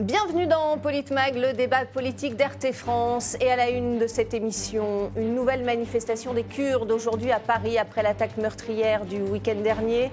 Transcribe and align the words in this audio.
Bienvenue 0.00 0.46
dans 0.46 0.78
Politmag, 0.78 1.36
le 1.36 1.52
débat 1.52 1.84
politique 1.84 2.34
d'RT 2.34 2.72
France. 2.72 3.36
Et 3.38 3.50
à 3.50 3.56
la 3.56 3.68
une 3.68 3.98
de 3.98 4.06
cette 4.06 4.32
émission, 4.32 5.12
une 5.14 5.34
nouvelle 5.34 5.62
manifestation 5.62 6.32
des 6.32 6.42
Kurdes 6.42 6.90
aujourd'hui 6.90 7.30
à 7.32 7.38
Paris 7.38 7.76
après 7.76 8.02
l'attaque 8.02 8.38
meurtrière 8.38 9.04
du 9.04 9.20
week-end 9.20 9.60
dernier. 9.62 10.10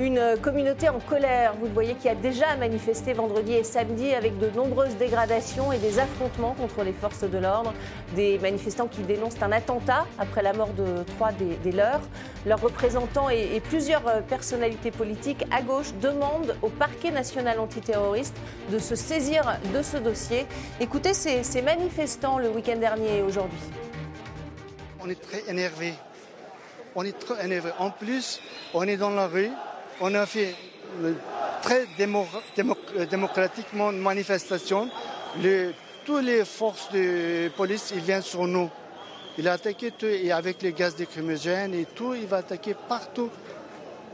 Une 0.00 0.20
communauté 0.42 0.88
en 0.88 0.98
colère, 0.98 1.54
vous 1.58 1.66
le 1.66 1.72
voyez, 1.72 1.94
qui 1.94 2.08
a 2.08 2.16
déjà 2.16 2.56
manifesté 2.56 3.12
vendredi 3.12 3.52
et 3.52 3.62
samedi 3.62 4.12
avec 4.12 4.38
de 4.38 4.48
nombreuses 4.56 4.96
dégradations 4.96 5.72
et 5.72 5.78
des 5.78 6.00
affrontements 6.00 6.54
contre 6.54 6.82
les 6.82 6.92
forces 6.92 7.22
de 7.22 7.38
l'ordre. 7.38 7.72
Des 8.16 8.40
manifestants 8.40 8.88
qui 8.88 9.02
dénoncent 9.02 9.40
un 9.40 9.52
attentat 9.52 10.04
après 10.18 10.42
la 10.42 10.52
mort 10.52 10.70
de 10.70 11.04
trois 11.16 11.30
des, 11.32 11.72
leurs. 11.72 12.00
Leurs 12.44 12.60
représentants 12.60 13.30
et, 13.30 13.50
et 13.54 13.60
plusieurs 13.60 14.02
personnalités 14.28 14.90
politiques 14.90 15.44
à 15.52 15.62
gauche 15.62 15.92
demandent 16.02 16.56
au 16.62 16.68
parquet 16.68 17.12
national 17.12 17.60
antiterroriste 17.60 18.36
de 18.72 18.78
se 18.78 18.96
saisir 18.96 19.27
de 19.30 19.82
ce 19.82 19.98
dossier. 19.98 20.46
Écoutez 20.80 21.12
ces, 21.12 21.62
manifestants 21.62 22.38
le 22.38 22.48
week-end 22.48 22.76
dernier 22.76 23.18
et 23.18 23.22
aujourd'hui. 23.22 23.58
On 25.04 25.10
est 25.10 25.20
très 25.20 25.44
énervé. 25.50 25.92
On 26.94 27.04
est 27.04 27.18
très 27.18 27.44
énervé. 27.44 27.70
En 27.78 27.90
plus, 27.90 28.40
on 28.72 28.84
est 28.84 28.96
dans 28.96 29.10
la 29.10 29.26
rue. 29.26 29.50
On 30.00 30.14
a 30.14 30.24
fait 30.24 30.54
très 31.62 31.84
démo- 31.98 32.26
démocratiquement 33.10 33.90
une 33.90 34.00
manifestation. 34.00 34.88
Toutes 36.06 36.24
les 36.24 36.46
forces 36.46 36.90
de 36.92 37.50
police, 37.54 37.92
ils 37.94 38.00
viennent 38.00 38.22
sur 38.22 38.46
nous. 38.46 38.70
Il 39.36 39.46
a 39.46 39.52
attaqué 39.52 39.90
tout, 39.90 40.06
et 40.06 40.32
avec 40.32 40.62
les 40.62 40.72
gaz 40.72 40.98
lacrymogènes 40.98 41.74
et 41.74 41.84
tout, 41.84 42.14
il 42.14 42.26
va 42.26 42.38
attaquer 42.38 42.74
partout 42.88 43.28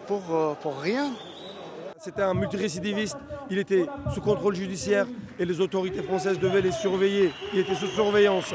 pour, 0.09 0.23
euh, 0.33 0.55
pour 0.61 0.81
rien. 0.81 1.13
C'était 2.05 2.21
un 2.21 2.35
multirécidiviste, 2.35 3.17
il 3.49 3.57
était 3.57 3.87
sous 4.13 4.21
contrôle 4.21 4.55
judiciaire 4.55 5.07
et 5.39 5.47
les 5.47 5.59
autorités 5.63 6.03
françaises 6.03 6.39
devaient 6.39 6.61
les 6.61 6.71
surveiller. 6.71 7.31
Il 7.55 7.61
était 7.61 7.75
sous 7.75 7.87
surveillance. 7.87 8.53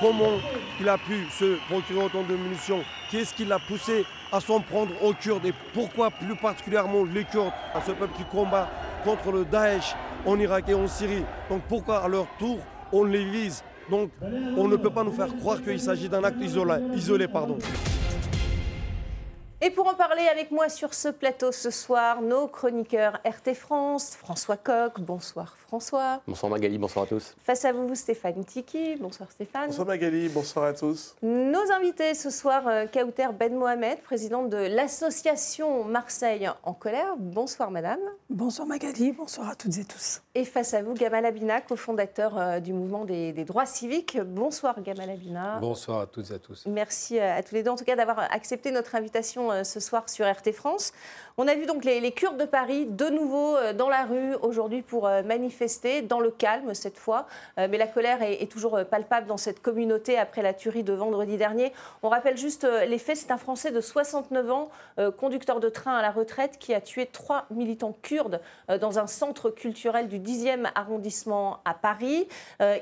Comment 0.00 0.38
il 0.80 0.88
a 0.88 0.96
pu 0.96 1.26
se 1.36 1.56
procurer 1.68 2.04
autant 2.04 2.22
de 2.22 2.36
munitions? 2.36 2.84
Qu'est-ce 3.10 3.34
qui 3.34 3.46
l'a 3.46 3.58
poussé 3.58 4.04
à 4.30 4.38
s'en 4.38 4.60
prendre 4.60 4.92
aux 5.02 5.12
Kurdes? 5.12 5.44
Et 5.44 5.54
pourquoi 5.72 6.12
plus 6.12 6.36
particulièrement 6.36 7.02
les 7.02 7.24
Kurdes, 7.24 7.52
ce 7.84 7.90
peuple 7.90 8.12
qui 8.16 8.24
combat 8.30 8.70
contre 9.02 9.32
le 9.32 9.44
Daesh 9.44 9.96
en 10.24 10.38
Irak 10.38 10.66
et 10.68 10.74
en 10.74 10.86
Syrie 10.86 11.24
Donc 11.50 11.62
pourquoi 11.68 12.04
à 12.04 12.06
leur 12.06 12.28
tour 12.38 12.58
on 12.92 13.02
les 13.02 13.24
vise? 13.24 13.64
Donc 13.90 14.10
on 14.56 14.68
ne 14.68 14.76
peut 14.76 14.90
pas 14.90 15.02
nous 15.02 15.12
faire 15.12 15.34
croire 15.38 15.60
qu'il 15.60 15.80
s'agit 15.80 16.08
d'un 16.08 16.22
acte 16.22 16.40
isolé. 16.40 17.26
Et 19.66 19.70
pour 19.70 19.88
en 19.88 19.94
parler 19.94 20.28
avec 20.30 20.50
moi 20.50 20.68
sur 20.68 20.92
ce 20.92 21.08
plateau 21.08 21.50
ce 21.50 21.70
soir, 21.70 22.20
nos 22.20 22.48
chroniqueurs 22.48 23.18
RT 23.24 23.54
France, 23.54 24.14
François 24.14 24.58
Coq, 24.58 25.00
bonsoir 25.00 25.56
François. 25.56 26.20
Bonsoir 26.28 26.52
Magali, 26.52 26.76
bonsoir 26.76 27.06
à 27.06 27.08
tous. 27.08 27.34
Face 27.42 27.64
à 27.64 27.72
vous, 27.72 27.94
Stéphane 27.94 28.44
Tiki, 28.44 28.96
bonsoir 29.00 29.32
Stéphane. 29.32 29.68
Bonsoir 29.68 29.86
Magali, 29.86 30.28
bonsoir 30.28 30.66
à 30.66 30.74
tous. 30.74 31.16
Nos 31.22 31.72
invités 31.72 32.12
ce 32.12 32.28
soir, 32.28 32.68
euh, 32.68 32.84
Kauter 32.86 33.28
Ben 33.36 33.54
Mohamed, 33.54 34.00
présidente 34.02 34.50
de 34.50 34.58
l'association 34.58 35.82
Marseille 35.84 36.48
en 36.62 36.74
colère. 36.74 37.14
Bonsoir 37.18 37.70
madame. 37.70 38.00
Bonsoir 38.28 38.68
Magali, 38.68 39.12
bonsoir 39.12 39.48
à 39.48 39.54
toutes 39.54 39.78
et 39.78 39.84
tous. 39.84 40.20
Et 40.34 40.44
face 40.44 40.74
à 40.74 40.82
vous, 40.82 40.92
Gamal 40.92 41.24
Abina, 41.24 41.62
cofondateur 41.62 42.38
euh, 42.38 42.60
du 42.60 42.74
mouvement 42.74 43.06
des, 43.06 43.32
des 43.32 43.44
droits 43.44 43.66
civiques. 43.66 44.18
Bonsoir 44.20 44.80
Gamal 44.82 45.08
Abina. 45.08 45.58
Bonsoir 45.58 46.02
à 46.02 46.06
toutes 46.06 46.30
et 46.30 46.34
à 46.34 46.38
tous. 46.38 46.66
Merci 46.66 47.18
euh, 47.18 47.38
à 47.38 47.42
tous 47.42 47.54
les 47.54 47.62
deux, 47.62 47.70
en 47.70 47.76
tout 47.76 47.84
cas, 47.84 47.96
d'avoir 47.96 48.18
accepté 48.30 48.70
notre 48.70 48.94
invitation 48.94 49.53
ce 49.62 49.78
soir 49.78 50.08
sur 50.08 50.26
RT 50.26 50.52
France. 50.52 50.92
On 51.36 51.48
a 51.48 51.56
vu 51.56 51.66
donc 51.66 51.84
les, 51.84 52.12
Kurdes 52.12 52.36
de 52.36 52.44
Paris 52.44 52.86
de 52.86 53.06
nouveau 53.06 53.56
euh, 53.56 53.72
dans 53.72 53.88
la 53.88 54.04
rue 54.04 54.36
aujourd'hui 54.42 54.82
pour 54.82 55.08
euh, 55.08 55.24
manifester, 55.24 56.00
dans 56.00 56.20
le 56.20 56.30
calme 56.30 56.74
cette 56.74 56.96
fois. 56.96 57.26
Euh, 57.58 57.66
Mais 57.68 57.76
la 57.76 57.88
colère 57.88 58.22
est, 58.22 58.40
est 58.40 58.46
toujours 58.46 58.78
palpable 58.88 59.26
dans 59.26 59.36
cette 59.36 59.60
communauté 59.60 60.16
après 60.16 60.42
la 60.42 60.54
tuerie 60.54 60.84
de 60.84 60.92
vendredi 60.92 61.36
dernier. 61.36 61.72
On 62.04 62.08
rappelle 62.08 62.36
juste 62.36 62.64
les 62.86 62.98
faits. 62.98 63.16
C'est 63.16 63.32
un 63.32 63.36
Français 63.36 63.72
de 63.72 63.80
69 63.80 64.50
ans, 64.50 64.68
conducteur 65.18 65.58
de 65.58 65.68
train 65.68 65.96
à 65.96 66.02
la 66.02 66.10
retraite, 66.10 66.58
qui 66.58 66.72
a 66.72 66.80
tué 66.80 67.06
trois 67.06 67.46
militants 67.50 67.96
kurdes 68.02 68.40
dans 68.80 68.98
un 68.98 69.06
centre 69.06 69.50
culturel 69.50 70.08
du 70.08 70.18
10e 70.18 70.68
arrondissement 70.74 71.60
à 71.64 71.74
Paris. 71.74 72.28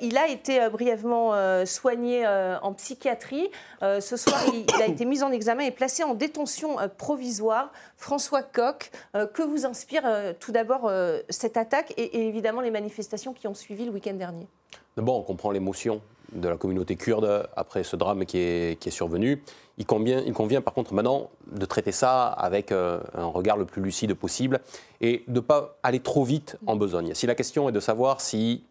Il 0.00 0.16
a 0.16 0.28
été 0.28 0.68
brièvement 0.68 1.32
soigné 1.64 2.26
en 2.26 2.72
psychiatrie. 2.72 3.50
Ce 3.80 4.16
soir, 4.16 4.40
il 4.52 4.82
a 4.82 4.86
été 4.86 5.04
mis 5.04 5.22
en 5.22 5.30
examen 5.30 5.64
et 5.64 5.70
placé 5.70 6.02
en 6.02 6.14
détention 6.14 6.76
provisoire. 6.98 7.72
François 8.02 8.42
Coq, 8.42 8.90
euh, 9.14 9.26
que 9.26 9.42
vous 9.42 9.64
inspire 9.64 10.02
euh, 10.04 10.32
tout 10.38 10.50
d'abord 10.50 10.88
euh, 10.88 11.20
cette 11.28 11.56
attaque 11.56 11.94
et, 11.96 12.02
et 12.02 12.26
évidemment 12.26 12.60
les 12.60 12.72
manifestations 12.72 13.32
qui 13.32 13.46
ont 13.46 13.54
suivi 13.54 13.84
le 13.84 13.92
week-end 13.92 14.14
dernier? 14.14 14.48
D'abord, 14.96 15.16
on 15.16 15.22
comprend 15.22 15.52
l'émotion 15.52 16.00
de 16.32 16.48
la 16.48 16.56
communauté 16.56 16.96
kurde 16.96 17.48
après 17.54 17.84
ce 17.84 17.94
drame 17.94 18.26
qui 18.26 18.38
est, 18.38 18.80
qui 18.80 18.88
est 18.88 18.92
survenu. 18.92 19.42
Il 19.78 19.86
convient, 19.86 20.20
il 20.26 20.32
convient 20.32 20.60
par 20.60 20.74
contre 20.74 20.94
maintenant 20.94 21.30
de 21.46 21.64
traiter 21.64 21.92
ça 21.92 22.26
avec 22.26 22.72
euh, 22.72 23.00
un 23.14 23.26
regard 23.26 23.56
le 23.56 23.66
plus 23.66 23.80
lucide 23.80 24.14
possible 24.14 24.60
et 25.00 25.22
de 25.28 25.34
ne 25.34 25.40
pas 25.40 25.76
aller 25.84 26.00
trop 26.00 26.24
vite 26.24 26.56
en 26.66 26.74
besogne. 26.74 27.14
Si 27.14 27.26
la 27.26 27.36
question 27.36 27.68
est 27.68 27.72
de 27.72 27.80
savoir 27.80 28.20
si 28.20 28.64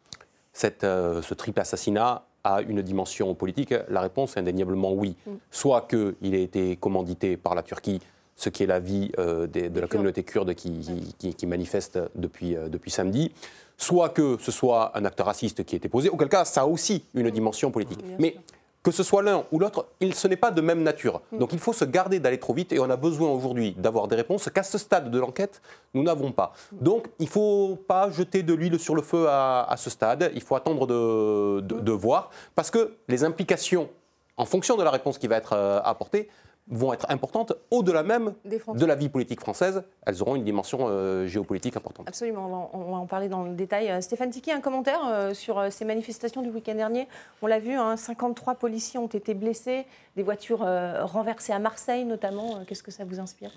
cette, 0.51 0.83
euh, 0.83 1.21
ce 1.21 1.33
triple 1.33 1.61
assassinat 1.61 2.25
a 2.43 2.61
une 2.61 2.81
dimension 2.81 3.33
politique, 3.33 3.73
la 3.87 4.01
réponse 4.01 4.35
est 4.35 4.41
indéniablement 4.41 4.91
oui. 4.91 5.15
Soit 5.51 5.87
qu'il 5.87 6.35
ait 6.35 6.43
été 6.43 6.75
commandité 6.75 7.37
par 7.37 7.53
la 7.55 7.61
Turquie, 7.61 8.01
ce 8.41 8.49
qui 8.49 8.63
est 8.63 8.65
l'avis 8.65 9.11
euh, 9.19 9.45
de 9.47 9.79
la 9.79 9.87
communauté 9.87 10.23
kurde 10.23 10.53
qui, 10.55 10.71
qui- 11.19 11.33
qui 11.35 11.45
manifeste 11.45 11.99
depuis, 12.15 12.55
euh, 12.55 12.69
depuis 12.69 12.89
samedi, 12.89 13.31
soit 13.77 14.09
que 14.09 14.37
ce 14.39 14.51
soit 14.51 14.91
un 14.97 15.05
acte 15.05 15.21
raciste 15.21 15.63
qui 15.63 15.75
a 15.75 15.77
été 15.77 15.89
posé, 15.89 16.09
auquel 16.09 16.27
cas 16.29 16.43
ça 16.45 16.61
a 16.61 16.65
aussi 16.65 17.03
une 17.13 17.29
dimension 17.29 17.69
politique. 17.71 18.03
Mais 18.19 18.35
que 18.83 18.89
ce 18.89 19.03
soit 19.03 19.21
l'un 19.21 19.43
ou 19.51 19.59
l'autre, 19.59 19.85
ce 20.13 20.27
n'est 20.27 20.35
pas 20.45 20.49
de 20.49 20.59
même 20.59 20.81
nature. 20.81 21.21
Donc 21.31 21.53
il 21.53 21.59
faut 21.59 21.71
se 21.71 21.85
garder 21.85 22.19
d'aller 22.19 22.39
trop 22.39 22.55
vite 22.55 22.73
et 22.73 22.79
on 22.79 22.89
a 22.89 22.95
besoin 22.95 23.29
aujourd'hui 23.29 23.73
d'avoir 23.77 24.07
des 24.07 24.15
réponses 24.15 24.49
qu'à 24.51 24.63
ce 24.63 24.79
stade 24.79 25.11
de 25.11 25.19
l'enquête, 25.19 25.61
nous 25.93 26.01
n'avons 26.01 26.31
pas. 26.31 26.53
Donc 26.71 27.07
il 27.19 27.25
ne 27.25 27.29
faut 27.29 27.77
pas 27.87 28.09
jeter 28.09 28.41
de 28.41 28.55
l'huile 28.55 28.79
sur 28.79 28.95
le 28.95 29.03
feu 29.03 29.27
à, 29.29 29.65
à 29.69 29.77
ce 29.77 29.91
stade, 29.91 30.31
il 30.33 30.41
faut 30.41 30.55
attendre 30.55 30.87
de, 30.87 31.59
de- 31.61 31.79
de 31.79 31.91
voir, 31.91 32.31
parce 32.55 32.71
que 32.71 32.93
les 33.07 33.23
implications, 33.23 33.87
en 34.35 34.45
fonction 34.45 34.75
de 34.77 34.83
la 34.83 34.89
réponse 34.89 35.19
qui 35.19 35.27
va 35.27 35.35
être 35.37 35.53
euh, 35.53 35.79
apportée, 35.83 36.27
vont 36.71 36.93
être 36.93 37.05
importantes 37.09 37.53
au-delà 37.69 38.01
même 38.01 38.33
de 38.45 38.85
la 38.85 38.95
vie 38.95 39.09
politique 39.09 39.41
française. 39.41 39.83
Elles 40.05 40.21
auront 40.21 40.35
une 40.35 40.45
dimension 40.45 40.87
euh, 40.87 41.27
géopolitique 41.27 41.75
importante. 41.75 42.07
Absolument, 42.07 42.69
on 42.73 42.91
va, 42.91 42.97
en- 42.97 43.05
parler 43.05 43.27
dans 43.27 43.43
le 43.43 43.53
détail. 43.53 43.91
Euh, 43.91 43.99
Stéphane 44.01 44.29
Tiki, 44.29 44.51
un 44.51 44.61
commentaire 44.61 45.01
euh, 45.05 45.33
sur 45.33 45.61
ces 45.71 45.83
manifestations 45.85 46.41
du 46.41 46.49
week-end 46.49 46.75
dernier. 46.75 47.07
On 47.41 47.47
l'a 47.47 47.59
vu, 47.59 47.73
hein, 47.73 47.97
53 47.97 48.55
policiers 48.55 48.99
ont 48.99 49.07
été 49.07 49.33
blessés, 49.33 49.85
des 50.15 50.23
voitures 50.23 50.63
euh, 50.63 51.03
renversées 51.05 51.51
à 51.53 51.59
Marseille 51.59 52.05
notamment. 52.05 52.63
Qu'est-ce 52.65 52.83
que 52.83 52.91
ça 52.91 53.03
vous 53.03 53.19
inspire? 53.19 53.51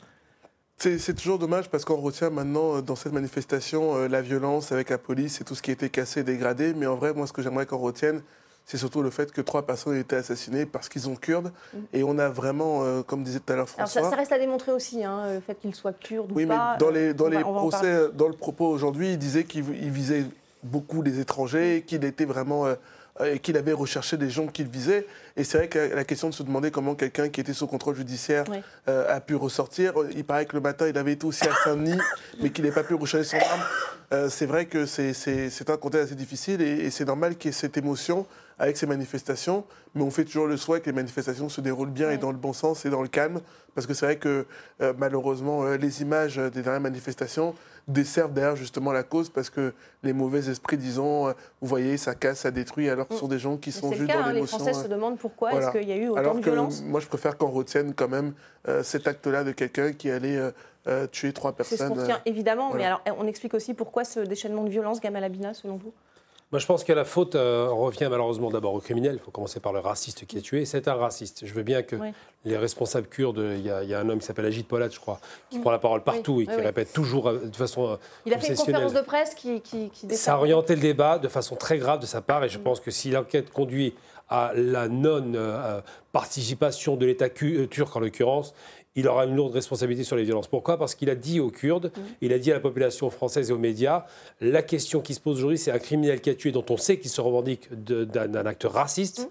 C'est 0.77 1.15
toujours 1.15 1.39
dommage 1.39 1.71
parce 1.71 1.85
qu'on 1.85 1.97
retient 2.01 2.31
maintenant 2.31 2.83
dans 2.83 2.97
cette 2.97 3.13
manifestation 3.13 4.09
la 4.09 4.21
violence 4.21 4.73
avec 4.73 4.91
la 4.91 4.99
police 4.99 5.41
et 5.41 5.45
tout 5.45 5.55
ce 5.55 5.63
qui 5.63 5.71
a 5.71 5.73
été 5.73 5.89
cassé 5.89 6.21
et 6.21 6.25
dégradé. 6.25 6.75
Mais 6.75 6.87
en 6.87 6.97
vrai, 6.97 7.15
moi, 7.15 7.27
ce 7.29 7.33
que 7.33 7.43
j'aimerais 7.43 7.65
qu'on 7.65 7.79
retienne, 7.79 8.23
c'est 8.67 8.79
surtout 8.79 9.03
le 9.03 9.11
fait 9.11 9.31
que 9.33 9.41
trois 9.41 9.63
personnes 9.67 9.95
ont 9.95 10.01
été 10.01 10.17
assassinées 10.17 10.65
parce 10.67 10.89
qu'ils 10.89 11.09
ont 11.09 11.17
kurdes. 11.17 11.53
Et 11.93 12.03
on 12.03 12.19
a 12.19 12.29
vraiment, 12.29 12.83
euh, 12.83 13.03
comme 13.03 13.23
disait 13.23 13.41
tout 13.41 13.53
à 13.53 13.57
l'heure 13.57 13.67
Mm. 13.67 13.75
Alors 13.79 13.89
François. 13.91 14.03
ça, 14.05 14.11
ça 14.11 14.17
reste 14.17 14.33
à 14.33 14.39
démontrer 14.39 14.73
aussi, 14.73 15.05
hein, 15.05 15.35
le 15.35 15.41
fait 15.41 15.55
qu'ils 15.55 15.75
soient 15.75 15.93
kurdes 15.93 16.33
Oui, 16.35 16.45
ou 16.45 16.49
mais 16.49 16.55
pas. 16.55 16.77
dans 16.79 16.89
euh, 16.89 16.91
les, 16.93 17.15
dans 17.15 17.29
les 17.29 17.37
va 17.43 17.47
en 17.49 17.55
procès, 17.55 17.79
parler. 17.81 18.09
dans 18.15 18.29
le 18.29 18.35
propos 18.35 18.67
aujourd'hui, 18.69 19.13
il 19.13 19.19
disait 19.19 19.45
qu'il 19.45 19.65
il 19.83 19.91
visait 19.91 20.25
beaucoup 20.63 21.03
les 21.03 21.21
étrangers, 21.21 21.85
qu'il 21.87 22.05
était 22.05 22.25
vraiment. 22.25 22.67
euh, 22.67 22.75
euh, 23.21 23.37
qu'il 23.37 23.57
avait 23.57 23.73
recherché 23.73 24.17
des 24.17 24.29
gens 24.31 24.47
qu'il 24.47 24.69
visait. 24.69 25.07
Et 25.37 25.45
c'est 25.45 25.59
vrai 25.59 25.69
que 25.69 25.79
la 25.95 26.05
question 26.05 26.29
de 26.29 26.35
se 26.35 26.43
demander 26.43 26.71
comment 26.71 26.95
quelqu'un 26.95 27.29
qui 27.29 27.41
était 27.41 27.53
sous 27.53 27.67
contrôle 27.67 27.97
judiciaire 27.97 28.45
Oui. 28.51 28.59
euh, 28.89 29.15
a 29.17 29.21
pu 29.21 29.35
ressortir. 29.37 30.01
euh, 30.01 30.09
Il 30.17 30.25
paraît 30.25 30.47
que 30.47 30.57
le 30.57 30.63
matin, 30.63 30.89
il 30.89 30.97
avait 30.99 31.13
été 31.13 31.27
aussi 31.27 31.45
à 31.49 31.55
Saint-Denis, 31.65 31.99
mais 32.43 32.51
qu'il 32.51 32.65
n'ait 32.65 32.73
pas 32.73 32.83
pu 32.85 32.95
recharger 32.95 33.27
son 33.29 33.37
arme. 33.37 33.63
Euh, 34.13 34.29
c'est 34.29 34.47
vrai 34.47 34.67
que 34.67 34.87
c'est- 34.87 35.13
un 35.71 35.77
contexte 35.77 36.07
assez 36.09 36.15
difficile 36.15 36.61
et, 36.61 36.85
et 36.87 36.91
c'est 36.91 37.05
normal 37.05 37.37
qu'il 37.37 37.49
y 37.49 37.51
ait 37.51 37.53
cette 37.57 37.77
émotion 37.77 38.27
avec 38.59 38.77
ces 38.77 38.87
manifestations, 38.87 39.65
mais 39.95 40.03
on 40.03 40.11
fait 40.13 40.25
toujours 40.25 40.47
le 40.47 40.57
souhait 40.57 40.81
que 40.81 40.87
les 40.87 40.93
manifestations 40.93 41.49
se 41.49 41.61
déroulent 41.61 41.91
bien 41.91 42.11
et 42.11 42.19
dans 42.19 42.31
le 42.31 42.37
bon 42.39 42.53
sens 42.53 42.85
et 42.85 42.91
dans 42.91 43.03
le 43.03 43.09
calme, 43.09 43.41
parce 43.75 43.87
que 43.89 43.95
c'est 43.95 44.07
vrai 44.07 44.17
que 44.17 44.47
euh, 44.81 44.93
malheureusement, 44.97 45.65
les 45.75 46.03
images 46.03 46.37
des 46.37 46.63
dernières 46.63 46.81
manifestations 46.81 47.55
desservent 47.89 48.33
d'ailleurs 48.33 48.57
justement 48.57 48.93
la 48.93 49.03
cause, 49.03 49.29
parce 49.31 49.51
que 49.51 49.75
les 50.03 50.13
mauvais 50.13 50.49
esprits, 50.49 50.77
disons, 50.77 51.29
euh, 51.29 51.33
vous 51.61 51.69
voyez, 51.69 51.97
ça 51.97 52.15
casse, 52.15 52.41
ça 52.41 52.51
détruit, 52.51 52.89
alors 52.89 53.07
que 53.09 53.15
ce 53.15 53.21
sont 53.21 53.29
des 53.29 53.39
gens 53.39 53.57
qui 53.57 53.73
sont 53.73 53.91
C'est 53.91 53.99
le 53.99 54.07
cas, 54.07 54.23
dans 54.23 54.29
hein, 54.29 54.33
les. 54.33 54.47
Français 54.47 54.71
euh, 54.71 54.83
se 54.83 54.89
demandent 54.89 55.19
pourquoi 55.19 55.51
voilà. 55.51 55.69
est-ce 55.69 55.79
qu'il 55.79 55.89
y 55.89 55.93
a 55.93 55.97
eu 55.97 56.09
autant 56.09 56.21
alors 56.21 56.35
de 56.37 56.41
que 56.41 56.45
violence. 56.51 56.83
moi, 56.83 57.01
je 57.01 57.07
préfère 57.07 57.37
qu'on 57.37 57.51
retienne 57.51 57.95
quand 57.95 58.09
même 58.09 58.33
euh, 58.69 58.83
cet 58.83 59.07
acte-là 59.07 59.45
de 59.45 59.53
quelqu'un 59.53 59.93
qui 59.93 60.11
allait 60.11 60.39
euh, 60.87 61.07
tuer 61.09 61.33
trois 61.33 61.55
C'est 61.59 61.65
ce 61.65 61.69
personnes. 61.77 61.97
qu'on 61.97 62.03
retient, 62.03 62.21
évidemment, 62.27 62.73
mais 62.75 62.85
alors 62.85 63.03
on 63.19 63.27
explique 63.27 63.55
aussi 63.55 63.75
pourquoi 63.75 64.05
ce 64.05 64.21
déchaînement 64.21 64.65
de 64.65 64.71
violence, 64.71 65.01
Gamal 65.01 65.25
Abina, 65.25 65.55
selon 65.55 65.77
vous? 65.77 65.93
Moi, 66.53 66.61
je 66.61 66.67
pense 66.67 66.85
que 66.85 66.93
la 66.93 67.05
faute 67.05 67.35
euh, 67.35 67.69
revient 67.71 68.07
malheureusement 68.11 68.51
d'abord 68.51 68.75
au 68.75 68.81
criminel. 68.81 69.15
Il 69.15 69.19
faut 69.19 69.31
commencer 69.31 69.61
par 69.61 69.73
le 69.73 69.81
raciste 69.81 70.27
qui 70.27 70.39
a 70.39 70.41
tué. 70.41 70.65
C'est 70.65 70.87
un 70.87 70.95
raciste. 70.95 71.47
Je 71.47 71.53
veux 71.53 71.65
bien 71.65 71.83
que 71.83 71.97
les 72.45 72.57
responsables 72.57 73.09
kurdes, 73.09 73.45
il 73.57 73.63
y, 73.63 73.71
a 73.71 73.99
un 73.99 74.09
homme 74.09 74.21
qui 74.21 74.27
s'appelle 74.27 74.47
Agit 74.47 74.63
Polat, 74.63 74.91
je 74.91 75.01
crois, 75.01 75.19
qui 75.51 75.59
mm. 75.59 75.63
prend 75.63 75.71
la 75.71 75.79
parole 75.79 76.03
partout 76.03 76.41
et 76.41 76.47
qui 76.47 76.55
répète 76.55 76.93
toujours 76.93 77.29
euh, 77.29 77.47
de 77.47 77.57
façon 77.57 77.89
euh, 77.89 77.97
Il 78.27 78.35
a 78.35 78.39
fait 78.39 78.49
une 78.49 78.57
conférence 78.57 78.93
de 78.93 79.01
presse 79.01 79.35
qui, 79.35 79.63
qui, 79.63 79.91
Ça 80.11 80.35
a 80.35 80.37
orienté 80.37 80.77
le 80.77 80.83
débat 80.83 81.19
de 81.19 81.29
façon 81.29 81.57
très 81.57 81.79
grave 81.79 82.01
de 82.01 82.07
sa 82.07 82.21
part 82.21 82.45
et 82.45 82.49
je 82.49 82.59
mm. 82.59 82.63
pense 82.63 82.81
que 82.81 82.91
si 82.91 83.11
l'enquête 83.11 83.51
conduit 83.51 83.95
à 84.29 84.53
la 84.55 84.89
non-participation 84.89 86.97
de 86.97 87.07
l'État 87.07 87.29
turc 87.29 87.97
en 87.97 88.01
l'occurrence, 88.01 88.55
il 88.97 89.09
aura 89.09 89.25
une 89.25 89.35
lourde 89.35 89.55
responsabilité 89.55 90.05
sur 90.05 90.17
les 90.17 90.23
violences. 90.23 90.47
Pourquoi? 90.47 90.79
Parce 90.79 90.95
qu'il 90.95 91.11
a 91.11 91.15
dit 91.15 91.41
aux 91.41 91.51
Kurdes, 91.51 91.93
mm. 91.97 92.01
il 92.23 92.33
a 92.33 92.39
dit 92.39 92.51
à 92.51 92.55
la 92.55 92.61
population 92.61 93.11
française 93.11 93.51
et 93.51 93.53
aux 93.53 93.59
médias, 93.59 94.05
la 94.41 94.63
question 94.63 95.01
qui 95.01 95.15
se 95.15 95.21
pose 95.21 95.39
aujourd'hui, 95.39 95.59
c'est 95.59 95.73
un 95.73 95.79
criminel 95.79 96.21
qui 96.21 96.31
a 96.31 96.35
tué, 96.35 96.53
dont 96.53 96.65
on 96.71 96.77
sait 96.77 96.99
qu'il 96.99 97.11
se 97.11 97.21
revendique 97.21 97.69
d'un 97.73 98.47
acte 98.47 98.65
raciste, 98.65 99.21
mm. 99.21 99.29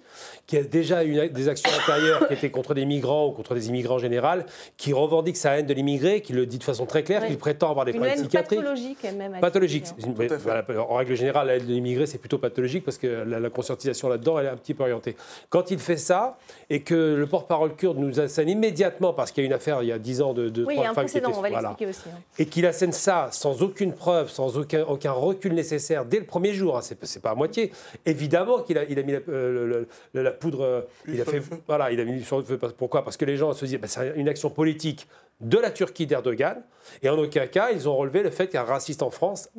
qui 0.48 0.58
a 0.58 0.64
déjà 0.64 1.06
eu 1.06 1.30
des 1.30 1.48
actions 1.48 1.72
intérieures 1.82 2.28
qui 2.28 2.34
étaient 2.34 2.52
contre 2.52 2.74
des 2.74 2.86
migrants 2.86 3.28
ou 3.28 3.32
contre 3.32 3.56
des 3.56 3.70
immigrants 3.70 3.96
en 3.96 4.00
général, 4.00 4.46
qui 4.78 4.92
revendique 4.92 5.38
sa 5.38 5.58
haine 5.58 5.66
de 5.66 5.74
l'immigré, 5.74 6.22
qui 6.22 6.34
le 6.34 6.46
dit 6.46 6.58
de 6.58 6.64
façon 6.64 6.86
très 6.86 7.04
claire, 7.04 7.26
qu'il 7.26 7.38
prétend 7.38 7.70
avoir 7.70 7.86
des 7.86 7.94
problèmes 7.94 8.16
psychiatriques. 8.16 8.60
pathologique 8.60 9.04
même. 9.04 9.40
Pathologique. 9.40 9.86
en 9.98 10.96
règle 10.96 11.16
générale, 11.16 11.48
la 11.48 11.56
haine 11.56 11.66
de 11.66 11.74
l'immigré, 11.74 12.06
c'est 12.06 12.18
plutôt 12.18 12.38
pathologique 12.38 12.84
parce 12.84 12.98
que 12.98 13.08
la, 13.08 13.50
conscientisation 13.50 14.10
là-dedans, 14.10 14.40
elle 14.40 14.48
est 14.48 14.50
un 14.50 14.58
petit 14.58 14.74
peu 14.74 14.84
orientée. 14.84 15.16
Quand 15.50 15.72
il 15.72 15.80
fait 15.80 15.98
ça, 15.98 16.38
et 16.70 16.82
que 16.82 17.16
le 17.16 17.28
porte-parole 17.28 17.76
kurde 17.76 17.98
nous 17.98 18.20
assène 18.20 18.50
immédiatement 18.50 19.14
parce 19.14 19.32
qu'il 19.32 19.44
y 19.44 19.46
a 19.46 19.48
une 19.48 19.53
affaire 19.54 19.84
il 19.84 19.88
y 19.88 19.92
a 19.92 20.00
10 20.00 20.22
ans 20.22 20.34
de, 20.34 20.50
de 20.50 20.66
oui, 20.66 20.76
trois 20.76 20.94
femmes 20.94 21.06
qui 21.06 21.18
étaient, 21.18 21.28
on 21.28 21.42
va 21.42 21.50
voilà. 21.50 21.76
aussi. 21.80 22.10
Hein. 22.10 22.20
Et 22.40 22.46
qu'il 22.46 22.66
assène 22.66 22.92
ça 22.92 23.30
sans 23.32 23.62
aucune 23.62 23.94
preuve, 23.94 24.30
sans 24.30 24.58
aucun, 24.58 24.84
aucun 24.84 25.12
recul 25.12 25.54
nécessaire 25.54 26.06
dès 26.06 26.20
le 26.20 26.26
premier 26.26 26.54
jour, 26.54 26.78
hein, 26.78 26.82
c'est 26.82 27.22
pas 27.22 27.32
à 27.32 27.36
moitié. 27.36 27.72
Évidemment 28.06 28.62
qu'il 28.62 28.78
a, 28.78 28.84
il 28.86 29.00
a 29.00 29.04
mis 29.04 29.14
la, 29.14 29.20
euh, 29.30 29.86
la 30.14 30.32
poudre, 30.32 30.88
il 31.08 31.22
a 31.22 31.26
fait, 31.26 31.42
voilà, 31.68 31.92
il 31.92 32.00
a 32.00 32.06
mis 32.06 32.24
sur 32.24 32.38
le 32.38 32.44
feu. 32.44 32.58
Pourquoi? 32.78 33.04
Parce 33.04 33.18
que 33.18 33.26
les 33.26 33.38
gens 33.38 33.54
se 33.54 33.66
disent, 33.66 33.80
bah, 33.80 33.88
c'est 33.88 34.14
une 34.16 34.28
action 34.30 34.50
politique 34.50 35.08
de 35.42 35.58
la 35.58 35.72
Turquie 35.72 36.08
d'Erdogan. 36.08 36.64
Et 37.02 37.10
en 37.10 37.18
aucun 37.18 37.48
cas, 37.48 37.72
ils 37.72 37.88
ont 37.88 37.96
relevé 37.96 38.24
le 38.24 38.30
fait 38.30 38.48
qu'un 38.48 38.64
raciste 38.64 39.04
en 39.04 39.10
France 39.10 39.50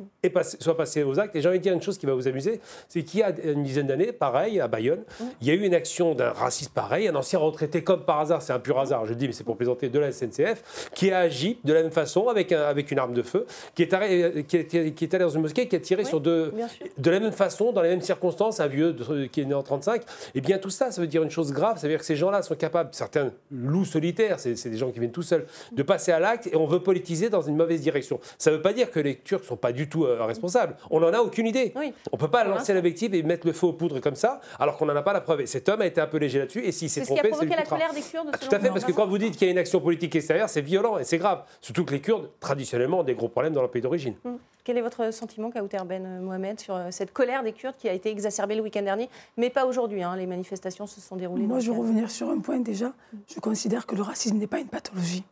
soit 0.59 0.77
passé 0.77 1.03
aux 1.03 1.19
actes. 1.19 1.35
Et 1.35 1.41
j'ai 1.41 1.49
envie 1.49 1.57
de 1.57 1.63
dire 1.63 1.73
une 1.73 1.81
chose 1.81 1.97
qui 1.97 2.05
va 2.05 2.13
vous 2.13 2.27
amuser, 2.27 2.59
c'est 2.87 3.03
qu'il 3.03 3.21
y 3.21 3.23
a 3.23 3.33
une 3.43 3.63
dizaine 3.63 3.87
d'années, 3.87 4.11
pareil, 4.11 4.59
à 4.59 4.67
Bayonne, 4.67 5.03
il 5.41 5.47
y 5.47 5.51
a 5.51 5.53
eu 5.53 5.63
une 5.63 5.73
action 5.73 6.13
d'un 6.13 6.31
raciste 6.31 6.73
pareil, 6.73 7.07
un 7.07 7.15
ancien 7.15 7.39
retraité 7.39 7.83
comme 7.83 8.05
par 8.05 8.19
hasard, 8.19 8.41
c'est 8.41 8.53
un 8.53 8.59
pur 8.59 8.79
hasard, 8.79 9.05
je 9.05 9.13
dis, 9.13 9.27
mais 9.27 9.33
c'est 9.33 9.43
pour 9.43 9.57
plaisanter, 9.57 9.89
de 9.89 9.99
la 9.99 10.11
SNCF, 10.11 10.89
qui 10.93 11.11
a 11.11 11.19
agi 11.19 11.59
de 11.63 11.73
la 11.73 11.83
même 11.83 11.91
façon 11.91 12.27
avec, 12.27 12.51
avec 12.51 12.91
une 12.91 12.99
arme 12.99 13.13
de 13.13 13.21
feu, 13.21 13.45
qui 13.73 13.81
est, 13.81 13.93
allé, 13.93 14.43
qui, 14.47 14.57
est, 14.57 15.13
allé 15.13 15.23
dans 15.23 15.29
une 15.29 15.41
mosquée, 15.41 15.67
qui 15.67 15.75
a 15.75 15.79
tiré 15.79 16.05
sur 16.05 16.21
deux, 16.21 16.53
de 16.97 17.11
la 17.11 17.19
même 17.19 17.31
façon, 17.31 17.71
dans 17.71 17.81
les 17.81 17.89
mêmes 17.89 18.01
circonstances, 18.01 18.59
un 18.59 18.67
vieux 18.67 18.95
qui 19.31 19.41
est 19.41 19.45
né 19.45 19.53
en 19.53 19.63
35. 19.63 20.01
Et 20.01 20.05
eh 20.35 20.41
bien 20.41 20.57
tout 20.57 20.69
ça, 20.69 20.91
ça 20.91 21.01
veut 21.01 21.07
dire 21.07 21.23
une 21.23 21.31
chose 21.31 21.51
grave, 21.51 21.77
ça 21.77 21.87
veut 21.87 21.93
dire 21.93 21.99
que 21.99 22.05
ces 22.05 22.15
gens-là 22.15 22.41
sont 22.41 22.55
capables, 22.55 22.89
certains 22.93 23.31
loups 23.51 23.85
solitaires, 23.85 24.39
c'est 24.39 24.69
des 24.69 24.77
gens 24.77 24.91
qui 24.91 24.99
viennent 24.99 25.11
tout 25.11 25.23
seuls, 25.23 25.45
de 25.71 25.83
passer 25.83 26.11
à 26.11 26.19
l'acte 26.19 26.47
et 26.47 26.55
on 26.55 26.65
veut 26.65 26.79
politiser 26.79 27.29
dans 27.29 27.41
une 27.41 27.55
mauvaise 27.55 27.81
direction. 27.81 28.19
Ça 28.37 28.51
ne 28.51 28.57
veut 28.57 28.61
pas 28.61 28.73
dire 28.73 28.91
que 28.91 28.99
les 28.99 29.17
Turcs 29.17 29.41
ne 29.41 29.45
sont 29.45 29.57
pas 29.57 29.71
du 29.71 29.89
tout 29.89 30.05
euh, 30.05 30.23
responsables. 30.25 30.75
On 30.89 30.99
n'en 30.99 31.13
a 31.13 31.19
aucune 31.19 31.47
idée. 31.47 31.73
On 32.11 32.17
ne 32.17 32.19
peut 32.19 32.29
pas 32.29 32.43
lancer 32.43 32.73
l'invective 32.73 33.13
et 33.15 33.23
mettre 33.23 33.47
le 33.47 33.53
feu 33.53 33.67
aux 33.67 33.73
poudres 33.73 34.01
comme 34.01 34.15
ça, 34.15 34.41
alors 34.59 34.77
qu'on 34.77 34.85
n'en 34.85 34.95
a 34.95 35.01
pas 35.01 35.13
la 35.13 35.21
preuve. 35.21 35.41
Et 35.41 35.47
cet 35.47 35.69
homme 35.69 35.81
a 35.81 35.85
été 35.85 36.01
un 36.01 36.07
peu 36.07 36.17
léger 36.17 36.39
là-dessus. 36.39 36.63
Et 36.63 36.71
s'il 36.71 36.89
s'est 36.89 37.01
trompé, 37.01 37.21
c'est. 37.23 37.27
Ce 37.27 37.39
qui 37.39 37.43
a 37.43 37.47
provoqué 37.47 37.55
la 37.57 37.65
colère 37.65 37.93
des 37.93 38.01
Kurdes. 38.01 38.29
Ah, 38.33 38.37
tout 38.37 38.55
à 38.55 38.59
fait, 38.59 38.69
parce 38.69 38.85
que 38.85 38.91
quand 38.91 39.07
vous 39.07 39.17
dites 39.17 39.35
qu'il 39.35 39.47
y 39.47 39.49
a 39.49 39.51
une 39.51 39.57
action 39.57 39.79
politique 39.79 40.15
extérieure, 40.15 40.49
c'est 40.49 40.61
violent 40.61 40.97
et 40.97 41.03
c'est 41.03 41.17
grave. 41.17 41.43
Surtout 41.61 41.85
que 41.85 41.91
les 41.91 42.01
Kurdes, 42.01 42.29
traditionnellement, 42.39 42.99
ont 42.99 43.03
des 43.03 43.15
gros 43.15 43.29
problèmes 43.29 43.53
dans 43.53 43.61
leur 43.61 43.71
pays 43.71 43.81
d'origine. 43.81 44.15
Hum. 44.25 44.37
Quel 44.65 44.79
est 44.79 44.81
votre 44.81 45.13
sentiment, 45.13 45.51
Kaouter 45.51 45.77
Ben 45.85 46.21
Mohamed, 46.21 46.59
sur 46.59 46.75
euh, 46.75 46.87
cette 46.89 47.13
colère 47.13 47.43
des 47.43 47.53
Kurdes 47.53 47.75
qui 47.77 47.87
a 47.87 47.93
été 47.93 48.09
exacerbée 48.09 48.55
le 48.55 48.63
week-end 48.63 48.81
dernier, 48.81 49.09
mais 49.37 49.51
pas 49.51 49.67
aujourd'hui 49.67 50.01
hein. 50.01 50.15
Les 50.17 50.25
manifestations 50.25 50.87
se 50.87 50.99
sont 50.99 51.15
déroulées. 51.15 51.45
Moi, 51.45 51.59
je 51.59 51.71
veux 51.71 51.77
revenir 51.77 52.09
sur 52.09 52.31
un 52.31 52.39
point 52.39 52.59
déjà. 52.59 52.91
Je 53.27 53.39
considère 53.39 53.85
que 53.85 53.95
le 53.95 54.01
racisme 54.01 54.37
n'est 54.37 54.47
pas 54.47 54.59
une 54.59 54.67
pathologie. 54.67 55.23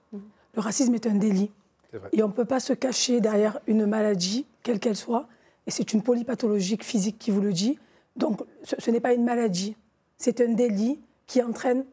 Le 0.53 0.61
racisme 0.61 0.93
est 0.95 1.07
un 1.07 1.15
délit. 1.15 1.51
Et 2.11 2.23
on 2.23 2.27
ne 2.27 2.33
peut 2.33 2.45
pas 2.45 2.59
se 2.59 2.73
cacher 2.73 3.21
derrière 3.21 3.59
une 3.67 3.85
maladie, 3.85 4.45
quelle 4.63 4.79
qu'elle 4.79 4.95
soit. 4.95 5.27
Et 5.67 5.71
c'est 5.71 5.93
une 5.93 6.01
polypathologique 6.01 6.83
physique 6.83 7.17
qui 7.19 7.31
vous 7.31 7.41
le 7.41 7.53
dit. 7.53 7.77
Donc 8.15 8.41
ce, 8.63 8.91
n'est 8.91 8.99
pas 8.99 9.13
une 9.13 9.23
maladie, 9.23 9.75
c'est 10.17 10.41
un 10.41 10.53
délit 10.53 10.99
qui 11.27 11.41
entraîne 11.41 11.85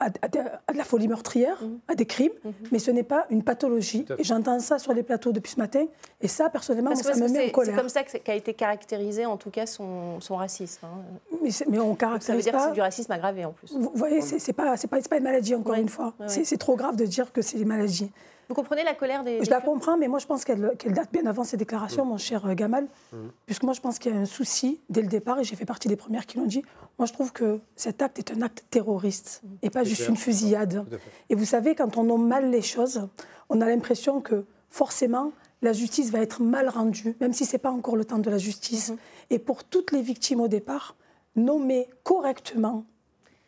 à, 0.00 0.10
de 0.10 0.38
la 0.78 0.84
folie 0.84 1.08
meurtrière, 1.08 1.60
mhm. 1.60 1.78
à 1.88 1.94
des 1.94 2.06
crimes, 2.06 2.32
mhm. 2.44 2.52
mais 2.70 2.78
ce 2.78 2.90
n'est 2.90 3.02
pas 3.02 3.26
une 3.30 3.42
pathologie. 3.42 4.06
Et 4.18 4.24
j'entends 4.24 4.60
ça 4.60 4.78
sur 4.78 4.92
les 4.92 5.02
plateaux 5.02 5.32
depuis 5.32 5.52
ce 5.52 5.58
matin, 5.58 5.86
et 6.20 6.28
ça, 6.28 6.48
personnellement, 6.50 6.94
ça 6.94 7.14
me 7.14 7.28
met 7.28 7.48
en 7.48 7.50
colère. 7.50 7.74
C'est 7.74 7.80
comme 7.80 7.88
ça 7.88 8.02
qu'a 8.04 8.34
été 8.34 8.54
caractérisé, 8.54 9.26
en 9.26 9.36
tout 9.36 9.50
cas, 9.50 9.66
son, 9.66 10.20
son 10.20 10.36
racisme. 10.36 10.86
Hein. 10.86 11.02
Mais, 11.42 11.50
mais, 11.68 11.78
on 11.78 11.94
caractérise 11.94 12.26
ça 12.26 12.34
veut 12.34 12.42
dire 12.42 12.52
que 12.52 12.68
c'est 12.68 12.74
du 12.74 12.80
racisme 12.80 13.12
aggravé, 13.12 13.44
en 13.44 13.52
plus. 13.52 13.72
Vous 13.72 13.90
voyez, 13.94 14.20
c'est 14.20 14.52
pas, 14.52 14.76
pas, 14.76 15.00
pas, 15.00 15.16
une 15.16 15.24
maladie, 15.24 15.54
encore 15.54 15.74
une 15.74 15.88
fois. 15.88 16.14
C'est 16.26 16.58
trop 16.58 16.76
grave 16.76 16.96
de 16.96 17.04
dire 17.04 17.32
que 17.32 17.42
c'est 17.42 17.58
une 17.58 17.68
maladie. 17.68 18.10
Vous 18.48 18.54
comprenez 18.54 18.82
la 18.82 18.94
colère 18.94 19.24
des. 19.24 19.44
Je 19.44 19.50
la 19.50 19.60
comprends, 19.60 19.98
mais 19.98 20.08
moi 20.08 20.18
je 20.18 20.26
pense 20.26 20.44
qu'elle 20.44 20.60
date 20.60 21.12
bien 21.12 21.26
avant 21.26 21.44
ces 21.44 21.56
déclarations, 21.56 22.04
mm. 22.04 22.08
mon 22.08 22.16
cher 22.16 22.46
euh, 22.46 22.54
Gamal. 22.54 22.88
Mm. 23.12 23.16
Puisque 23.44 23.62
moi 23.62 23.74
je 23.74 23.80
pense 23.80 23.98
qu'il 23.98 24.12
y 24.12 24.16
a 24.16 24.18
un 24.18 24.24
souci 24.24 24.80
dès 24.88 25.02
le 25.02 25.08
départ, 25.08 25.38
et 25.38 25.44
j'ai 25.44 25.56
fait 25.56 25.66
partie 25.66 25.88
des 25.88 25.96
premières 25.96 26.24
qui 26.24 26.38
l'ont 26.38 26.46
dit. 26.46 26.62
Moi 26.98 27.06
je 27.06 27.12
trouve 27.12 27.32
que 27.32 27.60
cet 27.76 28.00
acte 28.00 28.18
est 28.18 28.32
un 28.32 28.40
acte 28.40 28.64
terroriste 28.70 29.42
mm. 29.44 29.48
et 29.62 29.70
pas 29.70 29.84
juste 29.84 30.08
une 30.08 30.16
fusillade. 30.16 30.86
Et 31.28 31.34
vous 31.34 31.44
savez, 31.44 31.74
quand 31.74 31.96
on 31.98 32.04
nomme 32.04 32.26
mal 32.26 32.50
les 32.50 32.62
choses, 32.62 33.08
on 33.50 33.60
a 33.60 33.66
l'impression 33.66 34.20
que 34.20 34.44
forcément 34.70 35.32
la 35.60 35.72
justice 35.72 36.10
va 36.10 36.20
être 36.20 36.40
mal 36.40 36.68
rendue, 36.68 37.16
même 37.20 37.32
si 37.32 37.44
ce 37.44 37.52
n'est 37.52 37.58
pas 37.58 37.70
encore 37.70 37.96
le 37.96 38.04
temps 38.04 38.18
de 38.18 38.30
la 38.30 38.38
justice. 38.38 38.90
Mm-hmm. 38.90 38.96
Et 39.30 39.38
pour 39.38 39.64
toutes 39.64 39.92
les 39.92 40.02
victimes 40.02 40.40
au 40.40 40.48
départ, 40.48 40.96
nommer 41.36 41.88
correctement 42.02 42.84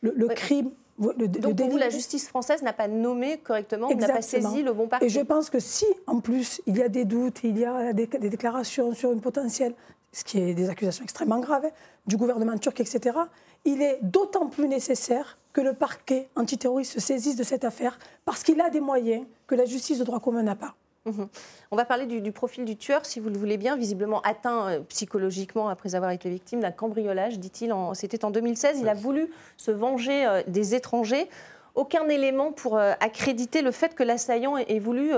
le, 0.02 0.28
crime 0.28 0.70
donc 1.00 1.60
vous, 1.60 1.78
la 1.78 1.88
justice 1.88 2.28
française 2.28 2.62
n'a 2.62 2.74
pas 2.74 2.88
nommé 2.88 3.38
correctement, 3.38 3.88
n'a 3.88 4.08
pas 4.08 4.22
saisi 4.22 4.62
le 4.62 4.72
bon 4.72 4.86
parti. 4.86 5.06
Et 5.06 5.08
je 5.08 5.20
pense 5.20 5.48
que 5.48 5.58
si, 5.58 5.86
en 6.06 6.20
plus, 6.20 6.60
il 6.66 6.76
y 6.76 6.82
a 6.82 6.88
des 6.88 7.04
doutes, 7.04 7.40
il 7.42 7.58
y 7.58 7.64
a 7.64 7.92
des, 7.92 8.06
déclarations 8.06 8.92
sur 8.94 9.12
une 9.12 9.20
potentielle, 9.20 9.74
ce 10.12 10.24
qui 10.24 10.38
est 10.38 10.54
des 10.54 10.68
accusations 10.68 11.02
extrêmement 11.02 11.40
graves, 11.40 11.64
hein, 11.64 11.70
du 12.06 12.16
gouvernement 12.16 12.56
turc, 12.58 12.80
etc., 12.80 13.16
il 13.64 13.82
est 13.82 13.98
d'autant 14.02 14.46
plus 14.48 14.68
nécessaire 14.68 15.38
que 15.52 15.60
le 15.60 15.74
parquet 15.74 16.28
antiterroriste 16.36 16.92
se 16.92 17.00
saisisse 17.00 17.36
de 17.36 17.44
cette 17.44 17.64
affaire 17.64 17.98
parce 18.24 18.42
qu'il 18.42 18.60
a 18.60 18.70
des 18.70 18.80
moyens 18.80 19.24
que 19.46 19.54
la 19.54 19.64
justice 19.64 19.98
de 19.98 20.04
droit 20.04 20.20
commun 20.20 20.42
n'a 20.42 20.54
pas. 20.54 20.74
Mhm. 21.06 21.28
On 21.70 21.76
va 21.76 21.86
parler 21.86 22.04
du, 22.04 22.32
profil 22.32 22.66
du 22.66 22.76
tueur, 22.76 23.06
si 23.06 23.20
vous 23.20 23.30
le 23.30 23.38
voulez 23.38 23.56
bien, 23.56 23.76
visiblement 23.76 24.20
atteint 24.20 24.68
euh, 24.68 24.80
psychologiquement 24.88 25.68
après 25.68 25.94
avoir 25.94 26.10
été 26.10 26.28
victime 26.28 26.60
d'un 26.60 26.72
cambriolage, 26.72 27.38
dit-il. 27.38 27.74
C'était 27.94 28.24
en 28.24 28.30
2016. 28.30 28.80
Il 28.80 28.88
a 28.88 28.94
voulu 28.94 29.30
se 29.56 29.70
venger 29.70 30.26
euh, 30.26 30.42
des 30.46 30.74
étrangers. 30.74 31.28
Aucun 31.74 32.06
élément 32.08 32.52
pour 32.52 32.76
euh, 32.76 32.92
accréditer 33.00 33.62
le 33.62 33.70
fait 33.70 33.94
que 33.94 34.02
l'assaillant 34.02 34.58
ait, 34.58 34.78
voulu 34.78 35.12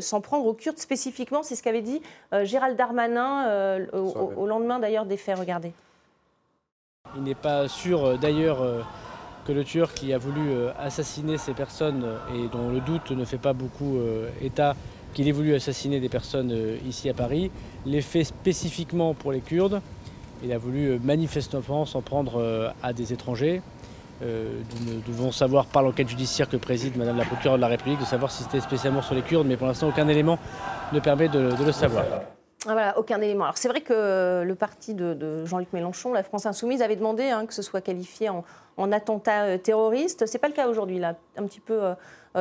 s'en 0.00 0.20
prendre 0.20 0.46
aux 0.46 0.54
Kurdes 0.54 0.78
spécifiquement. 0.78 1.42
C'est 1.42 1.56
ce 1.56 1.62
qu'avait 1.62 1.82
dit 1.82 2.02
Gérald 2.44 2.76
Darmanin 2.76 3.80
au, 3.92 4.46
lendemain 4.46 4.78
d'ailleurs 4.78 5.06
des 5.06 5.16
faits. 5.16 5.38
Regardez. 5.38 5.72
Il 7.16 7.22
n'est 7.22 7.34
pas 7.34 7.66
sûr 7.66 8.18
d'ailleurs 8.18 8.58
que 9.46 9.52
le 9.52 9.64
tueur 9.64 9.94
qui 9.94 10.12
a 10.12 10.18
voulu 10.18 10.68
assassiner 10.78 11.38
ces 11.38 11.54
personnes 11.54 12.06
et 12.34 12.48
dont 12.48 12.68
le 12.68 12.80
doute 12.80 13.10
ne 13.10 13.24
fait 13.24 13.38
pas 13.38 13.54
beaucoup 13.54 13.98
état 14.42 14.76
qu'il 15.16 15.28
ait 15.28 15.32
voulu 15.32 15.54
assassiner 15.54 15.98
des 15.98 16.10
personnes 16.10 16.52
euh, 16.52 16.76
ici 16.86 17.08
à 17.08 17.14
Paris, 17.14 17.50
les 17.86 18.02
fait 18.02 18.22
spécifiquement 18.22 19.14
pour 19.14 19.32
les 19.32 19.40
Kurdes. 19.40 19.80
Il 20.44 20.52
a 20.52 20.58
voulu 20.58 20.88
euh, 20.88 20.98
manifestement 21.02 21.86
s'en 21.86 22.02
prendre 22.02 22.38
euh, 22.38 22.68
à 22.82 22.92
des 22.92 23.14
étrangers. 23.14 23.62
nous 24.20 25.00
devons 25.06 25.32
savoir 25.32 25.64
par 25.66 25.82
l'enquête 25.82 26.08
judiciaire 26.10 26.50
que 26.50 26.58
préside 26.58 26.98
Madame 26.98 27.16
la 27.16 27.24
procureure 27.24 27.56
de 27.56 27.62
la 27.62 27.68
République 27.68 27.98
de 27.98 28.04
savoir 28.04 28.30
si 28.30 28.42
c'était 28.42 28.60
spécialement 28.60 29.00
sur 29.00 29.14
les 29.14 29.22
Kurdes, 29.22 29.46
mais 29.46 29.56
pour 29.56 29.66
l'instant 29.66 29.88
aucun 29.88 30.06
élément 30.06 30.38
ne 30.92 31.00
permet 31.00 31.28
de, 31.28 31.64
le 31.64 31.72
savoir. 31.72 32.04
Ah, 32.66 32.72
voilà, 32.72 32.98
aucun 32.98 33.18
élément. 33.22 33.44
Alors 33.44 33.56
c'est 33.56 33.68
vrai 33.68 33.80
que 33.80 34.42
le 34.44 34.54
parti 34.54 34.92
de, 34.92 35.46
Jean-Luc 35.46 35.72
Mélenchon, 35.72 36.12
la 36.12 36.24
France 36.24 36.44
Insoumise, 36.44 36.82
avait 36.82 36.96
demandé 36.96 37.24
hein, 37.24 37.46
que 37.46 37.54
ce 37.54 37.62
soit 37.62 37.80
qualifié 37.80 38.28
en, 38.28 38.92
attentat 38.92 39.56
terroriste. 39.58 40.26
Ce 40.26 40.32
n'est 40.34 40.40
pas 40.40 40.48
le 40.48 40.54
cas 40.54 40.68
aujourd'hui, 40.68 40.98
là, 40.98 41.14
un 41.38 41.46
petit 41.46 41.60
peu 41.60 41.94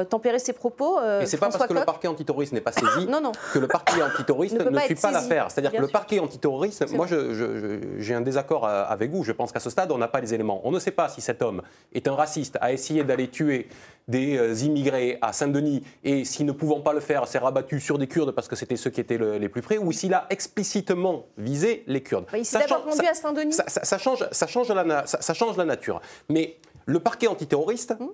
tempérer 0.04 0.40
ses 0.40 0.54
propos. 0.54 1.00
Euh, 1.00 1.22
Et 1.22 1.25
c'est 1.25 1.38
pas 1.38 1.50
parce 1.50 1.68
que 1.68 1.74
le 1.74 1.86
parquet 1.86 2.08
antiterroriste 2.08 2.54
n'est 2.54 2.62
pas 2.62 2.72
saisi 2.72 3.08
que 3.54 3.60
le 3.60 3.68
parquet 3.68 4.02
antiterroriste 4.14 4.60
ne, 4.60 4.80
suit 4.80 4.96
pas 4.96 5.12
l'affaire. 5.12 5.50
C'est-à-dire 5.50 5.72
que 5.72 5.82
le 5.82 5.88
parquet 5.88 6.20
antiterroriste, 6.20 6.92
moi 6.92 7.08
j'ai 7.08 8.14
un 8.14 8.22
désaccord 8.22 8.66
euh, 8.66 8.84
avec 8.88 9.12
vous. 9.12 9.24
Je 9.24 9.32
pense 9.32 9.52
qu'à 9.52 9.60
ce 9.60 9.70
stade, 9.70 9.92
on 9.92 9.98
n'a 9.98 10.08
pas 10.08 10.20
les 10.20 10.34
éléments. 10.34 10.62
On 10.64 10.72
ne 10.72 10.80
sait 10.80 10.92
pas 10.92 11.08
si 11.08 11.22
cet 11.22 11.42
homme 11.42 11.62
est 11.94 12.08
un 12.08 12.16
raciste, 12.16 12.58
a 12.62 12.74
essayé 12.74 13.04
d'aller 13.04 13.30
tuer 13.30 13.70
des 14.08 14.66
immigrés 14.66 15.18
à 15.22 15.34
Saint-Denis 15.34 15.84
et 16.04 16.25
s'il 16.25 16.46
ne 16.46 16.52
pouvant 16.52 16.82
pas 16.82 16.94
le 16.94 17.00
faire, 17.00 17.28
s'est 17.28 17.40
rabattu 17.40 17.80
sur 17.80 17.98
des 17.98 18.08
Kurdes 18.08 18.32
parce 18.32 18.48
que 18.48 18.56
c'était 18.56 18.75
ceux 18.75 18.90
qui 18.92 19.02
étaient 19.02 19.18
les 19.18 19.50
plus 19.50 19.62
près, 19.62 19.78
ou 19.78 19.92
s'il 19.92 20.14
a 20.14 20.28
explicitement 20.30 21.25
visé 21.38 21.84
les 21.88 22.04
Kurdes. 22.04 22.25
Bah, 22.32 22.38
il 22.38 22.46
s'est 22.46 22.60
d'abord 22.60 22.86
rendu 22.86 23.06
à 23.06 23.14
Saint-Denis. 23.14 23.54
Ça, 23.54 23.98
change, 23.98 24.28
ça, 24.32 24.46
change 24.46 24.72
la, 24.72 25.08
ça, 25.08 25.34
change 25.34 25.58
la 25.58 25.66
nature. 25.66 26.02
Mais 26.30 26.58
le 26.86 27.00
parquet 27.00 27.28
antiterroriste, 27.28 27.96
hum 28.00 28.12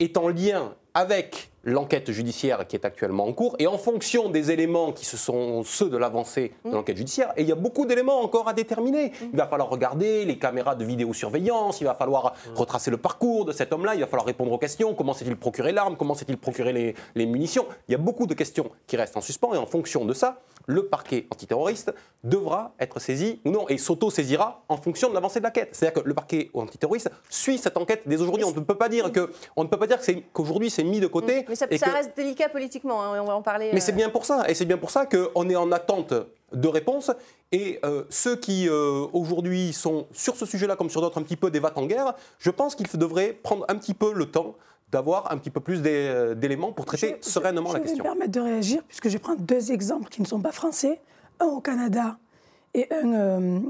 est 0.00 0.16
en 0.16 0.28
lien 0.28 0.74
avec 0.98 1.50
l'enquête 1.68 2.10
judiciaire 2.10 2.66
qui 2.66 2.76
est 2.76 2.84
actuellement 2.84 3.26
en 3.26 3.32
cours 3.32 3.54
et 3.58 3.66
en 3.66 3.78
fonction 3.78 4.30
des 4.30 4.50
éléments 4.50 4.92
qui 4.92 5.04
se 5.04 5.16
sont 5.16 5.62
ceux 5.64 5.90
de 5.90 5.96
l'avancée 5.96 6.54
de 6.64 6.70
l'enquête 6.70 6.96
judiciaire, 6.96 7.32
et 7.36 7.42
il 7.42 7.48
y 7.48 7.52
a 7.52 7.56
beaucoup 7.56 7.86
d'éléments 7.86 8.20
encore 8.20 8.48
à 8.48 8.54
déterminer. 8.54 9.12
Il 9.32 9.36
va 9.36 9.46
falloir 9.46 9.68
regarder 9.68 10.24
les 10.24 10.38
caméras 10.38 10.74
de 10.74 10.84
vidéosurveillance, 10.84 11.80
il 11.80 11.84
va 11.84 11.94
falloir 11.94 12.34
retracer 12.54 12.90
le 12.90 12.96
parcours 12.96 13.44
de 13.44 13.52
cet 13.52 13.72
homme-là, 13.72 13.94
il 13.94 14.00
va 14.00 14.06
falloir 14.06 14.26
répondre 14.26 14.50
aux 14.52 14.58
questions, 14.58 14.94
comment 14.94 15.12
s'est-il 15.12 15.36
procuré 15.36 15.72
l'arme, 15.72 15.96
comment 15.96 16.14
s'est-il 16.14 16.38
procuré 16.38 16.72
les, 16.72 16.94
les 17.14 17.26
munitions? 17.26 17.66
Il 17.88 17.92
y 17.92 17.94
a 17.94 17.98
beaucoup 17.98 18.26
de 18.26 18.34
questions 18.34 18.70
qui 18.86 18.96
restent 18.96 19.16
en 19.16 19.20
suspens 19.20 19.54
et 19.54 19.58
en 19.58 19.66
fonction 19.66 20.04
de 20.04 20.14
ça, 20.14 20.40
le 20.66 20.86
parquet 20.86 21.26
antiterroriste 21.30 21.94
devra 22.24 22.74
être 22.78 23.00
saisi 23.00 23.40
ou 23.44 23.50
non 23.50 23.68
et 23.68 23.78
s'auto-saisira 23.78 24.64
en 24.68 24.76
fonction 24.76 25.08
de 25.08 25.14
l'avancée 25.14 25.40
de 25.40 25.44
la 25.44 25.50
quête. 25.50 25.70
C'est-à-dire 25.72 26.02
que 26.02 26.08
le 26.08 26.14
parquet 26.14 26.50
antiterroriste 26.52 27.10
suit 27.30 27.58
cette 27.58 27.76
enquête 27.76 28.02
dès 28.06 28.20
aujourd'hui. 28.20 28.44
On 28.44 28.50
ne 28.50 28.60
peut 28.60 28.74
pas 28.74 28.88
dire 28.88 29.10
que 29.12 29.30
on 29.56 29.64
ne 29.64 29.68
peut 29.68 29.78
pas 29.78 29.86
dire 29.86 29.98
qu'aujourd'hui 30.32 30.70
c'est 30.70 30.84
mis 30.84 31.00
de 31.00 31.06
côté. 31.06 31.44
Mais 31.70 31.76
ça, 31.78 31.86
et 31.86 31.86
ça 31.86 31.86
que- 31.86 31.92
reste 31.96 32.16
délicat 32.16 32.48
politiquement, 32.48 33.02
hein, 33.02 33.20
on 33.20 33.24
va 33.24 33.34
en 33.36 33.42
parler. 33.42 33.70
mais 33.72 33.80
c'est 33.80 33.92
euh, 33.92 33.96
bien 33.96 34.08
pour 34.10 34.24
ça, 34.24 34.48
et 34.48 34.54
c'est 34.54 34.64
bien 34.64 34.78
pour 34.78 34.90
ça 34.90 35.06
qu'on 35.06 35.48
est 35.50 35.56
en 35.56 35.72
attente 35.72 36.12
de 36.52 36.68
réponses. 36.68 37.10
Et 37.52 37.78
euh, 37.84 38.04
ceux 38.10 38.36
qui 38.36 38.68
euh, 38.68 39.06
aujourd'hui 39.12 39.72
sont 39.72 40.06
sur 40.12 40.36
ce 40.36 40.44
sujet-là, 40.46 40.76
comme 40.76 40.90
sur 40.90 41.00
d'autres, 41.00 41.18
un 41.18 41.22
petit 41.22 41.36
peu 41.36 41.50
des 41.50 41.60
en 41.74 41.86
guerre, 41.86 42.14
je 42.38 42.50
pense 42.50 42.74
qu'ils 42.74 42.86
devraient 42.98 43.32
prendre 43.32 43.64
un 43.68 43.74
petit 43.76 43.94
peu 43.94 44.12
le 44.12 44.26
temps 44.30 44.54
d'avoir 44.90 45.30
un 45.32 45.36
petit 45.38 45.50
peu 45.50 45.60
plus 45.60 45.82
d'é- 45.82 46.34
d'éléments 46.36 46.72
pour 46.72 46.84
traiter 46.86 47.16
Je- 47.22 47.28
sereinement 47.28 47.68
je 47.70 47.74
la 47.74 47.78
vais 47.80 47.84
question. 47.86 48.04
me 48.04 48.08
permettre 48.10 48.32
de 48.32 48.40
réagir, 48.40 48.82
puisque 48.88 49.08
je 49.08 49.14
vais 49.14 49.18
prendre 49.18 49.40
deux 49.40 49.70
exemples 49.72 50.08
qui 50.08 50.22
ne 50.22 50.26
sont 50.26 50.40
pas 50.40 50.52
français. 50.52 51.00
Un 51.40 51.46
au 51.46 51.60
Canada 51.60 52.16
et 52.74 52.86
un, 52.92 53.12
euh, 53.12 53.60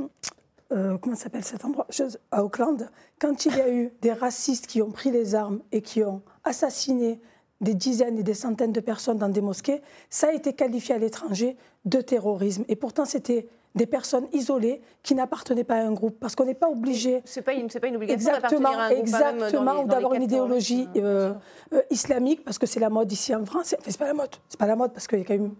euh, 0.72 0.96
comment 0.98 1.16
s'appelle 1.16 1.44
cet 1.44 1.64
endroit? 1.64 1.86
Je- 1.90 2.04
À 2.30 2.44
Auckland. 2.44 2.88
Quand 3.20 3.46
il 3.46 3.56
y 3.56 3.60
a 3.60 3.68
eu 3.68 3.92
des 4.00 4.12
racistes 4.12 4.66
qui 4.68 4.80
ont 4.80 4.90
pris 4.92 5.10
les 5.10 5.34
armes 5.34 5.60
et 5.72 5.82
qui 5.82 6.02
ont 6.04 6.22
assassiné 6.44 7.20
des 7.60 7.74
dizaines 7.74 8.18
et 8.18 8.22
des 8.22 8.34
centaines 8.34 8.72
de 8.72 8.80
personnes 8.80 9.18
dans 9.18 9.28
des 9.28 9.40
mosquées, 9.40 9.82
ça 10.10 10.28
a 10.28 10.32
été 10.32 10.52
qualifié 10.52 10.94
à 10.94 10.98
l'étranger 10.98 11.56
de 11.84 12.00
terrorisme. 12.00 12.64
Et 12.68 12.76
pourtant, 12.76 13.04
c'était 13.04 13.48
des 13.74 13.86
personnes 13.86 14.26
isolées 14.32 14.80
qui 15.02 15.14
n'appartenaient 15.14 15.64
pas 15.64 15.74
à 15.76 15.82
un 15.82 15.92
groupe. 15.92 16.18
Parce 16.20 16.34
qu'on 16.34 16.44
n'est 16.46 16.54
pas 16.54 16.68
obligé 16.70 17.20
C'est 17.24 17.42
pas 17.42 17.52
une, 17.54 17.68
c'est 17.68 17.80
pas 17.80 17.88
une 17.88 17.96
obligation 17.96 18.32
Exactement, 18.32 18.70
à 18.70 18.82
un 18.84 18.88
groupe, 18.90 18.98
exactement, 19.00 19.82
ou 19.82 19.86
d'avoir 19.88 20.14
une 20.14 20.22
idéologie 20.22 20.88
euh, 20.96 21.32
euh, 21.72 21.82
islamique, 21.90 22.44
parce 22.44 22.58
que 22.58 22.66
c'est 22.66 22.80
la 22.80 22.90
mode 22.90 23.10
ici 23.12 23.34
en 23.34 23.44
France. 23.44 23.74
Enfin, 23.78 23.90
c'est 23.90 23.98
pas 23.98 24.06
la 24.06 24.14
mode, 24.14 24.30
c'est 24.48 24.58
pas 24.58 24.66
la 24.66 24.76
mode, 24.76 24.92
parce 24.92 25.06
qu'il 25.06 25.18
y 25.18 25.22
a 25.22 25.24
quand 25.24 25.34
même 25.38 25.54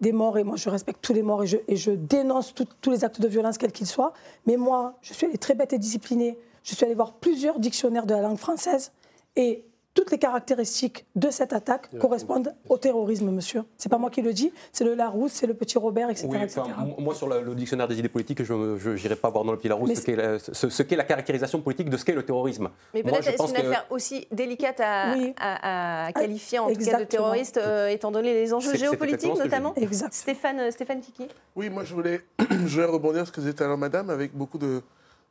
des 0.00 0.12
morts, 0.12 0.38
et 0.38 0.44
moi 0.44 0.56
je 0.56 0.70
respecte 0.70 1.02
tous 1.02 1.12
les 1.12 1.22
morts, 1.22 1.42
et 1.42 1.46
je, 1.46 1.56
et 1.68 1.76
je 1.76 1.90
dénonce 1.90 2.54
tout- 2.54 2.66
tous 2.80 2.90
les 2.90 3.04
actes 3.04 3.20
de 3.20 3.28
violence, 3.28 3.58
quels 3.58 3.72
qu'ils 3.72 3.86
soient. 3.86 4.12
Mais 4.46 4.56
moi, 4.56 4.94
je 5.02 5.12
suis 5.12 5.26
allée 5.26 5.36
très 5.38 5.54
bête 5.54 5.72
et 5.72 5.78
disciplinée. 5.78 6.38
Je 6.62 6.74
suis 6.74 6.84
allée 6.86 6.94
voir 6.94 7.14
plusieurs 7.14 7.58
dictionnaires 7.58 8.06
de 8.06 8.14
la 8.14 8.20
langue 8.22 8.38
française, 8.38 8.92
et 9.36 9.64
toutes 10.00 10.10
les 10.12 10.18
caractéristiques 10.18 11.04
de 11.14 11.28
cette 11.30 11.52
attaque 11.52 11.90
correspondent 11.98 12.54
au 12.70 12.78
terrorisme, 12.78 13.30
monsieur. 13.30 13.64
C'est 13.76 13.90
pas 13.90 13.98
moi 13.98 14.08
qui 14.08 14.22
le 14.22 14.32
dis, 14.32 14.50
c'est 14.72 14.82
le 14.84 14.94
Larousse, 14.94 15.32
c'est 15.32 15.46
le 15.46 15.52
petit 15.52 15.76
Robert, 15.76 16.08
etc. 16.08 16.26
Oui, 16.30 16.38
etc. 16.42 16.62
enfin, 16.64 16.84
m- 16.86 16.94
moi 16.98 17.14
sur 17.14 17.28
le, 17.28 17.42
le 17.42 17.54
dictionnaire 17.54 17.86
des 17.86 17.98
idées 17.98 18.08
politiques, 18.08 18.42
je 18.42 18.54
n'irai 18.54 19.16
pas 19.16 19.28
voir 19.28 19.44
dans 19.44 19.52
le 19.52 19.58
petit 19.58 19.68
Larousse 19.68 19.92
ce 19.92 20.00
qu'est 20.00 20.16
la, 20.16 20.38
ce- 20.38 20.70
ce 20.70 20.82
qu'est 20.82 20.96
la 20.96 21.04
caractérisation 21.04 21.60
politique 21.60 21.90
de 21.90 21.98
ce 21.98 22.04
qu'est 22.06 22.14
le 22.14 22.22
terrorisme. 22.24 22.70
Mais 22.94 23.02
Moi, 23.02 23.12
peut-être 23.18 23.28
est-ce 23.34 23.42
une 23.42 23.52
que- 23.52 23.66
affaire 23.66 23.86
aussi 23.90 24.26
délicate 24.32 24.80
à, 24.80 25.12
Oui. 25.14 25.34
à- 25.38 26.06
à 26.06 26.12
qualifier 26.14 26.58
en 26.60 26.68
tout 26.68 26.72
cas 26.72 26.76
de 26.78 26.80
exactement. 26.82 27.06
terroriste, 27.08 27.58
euh, 27.58 27.88
étant 27.88 28.10
donné 28.10 28.32
les 28.32 28.54
enjeux 28.54 28.74
géopolitiques 28.76 29.30
exactement 29.32 29.68
notamment 29.70 29.74
Exact. 29.76 30.14
Stéphane, 30.14 30.60
euh, 30.60 30.70
Stéphane 30.70 31.00
Tiki 31.02 31.28
Oui, 31.56 31.68
moi 31.68 31.84
je 31.84 31.92
voulais, 31.92 32.22
je 32.50 32.74
voulais 32.74 32.86
rebondir 32.86 33.18
sur 33.18 33.26
ce 33.26 33.32
que 33.32 33.40
disait 33.42 33.62
alors 33.62 33.76
madame 33.76 34.08
avec 34.08 34.34
beaucoup 34.34 34.56
de, 34.56 34.80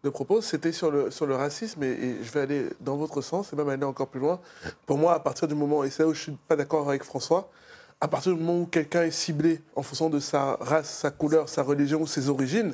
de 0.04 0.10
propos. 0.10 0.42
C'était 0.42 0.72
sur 0.72 0.92
le, 0.92 1.36
racisme 1.36 1.84
et, 1.84 2.18
je 2.22 2.32
vais 2.32 2.42
aller 2.42 2.66
dans 2.80 2.96
votre 2.96 3.22
sens 3.22 3.52
et 3.54 3.56
même 3.56 3.70
aller 3.70 3.84
encore 3.84 4.08
plus 4.08 4.20
loin. 4.20 4.40
Pour 4.86 4.98
moi, 4.98 5.14
à 5.14 5.20
partir 5.20 5.48
du 5.48 5.56
moment, 5.56 5.84
et 5.84 5.90
c'est 5.90 6.04
où 6.04 6.14
je 6.14 6.22
suis 6.22 6.38
pas 6.48 6.56
d'accord 6.56 6.88
avec 6.90 7.04
François, 7.04 7.50
à 8.02 8.08
partir 8.08 8.34
du 8.34 8.40
moment 8.40 8.62
où 8.62 8.66
quelqu'un 8.66 9.04
est 9.04 9.12
ciblé 9.12 9.62
en 9.76 9.84
fonction 9.84 10.10
de 10.10 10.20
sa 10.20 10.56
race, 10.62 10.90
sa 10.90 11.12
couleur, 11.12 11.50
sa 11.50 11.64
religion 11.64 12.02
ou 12.02 12.08
ses 12.08 12.30
origines, 12.30 12.74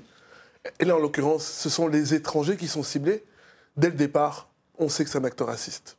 et 0.80 0.86
là 0.86 0.96
en 0.96 1.00
l'occurrence, 1.00 1.46
ce 1.46 1.70
sont 1.70 1.88
les 1.88 2.14
étrangers 2.14 2.58
qui 2.58 2.68
sont 2.68 2.84
ciblés, 2.84 3.24
dès 3.78 3.90
le 3.90 3.96
départ, 3.96 4.50
on 4.78 4.90
sait 4.90 5.04
que 5.04 5.10
c'est 5.10 5.18
un 5.18 5.24
acte 5.24 5.42
raciste. 5.42 5.98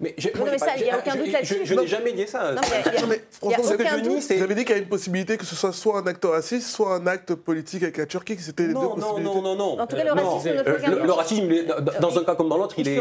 Mais, 0.00 0.12
j'ai- 0.18 0.32
Non, 0.36 0.44
mais 0.50 0.58
ça, 0.58 0.72
il 0.76 0.86
y 0.86 0.90
a 0.90 0.98
aucun 0.98 1.12
je- 1.12 1.16
doute 1.18 1.26
je- 1.28 1.32
là-dessus. 1.32 1.60
Je, 1.64 1.74
n'ai 1.74 1.86
jamais 1.86 2.12
dit 2.12 2.26
ça. 2.26 2.52
Non, 2.52 2.60
mais 2.62 2.82
il 2.84 2.92
y 2.92 2.96
a- 2.96 3.00
Non, 3.00 3.06
mais 3.06 3.20
franchement, 3.30 3.62
ce 3.64 3.74
que 3.74 3.82
aucun 3.82 3.96
je 3.96 4.00
nie, 4.02 4.08
doute. 4.08 4.22
c'est- 4.22 4.36
Vous 4.36 4.42
avez 4.42 4.54
dit 4.56 4.64
qu'il 4.64 4.74
y 4.74 4.78
a 4.78 4.82
une 4.82 4.88
possibilité 4.88 5.36
que 5.36 5.44
ce 5.46 5.54
soit 5.54 5.72
soit 5.72 5.98
un 6.00 6.06
acte 6.08 6.24
raciste, 6.24 6.68
soit 6.68 6.96
un 6.96 7.06
acte 7.06 7.34
politique 7.36 7.82
avec 7.84 7.96
la 7.98 8.06
Turquie, 8.06 8.34
que 8.36 8.42
c'était 8.42 8.64
les 8.64 8.68
deux 8.70 8.74
Non, 8.74 8.82
non, 8.82 8.94
possibilités. 8.96 9.34
non, 9.36 9.42
non, 9.42 9.54
non. 9.56 9.80
En 9.80 9.86
tout 9.86 9.94
cas, 9.96 10.02
le 10.04 10.10
Euh, 10.10 10.14
racisme 10.14 10.48
ne 10.48 10.54
euh, 10.60 10.64
fait 10.64 10.70
Euh, 10.70 10.74
aucun 10.78 10.90
le, 10.90 10.96
doute. 10.96 11.04
le 11.06 11.12
racisme, 11.12 11.44
il 11.44 11.52
est- 11.58 12.00
dans- 12.00 12.18
un 12.18 12.24
cas 12.24 12.34
comme 12.34 12.48
dans 12.48 12.58
l'autre, 12.58 12.74
il 12.78 12.88
est. 12.88 12.96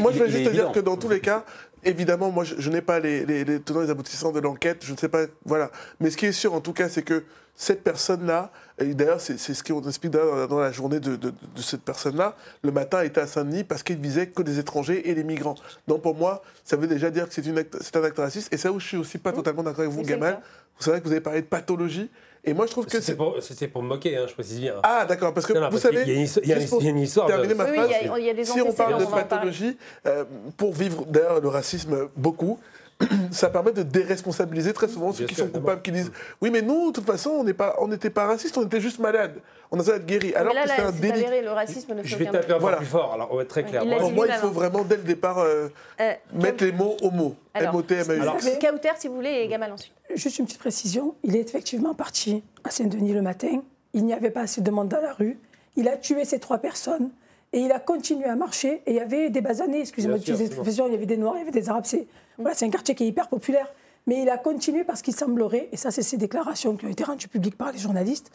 moi, 0.00 0.12
je 0.12 0.18
veux 0.18 0.28
juste 0.28 0.44
te 0.44 0.50
dire 0.50 0.70
que 0.70 0.80
dans 0.80 0.96
tous 0.98 1.08
les 1.08 1.20
cas, 1.20 1.44
évidemment, 1.84 2.30
moi, 2.30 2.44
je, 2.44 2.54
je 2.58 2.70
n'ai 2.70 2.82
pas 2.82 3.00
les, 3.00 3.24
les- 3.26 3.44
les 3.44 3.60
tenants 3.60 3.80
et 3.82 3.84
les 3.84 3.90
aboutissants 3.90 4.32
de 4.32 4.40
l'enquête, 4.40 4.84
je 4.84 4.92
ne 4.92 4.96
sais 4.98 5.08
pas, 5.08 5.24
voilà. 5.44 5.70
Mais 6.00 6.10
ce 6.10 6.16
qui 6.16 6.26
est 6.26 6.32
sûr, 6.32 6.54
en 6.54 6.60
tout 6.60 6.72
cas, 6.72 6.88
c'est 6.88 7.02
que 7.02 7.24
cette 7.56 7.84
personne-là, 7.84 8.50
et 8.80 8.94
d'ailleurs, 8.94 9.20
c'est 9.20 9.38
ce 9.38 9.62
qu'on 9.62 9.80
explique 9.86 10.10
dans 10.12 10.58
la 10.58 10.72
journée 10.72 10.98
de, 10.98 11.14
de- 11.14 11.30
de 11.30 11.62
cette 11.62 11.82
personne-là, 11.82 12.34
le 12.64 12.72
matin 12.72 13.02
était 13.02 13.20
à 13.20 13.28
Saint-Denis 13.28 13.62
parce 13.62 13.84
qu'il 13.84 13.98
visait 13.98 14.26
que 14.26 14.42
des 14.42 14.58
étrangers 14.58 15.08
et 15.08 15.14
les 15.14 15.22
migrants. 15.22 15.54
Donc 15.86 16.02
pour 16.02 16.16
moi, 16.16 16.42
ça 16.64 16.76
veut 16.76 16.88
déjà 16.88 17.10
dire 17.10 17.28
que 17.28 17.34
c'est 17.34 17.46
une 17.46 17.58
acte- 17.58 17.76
c'est 17.80 17.94
un 17.96 18.02
acte 18.02 18.18
raciste. 18.18 18.52
Et 18.52 18.56
là 18.56 18.72
où 18.72 18.80
je 18.80 18.86
suis 18.88 18.96
aussi 18.96 19.18
pas 19.18 19.30
totalement 19.30 19.62
d'accord 19.62 19.82
avec 19.82 19.92
vous, 19.92 20.02
Gamal. 20.02 20.40
C'est 20.80 20.90
vrai 20.90 21.00
que 21.00 21.04
vous 21.06 21.12
avez 21.12 21.20
parlé 21.20 21.42
de 21.42 21.46
pathologie. 21.46 22.10
Et 22.46 22.52
moi, 22.54 22.66
je 22.66 22.72
trouve 22.72 22.84
que 22.84 22.90
C'était 22.92 23.04
c'est. 23.04 23.16
pour, 23.16 23.36
c'était 23.40 23.68
pour 23.68 23.82
me 23.82 23.88
moquer, 23.88 24.16
hein, 24.16 24.26
je 24.28 24.34
précise 24.34 24.60
bien. 24.60 24.74
Ah, 24.82 25.04
d'accord, 25.06 25.32
parce 25.32 25.46
que 25.46 25.52
Non, 25.54 25.60
non, 25.62 25.66
vous 25.68 25.72
parce 25.72 25.82
savez. 25.82 25.98
a 25.98 26.02
il 26.02 26.08
y 26.08 26.12
a 26.12 26.14
une- 26.14 26.20
y 26.44 26.52
a 26.52 27.02
histoire 27.02 27.26
de- 27.26 27.32
terminer 27.32 27.54
ma 27.54 27.66
phrase, 27.66 27.88
il 28.02 28.06
y 28.06 28.10
a- 28.10 28.18
il 28.18 28.24
y 28.24 28.30
a 28.30 28.34
des 28.34 28.44
si 28.44 28.60
on 28.60 28.72
parle 28.72 28.98
de 29.00 29.04
pathologie, 29.06 29.76
euh, 30.06 30.24
pour 30.56 30.72
vivre 30.74 31.04
d'ailleurs 31.06 31.40
le 31.40 31.48
racisme 31.48 32.08
beaucoup, 32.16 32.58
ça 33.32 33.48
permet 33.50 33.72
de 33.72 33.82
déresponsabiliser 33.82 34.72
très 34.72 34.86
souvent 34.88 35.12
ceux 35.12 35.20
Bien 35.20 35.26
qui 35.26 35.34
sûr, 35.34 35.44
sont 35.46 35.50
coupables, 35.50 35.82
qui 35.82 35.90
disent 35.90 36.12
oui 36.40 36.50
mais 36.50 36.62
nous 36.62 36.90
de 36.90 36.94
toute 36.94 37.06
façon 37.06 37.30
on 37.30 37.42
n'est 37.44 37.52
pas 37.52 37.74
on 37.80 37.88
n'était 37.88 38.08
pas 38.10 38.26
raciste, 38.26 38.56
on 38.56 38.64
était 38.64 38.80
juste 38.80 39.00
malade, 39.00 39.40
on 39.72 39.76
a 39.76 39.78
besoin 39.78 39.94
d'être 39.96 40.06
guéri. 40.06 40.32
Alors 40.36 40.54
là, 40.54 40.62
que 40.62 40.70
c'est 40.76 40.80
un 40.82 40.92
délit. 40.92 41.24
avéré, 41.24 41.42
le 41.42 41.50
racisme 41.50 41.92
ne 41.94 42.02
fait 42.02 42.08
Je 42.08 42.16
vais 42.16 42.26
taper 42.26 42.46
encore 42.52 42.60
Voilà. 42.60 42.76
plus 42.76 42.86
fort, 42.86 43.12
alors 43.14 43.28
on 43.32 43.36
va 43.36 43.42
être 43.42 43.48
très 43.48 43.64
clair. 43.64 43.82
A 43.82 43.84
Moi, 43.84 43.98
Pour 43.98 44.12
moi 44.12 44.26
il 44.28 44.34
faut 44.34 44.48
vraiment 44.50 44.84
dès 44.84 44.96
le 44.96 45.02
départ 45.02 45.38
euh, 45.40 45.68
Euh, 46.00 46.12
mettre 46.34 46.62
les 46.62 46.70
mots 46.72 46.96
au 47.02 47.10
mot. 47.10 47.34
Alors, 47.52 47.72
M-O-T-M-A-U. 47.74 48.20
Alors, 48.20 48.36
Euh, 48.36 48.70
Kauter, 48.70 48.90
si 48.98 49.08
vous 49.08 49.14
voulez, 49.14 49.30
et 49.42 49.48
Gamal 49.48 49.72
ensuite. 49.72 49.92
Juste 50.14 50.38
une 50.38 50.46
petite 50.46 50.58
précision. 50.58 51.14
Il 51.22 51.36
est 51.36 51.40
effectivement 51.40 51.94
parti 51.94 52.42
à 52.62 52.70
Saint-Denis 52.70 53.12
le 53.12 53.22
matin. 53.22 53.62
Il 53.92 54.04
n'y 54.04 54.12
avait 54.12 54.30
pas 54.30 54.42
assez 54.42 54.60
de 54.60 54.70
monde 54.70 54.88
dans 54.88 55.00
la 55.00 55.12
rue. 55.12 55.38
Il 55.76 55.88
a 55.88 55.96
tué 55.96 56.24
ces 56.24 56.38
trois 56.38 56.58
personnes 56.58 57.10
et 57.52 57.60
il 57.60 57.72
a 57.72 57.80
continué 57.80 58.24
à 58.24 58.36
marcher. 58.36 58.82
Et 58.86 58.92
il 58.92 58.96
y 58.96 59.00
avait 59.00 59.30
des 59.30 59.40
basanés, 59.40 59.80
excusez-moi 59.80 60.16
Bien 60.16 60.24
sûr, 60.24 60.34
d'utiliser 60.34 60.50
cette 60.50 60.58
expression, 60.58 60.86
il 60.86 60.92
y 60.92 60.96
avait 60.96 61.06
des 61.06 61.16
Noirs, 61.16 61.34
il 61.36 61.40
y 61.40 61.42
avait 61.42 61.50
des 61.50 61.68
Arabes. 61.68 61.84
C'est 61.86 62.06
voilà, 62.38 62.54
c'est 62.54 62.66
un 62.66 62.70
quartier 62.70 62.94
qui 62.94 63.04
est 63.04 63.08
hyper 63.08 63.28
populaire. 63.28 63.72
Mais 64.06 64.22
il 64.22 64.28
a 64.28 64.36
continué 64.36 64.84
parce 64.84 65.02
qu'il 65.02 65.14
semblerait, 65.14 65.68
et 65.72 65.76
ça 65.76 65.90
c'est 65.90 66.02
ses 66.02 66.16
déclarations 66.16 66.76
qui 66.76 66.84
ont 66.84 66.90
été 66.90 67.04
rendues 67.04 67.28
publiques 67.28 67.56
par 67.56 67.72
les 67.72 67.78
journalistes, 67.78 68.30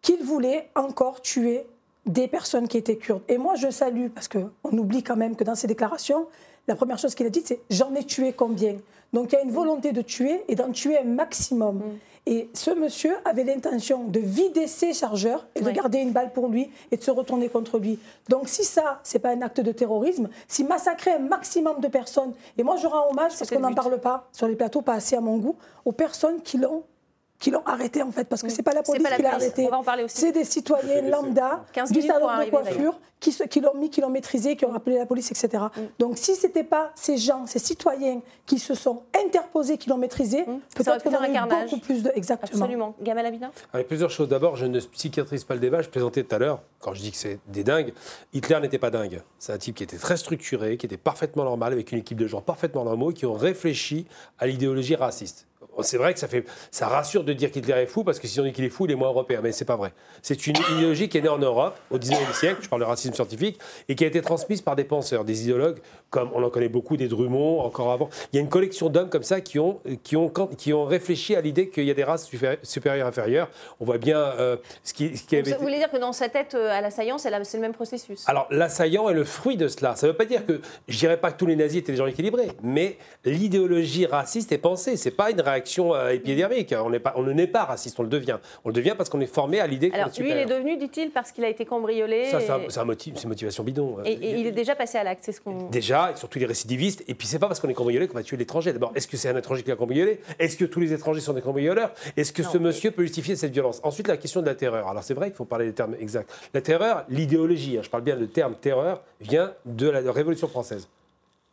qu'il 0.00 0.22
voulait 0.22 0.70
encore 0.76 1.20
tuer 1.22 1.66
des 2.06 2.28
personnes 2.28 2.68
qui 2.68 2.78
étaient 2.78 2.96
kurdes. 2.96 3.22
Et 3.28 3.38
moi, 3.38 3.54
je 3.54 3.70
salue, 3.70 4.08
parce 4.08 4.28
qu'on 4.28 4.50
oublie 4.78 5.02
quand 5.02 5.16
même 5.16 5.34
que 5.36 5.44
dans 5.44 5.54
ses 5.54 5.66
déclarations, 5.66 6.26
la 6.68 6.76
première 6.76 6.98
chose 6.98 7.14
qu'il 7.14 7.26
a 7.26 7.30
dite, 7.30 7.48
c'est 7.48 7.60
j'en 7.70 7.94
ai 7.94 8.04
tué 8.04 8.32
combien? 8.32 8.76
Donc 9.12 9.32
il 9.32 9.36
y 9.36 9.38
a 9.38 9.42
une 9.42 9.50
volonté 9.50 9.92
de 9.92 10.02
tuer 10.02 10.42
et 10.48 10.54
d'en 10.54 10.70
tuer 10.70 10.98
un 10.98 11.04
maximum. 11.04 11.76
Mm. 11.76 11.98
Et 12.24 12.48
ce 12.54 12.70
monsieur 12.70 13.16
avait 13.24 13.42
l'intention 13.42 14.04
de 14.04 14.20
vider 14.20 14.68
ses 14.68 14.92
chargeurs 14.92 15.44
et 15.56 15.60
de 15.60 15.70
garder 15.70 15.98
une 15.98 16.12
balle 16.12 16.32
pour 16.32 16.46
lui 16.46 16.70
et 16.92 16.96
de 16.96 17.02
se 17.02 17.10
retourner 17.10 17.48
contre 17.48 17.80
lui. 17.80 17.98
Donc 18.28 18.48
si 18.48 18.62
ça, 18.62 19.00
c'est 19.02 19.18
pas 19.18 19.30
un 19.30 19.42
acte 19.42 19.60
de 19.60 19.72
terrorisme, 19.72 20.28
si 20.46 20.62
massacrer 20.62 21.10
un 21.10 21.18
maximum 21.18 21.80
de 21.80 21.88
personnes, 21.88 22.32
et 22.56 22.62
moi 22.62 22.76
je 22.76 22.86
rends 22.86 23.10
hommage, 23.10 23.32
parce 23.36 23.50
qu'on 23.50 23.58
n'en 23.58 23.74
parle 23.74 23.98
pas 23.98 24.28
sur 24.30 24.46
les 24.46 24.54
plateaux, 24.54 24.82
pas 24.82 24.94
assez 24.94 25.16
à 25.16 25.20
mon 25.20 25.38
goût, 25.38 25.56
aux 25.84 25.90
personnes 25.90 26.40
qui 26.42 26.58
l'ont 26.58 26.84
qui 27.42 27.50
l'ont 27.50 27.62
arrêté 27.66 28.02
en 28.02 28.12
fait, 28.12 28.24
parce 28.24 28.40
que 28.40 28.48
c'est 28.48 28.62
pas 28.62 28.72
la 28.72 28.80
Mm. 28.82 28.84
Police 28.84 29.02
pas 29.02 29.10
la 29.10 29.16
qui 29.16 29.22
l'a 29.22 29.34
arrêté. 29.34 29.66
On 29.66 29.70
va 29.70 29.78
en 29.78 29.82
parler 29.82 30.04
aussi. 30.04 30.16
C'est 30.16 30.30
des 30.32 30.44
citoyens 30.44 31.02
lambda 31.02 31.64
15 31.72 31.90
du 31.90 32.00
salon 32.00 32.28
de 32.44 32.50
coiffure 32.50 32.98
qui, 33.18 33.32
se- 33.32 33.42
qui 33.44 33.60
l'ont 33.60 33.74
mis, 33.74 33.90
qui 33.90 34.00
l'ont 34.00 34.10
maîtrisé, 34.10 34.54
qui 34.56 34.64
ont 34.64 34.74
appelé 34.74 34.96
la 34.98 35.06
police, 35.06 35.30
etc. 35.32 35.64
Mm. 35.76 35.80
Donc 35.98 36.18
si 36.18 36.36
c'était 36.36 36.62
pas 36.62 36.92
ces 36.94 37.16
gens, 37.16 37.46
ces 37.46 37.58
citoyens 37.58 38.20
qui 38.46 38.58
se 38.60 38.74
sont 38.74 39.02
interposés, 39.26 39.76
qui 39.76 39.88
l'ont 39.90 39.96
maîtrisé, 39.98 40.42
aurait 40.42 40.58
peut-être 40.74 41.02
qu'on 41.02 41.10
faire 41.10 41.18
un 41.20 41.22
aurait 41.24 41.30
eu 41.30 41.32
carnage. 41.34 41.70
beaucoup 41.70 41.82
plus 41.84 42.02
de... 42.04 42.12
Exactement. 42.14 42.62
Absolument. 42.62 42.94
Gamal 43.02 43.26
Abidin 43.26 43.50
Avec 43.72 43.88
plusieurs 43.88 44.10
choses. 44.10 44.28
D'abord, 44.28 44.54
je 44.54 44.66
ne 44.66 44.78
psychiatrise 44.78 45.42
pas 45.42 45.54
le 45.54 45.60
débat. 45.60 45.82
Je 45.82 45.88
plaisantais 45.88 46.22
tout 46.22 46.34
à 46.34 46.38
l'heure, 46.38 46.60
quand 46.78 46.94
je 46.94 47.00
dis 47.00 47.10
que 47.10 47.16
c'est 47.16 47.40
des 47.48 47.64
dingues. 47.64 47.92
Hitler 48.32 48.60
n'était 48.60 48.78
pas 48.78 48.90
dingue. 48.90 49.20
C'est 49.40 49.52
un 49.52 49.58
type 49.58 49.74
qui 49.76 49.82
était 49.82 49.96
très 49.98 50.16
structuré, 50.16 50.76
qui 50.76 50.86
était 50.86 50.96
parfaitement 50.96 51.42
normal, 51.44 51.72
avec 51.72 51.90
une 51.90 51.98
équipe 51.98 52.18
de 52.18 52.26
gens 52.28 52.40
parfaitement 52.40 52.84
normaux, 52.84 53.10
qui 53.12 53.26
ont 53.26 53.34
réfléchi 53.34 54.06
à 54.38 54.46
l'idéologie 54.46 54.94
raciste. 54.94 55.46
C'est 55.80 55.96
vrai 55.96 56.12
que 56.12 56.20
ça, 56.20 56.28
fait, 56.28 56.44
ça 56.70 56.88
rassure 56.88 57.24
de 57.24 57.32
dire 57.32 57.50
qu'Hitler 57.50 57.74
est 57.74 57.86
fou, 57.86 58.04
parce 58.04 58.18
que 58.18 58.26
si 58.26 58.38
on 58.40 58.44
dit 58.44 58.52
qu'il 58.52 58.64
est 58.64 58.70
fou, 58.70 58.86
il 58.86 58.92
est 58.92 58.96
moins 58.96 59.08
européen. 59.08 59.40
Mais 59.42 59.52
c'est 59.52 59.64
pas 59.64 59.76
vrai. 59.76 59.92
C'est 60.20 60.46
une 60.46 60.56
idéologie 60.76 61.08
qui 61.08 61.18
est 61.18 61.22
née 61.22 61.28
en 61.28 61.38
Europe 61.38 61.78
au 61.90 61.98
19e 61.98 62.32
siècle, 62.34 62.58
je 62.62 62.68
parle 62.68 62.82
de 62.82 62.86
racisme 62.86 63.14
scientifique, 63.14 63.58
et 63.88 63.94
qui 63.94 64.04
a 64.04 64.06
été 64.06 64.20
transmise 64.20 64.60
par 64.60 64.76
des 64.76 64.84
penseurs, 64.84 65.24
des 65.24 65.42
idéologues, 65.42 65.78
comme 66.10 66.30
on 66.34 66.42
en 66.42 66.50
connaît 66.50 66.68
beaucoup, 66.68 66.96
des 66.96 67.08
Drummond, 67.08 67.60
encore 67.60 67.90
avant. 67.90 68.10
Il 68.32 68.36
y 68.36 68.38
a 68.38 68.42
une 68.42 68.48
collection 68.48 68.90
d'hommes 68.90 69.08
comme 69.08 69.22
ça 69.22 69.40
qui 69.40 69.58
ont, 69.58 69.80
qui 70.02 70.16
ont, 70.16 70.28
qui 70.28 70.72
ont 70.72 70.84
réfléchi 70.84 71.34
à 71.34 71.40
l'idée 71.40 71.68
qu'il 71.68 71.84
y 71.84 71.90
a 71.90 71.94
des 71.94 72.04
races 72.04 72.30
supérieures, 72.62 73.06
inférieures. 73.06 73.48
On 73.80 73.84
voit 73.84 73.98
bien 73.98 74.18
euh, 74.18 74.56
ce 74.84 74.92
qui, 74.92 75.16
ce 75.16 75.24
qui 75.24 75.36
avait 75.36 75.52
Vous 75.52 75.62
voulez 75.62 75.78
dire 75.78 75.90
que 75.90 75.96
dans 75.96 76.12
sa 76.12 76.28
tête, 76.28 76.54
euh, 76.54 76.70
à 76.70 76.80
l'assaillant, 76.80 77.18
c'est 77.18 77.30
le 77.30 77.60
même 77.60 77.72
processus? 77.72 78.24
Alors, 78.28 78.46
l'assaillant 78.50 79.08
est 79.08 79.14
le 79.14 79.24
fruit 79.24 79.56
de 79.56 79.68
cela. 79.68 79.96
Ça 79.96 80.06
ne 80.06 80.12
veut 80.12 80.16
pas 80.16 80.24
dire 80.26 80.44
que, 80.44 80.60
je 80.88 80.98
dirais 80.98 81.16
pas 81.16 81.32
que 81.32 81.38
tous 81.38 81.46
les 81.46 81.56
nazis 81.56 81.78
étaient 81.78 81.92
des 81.92 81.98
gens 81.98 82.06
équilibrés, 82.06 82.48
mais 82.62 82.98
l'idéologie 83.24 84.06
raciste 84.06 84.52
est 84.52 84.58
pensée. 84.58 84.96
C'est 84.96 85.10
pas 85.10 85.30
une 85.30 85.40
réaction 85.40 85.61
euh, 85.78 86.10
épidermique. 86.10 86.74
On, 86.76 86.90
pas, 86.98 87.14
on 87.16 87.22
ne 87.22 87.32
naît 87.32 87.46
pas 87.46 87.64
raciste, 87.64 87.98
on 87.98 88.02
le 88.02 88.08
devient. 88.08 88.38
On 88.64 88.68
le 88.68 88.74
devient 88.74 88.94
parce 88.96 89.08
qu'on 89.08 89.20
est 89.20 89.26
formé 89.26 89.60
à 89.60 89.66
l'idée 89.66 89.90
Alors, 89.92 90.08
lui, 90.18 90.30
il 90.30 90.36
est 90.36 90.46
devenu, 90.46 90.76
dit-il, 90.76 91.10
parce 91.10 91.32
qu'il 91.32 91.44
a 91.44 91.48
été 91.48 91.64
cambriolé. 91.64 92.26
Ça, 92.26 92.40
c'est 92.40 92.78
un, 92.78 92.84
motif, 92.84 93.22
une 93.22 93.28
motivation 93.28 93.64
bidon. 93.64 93.98
Et, 94.04 94.40
il 94.40 94.46
est 94.46 94.52
déjà 94.52 94.74
passé 94.74 94.98
à 94.98 95.04
l'acte, 95.04 95.24
c'est 95.24 95.32
ce 95.32 95.40
qu'on. 95.40 95.68
Déjà, 95.68 96.12
et 96.12 96.16
surtout 96.16 96.38
les 96.38 96.46
récidivistes. 96.46 97.04
Et 97.08 97.14
puis, 97.14 97.26
c'est 97.26 97.38
pas 97.38 97.48
parce 97.48 97.60
qu'on 97.60 97.68
est 97.68 97.74
cambriolé 97.74 98.08
qu'on 98.08 98.14
va 98.14 98.22
tuer 98.22 98.36
l'étranger. 98.36 98.72
D'abord, 98.72 98.92
est-ce 98.94 99.08
que 99.08 99.16
c'est 99.16 99.28
un 99.28 99.36
étranger 99.36 99.62
qui 99.62 99.70
a 99.70 99.76
cambriolé? 99.76 100.20
Est-ce 100.38 100.56
que 100.56 100.64
tous 100.64 100.80
les 100.80 100.92
étrangers 100.92 101.20
sont 101.20 101.32
des 101.32 101.42
cambrioleurs? 101.42 101.92
Est-ce 102.16 102.32
que 102.32 102.42
ce 102.42 102.58
monsieur 102.58 102.90
peut 102.90 103.02
justifier 103.02 103.36
cette 103.36 103.52
violence? 103.52 103.80
Ensuite, 103.84 104.08
la 104.08 104.16
question 104.16 104.40
de 104.40 104.46
la 104.46 104.54
terreur. 104.54 104.88
Alors, 104.88 105.02
c'est 105.02 105.14
vrai 105.14 105.28
qu'il 105.28 105.36
faut 105.36 105.44
parler 105.44 105.66
des 105.66 105.74
termes 105.74 105.96
exacts. 106.00 106.30
La 106.54 106.60
terreur, 106.60 107.04
l'idéologie, 107.08 107.78
hein, 107.78 107.82
je 107.82 107.90
parle 107.90 108.02
bien 108.02 108.16
de 108.16 108.26
terme 108.26 108.54
terreur, 108.54 109.02
vient 109.20 109.52
de 109.64 109.88
la 109.88 110.12
Révolution 110.12 110.48
française. 110.48 110.88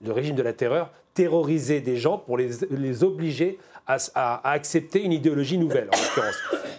Le 0.03 0.13
régime 0.13 0.35
de 0.35 0.41
la 0.41 0.53
terreur 0.53 0.91
terrorisait 1.13 1.81
des 1.81 1.97
gens 1.97 2.17
pour 2.17 2.37
les, 2.37 2.49
les 2.71 3.03
obliger 3.03 3.59
à, 3.85 3.97
à, 4.15 4.51
accepter 4.51 5.03
une 5.03 5.11
idéologie 5.11 5.57
nouvelle, 5.57 5.89
en 5.93 5.97
l'occurrence. 5.97 6.37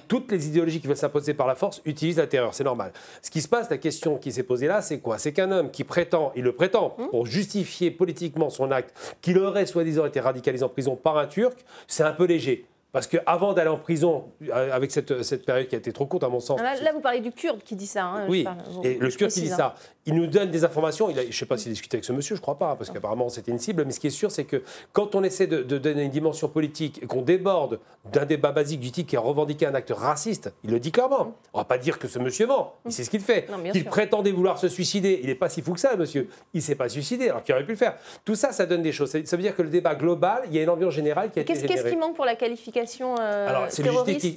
Toutes 0.08 0.32
les 0.32 0.48
idéologies 0.48 0.80
qui 0.80 0.86
veulent 0.86 0.96
s'imposer 0.96 1.34
par 1.34 1.46
la 1.46 1.54
force 1.54 1.82
utilisent 1.84 2.16
la 2.16 2.26
terreur, 2.26 2.54
c'est 2.54 2.64
normal. 2.64 2.92
Ce 3.20 3.30
qui 3.30 3.42
se 3.42 3.48
passe, 3.48 3.68
la 3.68 3.78
question 3.78 4.16
qui 4.16 4.32
s'est 4.32 4.42
posée 4.42 4.66
là, 4.66 4.80
c'est 4.80 5.00
quoi? 5.00 5.18
C'est 5.18 5.32
qu'un 5.32 5.52
homme 5.52 5.70
qui 5.70 5.84
prétend, 5.84 6.32
il 6.34 6.44
le 6.44 6.52
prétend, 6.52 6.96
mmh. 6.96 7.08
pour 7.10 7.26
justifier 7.26 7.90
politiquement 7.90 8.48
son 8.48 8.70
acte, 8.70 8.92
qu'il 9.20 9.38
aurait 9.38 9.66
soi-disant 9.66 10.06
été 10.06 10.18
radicalisé 10.18 10.64
en 10.64 10.68
prison 10.68 10.96
par 10.96 11.18
un 11.18 11.26
Turc, 11.26 11.58
c'est 11.86 12.02
un 12.02 12.12
peu 12.12 12.24
léger. 12.24 12.64
Parce 12.92 13.06
qu'avant 13.06 13.52
d'aller 13.52 13.70
en 13.70 13.78
prison, 13.78 14.32
euh, 14.48 14.72
avec 14.72 14.90
cette, 14.90 15.22
cette, 15.22 15.46
période 15.46 15.68
qui 15.68 15.76
a 15.76 15.78
été 15.78 15.92
trop 15.92 16.06
courte, 16.06 16.24
à 16.24 16.28
mon 16.28 16.40
sens. 16.40 16.60
Ah, 16.62 16.74
là, 16.82 16.92
vous 16.92 17.00
parlez 17.00 17.20
du 17.20 17.30
Kurde 17.30 17.62
qui 17.62 17.76
dit 17.76 17.86
ça. 17.86 18.04
Hein, 18.04 18.26
oui, 18.28 18.44
et 18.82 18.94
le 18.94 19.08
Kurde 19.10 19.30
qui 19.30 19.42
dit 19.42 19.48
ça. 19.48 19.76
Il 20.06 20.14
nous 20.14 20.26
donne 20.26 20.50
des 20.50 20.64
informations. 20.64 21.08
Il 21.08 21.16
je 21.16 21.26
ne 21.26 21.32
sais 21.32 21.46
pas 21.46 21.56
s'il 21.56 21.68
a 21.68 21.72
discuté 21.72 21.98
avec 21.98 22.04
ce 22.04 22.12
monsieur, 22.12 22.34
je 22.34 22.40
ne 22.40 22.42
crois 22.42 22.58
pas, 22.58 22.74
parce 22.74 22.90
qu'apparemment 22.90 23.28
c'était 23.28 23.52
une 23.52 23.58
cible. 23.58 23.84
Mais 23.84 23.92
ce 23.92 24.00
qui 24.00 24.08
est 24.08 24.10
sûr, 24.10 24.30
c'est 24.30 24.44
que 24.44 24.62
quand 24.92 25.14
on 25.14 25.22
essaie 25.22 25.46
de, 25.46 25.62
donner 25.62 26.02
une 26.02 26.10
dimension 26.10 26.48
politique 26.48 27.00
et 27.02 27.06
qu'on 27.06 27.22
déborde 27.22 27.78
d'un 28.12 28.24
débat 28.24 28.50
basique 28.50 28.80
du 28.80 28.90
type 28.90 29.06
qui 29.06 29.16
a 29.16 29.20
revendiqué 29.20 29.66
un 29.66 29.74
acte 29.74 29.92
raciste, 29.94 30.52
il 30.64 30.70
le 30.70 30.80
dit 30.80 30.90
clairement. 30.90 31.34
On 31.52 31.58
ne 31.58 31.60
va 31.62 31.64
pas 31.66 31.78
dire 31.78 31.98
que 31.98 32.08
ce 32.08 32.18
monsieur 32.18 32.46
ment. 32.46 32.74
Il 32.86 32.92
sait 32.92 33.04
ce 33.04 33.10
qu'il 33.10 33.20
fait. 33.20 33.46
Qu'il 33.72 33.84
prétendait 33.84 34.32
vouloir 34.32 34.58
se 34.58 34.68
suicider. 34.68 35.20
Il 35.22 35.28
n'est 35.28 35.34
pas 35.36 35.48
si 35.48 35.62
fou 35.62 35.74
que 35.74 35.80
ça, 35.80 35.94
monsieur. 35.96 36.28
Il 36.54 36.58
ne 36.58 36.62
s'est 36.62 36.74
pas 36.74 36.88
suicidé, 36.88 37.28
alors 37.28 37.44
qu'il 37.44 37.54
aurait 37.54 37.64
pu 37.64 37.72
le 37.72 37.76
faire. 37.76 37.94
Tout 38.24 38.34
ça, 38.34 38.50
ça 38.52 38.66
donne 38.66 38.82
des 38.82 38.92
choses. 38.92 39.10
Ça 39.10 39.36
veut 39.36 39.42
dire 39.42 39.54
que 39.54 39.62
le 39.62 39.68
débat 39.68 39.94
global, 39.94 40.42
il 40.46 40.56
y 40.56 40.58
a 40.58 40.62
une 40.62 40.70
ambiance 40.70 40.94
générale 40.94 41.30
qui 41.30 41.38
a 41.38 41.42
été 41.42 41.52
Qu'est-ce 41.52 41.88
qui 41.88 41.96
manque 41.96 42.16
pour 42.16 42.24
la 42.24 42.34
qualification 42.34 42.79
euh, 43.18 43.66
c'est 43.68 43.82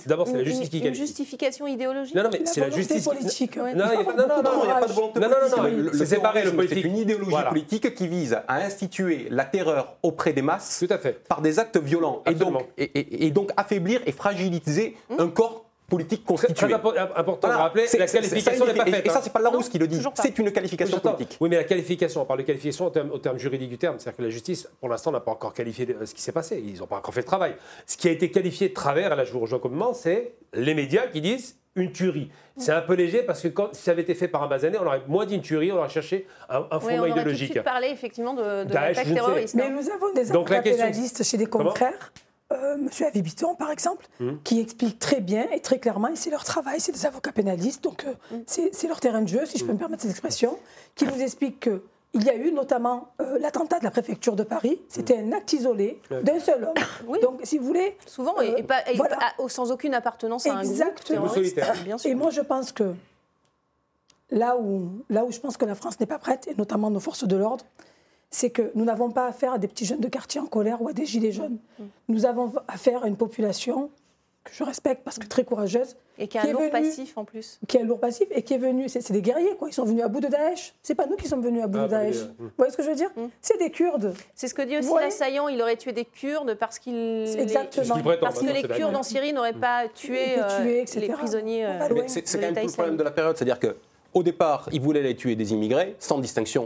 D'abord, 0.07 0.27
c'est 0.27 0.37
la 0.37 0.43
justice 0.43 0.69
qui 0.69 0.79
Une 0.79 0.93
justification 0.93 1.67
idéologique 1.67 2.15
Non, 2.15 2.23
non, 2.23 2.29
mais 2.31 2.41
c'est 2.45 2.61
la 2.61 2.69
justice. 2.69 3.05
politique. 3.05 3.57
Non, 3.57 3.65
non, 3.65 3.71
non, 4.43 4.61
il 4.63 4.65
n'y 4.65 4.71
a 4.71 4.75
pas 4.75 4.87
de 4.87 4.93
volonté 4.93 5.19
politique. 5.19 5.49
Non, 5.51 5.57
non, 5.65 5.83
non, 5.83 5.89
c'est 5.93 6.05
séparé 6.05 6.43
le 6.43 6.51
politique. 6.53 6.79
C'est 6.81 6.87
une 6.87 6.97
idéologie 6.97 7.35
politique 7.49 7.95
qui 7.95 8.07
vise 8.07 8.37
à 8.47 8.55
instituer 8.55 9.27
la 9.29 9.45
terreur 9.45 9.97
auprès 10.03 10.33
des 10.33 10.41
masses 10.41 10.83
Tout 10.85 10.93
à 10.93 10.97
fait. 10.97 11.23
par 11.27 11.41
des 11.41 11.59
actes 11.59 11.77
violents. 11.77 12.23
Et 12.25 12.33
donc, 12.33 12.65
et, 12.77 13.31
donc 13.31 13.51
affaiblir 13.57 14.01
et 14.05 14.11
fragiliser 14.11 14.95
hum. 15.09 15.19
un 15.19 15.27
corps 15.29 15.62
politique 15.95 16.23
constituée. 16.25 16.55
Très 16.55 16.73
important 16.73 17.47
de 17.47 17.53
rappeler, 17.53 17.85
la 17.97 18.07
qualification 18.07 18.65
n'est 18.65 18.73
pas 18.73 18.85
faite. 18.85 19.05
Et 19.05 19.09
ça, 19.09 19.21
c'est 19.21 19.33
pas 19.33 19.39
Larousse 19.39 19.69
qui 19.69 19.79
le 19.79 19.87
dit, 19.87 20.01
c'est 20.15 20.37
une 20.39 20.51
qualification 20.51 20.99
politique. 20.99 21.37
Oui, 21.39 21.49
mais 21.49 21.57
la 21.57 21.63
qualification, 21.63 22.21
on 22.21 22.25
parle 22.25 22.39
de 22.39 22.45
qualification 22.45 22.87
au 22.87 22.89
terme, 22.89 23.11
au 23.11 23.17
terme 23.17 23.37
juridique 23.37 23.69
du 23.69 23.77
terme, 23.77 23.99
c'est-à-dire 23.99 24.17
que 24.17 24.23
la 24.23 24.29
justice, 24.29 24.67
pour 24.79 24.89
l'instant, 24.89 25.11
n'a 25.11 25.19
pas 25.19 25.31
encore 25.31 25.53
qualifié 25.53 25.87
ce 26.05 26.13
qui 26.13 26.21
s'est 26.21 26.31
passé, 26.31 26.63
ils 26.65 26.79
n'ont 26.79 26.87
pas 26.87 26.97
encore 26.97 27.13
fait 27.13 27.21
le 27.21 27.25
travail. 27.25 27.55
Ce 27.85 27.97
qui 27.97 28.07
a 28.07 28.11
été 28.11 28.31
qualifié 28.31 28.69
de 28.69 28.73
travers, 28.73 29.13
et 29.13 29.15
là 29.15 29.23
je 29.23 29.33
vous 29.33 29.39
rejoins 29.39 29.59
complètement, 29.59 29.93
c'est 29.93 30.33
les 30.53 30.73
médias 30.73 31.07
qui 31.07 31.21
disent 31.21 31.57
une 31.75 31.91
tuerie. 31.91 32.29
C'est 32.57 32.71
un 32.71 32.81
peu 32.81 32.93
léger 32.93 33.23
parce 33.23 33.41
que 33.41 33.47
quand, 33.47 33.73
si 33.73 33.81
ça 33.81 33.91
avait 33.91 34.03
été 34.03 34.13
fait 34.13 34.27
par 34.27 34.43
un 34.43 34.47
basané, 34.47 34.77
on 34.79 34.85
aurait 34.85 35.01
moins 35.07 35.25
dit 35.25 35.35
une 35.35 35.41
tuerie, 35.41 35.71
on 35.71 35.77
aurait 35.77 35.89
cherché 35.89 36.27
un, 36.47 36.67
un 36.69 36.79
fondement 36.79 37.03
oui, 37.03 37.11
idéologique. 37.11 37.53
On 37.55 37.59
aurait 37.61 37.63
parlé 37.63 37.87
effectivement 37.87 38.35
de, 38.35 38.63
de 38.63 38.73
l'attaque 38.73 39.11
terroriste. 39.11 39.55
Mais 39.55 39.69
nous 39.71 39.89
avons 39.89 40.13
des 40.13 40.29
avocats 40.31 40.61
pénalistes 40.61 41.23
chez 41.23 41.37
des 41.37 41.47
confrères 41.47 42.13
euh, 42.51 42.77
Monsieur 42.77 43.07
Avibiton, 43.07 43.55
par 43.55 43.71
exemple, 43.71 44.05
hmm. 44.19 44.35
qui 44.43 44.59
explique 44.59 44.99
très 44.99 45.21
bien 45.21 45.49
et 45.51 45.59
très 45.59 45.79
clairement, 45.79 46.09
et 46.09 46.15
c'est 46.15 46.29
leur 46.29 46.43
travail, 46.43 46.79
c'est 46.79 46.91
des 46.91 47.05
avocats 47.05 47.31
pénalistes, 47.31 47.83
donc 47.83 48.05
euh, 48.05 48.35
hmm. 48.35 48.43
c'est 48.45 48.87
leur 48.87 48.99
terrain 48.99 49.21
de 49.21 49.27
jeu, 49.27 49.45
si 49.45 49.57
je 49.57 49.65
peux 49.65 49.73
me 49.73 49.77
permettre 49.77 50.03
cette 50.03 50.11
expression, 50.11 50.57
qui 50.95 51.05
nous 51.05 51.19
explique 51.21 51.61
que 51.61 51.83
il 52.15 52.23
y 52.23 52.29
a 52.29 52.35
eu 52.35 52.51
notamment 52.51 53.09
euh, 53.21 53.39
l'attentat 53.39 53.79
de 53.79 53.83
la 53.83 53.89
préfecture 53.89 54.35
de 54.35 54.43
Paris. 54.43 54.79
C'était 54.87 55.17
un 55.17 55.31
acte 55.31 55.51
isolé 55.53 55.99
d'un 56.11 56.39
seul 56.39 56.63
homme. 56.63 57.19
Donc, 57.21 57.39
si 57.43 57.57
vous 57.57 57.65
voulez. 57.65 57.97
Souvent, 58.05 58.39
et, 58.39 58.61
pas, 58.61 58.83
sans 59.47 59.71
aucune 59.71 59.95
appartenance 59.95 60.45
à 60.45 60.53
un 60.53 60.63
groupe. 60.63 60.77
Bien 61.83 61.97
sûr. 61.97 62.11
Et 62.11 62.13
moi, 62.13 62.29
je 62.29 62.41
pense 62.41 62.71
que 62.71 62.93
là 64.29 64.57
où, 64.57 65.03
là 65.09 65.25
où 65.25 65.31
je 65.31 65.39
pense 65.39 65.57
que 65.57 65.65
la 65.65 65.73
France 65.73 65.99
n'est 65.99 66.05
pas 66.05 66.19
prête, 66.19 66.47
et 66.47 66.55
notamment 66.55 66.91
nos 66.91 66.99
forces 66.99 67.27
de 67.27 67.35
l'ordre, 67.35 67.65
c'est 68.33 68.49
que 68.49 68.71
nous 68.75 68.83
n'avons 68.83 69.11
pas 69.11 69.27
affaire 69.27 69.53
à 69.53 69.57
des 69.57 69.67
petits 69.67 69.85
jeunes 69.85 69.99
de 69.99 70.07
quartier 70.07 70.41
en 70.41 70.47
colère 70.47 70.81
ou 70.81 70.87
à 70.89 70.93
des 70.93 71.05
gilets 71.05 71.31
jaunes. 71.31 71.57
Nous 72.07 72.25
avons 72.25 72.51
affaire 72.67 73.03
à 73.03 73.07
une 73.07 73.17
population 73.17 73.89
que 74.43 74.51
je 74.53 74.63
respecte 74.63 75.03
parce 75.03 75.19
que 75.19 75.27
très 75.27 75.45
courageuse. 75.45 75.95
Et 76.17 76.27
qui 76.27 76.37
a 76.37 76.43
un 76.43 76.51
lourd 76.51 76.69
passif 76.69 77.17
en 77.17 77.25
plus. 77.25 77.59
Qui 77.67 77.77
a 77.77 77.81
un 77.81 77.85
lourd 77.85 77.99
passif 77.99 78.27
et 78.31 78.43
qui 78.43 78.53
est 78.53 78.57
venu. 78.57 78.89
C'est 78.89 79.11
des 79.11 79.21
guerriers, 79.21 79.55
quoi. 79.55 79.69
Ils 79.69 79.73
sont 79.73 79.85
venus 79.85 80.03
à 80.03 80.07
bout 80.07 80.19
de 80.19 80.27
Daesh. 80.27 80.75
C'est 80.83 80.93
pas 80.95 81.07
nous 81.07 81.15
qui 81.15 81.27
sommes 81.27 81.41
venus 81.41 81.63
à 81.63 81.67
bout 81.67 81.79
de 81.79 81.83
ah, 81.83 81.87
Daesh. 81.87 82.17
Vous 82.37 82.49
voyez 82.57 82.71
ce 82.71 82.77
que 82.77 82.83
je 82.83 82.89
veux 82.89 82.95
dire? 82.95 83.09
Mm. 83.15 83.27
C'est 83.41 83.57
des 83.57 83.71
Kurdes. 83.71 84.13
C'est 84.35 84.47
ce 84.47 84.53
que 84.53 84.61
dit 84.61 84.77
aussi 84.77 84.93
l'assaillant. 84.99 85.47
Il 85.47 85.61
aurait 85.61 85.77
tué 85.77 85.91
des 85.91 86.05
Kurdes 86.05 86.55
parce 86.55 86.77
qu'il. 86.79 86.95
Exactement. 87.37 87.97
parce 88.19 88.39
que 88.39 88.45
les 88.45 88.63
Kurdes 88.63 88.95
en 88.95 89.03
Syrie 89.03 89.33
n'auraient 89.33 89.53
pas 89.53 89.87
tué, 89.87 90.37
euh, 90.37 90.83
les 90.95 91.09
prisonniers. 91.09 91.65
Euh, 91.65 92.03
c'est 92.07 92.23
quand 92.23 92.41
même 92.41 92.55
tout 92.55 92.67
le 92.67 92.73
problème 92.73 92.97
de 92.97 93.03
la 93.03 93.11
période. 93.11 93.37
C'est-à-dire 93.37 93.59
que 93.59 93.75
au 94.13 94.23
départ, 94.23 94.69
il 94.71 94.81
voulait 94.81 95.01
les 95.01 95.15
tuer 95.15 95.35
des 95.35 95.53
immigrés, 95.53 95.95
sans 95.99 96.19
distinction. 96.19 96.65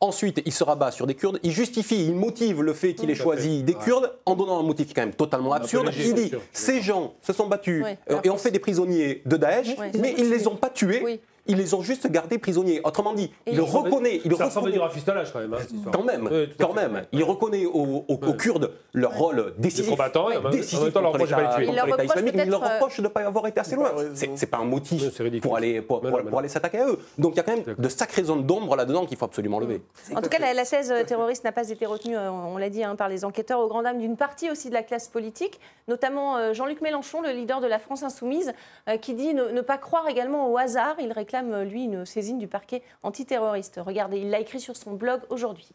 Ensuite, 0.00 0.42
il 0.44 0.52
se 0.52 0.62
rabat 0.62 0.90
sur 0.90 1.06
des 1.06 1.14
Kurdes. 1.14 1.40
Il 1.42 1.52
justifie, 1.52 2.04
il 2.06 2.14
motive 2.14 2.62
le 2.62 2.74
fait 2.74 2.94
qu'il 2.94 3.10
ait 3.10 3.14
choisi 3.14 3.62
des 3.62 3.74
Kurdes 3.74 4.12
en 4.26 4.34
donnant 4.34 4.60
un 4.60 4.62
motif 4.62 4.86
qui 4.86 4.92
est 4.92 4.94
quand 4.94 5.02
même 5.02 5.14
totalement 5.14 5.52
absurde. 5.52 5.90
Il 5.98 6.14
dit 6.14 6.32
ces 6.52 6.82
gens 6.82 7.14
se 7.22 7.32
sont 7.32 7.46
battus 7.46 7.84
euh, 8.10 8.20
et 8.22 8.30
ont 8.30 8.36
fait 8.36 8.50
des 8.50 8.58
prisonniers 8.58 9.22
de 9.24 9.36
Daesh, 9.36 9.76
mais 9.98 10.14
ils 10.18 10.28
ne 10.28 10.34
les 10.34 10.46
ont 10.46 10.56
pas 10.56 10.68
tués 10.68 11.20
ils 11.48 11.56
les 11.56 11.74
ont 11.74 11.82
juste 11.82 12.10
gardés 12.10 12.38
prisonniers. 12.38 12.80
Autrement 12.84 13.14
dit, 13.14 13.30
il 13.46 13.60
reconnaît. 13.60 14.20
Il 14.24 14.34
ça 14.36 14.46
ressemble 14.46 14.68
à 14.68 14.72
du 14.72 14.78
rafistolage 14.78 15.32
quand 15.32 15.40
même. 15.40 15.54
Hein, 15.54 15.90
quand 15.92 16.02
même, 16.02 16.28
quand 16.58 16.74
même. 16.74 17.06
Il 17.12 17.24
reconnaît 17.24 17.64
aux, 17.66 18.04
Kurdes 18.36 18.72
leur 18.92 19.16
rôle 19.16 19.54
décisif. 19.58 19.90
combattant, 19.90 20.30
et 20.30 20.36
en 20.36 20.42
même 20.42 20.92
temps, 20.92 21.00
leur 21.00 21.12
reproche 21.12 21.30
de 21.30 21.86
l'État 21.86 22.04
islamique, 22.04 22.34
mais 22.34 22.44
il 22.44 22.50
leur 22.50 22.60
reproche 22.60 22.96
de 22.98 23.02
ne 23.02 23.08
pas 23.08 23.26
avoir 23.26 23.46
été 23.46 23.60
assez 23.60 23.76
loin. 23.76 23.92
C'est 24.14 24.50
pas 24.50 24.58
un 24.58 24.64
motif 24.64 25.02
pour 25.40 25.56
aller, 25.56 25.80
pour, 25.80 26.38
aller 26.38 26.48
s'attaquer 26.48 26.78
à 26.78 26.88
eux. 26.88 26.98
Donc 27.18 27.34
il 27.34 27.36
y 27.36 27.40
a 27.40 27.42
quand 27.42 27.56
même 27.56 27.76
de 27.76 27.88
sacrées 27.88 28.24
zones 28.24 28.44
d'ombre 28.44 28.76
là-dedans 28.76 29.06
qu'il 29.06 29.16
faut 29.16 29.24
absolument 29.24 29.58
lever. 29.58 29.82
En 30.14 30.20
tout 30.20 30.28
cas, 30.28 30.38
la, 30.38 30.64
thèse 30.64 30.92
terroriste 31.06 31.44
n'a 31.44 31.52
pas 31.52 31.68
été 31.68 31.86
retenue, 31.86 32.16
euh, 32.16 32.30
on 32.30 32.58
l'a 32.58 32.70
dit, 32.70 32.84
hein, 32.84 32.96
par 32.96 33.08
les 33.08 33.24
enquêteurs 33.24 33.60
au 33.60 33.68
grand 33.68 33.82
dam 33.82 33.98
d'une 33.98 34.16
partie 34.16 34.50
aussi 34.50 34.68
de 34.68 34.74
la 34.74 34.82
classe 34.82 35.08
politique, 35.08 35.60
notamment 35.88 36.36
euh, 36.36 36.52
Jean-Luc 36.52 36.80
Mélenchon, 36.80 37.22
le 37.22 37.30
leader 37.30 37.60
de 37.60 37.66
la 37.66 37.78
France 37.78 38.02
insoumise, 38.02 38.52
euh, 38.88 38.96
qui 38.96 39.14
dit 39.14 39.34
ne 39.34 39.60
pas 39.60 39.78
croire 39.78 40.08
également 40.08 40.50
au 40.50 40.58
hasard. 40.58 40.96
Il 41.00 41.12
réclame, 41.12 41.35
lui, 41.42 41.84
une 41.84 42.04
saisine 42.04 42.38
du 42.38 42.48
parquet 42.48 42.82
antiterroriste. 43.02 43.80
Regardez, 43.84 44.18
il 44.18 44.30
l'a 44.30 44.40
écrit 44.40 44.60
sur 44.60 44.76
son 44.76 44.94
blog 44.94 45.20
aujourd'hui. 45.30 45.68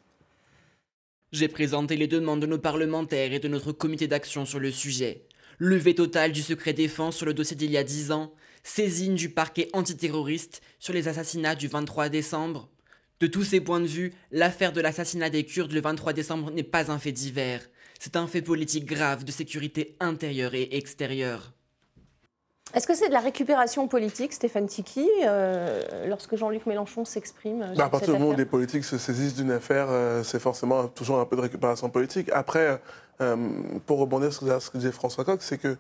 J'ai 1.32 1.48
présenté 1.48 1.96
les 1.96 2.08
demandes 2.08 2.42
de 2.42 2.48
nos 2.48 2.58
parlementaires 2.58 3.34
et 3.34 3.40
de 3.40 3.48
notre 3.48 3.72
comité 3.72 4.08
d'action 4.08 4.46
sur 4.46 4.60
le 4.60 4.72
sujet. 4.72 5.24
Levée 5.60 5.96
totale 5.96 6.32
du 6.32 6.42
secret 6.42 6.74
défense 6.74 7.16
sur 7.16 7.26
le 7.26 7.34
dossier 7.34 7.56
d'il 7.56 7.72
y 7.72 7.78
a 7.78 7.84
10 7.84 8.12
ans, 8.12 8.34
saisine 8.64 9.16
du 9.16 9.30
parquet 9.30 9.70
antiterroriste 9.74 10.62
sur 10.80 10.94
les 10.94 11.08
assassinats 11.08 11.56
du 11.56 11.68
23 11.68 12.10
décembre. 12.10 12.70
De 13.20 13.28
tous 13.28 13.44
ces 13.44 13.62
points 13.62 13.80
de 13.80 13.86
vue, 13.86 14.14
l'affaire 14.32 14.74
de 14.74 14.82
l'assassinat 14.82 15.30
des 15.30 15.46
Kurdes 15.46 15.72
le 15.72 15.82
23 15.82 16.14
décembre 16.14 16.52
n'est 16.52 16.64
pas 16.64 16.92
un 16.92 16.98
fait 16.98 17.12
divers. 17.12 17.62
C'est 18.00 18.16
un 18.16 18.28
fait 18.28 18.42
politique 18.42 18.86
grave 18.86 19.24
de 19.24 19.32
sécurité 19.32 19.96
intérieure 20.00 20.56
et 20.56 20.76
extérieure. 20.76 21.54
Est-ce 22.74 22.88
que 22.88 22.96
c'est 22.96 23.10
de 23.10 23.14
la 23.14 23.20
récupération 23.20 23.88
politique, 23.88 24.32
Stéphane 24.32 24.68
Tiki, 24.68 25.08
euh, 25.26 26.08
lorsque 26.08 26.36
Jean-Luc 26.36 26.66
Mélenchon 26.66 27.04
s'exprime 27.04 27.74
À 27.78 27.90
partir 27.90 28.14
du 28.14 28.20
moment 28.20 28.32
où 28.32 28.36
des 28.36 28.46
politiques 28.46 28.86
se 28.86 28.98
saisissent 28.98 29.36
d'une 29.36 29.52
affaire, 29.52 29.88
euh, 29.90 30.24
c'est 30.24 30.40
forcément 30.40 30.88
toujours 30.88 31.20
un 31.20 31.26
peu 31.26 31.36
de 31.36 31.42
récupération 31.42 31.90
politique. 31.90 32.30
Après, 32.34 32.82
euh, 33.20 33.36
pour 33.86 34.00
rebondir 34.00 34.32
sur 34.32 34.62
ce 34.62 34.70
que 34.70 34.78
disait 34.78 34.94
François 34.94 35.26
Coq, 35.26 35.42
c'est 35.42 35.58
que 35.58 35.76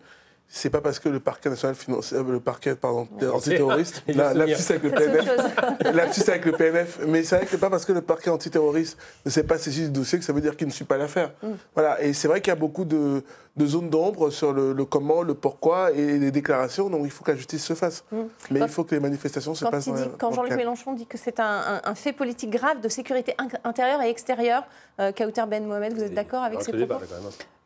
c'est 0.53 0.69
pas 0.69 0.81
parce 0.81 0.99
que 0.99 1.07
le 1.07 1.19
parquet 1.21 1.49
national 1.49 1.75
financier, 1.75 2.17
euh, 2.17 2.23
le 2.29 2.39
parquet 2.41 2.75
pardon, 2.75 3.07
antiterroriste, 3.33 4.03
la, 4.07 4.29
avec 4.29 4.83
le 4.83 4.91
PNF, 4.91 5.29
avec 6.29 6.45
le 6.45 6.51
PNF, 6.51 6.99
mais 7.07 7.23
c'est 7.23 7.37
vrai 7.37 7.45
que 7.45 7.55
pas 7.55 7.69
parce 7.69 7.85
que 7.85 7.93
le 7.93 8.01
parquet 8.01 8.29
antiterroriste 8.29 8.97
ne 9.25 9.31
s'est 9.31 9.43
pas 9.43 9.57
saisi 9.57 9.83
du 9.85 9.91
dossier 9.91 10.19
que 10.19 10.25
ça 10.25 10.33
veut 10.33 10.41
dire 10.41 10.57
qu'il 10.57 10.67
ne 10.67 10.71
suit 10.73 10.83
pas 10.85 10.97
l'affaire. 10.97 11.31
Mm. 11.41 11.47
Voilà, 11.73 12.01
et 12.03 12.11
c'est 12.13 12.27
vrai 12.27 12.41
qu'il 12.41 12.51
y 12.51 12.55
a 12.55 12.59
beaucoup 12.59 12.83
de, 12.83 13.23
de 13.55 13.65
zones 13.65 13.89
d'ombre 13.89 14.29
sur 14.29 14.51
le, 14.51 14.73
le 14.73 14.83
comment, 14.85 15.21
le 15.21 15.33
pourquoi 15.35 15.91
et 15.93 16.19
les 16.19 16.31
déclarations, 16.31 16.89
donc 16.89 17.01
il 17.05 17.11
faut 17.11 17.23
que 17.23 17.31
la 17.31 17.37
justice 17.37 17.63
se 17.63 17.73
fasse. 17.73 18.03
Mais 18.11 18.19
Mm. 18.21 18.27
Quand- 18.59 18.65
il 18.65 18.71
faut 18.71 18.83
que 18.83 18.93
les 18.95 19.01
manifestations 19.01 19.55
se 19.55 19.63
Quand, 19.63 19.71
passent 19.71 19.87
il 19.87 19.93
dit- 19.93 20.03
quand 20.19 20.31
Jean-Luc. 20.33 20.53
Mélenchon 20.53 20.93
dit 20.93 21.05
que 21.07 21.17
c'est 21.17 21.39
un, 21.39 21.45
un- 21.45 21.81
un 21.85 21.95
fait 21.95 22.11
politique 22.13 22.49
grave 22.49 22.81
de 22.81 22.89
sécurité 22.89 23.35
in- 23.37 23.47
intérieure 23.63 24.01
et 24.01 24.09
extérieure, 24.09 24.63
euh, 24.99 25.11
Kauter 25.13 25.43
Ben 25.49 25.65
Mohamed, 25.65 25.93
vous 25.93 26.03
êtes 26.03 26.13
d'accord 26.13 26.43
avec 26.43 26.61
ces 26.61 26.71
propos 26.73 26.93
même. 26.99 27.09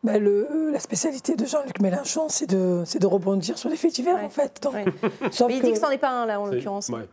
Ben, 0.04 0.22
le- 0.22 0.48
euh, 0.52 0.72
la 0.72 0.80
spécialité 0.80 1.36
de 1.36 1.46
Jean-Luc 1.46 1.80
Mélenchon, 1.80 2.28
c'est 2.30 2.48
de, 2.48 2.84
c'est 2.86 3.00
de 3.00 3.08
rebondir 3.08 3.58
sur 3.58 3.70
les 3.70 3.76
faits 3.76 3.94
divers, 3.96 4.16
Ouais. 4.16 4.26
en 4.26 4.30
fait. 4.30 4.62
Donc, 4.62 4.74
Ouais. 4.76 4.86
sauf 5.32 5.48
Mais 5.48 5.56
il 5.56 5.62
que 5.62 5.66
dit 5.68 5.74
que 5.74 5.80
c'en 5.80 5.90
est 5.90 5.98
pas 5.98 6.10
un, 6.12 6.26
là, 6.28 6.40
en 6.40 6.46
l'occurrence. 6.46 6.90
ouais. 6.90 7.08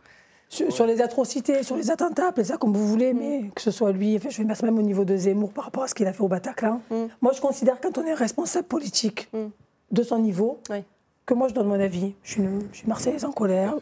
sur, 0.49 0.71
sur 0.71 0.85
les 0.85 1.01
atrocités, 1.01 1.63
sur 1.63 1.75
les 1.75 1.89
attentats, 1.89 2.27
appelez 2.27 2.43
ça 2.45 2.57
comme 2.57 2.73
vous 2.73 2.87
voulez, 2.87 3.11
Mm. 3.13 3.17
mais 3.17 3.49
que 3.55 3.61
ce 3.61 3.71
soit 3.71 3.91
lui, 3.91 4.15
enfin, 4.17 4.29
je 4.29 4.37
vais 4.37 4.43
mettre 4.43 4.63
même 4.63 4.77
au 4.77 4.83
niveau 4.83 5.03
de 5.05 5.17
Zemmour 5.17 5.51
par 5.51 5.63
rapport 5.65 5.81
à 5.83 5.87
ce 5.87 5.95
qu'il 5.95 6.05
a 6.05 6.13
fait 6.13 6.21
au 6.21 6.27
Bataclan. 6.27 6.79
Mm. 6.91 6.95
Moi, 7.21 7.31
je 7.33 7.41
considère 7.41 7.81
quand 7.81 7.97
on 7.97 8.05
est 8.05 8.13
responsable 8.13 8.67
politique 8.67 9.29
Mm. 9.33 9.47
de 9.91 10.03
son 10.03 10.19
niveau, 10.19 10.59
Oui. 10.69 10.83
Que 11.25 11.33
moi, 11.33 11.47
je 11.47 11.53
donne 11.53 11.67
mon 11.67 11.79
avis. 11.79 12.13
Je 12.23 12.31
suis, 12.31 12.41
une- 12.41 12.67
je 12.71 12.77
suis 12.79 12.87
marseillaise 12.87 13.23
en 13.25 13.31
colère. 13.31 13.75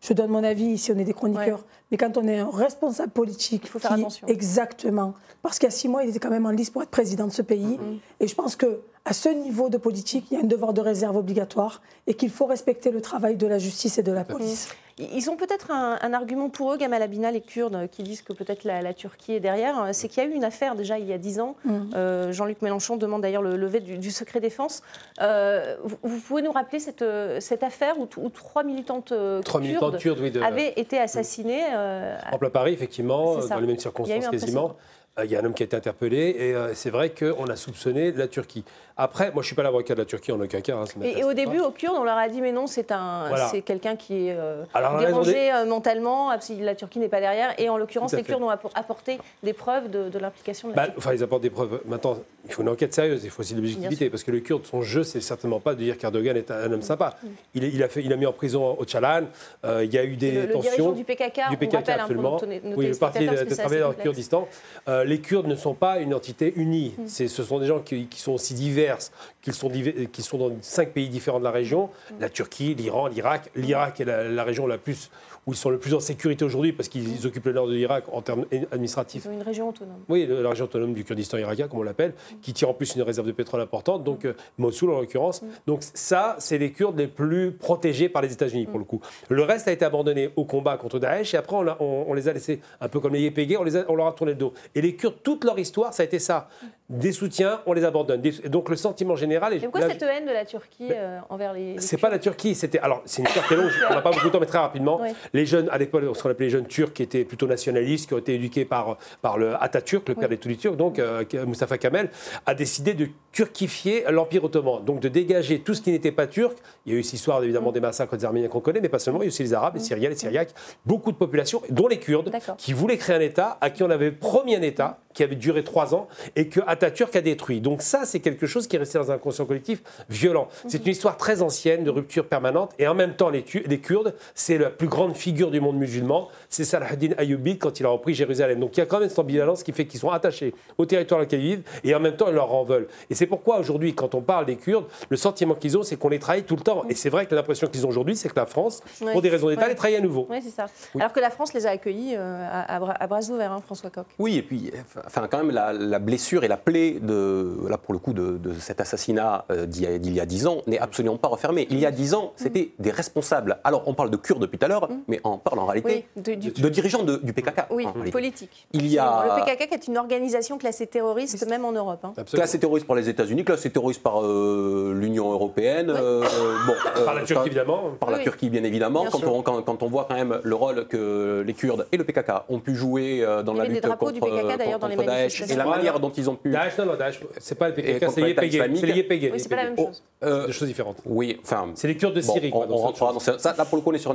Je 0.00 0.12
donne 0.12 0.30
mon 0.30 0.42
avis 0.44 0.64
ici, 0.66 0.92
on 0.92 0.98
est 0.98 1.04
des 1.04 1.12
chroniqueurs. 1.12 1.58
Ouais. 1.58 1.64
Mais 1.90 1.96
quand 1.96 2.16
on 2.16 2.26
est 2.28 2.38
un 2.38 2.50
responsable 2.50 3.10
politique, 3.12 3.62
Il 3.64 3.68
faut 3.68 3.78
faire 3.78 3.94
qui- 3.94 4.00
attention. 4.00 4.26
Exactement. 4.28 5.14
Parce 5.42 5.58
qu'il 5.58 5.66
y 5.66 5.72
a 5.72 5.74
six 5.74 5.88
mois, 5.88 6.02
il 6.04 6.10
était 6.10 6.18
quand 6.18 6.30
même 6.30 6.46
en 6.46 6.50
liste 6.50 6.72
pour 6.72 6.82
être 6.82 6.90
président 6.90 7.26
de 7.26 7.32
ce 7.32 7.42
pays. 7.42 7.78
Mm. 7.78 7.98
Et 8.20 8.26
je 8.28 8.34
pense 8.34 8.56
que 8.56 8.80
à 9.08 9.14
ce 9.14 9.30
niveau 9.30 9.70
de 9.70 9.78
politique, 9.78 10.26
il 10.30 10.34
y 10.36 10.40
a 10.40 10.44
un 10.44 10.46
devoir 10.46 10.74
de 10.74 10.82
réserve 10.82 11.16
obligatoire 11.16 11.80
et 12.06 12.12
qu'il 12.14 12.28
faut 12.30 12.44
respecter 12.44 12.90
le 12.90 13.00
travail 13.00 13.36
de 13.36 13.46
la 13.46 13.58
justice 13.58 13.96
et 13.96 14.02
de 14.02 14.12
la 14.12 14.22
police. 14.24 14.68
Ils 14.98 15.30
ont 15.30 15.36
peut-être 15.36 15.70
un, 15.70 15.96
un 16.02 16.12
argument 16.12 16.48
pour 16.50 16.72
eux, 16.72 16.76
Gamal 16.76 17.00
Abina, 17.00 17.30
les 17.30 17.40
Kurdes, 17.40 17.76
euh, 17.76 17.86
qui 17.86 18.02
disent 18.02 18.20
que 18.22 18.32
peut-être 18.32 18.64
la, 18.64 18.82
la 18.82 18.92
Turquie 18.92 19.32
est 19.34 19.40
derrière. 19.40 19.80
Euh, 19.80 19.88
C'est 19.92 20.08
qu'il 20.08 20.22
y 20.22 20.26
a 20.26 20.28
eu 20.28 20.32
une 20.34 20.42
affaire 20.44 20.74
déjà 20.74 20.98
il 20.98 21.06
y 21.06 21.12
a 21.12 21.18
dix 21.18 21.38
ans. 21.38 21.54
Mm. 21.64 21.78
Euh, 21.94 22.32
Jean-Luc 22.32 22.60
Mélenchon 22.62 22.96
demande 22.96 23.22
d'ailleurs 23.22 23.42
le 23.42 23.56
lever 23.56 23.78
du, 23.80 23.96
du 23.96 24.10
secret 24.10 24.40
défense. 24.40 24.82
Euh, 25.22 25.76
vous, 25.84 25.96
vous 26.02 26.18
pouvez 26.18 26.42
nous 26.42 26.50
rappeler 26.52 26.80
cette, 26.80 27.04
cette 27.38 27.62
affaire 27.62 27.94
où, 28.00 28.06
trois 28.28 28.64
militantes 28.64 29.14
Trois 29.44 29.60
kurdes 29.60 29.62
militantes 29.62 29.98
kurdes, 29.98 30.18
oui, 30.20 30.32
de- 30.32 30.40
avaient 30.42 30.72
été 30.76 30.98
assassinées 30.98 31.62
euh, 31.74 32.18
En 32.32 32.38
plein 32.38 32.50
Paris, 32.50 32.72
effectivement, 32.72 33.36
dans 33.38 33.60
les 33.60 33.66
mêmes 33.68 33.78
circonstances 33.78 34.28
quasiment. 34.28 34.74
Euh, 35.18 35.24
Il 35.24 35.30
y 35.30 35.36
a 35.36 35.40
un 35.40 35.44
homme 35.44 35.54
qui 35.54 35.62
a 35.62 35.66
été 35.66 35.76
interpellé 35.76 36.36
et 36.38 36.54
euh, 36.54 36.74
c'est 36.74 36.90
vrai 36.90 37.10
qu'on 37.10 37.46
a 37.48 37.56
soupçonné 37.56 38.12
la 38.12 38.28
Turquie. 38.28 38.64
Après, 38.96 39.26
moi 39.26 39.34
je 39.34 39.38
ne 39.40 39.42
suis 39.46 39.54
pas 39.56 39.62
l'avocat 39.62 39.94
de 39.94 40.00
la 40.00 40.04
Turquie 40.04 40.32
en 40.32 40.40
aucun 40.40 40.60
cas. 40.60 40.76
hein, 40.76 40.86
ça 40.86 40.94
Et, 41.04 41.22
au 41.24 41.32
début, 41.32 41.60
aux 41.60 41.70
Kurdes, 41.70 41.96
on 41.98 42.04
leur 42.04 42.16
a 42.18 42.28
dit 42.28 42.40
mais 42.40 42.52
non, 42.52 42.66
c'est 42.66 42.90
un, 42.92 43.28
Voilà. 43.28 43.48
c'est 43.48 43.62
quelqu'un 43.62 43.94
qui 43.96 44.28
est 44.28 44.36
euh, 44.36 44.64
Alors, 44.74 44.98
dérangé 44.98 45.50
mentalement. 45.66 46.30
ah, 46.30 46.38
La 46.60 46.74
Turquie 46.74 46.98
n'est 46.98 47.08
pas 47.08 47.20
derrière. 47.20 47.54
Et 47.58 47.68
en 47.68 47.76
l'occurrence, 47.78 48.12
les. 48.12 48.22
Kurdes 48.22 48.42
ont 48.42 48.50
appor- 48.50 48.72
apporté 48.74 49.18
des 49.42 49.52
preuves 49.52 49.88
de, 49.90 50.08
de 50.08 50.18
l'implication 50.18 50.68
de 50.68 50.74
la 50.74 50.76
Bah, 50.76 50.84
Turquie. 50.86 50.98
enfin, 50.98 51.14
ils 51.14 51.22
apportent 51.22 51.42
des 51.42 51.50
preuves. 51.50 51.80
Maintenant, 51.86 52.18
il 52.48 52.54
faut 52.54 52.62
une 52.62 52.68
enquête 52.70 52.94
sérieuse, 52.94 53.22
il 53.24 53.30
faut 53.30 53.40
aussi 53.42 53.54
de 53.54 53.60
l'objectivité, 53.60 54.08
parce 54.10 54.24
que 54.24 54.30
le 54.30 54.40
Kurde, 54.40 54.64
son 54.64 54.82
jeu, 54.82 55.02
c'est 55.04 55.20
certainement 55.20 55.60
pas 55.60 55.74
de 55.74 55.80
dire 55.84 55.98
qu'Erdogan 55.98 56.36
est 56.36 56.50
un, 56.50 56.72
homme 56.72 56.82
sympa. 56.82 57.16
Mm. 57.22 57.28
Il, 57.54 57.82
a 57.82 57.88
fait, 57.88 58.02
il 58.02 58.12
a 58.12 58.16
mis 58.16 58.26
en 58.26 58.32
prison 58.32 58.76
Öcalan, 58.80 59.26
euh, 59.64 59.84
il 59.84 59.92
y 59.92 59.98
a 59.98 60.04
eu 60.04 60.16
des 60.16 60.32
le, 60.32 60.46
le 60.46 60.52
tensions. 60.52 60.92
du 60.92 61.04
PKK, 61.04 61.34
du 61.34 61.40
on 61.52 61.56
PKK, 61.56 61.74
hein, 61.74 61.82
pour 61.82 61.92
absolument. 62.00 62.40
nos, 62.40 62.70
nos 62.70 62.76
oui, 62.76 62.86
le 62.88 62.94
parti 62.96 63.26
de, 63.26 63.30
assez 63.30 63.78
dans 63.80 63.88
le. 63.90 63.94
Kurdistan. 63.94 64.48
Euh, 64.88 65.04
les 65.04 65.20
Kurdes 65.20 65.46
ne 65.46 65.56
sont 65.56 65.74
pas 65.74 65.98
une 66.00 66.14
entité 66.14 66.52
unie. 66.56 66.94
Mm. 66.98 67.02
C'est- 67.06 67.28
Ce 67.28 67.42
sont 67.44 67.58
des 67.58 67.66
gens 67.66 67.80
qui, 67.80 68.06
qui 68.06 68.20
sont 68.20 68.32
aussi 68.32 68.54
diverses, 68.54 69.12
qu'ils 69.42 69.52
sont, 69.54 69.70
qui 69.70 70.22
sont 70.22 70.38
dans 70.38 70.52
cinq 70.62 70.90
pays 70.92 71.08
différents 71.08 71.38
de 71.38 71.44
la 71.44 71.50
région 71.50 71.90
Mm. 72.10 72.14
la 72.20 72.28
Turquie, 72.30 72.74
l'Iran, 72.74 73.08
l'Irak. 73.08 73.50
L'Irak 73.54 74.00
est 74.00 74.04
la, 74.04 74.24
la 74.24 74.44
région 74.44 74.66
la 74.66 74.78
plus 74.78 75.10
où 75.48 75.52
ils 75.52 75.56
sont 75.56 75.70
le 75.70 75.78
plus 75.78 75.94
en 75.94 76.00
sécurité 76.00 76.44
aujourd'hui 76.44 76.74
parce 76.74 76.90
qu'ils 76.90 77.26
occupent 77.26 77.46
le 77.46 77.54
nord 77.54 77.66
de 77.68 77.72
l'Irak 77.72 78.04
en 78.12 78.20
termes 78.20 78.44
administratifs. 78.70 79.22
Ils 79.24 79.30
ont 79.30 79.32
une 79.32 79.42
région 79.42 79.70
autonome. 79.70 79.96
Oui, 80.10 80.26
la 80.28 80.50
région 80.50 80.66
autonome 80.66 80.92
du 80.92 81.04
Kurdistan 81.04 81.38
irakien, 81.38 81.68
comme 81.68 81.80
on 81.80 81.82
l'appelle, 81.84 82.12
qui 82.42 82.52
tient 82.52 82.68
en 82.68 82.74
plus 82.74 82.94
une 82.94 83.00
réserve 83.02 83.26
de 83.26 83.32
pétrole 83.32 83.62
importante, 83.62 84.04
donc 84.04 84.26
euh, 84.26 84.34
Mossoul 84.58 84.90
en 84.90 85.00
l'occurrence. 85.00 85.42
Donc 85.66 85.80
ça, 85.94 86.36
c'est 86.38 86.58
les 86.58 86.70
Kurdes 86.70 86.98
les 86.98 87.06
plus 87.08 87.52
protégés 87.52 88.10
par 88.10 88.20
les 88.20 88.30
États-Unis 88.30 88.66
pour 88.66 88.78
le 88.78 88.84
coup. 88.84 89.00
Le 89.30 89.42
reste 89.42 89.68
a 89.68 89.72
été 89.72 89.86
abandonné 89.86 90.30
au 90.36 90.44
combat 90.44 90.76
contre 90.76 90.98
Daesh 90.98 91.32
et 91.32 91.38
après 91.38 91.56
on, 91.56 91.62
l'a- 91.62 91.78
on- 91.80 92.04
on 92.08 92.12
les 92.12 92.28
a 92.28 92.34
laissés 92.34 92.60
un 92.82 92.88
peu 92.88 93.00
comme 93.00 93.14
les 93.14 93.22
Yépégués, 93.22 93.56
on, 93.56 93.64
les 93.64 93.76
a- 93.78 93.86
on 93.88 93.94
leur 93.94 94.06
a 94.08 94.12
tourné 94.12 94.32
le 94.32 94.38
dos. 94.38 94.52
Et 94.74 94.82
les 94.82 94.96
Kurdes, 94.96 95.16
toute 95.22 95.44
leur 95.44 95.58
histoire, 95.58 95.94
ça 95.94 96.02
a 96.02 96.06
été 96.06 96.18
ça. 96.18 96.48
Des 96.90 97.12
soutiens, 97.12 97.60
on 97.66 97.72
les 97.74 97.84
abandonne. 97.84 98.20
Des- 98.20 98.48
donc 98.48 98.68
le 98.70 98.76
sentiment 98.76 99.14
général 99.16 99.52
est. 99.52 99.56
Et 99.56 99.60
pourquoi 99.60 99.80
là, 99.80 99.88
cette 99.90 100.02
haine 100.02 100.26
de 100.26 100.32
la 100.32 100.44
Turquie 100.44 100.88
euh, 100.90 101.18
envers 101.30 101.52
les. 101.52 101.74
les 101.74 101.80
c'est 101.80 101.98
pas 101.98 102.08
la 102.10 102.18
Turquie, 102.18 102.54
c'était. 102.54 102.78
Alors, 102.78 103.02
c'est 103.04 103.20
une 103.22 103.28
histoire 103.28 103.46
qui 103.46 103.54
est 103.54 103.56
longue, 103.58 103.70
on 103.90 103.94
n'a 103.94 104.00
pas 104.00 104.10
beaucoup 104.10 104.26
de 104.26 104.32
temps, 104.32 104.40
mais 104.40 104.46
très 104.46 104.58
rapidement. 104.58 104.98
Les 105.38 105.46
jeunes, 105.46 105.68
à 105.70 105.78
l'époque, 105.78 106.02
ce 106.16 106.20
qu'on 106.20 106.30
appelait 106.30 106.46
les 106.46 106.50
jeunes 106.50 106.66
turcs, 106.66 106.92
qui 106.92 107.04
étaient 107.04 107.24
plutôt 107.24 107.46
nationalistes, 107.46 108.08
qui 108.08 108.14
ont 108.14 108.18
été 108.18 108.34
éduqués 108.34 108.64
par, 108.64 108.98
par 109.22 109.38
le 109.38 109.54
Atatürk, 109.62 110.08
le 110.08 110.16
père 110.16 110.28
de 110.28 110.34
tous 110.34 110.48
les 110.48 110.56
Turcs, 110.56 110.74
donc 110.74 110.98
euh, 110.98 111.22
Mustafa 111.46 111.78
Kemal, 111.78 112.10
a 112.44 112.56
décidé 112.56 112.92
de 112.92 113.06
turquifier 113.30 114.02
l'Empire 114.10 114.42
ottoman, 114.42 114.84
donc 114.84 114.98
de 114.98 115.08
dégager 115.08 115.60
tout 115.60 115.74
ce 115.74 115.80
qui 115.80 115.92
n'était 115.92 116.10
pas 116.10 116.26
turc. 116.26 116.58
Il 116.86 116.92
y 116.92 116.96
a 116.96 116.98
eu 116.98 117.04
cette 117.04 117.14
histoire, 117.14 117.40
évidemment, 117.44 117.70
des 117.70 117.78
massacres 117.78 118.16
des 118.16 118.24
Arméniens 118.24 118.48
qu'on 118.48 118.58
connaît, 118.58 118.80
mais 118.80 118.88
pas 118.88 118.98
seulement, 118.98 119.20
il 119.22 119.26
y 119.26 119.28
a 119.28 119.28
aussi 119.28 119.44
les 119.44 119.54
Arabes, 119.54 119.74
les 119.76 119.80
Syriens, 119.80 120.08
les 120.08 120.16
Syriaques, 120.16 120.52
beaucoup 120.84 121.12
de 121.12 121.16
populations, 121.16 121.62
dont 121.70 121.86
les 121.86 122.00
Kurdes, 122.00 122.32
qui 122.56 122.72
voulaient 122.72 122.96
créer 122.96 123.14
un 123.14 123.20
État, 123.20 123.58
à 123.60 123.70
qui 123.70 123.84
on 123.84 123.90
avait 123.90 124.10
promis 124.10 124.56
un 124.56 124.62
État, 124.62 124.98
qui 125.14 125.22
avait 125.22 125.36
duré 125.36 125.62
trois 125.62 125.94
ans, 125.94 126.08
et 126.34 126.48
que 126.48 126.60
Atatürk 126.66 127.14
a 127.14 127.20
détruit. 127.20 127.60
Donc 127.60 127.82
ça, 127.82 128.04
c'est 128.04 128.18
quelque 128.18 128.46
chose 128.46 128.66
qui 128.66 128.74
est 128.74 128.80
resté 128.80 128.98
dans 128.98 129.12
un 129.12 129.18
conscient 129.18 129.46
collectif 129.46 129.82
violent. 130.08 130.48
C'est 130.66 130.84
une 130.84 130.92
histoire 130.92 131.16
très 131.16 131.42
ancienne, 131.42 131.84
de 131.84 131.90
rupture 131.90 132.26
permanente, 132.26 132.72
et 132.80 132.88
en 132.88 132.94
même 132.94 133.14
temps, 133.14 133.30
les, 133.30 133.44
les 133.66 133.78
Kurdes, 133.78 134.14
c'est 134.34 134.58
la 134.58 134.70
plus 134.70 134.88
grande 134.88 135.16
figure 135.28 135.50
du 135.50 135.60
monde 135.60 135.76
musulman, 135.76 136.28
c'est 136.48 136.64
Salah 136.64 136.86
ad-Din 136.92 137.14
Ayyubi 137.18 137.58
quand 137.58 137.78
il 137.80 137.86
a 137.86 137.88
repris 137.90 138.14
Jérusalem. 138.14 138.60
Donc 138.60 138.76
il 138.76 138.80
y 138.80 138.82
a 138.82 138.86
quand 138.86 139.00
même 139.00 139.08
cette 139.08 139.18
ambivalence 139.18 139.62
qui 139.62 139.72
fait 139.72 139.86
qu'ils 139.86 140.00
sont 140.00 140.10
attachés 140.10 140.54
au 140.78 140.86
territoire 140.86 141.18
dans 141.20 141.24
lequel 141.24 141.40
ils 141.40 141.48
vivent, 141.56 141.62
et 141.84 141.94
en 141.94 142.00
même 142.00 142.16
temps, 142.16 142.26
ils 142.28 142.34
leur 142.34 142.52
en 142.54 142.64
veulent. 142.64 142.88
Et 143.10 143.14
c'est 143.14 143.26
pourquoi 143.26 143.58
aujourd'hui, 143.58 143.94
quand 143.94 144.14
on 144.14 144.20
parle 144.22 144.46
des 144.46 144.56
Kurdes, 144.56 144.86
le 145.08 145.16
sentiment 145.16 145.54
qu'ils 145.54 145.76
ont, 145.76 145.82
c'est 145.82 145.96
qu'on 145.96 146.08
les 146.08 146.18
trahit 146.18 146.46
tout 146.46 146.56
le 146.56 146.62
temps. 146.62 146.84
Et 146.88 146.94
c'est 146.94 147.10
vrai 147.10 147.26
que 147.26 147.34
l'impression 147.34 147.66
qu'ils 147.66 147.84
ont 147.86 147.88
aujourd'hui, 147.88 148.16
c'est 148.16 148.28
que 148.28 148.36
la 148.36 148.46
France, 148.46 148.80
pour 149.12 149.22
des 149.22 149.28
raisons 149.28 149.48
d'État, 149.48 149.68
les 149.68 149.74
trahit 149.74 149.96
à 149.96 150.00
nouveau. 150.00 150.26
Oui, 150.30 150.38
c'est 150.42 150.50
ça. 150.50 150.66
Alors 150.98 151.12
que 151.12 151.20
la 151.20 151.30
France 151.30 151.52
les 151.54 151.66
a 151.66 151.70
accueillis 151.70 152.14
euh, 152.16 152.46
à, 152.50 152.76
à 152.76 152.78
bras- 152.80 152.96
à 152.98 153.06
bras 153.06 153.20
ouverts, 153.30 153.52
hein, 153.52 153.60
François 153.64 153.90
Coq. 153.90 154.06
Oui, 154.18 154.36
et 154.38 154.42
puis, 154.42 154.70
enfin, 155.06 155.26
quand 155.30 155.38
même, 155.38 155.50
la, 155.50 155.72
la 155.72 155.98
blessure 155.98 156.44
et 156.44 156.48
la 156.48 156.56
plaie 156.56 156.98
de, 157.00 157.56
là, 157.68 157.78
pour 157.78 157.92
le 157.92 157.98
coup, 157.98 158.12
de, 158.12 158.36
de 158.38 158.54
cet 158.54 158.80
assassinat 158.80 159.44
euh, 159.50 159.66
d'il 159.66 160.14
y 160.14 160.20
a- 160.20 160.26
dix 160.26 160.46
ans 160.46 160.62
n'est 160.66 160.78
absolument 160.78 161.16
pas 161.16 161.28
refermée. 161.28 161.66
Il 161.70 161.78
y 161.78 161.86
a 161.86 161.90
dix 161.90 162.14
ans, 162.14 162.32
c'était 162.36 162.72
des 162.78 162.90
responsables. 162.90 163.58
Alors, 163.64 163.82
on 163.86 163.94
parle 163.94 164.10
de 164.10 164.16
Kurdes 164.16 164.40
depuis 164.42 164.58
tout 164.58 164.64
à 164.64 164.68
l'heure, 164.68 164.88
mais 165.08 165.20
on 165.24 165.38
parle 165.38 165.58
en 165.58 165.66
réalité 165.66 166.06
du- 166.38 166.50
de 166.50 166.68
dirigeants 166.68 167.02
de- 167.02 167.16
du 167.16 167.32
PKK. 167.32 167.66
oui 167.70 167.84
réalité. 167.86 168.10
politique. 168.10 168.66
Il 168.72 168.86
y 168.86 168.98
a- 168.98 169.36
Le 169.38 169.44
PKK 169.44 169.72
est 169.72 169.88
une 169.88 169.98
organisation 169.98 170.58
classée 170.58 170.86
terroriste, 170.86 171.46
même 171.48 171.64
en 171.64 171.72
Europe. 171.72 172.00
hein. 172.04 172.12
Absolument. 172.16 172.42
Classé 172.44 172.58
terroriste 172.58 172.86
par 172.86 172.96
les 172.96 173.08
États-Unis, 173.08 173.44
classé 173.44 173.70
terroriste 173.70 174.02
par 174.02 174.22
euh, 174.24 174.94
l'Union 174.96 175.30
européenne, 175.32 175.90
euh, 175.90 176.22
bon, 176.66 176.72
euh, 176.96 177.04
Par 177.04 177.14
la 177.14 177.22
Turquie, 177.24 177.46
évidemment. 177.48 177.90
Par 178.00 178.10
la 178.10 178.18
Oui, 178.18 178.24
Turquie, 178.24 178.50
bien 178.50 178.64
évidemment. 178.64 179.02
bien 179.02 179.10
quand, 179.10 179.24
on, 179.26 179.42
quand, 179.42 179.62
quand 179.62 179.82
on 179.82 179.88
voit 179.88 180.06
quand 180.08 180.14
même 180.16 180.40
le 180.42 180.54
rôle 180.54 180.86
que 180.86 181.42
les 181.46 181.54
Kurdes 181.54 181.86
et 181.92 181.96
le 181.96 182.04
PKK 182.04 182.32
ont 182.48 182.60
pu 182.60 182.74
jouer 182.74 183.24
dans 183.44 183.52
Il 183.54 183.58
la 183.58 183.64
lutte 183.64 183.82
drapeaux 183.82 184.06
contre, 184.06 184.14
du 184.14 184.20
PKK, 184.20 184.56
d'ailleurs, 184.58 184.78
dans 184.78 184.88
les 184.88 184.96
contre 184.96 185.08
Daesh 185.08 185.42
et 185.50 185.54
la 185.56 185.64
manière 185.66 186.00
dont 186.00 186.10
ils 186.10 186.28
ont 186.30 186.34
pu. 186.36 186.50
Daesh, 186.50 186.78
non, 186.78 186.86
non, 186.86 186.96
Daesh, 186.96 187.20
c'est 187.38 187.54
pas 187.56 187.68
les 187.70 187.74
Et 187.78 187.82
PKK, 187.82 188.00
contre 188.06 188.14
c'est. 188.14 188.20
C'est 188.20 188.88
YPG. 188.98 189.30
Oui, 189.32 189.40
c'est 189.40 189.48
pas 189.48 189.56
la 189.56 189.64
même 189.64 189.76
chose. 189.76 190.02
euh, 190.24 190.46
Deux 190.46 190.52
choses 190.52 190.68
différentes. 190.68 190.98
oui, 191.06 191.38
enfin. 191.42 191.68
C'est 191.74 191.88
les 191.88 191.96
Kurdes 191.96 192.14
de 192.14 192.20
Syrie. 192.20 192.50
on, 192.52 192.62
c'est 192.62 192.72
rentrera 192.72 193.12
dans 193.12 193.18
ça. 193.20 193.36
Là, 193.56 193.64
pour 193.64 193.76
le 193.76 193.82
coup, 193.82 193.90
on 193.90 193.94
est 193.94 193.98
sur 193.98 194.10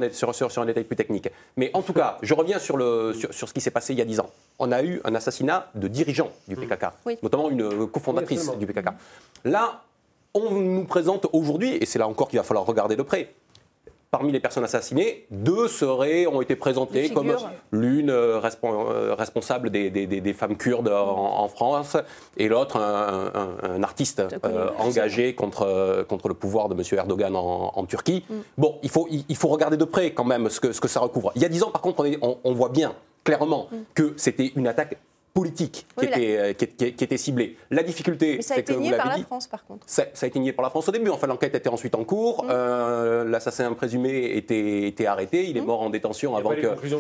un 0.62 0.66
détail 0.66 0.84
plus 0.84 0.96
technique. 0.96 1.30
Mais 1.58 1.70
en 1.74 1.82
tout 1.82 1.94
cas, 1.94 2.13
je 2.22 2.34
reviens 2.34 2.60
sur, 2.60 2.78
le, 2.78 3.14
sur, 3.14 3.34
sur 3.34 3.48
ce 3.50 3.54
qui 3.54 3.62
s'est 3.62 3.72
passé 3.72 3.94
il 3.94 4.00
y 4.00 4.02
a 4.02 4.06
10 4.06 4.20
ans. 4.20 4.30
On 4.60 4.72
a 4.72 4.84
eu 4.84 5.02
un 5.04 5.16
assassinat 5.16 5.70
de 5.76 5.88
dirigeants 5.88 6.30
du 6.48 6.56
PKK, 6.56 6.86
Oui. 7.06 7.18
notamment 7.24 7.50
une 7.50 7.62
euh, 7.64 7.86
cofondatrice 7.88 8.50
Oui, 8.52 8.58
du 8.58 8.66
PKK. 8.68 8.90
Là, 9.46 9.82
on 10.34 10.52
nous 10.52 10.86
présente 10.86 11.28
aujourd'hui, 11.34 11.76
et 11.80 11.86
c'est 11.86 12.00
là 12.00 12.08
encore 12.08 12.28
qu'il 12.28 12.40
va 12.40 12.44
falloir 12.44 12.66
regarder 12.66 12.96
de 12.96 13.04
près, 13.04 13.34
Parmi 14.14 14.32
les 14.32 14.40
personnes 14.40 14.64
assassinées, 14.64 15.26
deux 15.32 15.68
seraient, 15.68 16.28
ont 16.28 16.40
été 16.40 16.56
présentées 16.56 17.10
comme 17.10 17.36
l'une 17.72 18.12
euh, 18.12 18.40
euh, 18.64 19.16
responsable 19.18 19.72
des, 19.72 19.90
des- 19.90 20.06
des- 20.06 20.22
des 20.22 20.34
femmes 20.34 20.56
kurdes 20.56 20.88
en, 20.90 21.40
en 21.44 21.48
France 21.48 21.98
et 22.38 22.48
l'autre 22.48 22.78
un, 22.78 23.32
un- 23.34 23.70
un 23.78 23.82
artiste 23.82 24.22
euh, 24.46 24.70
engagé 24.78 25.34
contre, 25.34 26.06
contre 26.08 26.28
le 26.28 26.36
pouvoir 26.36 26.70
de 26.70 26.76
M. 26.76 26.84
Erdogan 26.96 27.36
en, 27.36 27.72
en 27.74 27.86
Turquie. 27.86 28.24
Mm. 28.30 28.34
Bon, 28.60 28.78
il 28.84 28.90
faut, 28.92 29.08
il, 29.10 29.26
il 29.28 29.36
faut 29.36 29.48
regarder 29.48 29.78
de 29.78 29.86
près 29.86 30.12
quand 30.12 30.26
même 30.26 30.48
ce 30.52 30.60
que, 30.60 30.74
ce 30.74 30.80
que 30.80 30.88
ça 30.88 31.00
recouvre. 31.00 31.32
Il 31.36 31.42
y 31.42 31.46
a 31.46 31.50
dix 31.50 31.64
ans, 31.64 31.72
par 31.72 31.82
contre, 31.82 32.02
on, 32.02 32.06
est- 32.06 32.20
on- 32.22 32.38
on 32.44 32.54
voit 32.54 32.70
bien, 32.70 32.94
clairement, 33.24 33.68
Mm. 33.72 33.76
que 33.96 34.14
c'était 34.18 34.52
une 34.56 34.68
attaque 34.68 35.00
politique 35.44 35.88
Oui, 35.98 36.06
qui, 36.06 36.12
la- 36.12 36.18
était, 36.18 36.38
euh, 36.38 36.54
qui, 36.54 36.68
qui- 36.68 36.94
qui 36.94 37.04
était 37.04 37.18
ciblée. 37.18 37.58
La 37.72 37.82
difficulté, 37.82 38.36
Mais 38.38 38.42
ça 38.44 38.54
a 38.54 38.58
c'est 38.58 38.62
été 38.62 38.76
nié 38.78 38.92
par 38.96 39.08
la 39.10 39.16
dit, 39.16 39.24
France, 39.24 39.48
par 39.48 39.66
contre. 39.66 39.84
ça, 39.88 40.04
ça 40.14 40.26
a 40.26 40.28
été 40.28 40.38
nié 40.40 40.54
par 40.54 40.62
la 40.64 40.70
France 40.70 40.88
au 40.88 40.92
début. 40.92 41.10
Enfin, 41.10 41.26
l'enquête 41.26 41.56
était 41.56 41.70
ensuite 41.70 41.96
en 41.96 42.04
cours. 42.04 42.44
Mm. 42.44 42.48
Euh, 42.52 43.24
L'assassin 43.24 43.74
présumé 43.74 44.38
était, 44.38 44.84
était 44.88 45.08
arrêté. 45.08 45.50
Il 45.50 45.58
est 45.58 45.62
Mm. 45.62 45.66
mort 45.66 45.82
en 45.82 45.90
détention 45.90 46.36
avant 46.36 46.52
les 46.52 46.62
que, 46.62 46.68
plus. 46.76 46.94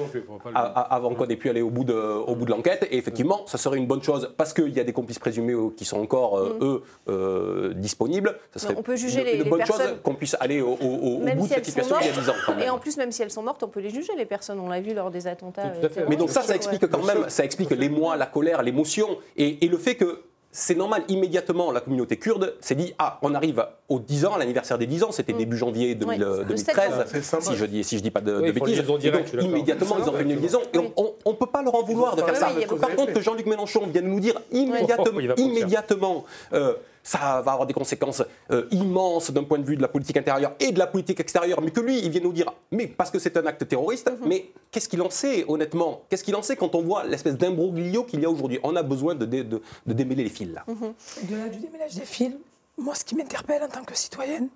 a- 0.55 0.99
qu'on 1.15 1.25
ait 1.27 1.35
pu 1.35 1.49
aller 1.49 1.61
au 1.61 1.69
bout 1.69 1.83
de, 1.83 1.93
au 1.93 2.35
bout 2.35 2.45
de 2.45 2.49
l'enquête. 2.51 2.87
Et 2.89 2.97
effectivement, 2.97 3.45
ça 3.45 3.59
serait 3.59 3.77
une 3.77 3.85
bonne 3.85 4.01
chose 4.01 4.33
parce 4.35 4.51
qu'il 4.53 4.69
y 4.69 4.79
a 4.79 4.83
des 4.83 4.93
complices 4.93 5.19
présumés 5.19 5.53
qui 5.77 5.85
sont 5.85 5.99
encore, 6.01 6.39
euh, 6.39 6.57
eux, 6.61 6.83
euh, 7.09 7.73
disponibles. 7.75 8.35
Ça 8.53 8.59
serait 8.59 8.73
Mm. 8.73 8.77
on 8.79 8.83
peut 8.83 8.95
juger 8.95 9.19
une, 9.19 9.25
les- 9.27 9.33
une 9.37 9.43
les 9.43 9.49
bonne 9.49 9.59
personnes- 9.59 9.89
chose 9.89 9.97
qu'on 10.03 10.15
puisse 10.15 10.35
aller 10.39 10.59
au, 10.61 10.69
au- 10.69 10.73
au- 10.73 11.17
bout 11.19 11.43
si 11.43 11.49
de 11.49 11.53
cette 11.55 11.65
situation 11.65 11.97
il 12.01 12.07
y 12.07 12.09
a 12.09 12.13
10 12.13 12.29
ans. 12.29 12.33
quand 12.45 12.51
mortes. 12.53 12.57
même. 12.57 12.67
Et 12.67 12.69
en 12.71 12.79
plus, 12.79 12.97
même 12.97 13.11
si 13.11 13.21
elles 13.21 13.29
sont 13.31 13.43
mortes, 13.43 13.61
on 13.61 13.67
peut 13.67 13.79
les 13.79 13.89
juger, 13.91 14.13
les 14.17 14.25
personnes. 14.25 14.59
On 14.59 14.69
l'a 14.69 14.81
vu 14.81 14.95
lors 14.95 15.11
des 15.11 15.27
attentats. 15.27 15.71
Mais 16.09 16.15
donc 16.15 16.31
ça, 16.31 16.41
ça 16.41 16.55
explique 16.55 16.87
quand 16.87 17.05
même, 17.05 17.25
ça 17.29 17.45
explique 17.45 17.69
l'émoi, 17.69 18.15
la 18.23 18.27
colère, 18.27 18.63
l'émotion 18.63 19.07
et, 19.37 19.65
et 19.65 19.67
le 19.67 19.77
fait 19.77 19.95
que 19.95 20.21
c'est 20.55 20.75
normal, 20.75 21.03
immédiatement, 21.07 21.71
la 21.71 21.81
communauté 21.81 22.17
kurde 22.17 22.53
s'est 22.61 22.75
dit 22.75 22.93
Ah, 22.99 23.17
on 23.23 23.33
arrive 23.33 23.65
aux 23.89 23.99
10 23.99 24.25
ans, 24.27 24.33
à 24.35 24.37
l'anniversaire 24.37 24.77
des 24.77 24.85
10 24.85 25.03
ans, 25.03 25.11
c'était 25.11 25.33
début 25.33 25.57
janvier 25.57 25.95
2000, 25.95 26.19
Mm. 26.19 26.23
Oui, 26.23 26.27
euh, 26.29 26.37
le 26.39 26.45
2013, 26.45 26.93
sept 26.99 27.07
C'est 27.11 27.23
sympa. 27.23 27.43
si 27.43 27.55
je 27.55 27.65
dis, 27.65 27.83
si 27.83 27.97
je 27.97 28.03
dis 28.03 28.11
pas 28.11 28.21
de, 28.21 28.35
Oui, 28.39 28.47
de 28.47 28.51
bêtises. 28.51 28.83
directe, 28.99 29.35
donc, 29.35 29.43
immédiatement, 29.43 29.95
ils 29.97 30.07
ont 30.09 30.13
fait 30.13 30.23
une 30.23 30.39
liaison. 30.39 30.61
Et 30.73 30.77
Oui. 30.77 30.91
on 30.95 31.31
ne 31.31 31.35
peut 31.35 31.47
pas 31.47 31.63
leur 31.63 31.73
en 31.73 31.81
vouloir 31.83 32.15
de 32.15 32.21
faire 32.21 32.35
Oui, 32.55 32.65
ça. 32.69 32.75
Par 32.75 32.95
contre, 32.95 33.13
que 33.13 33.19
Jean-Luc 33.21 33.47
Mélenchon 33.47 33.87
vienne 33.87 34.07
nous 34.07 34.19
dire 34.19 34.39
immédiatement, 34.51 35.19
immédiatement 35.37 36.23
euh, 36.53 36.73
ça 37.03 37.41
va 37.41 37.51
avoir 37.51 37.65
des 37.67 37.73
conséquences 37.73 38.23
euh, 38.51 38.65
immenses 38.71 39.29
d'un 39.31 39.43
point 39.43 39.59
de 39.59 39.65
vue 39.65 39.75
de 39.75 39.81
la 39.81 39.87
politique 39.89 40.15
intérieure 40.17 40.53
et 40.59 40.71
de 40.71 40.79
la 40.79 40.87
politique 40.87 41.19
extérieure, 41.19 41.59
mais 41.61 41.71
que 41.71 41.81
lui, 41.81 41.99
il 41.99 42.09
vient 42.09 42.21
nous 42.21 42.31
dire, 42.33 42.51
mais 42.71 42.87
parce 42.87 43.11
que 43.11 43.19
c'est 43.19 43.35
un 43.37 43.45
acte 43.45 43.67
terroriste, 43.67 44.09
Mhm. 44.09 44.27
mais 44.27 44.49
qu'est-ce 44.71 44.87
qu'il 44.87 45.01
en 45.01 45.09
sait, 45.09 45.43
honnêtement? 45.47 46.01
Qu'est-ce 46.09 46.23
qu'il 46.23 46.35
en 46.35 46.41
sait 46.41 46.55
quand 46.55 46.73
on 46.75 46.81
voit 46.81 47.03
l'espèce 47.03 47.35
d'imbroglio 47.37 48.03
qu'il 48.05 48.21
y 48.21 48.25
a 48.25 48.29
aujourd'hui? 48.29 48.59
On 48.63 48.75
a 48.75 48.83
besoin 48.83 49.15
de, 49.15 49.25
dé- 49.25 49.43
de- 49.43 49.61
de 49.85 49.93
démêler 49.93 50.23
les 50.23 50.29
fils, 50.29 50.49
là. 50.53 50.63
Mhm. 50.67 50.93
Au-delà 51.23 51.49
du 51.49 51.59
déménage 51.59 51.95
des 51.95 52.05
films, 52.05 52.37
moi, 52.77 52.95
ce 52.95 53.03
qui 53.03 53.15
m'interpelle 53.15 53.61
en 53.63 53.67
tant 53.67 53.83
que 53.83 53.95
citoyenne, 53.97 54.47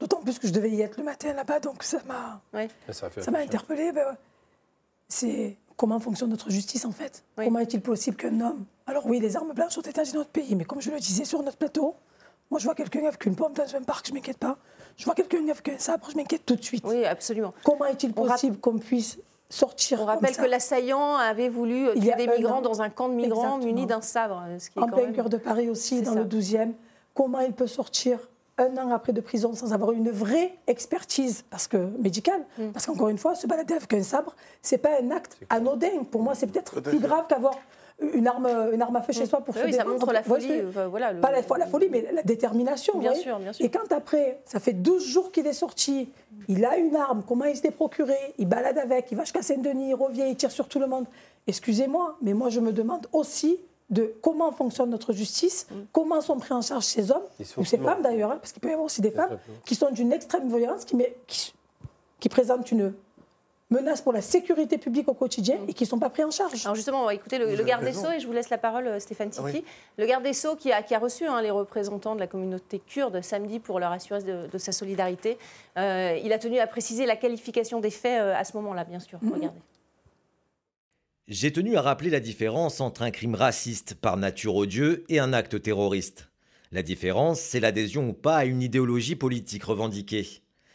d'autant 0.00 0.20
plus 0.20 0.38
que 0.38 0.46
je 0.48 0.52
devais 0.52 0.70
y 0.70 0.82
être 0.82 0.96
le 0.98 1.04
matin 1.04 1.32
là-bas, 1.32 1.60
donc 1.60 1.82
ça 1.84 1.98
m'a 2.06 2.40
Ça 2.90 3.08
ça 3.08 3.30
interpellée. 3.38 3.92
ben, 3.92 4.16
c'est 5.08 5.56
comment 5.78 5.98
fonctionne 6.00 6.28
notre 6.28 6.50
justice, 6.50 6.84
en 6.84 6.90
fait. 6.90 7.24
Oui. 7.38 7.46
Comment 7.46 7.60
est-il 7.60 7.80
possible 7.80 8.16
qu'un 8.18 8.38
homme... 8.42 8.66
Alors 8.86 9.06
oui, 9.06 9.20
les 9.20 9.36
armes 9.36 9.52
blanches 9.54 9.72
sont 9.74 9.80
établies 9.82 10.12
dans 10.12 10.18
notre 10.18 10.30
pays, 10.30 10.54
mais 10.54 10.64
comme 10.64 10.82
je 10.82 10.90
le 10.90 10.98
disais 10.98 11.24
sur 11.24 11.42
notre 11.42 11.56
plateau, 11.56 11.94
moi, 12.50 12.58
je 12.58 12.64
vois 12.64 12.74
quelqu'un 12.74 13.04
avec 13.04 13.24
une 13.26 13.36
pompe 13.36 13.54
dans 13.56 13.74
un 13.76 13.82
parc, 13.82 14.08
je 14.08 14.12
m'inquiète 14.14 14.38
pas. 14.38 14.56
Je 14.96 15.04
vois 15.04 15.14
quelqu'un 15.14 15.46
avec 15.48 15.68
un 15.68 15.78
sabre, 15.78 16.08
je 16.10 16.16
m'inquiète 16.16 16.44
tout 16.46 16.56
de 16.56 16.62
suite. 16.64 16.84
Oui, 16.86 17.04
absolument. 17.04 17.54
Comment 17.64 17.84
est-il 17.86 18.12
possible 18.12 18.58
qu'on 18.58 18.78
puisse 18.78 19.18
sortir 19.50 20.00
On 20.00 20.06
comme 20.06 20.14
rappelle 20.16 20.34
ça, 20.34 20.42
que 20.42 20.48
l'assaillant 20.48 21.16
avait 21.16 21.48
voulu 21.50 21.88
Il 21.94 22.02
y 22.02 22.06
tuer 22.06 22.12
a 22.14 22.16
des 22.16 22.26
migrants 22.26 22.58
an. 22.58 22.62
dans 22.62 22.82
un 22.82 22.88
camp 22.90 23.08
de 23.08 23.14
migrants 23.14 23.56
Exactement. 23.58 23.64
muni 23.66 23.86
d'un 23.86 24.00
sabre, 24.00 24.42
ce 24.58 24.70
qui 24.70 24.78
est 24.78 24.82
en 24.82 24.86
quand 24.86 24.96
plein 24.96 25.06
même... 25.06 25.14
cœur 25.14 25.28
de 25.28 25.36
Paris 25.36 25.68
aussi, 25.68 26.02
dans 26.02 26.14
ça. 26.14 26.18
le 26.20 26.24
12e, 26.24 26.72
comment 27.14 27.40
il 27.40 27.52
peut 27.52 27.66
sortir 27.66 28.18
un 28.58 28.76
an 28.76 28.90
après 28.90 29.12
de 29.12 29.20
prison 29.20 29.54
sans 29.54 29.72
avoir 29.72 29.92
une 29.92 30.10
vraie 30.10 30.54
expertise 30.66 31.44
parce 31.50 31.66
que 31.68 31.76
médicale 31.98 32.44
Mm. 32.58 32.68
Parce 32.72 32.86
qu'encore 32.86 33.08
une 33.08 33.18
fois, 33.18 33.34
se 33.34 33.46
balader 33.46 33.74
avec 33.74 33.92
un 33.94 34.02
sabre, 34.02 34.34
c'est 34.62 34.78
pas 34.78 35.00
un 35.00 35.10
acte 35.10 35.36
anodin. 35.50 36.04
Pour 36.10 36.22
moi, 36.22 36.34
c'est 36.34 36.46
peut-être 36.46 36.80
plus 36.80 36.98
grave 36.98 37.26
qu'avoir 37.28 37.54
une 38.14 38.26
arme, 38.28 38.48
une 38.72 38.80
arme 38.82 38.94
à 38.96 39.02
feu 39.02 39.12
chez 39.12 39.26
soi 39.26 39.40
pour 39.40 39.54
Oui, 39.56 39.60
se 39.62 39.66
oui, 39.66 39.72
ça 39.72 39.84
montre 39.84 40.12
la 40.12 40.22
folie. 40.22 40.48
euh, 40.50 40.86
voilà, 40.88 41.12
le- 41.12 41.20
Pas 41.20 41.30
la, 41.32 41.40
la 41.58 41.66
folie, 41.66 41.88
mais 41.90 42.06
la 42.12 42.22
détermination. 42.22 42.98
Bien 42.98 43.14
sûr, 43.14 43.38
bien 43.38 43.52
sûr. 43.52 43.64
Et 43.64 43.70
quand 43.70 43.90
après, 43.92 44.40
ça 44.44 44.60
fait 44.60 44.72
12 44.72 45.04
jours 45.04 45.32
qu'il 45.32 45.46
est 45.46 45.52
sorti, 45.52 46.08
il 46.48 46.64
a 46.64 46.76
une 46.76 46.94
arme, 46.96 47.22
comment 47.26 47.44
il 47.44 47.56
se 47.56 47.62
l'est 47.64 47.70
procuré 47.72 48.16
Il 48.38 48.46
balade 48.48 48.78
avec, 48.78 49.10
il 49.10 49.16
va 49.16 49.24
jusqu'à 49.24 49.42
Saint-Denis, 49.42 49.90
il 49.90 49.94
revient, 49.94 50.24
il 50.28 50.36
tire 50.36 50.50
sur 50.52 50.68
tout 50.68 50.78
le 50.78 50.86
monde. 50.86 51.06
Excusez-moi, 51.46 52.16
mais 52.22 52.34
moi 52.34 52.50
je 52.50 52.60
me 52.60 52.72
demande 52.72 53.06
aussi 53.12 53.58
de 53.90 54.12
comment 54.22 54.52
fonctionne 54.52 54.90
notre 54.90 55.12
justice, 55.12 55.66
Mm. 55.70 55.74
comment 55.92 56.20
sont 56.20 56.36
pris 56.38 56.52
en 56.52 56.60
charge 56.62 56.84
ces 56.84 57.10
hommes, 57.10 57.22
ou 57.56 57.64
ces 57.64 57.78
femmes 57.78 58.02
d'ailleurs, 58.02 58.32
hein, 58.32 58.38
parce 58.40 58.52
qu'il 58.52 58.60
peut 58.60 58.68
y 58.68 58.72
avoir 58.72 58.84
aussi 58.86 59.00
des 59.00 59.10
femmes 59.10 59.38
qui 59.64 59.74
sont 59.74 59.90
d'une 59.90 60.12
extrême 60.12 60.48
violence, 60.54 60.84
qui, 60.84 60.94
met- 60.96 61.16
qui, 61.26 61.52
qui 62.20 62.28
présentent 62.28 62.70
une 62.70 62.92
menace 63.70 64.00
pour 64.00 64.14
la 64.14 64.22
sécurité 64.22 64.78
publique 64.78 65.08
au 65.08 65.14
quotidien 65.14 65.58
et 65.68 65.74
qui 65.74 65.84
ne 65.84 65.88
sont 65.88 65.98
pas 65.98 66.08
pris 66.08 66.24
en 66.24 66.30
charge. 66.30 66.64
Alors 66.64 66.74
justement, 66.74 67.02
on 67.02 67.06
va 67.06 67.12
écouter 67.14 67.36
le, 67.38 67.54
garde 67.64 67.84
des. 67.84 67.92
Sceaux 67.92 68.10
et 68.10 68.18
je 68.20 68.26
vous 68.26 68.32
laisse 68.32 68.48
la 68.48 68.56
parole, 68.56 68.86
euh, 68.86 68.98
Stéphane 68.98 69.28
Tiki. 69.28 69.44
oui. 69.44 69.64
Le 69.98 70.06
garde 70.06 70.22
des 70.24 70.32
Sceaux 70.32 70.56
qui 70.56 70.72
a, 70.72 70.82
qui 70.82 70.94
a 70.94 70.98
reçu 70.98 71.26
hein, 71.26 71.40
les 71.42 71.50
représentants 71.50 72.14
de 72.14 72.20
la 72.20 72.26
communauté 72.26 72.78
kurde 72.78 73.20
samedi 73.22 73.58
pour 73.58 73.78
leur 73.78 73.92
assurer 73.92 74.22
de, 74.22 74.46
de 74.50 74.58
sa 74.58 74.72
solidarité. 74.72 75.36
Euh, 75.76 76.18
il 76.24 76.32
a 76.32 76.38
tenu 76.38 76.58
à 76.58 76.66
préciser 76.66 77.04
la 77.04 77.16
qualification 77.16 77.78
des 77.80 77.90
faits 77.90 78.20
euh, 78.22 78.34
à 78.34 78.44
ce 78.44 78.56
moment-là, 78.56 78.84
bien 78.84 79.00
sûr. 79.00 79.18
Regardez. 79.22 79.58
J'ai 81.28 81.52
tenu 81.52 81.76
à 81.76 81.82
rappeler 81.82 82.08
la 82.10 82.20
différence 82.20 82.80
entre 82.80 83.02
un 83.02 83.10
crime 83.10 83.34
raciste 83.34 83.94
par 83.94 84.16
nature 84.16 84.54
odieux 84.56 85.04
et 85.10 85.18
un 85.18 85.34
acte 85.34 85.60
terroriste. 85.60 86.28
La 86.72 86.82
différence, 86.82 87.38
c'est 87.40 87.60
l'adhésion 87.60 88.08
ou 88.08 88.12
pas 88.14 88.36
à 88.36 88.44
une 88.46 88.62
idéologie 88.62 89.14
politique 89.14 89.64
revendiquée. 89.64 90.26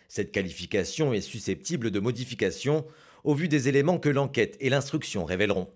Cette 0.08 0.32
qualification 0.32 1.12
est 1.14 1.22
susceptible 1.22 1.90
de 1.90 2.00
modification 2.00 2.86
au 3.24 3.34
vu 3.34 3.48
des 3.48 3.68
éléments 3.68 3.98
que 3.98 4.10
l'enquête 4.10 4.56
et 4.60 4.70
l'instruction 4.70 5.26
révéleront. 5.26 5.70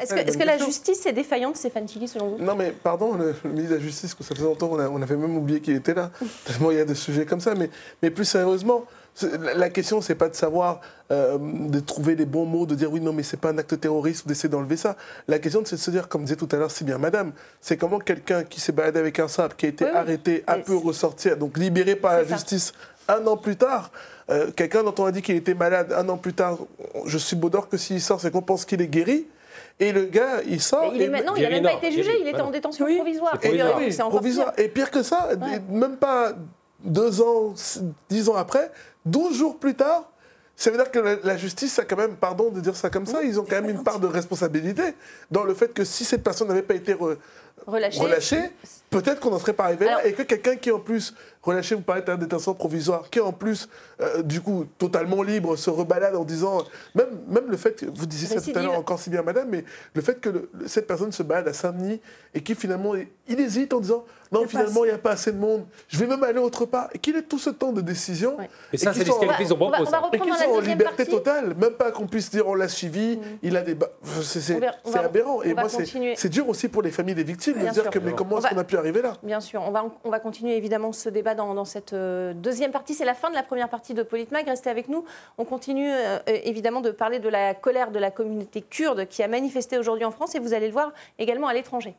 Est-ce 0.00 0.36
que, 0.36 0.42
la 0.44 0.58
justice 0.58 1.06
est 1.06 1.12
défaillante, 1.12 1.56
Stéphane 1.56 1.86
Tiki, 1.86 2.08
selon 2.08 2.30
vous? 2.30 2.42
Non, 2.44 2.56
mais 2.56 2.72
pardon, 2.72 3.14
le, 3.14 3.32
le 3.44 3.50
ministre 3.50 3.70
de 3.70 3.76
la 3.76 3.80
Justice, 3.80 4.14
que 4.14 4.24
ça 4.24 4.34
faisait 4.34 4.44
longtemps, 4.44 4.70
on, 4.72 4.78
a- 4.80 4.88
on 4.88 5.00
avait 5.00 5.16
même 5.16 5.36
oublié 5.36 5.60
qu'il 5.60 5.76
était 5.76 5.94
là. 5.94 6.10
Tellement 6.44 6.72
il 6.72 6.78
y 6.78 6.80
a 6.80 6.84
des 6.84 6.96
sujets 6.96 7.24
comme 7.24 7.38
ça. 7.40 7.54
Mais, 7.54 7.70
mais 8.02 8.10
plus 8.10 8.24
sérieusement, 8.24 8.84
la, 9.56 9.70
question, 9.70 10.00
c'est 10.00 10.14
pas 10.14 10.28
de 10.28 10.34
savoir, 10.34 10.80
euh, 11.10 11.38
de 11.40 11.80
trouver 11.80 12.14
les 12.16 12.26
bons 12.26 12.44
mots, 12.44 12.66
de 12.66 12.74
dire 12.74 12.92
oui, 12.92 13.00
non, 13.00 13.12
mais 13.12 13.22
c'est 13.22 13.38
pas 13.38 13.50
un 13.50 13.58
acte 13.58 13.80
terroriste, 13.80 14.24
ou 14.24 14.28
d'essayer 14.28 14.48
d'enlever 14.48 14.76
ça. 14.76 14.96
La 15.28 15.38
question, 15.38 15.62
c'est 15.64 15.76
de 15.76 15.80
se 15.80 15.90
dire, 15.90 16.08
comme 16.08 16.24
disait 16.24 16.36
tout 16.36 16.48
à 16.52 16.56
l'heure, 16.56 16.70
si 16.70 16.84
bien 16.84 16.98
madame, 16.98 17.32
c'est 17.60 17.76
comment 17.76 17.98
quelqu'un 17.98 18.44
qui 18.44 18.60
s'est 18.60 18.72
baladé 18.72 18.98
avec 18.98 19.18
un 19.18 19.28
sabre, 19.28 19.56
qui 19.56 19.66
a 19.66 19.68
été 19.70 19.84
Oui, 19.84 19.90
arrêté, 19.94 20.44
a 20.46 20.56
Mais 20.56 20.62
pu 20.62 20.74
ressortir, 20.74 21.36
donc 21.36 21.56
libéré 21.56 21.96
par 21.96 22.12
la 22.12 22.26
ça. 22.26 22.34
justice 22.34 22.72
un 23.08 23.26
an 23.26 23.36
plus 23.36 23.56
tard. 23.56 23.90
euh, 24.28 24.50
quelqu'un 24.50 24.82
dont 24.82 24.94
on 24.98 25.04
a 25.04 25.12
dit 25.12 25.22
qu'il 25.22 25.36
était 25.36 25.54
malade 25.54 25.92
un 25.96 26.08
an 26.08 26.16
plus 26.16 26.32
tard, 26.34 26.58
je 27.04 27.16
suis 27.18 27.36
beau 27.36 27.48
d'or 27.48 27.68
que 27.68 27.76
s'il 27.76 28.00
sort, 28.02 28.20
c'est 28.20 28.30
qu'on 28.32 28.42
pense 28.42 28.64
qu'il 28.64 28.82
est 28.82 28.88
guéri. 28.88 29.26
Et 29.78 29.92
le 29.92 30.04
gars, 30.06 30.40
il 30.48 30.60
sort. 30.60 30.90
il 30.94 31.00
est 31.00 31.04
et- 31.04 31.08
maintenant, 31.08 31.34
il 31.36 31.42
n'a 31.42 31.50
même 31.50 31.62
pas 31.62 31.74
été 31.74 31.92
jugé, 31.92 32.10
il 32.20 32.26
était 32.26 32.40
en 32.40 32.50
détention 32.50 32.84
Oui. 32.86 32.96
provisoire. 32.96 33.34
Et, 33.42 33.48
provisoire. 33.48 33.78
Oui, 33.78 34.10
provisoire. 34.10 34.52
pire. 34.54 34.64
Et 34.64 34.68
pire 34.68 34.90
que 34.90 35.02
ça, 35.02 35.28
Ouais. 35.40 35.60
même 35.70 35.96
pas 35.96 36.32
deux 36.84 37.20
ans, 37.22 37.54
dix 38.08 38.28
ans 38.28 38.34
après, 38.36 38.70
douze 39.06 39.36
jours 39.38 39.58
plus 39.58 39.74
tard, 39.74 40.10
ça 40.56 40.70
veut 40.70 40.76
dire 40.76 40.90
que 40.90 40.98
la, 40.98 41.16
la 41.22 41.36
justice 41.36 41.78
a 41.78 41.84
quand 41.84 41.96
même, 41.96 42.16
pardon 42.16 42.50
de 42.50 42.60
dire 42.60 42.74
ça 42.76 42.88
comme 42.90 43.06
ça, 43.06 43.22
ils 43.22 43.38
ont 43.40 43.44
quand 43.44 43.60
même 43.60 43.70
une 43.70 43.82
part 43.84 44.00
de 44.00 44.06
responsabilité 44.06 44.82
dans 45.30 45.44
le 45.44 45.54
fait 45.54 45.68
que 45.72 45.84
si 45.84 46.04
cette 46.04 46.22
personne 46.24 46.48
n'avait 46.48 46.62
pas 46.62 46.74
été 46.74 46.94
re- 46.94 47.16
Relâché. 47.66 48.00
relâchée, 48.00 48.50
peut-être 48.90 49.18
qu'on 49.20 49.30
n'en 49.30 49.38
serait 49.38 49.52
pas 49.54 49.64
arrivé 49.64 49.86
là 49.86 50.06
et 50.06 50.12
que 50.12 50.22
quelqu'un 50.22 50.56
qui 50.56 50.70
en 50.70 50.78
plus 50.78 51.14
relâché, 51.46 51.74
vous 51.74 51.80
parlez 51.80 52.02
d'un 52.02 52.16
détention 52.16 52.52
provisoire, 52.54 53.08
qui 53.10 53.20
en 53.20 53.32
plus, 53.32 53.68
euh, 54.00 54.22
du 54.22 54.40
coup, 54.40 54.66
totalement 54.78 55.22
libre, 55.22 55.56
se 55.56 55.70
rebalade 55.70 56.14
en 56.16 56.24
disant, 56.24 56.64
même, 56.94 57.08
même 57.28 57.48
le 57.50 57.56
fait, 57.56 57.76
que 57.76 57.86
vous 57.86 58.06
disiez 58.06 58.28
ça 58.28 58.40
tout 58.40 58.56
à 58.58 58.62
l'heure 58.62 58.78
encore 58.78 58.98
si 58.98 59.08
bien 59.10 59.22
madame, 59.22 59.48
mais 59.48 59.64
le 59.94 60.02
fait 60.02 60.20
que 60.20 60.28
le- 60.28 60.50
cette 60.66 60.86
personne 60.86 61.12
se 61.12 61.22
balade 61.22 61.48
à 61.48 61.52
Saint-Denis 61.52 62.00
et 62.34 62.42
qui 62.42 62.54
finalement, 62.54 62.92
il 63.28 63.40
hésite 63.40 63.72
en 63.72 63.80
disant, 63.80 64.04
non, 64.32 64.40
Il 64.42 64.48
finalement, 64.48 64.84
il 64.84 64.88
n'y 64.88 64.94
a 64.94 64.98
pas 64.98 65.12
assez 65.12 65.30
de 65.30 65.38
monde, 65.38 65.64
je 65.86 65.98
vais 66.00 66.06
même 66.08 66.22
aller 66.24 66.40
autre 66.40 66.66
part, 66.66 66.88
et 66.92 66.98
qu'il 66.98 67.14
ait 67.16 67.22
tout 67.22 67.38
ce 67.38 67.48
temps 67.50 67.72
de 67.72 67.80
décision, 67.80 68.36
Ouais. 68.36 68.50
Et 68.72 68.76
ça, 68.76 68.90
Et 68.90 68.94
c'est 68.94 69.00
qui 69.04 69.06
sont- 69.06 69.20
les 69.20 69.26
qualités, 69.28 69.44
ils 69.44 69.52
ont 69.54 69.56
On 69.60 69.70
va- 69.70 69.76
pas 69.78 69.82
on 69.82 69.84
va 69.84 69.90
ça. 69.90 70.02
et 70.12 70.18
qu'ils 70.18 70.34
sont 70.34 70.50
en 70.50 70.58
liberté 70.60 70.96
partie. 71.04 71.10
totale, 71.12 71.54
même 71.54 71.74
pas 71.74 71.92
qu'on 71.92 72.08
puisse 72.08 72.28
dire 72.30 72.46
on 72.48 72.54
l'a 72.56 72.66
suivi, 72.68 73.20
il 73.42 73.56
a 73.56 73.62
des... 73.62 73.74
ba- 73.76 73.90
C'est 74.22 74.60
aberrant, 74.98 75.42
et 75.42 75.54
moi, 75.54 75.68
c'est 75.68 76.28
dur 76.28 76.48
aussi 76.48 76.68
pour 76.68 76.82
les 76.82 76.90
familles 76.90 77.14
des 77.14 77.22
victimes 77.22 77.54
Bien 77.54 77.68
de 77.68 77.70
dire 77.74 77.82
sûr. 77.84 77.90
que 77.92 77.98
mais 78.00 78.12
comment 78.14 78.38
est-ce 78.38 78.48
qu'on 78.48 78.58
a 78.58 78.64
pu 78.64 78.76
arriver 78.76 79.00
là? 79.00 79.14
Bien 79.22 79.40
sûr, 79.40 79.62
on 79.62 79.70
va, 79.70 79.84
on 80.04 80.10
va 80.10 80.18
continuer 80.18 80.56
évidemment 80.56 80.92
ce 80.92 81.08
débat 81.08 81.35
dans, 81.36 81.64
cette 81.64 81.92
euh, 81.92 82.32
deuxième 82.34 82.72
partie. 82.72 82.94
C'est 82.94 83.04
la 83.04 83.14
fin 83.14 83.30
de 83.30 83.34
la 83.34 83.42
première 83.42 83.68
partie 83.68 83.94
de 83.94 84.02
Politmag. 84.02 84.46
Restez 84.46 84.70
avec 84.70 84.88
nous. 84.88 85.04
On 85.38 85.44
continue 85.44 85.90
euh, 85.90 86.18
évidemment 86.26 86.80
de 86.80 86.90
parler 86.90 87.18
de 87.18 87.28
la 87.28 87.54
colère 87.54 87.90
de 87.90 87.98
la 87.98 88.10
communauté 88.10 88.62
kurde 88.62 89.06
qui 89.06 89.22
a 89.22 89.28
manifesté 89.28 89.78
aujourd'hui 89.78 90.04
en 90.04 90.10
France 90.10 90.34
et 90.34 90.38
vous 90.38 90.54
allez 90.54 90.66
le 90.66 90.72
voir 90.72 90.92
également 91.18 91.46
à 91.46 91.54
l'étranger. 91.54 91.94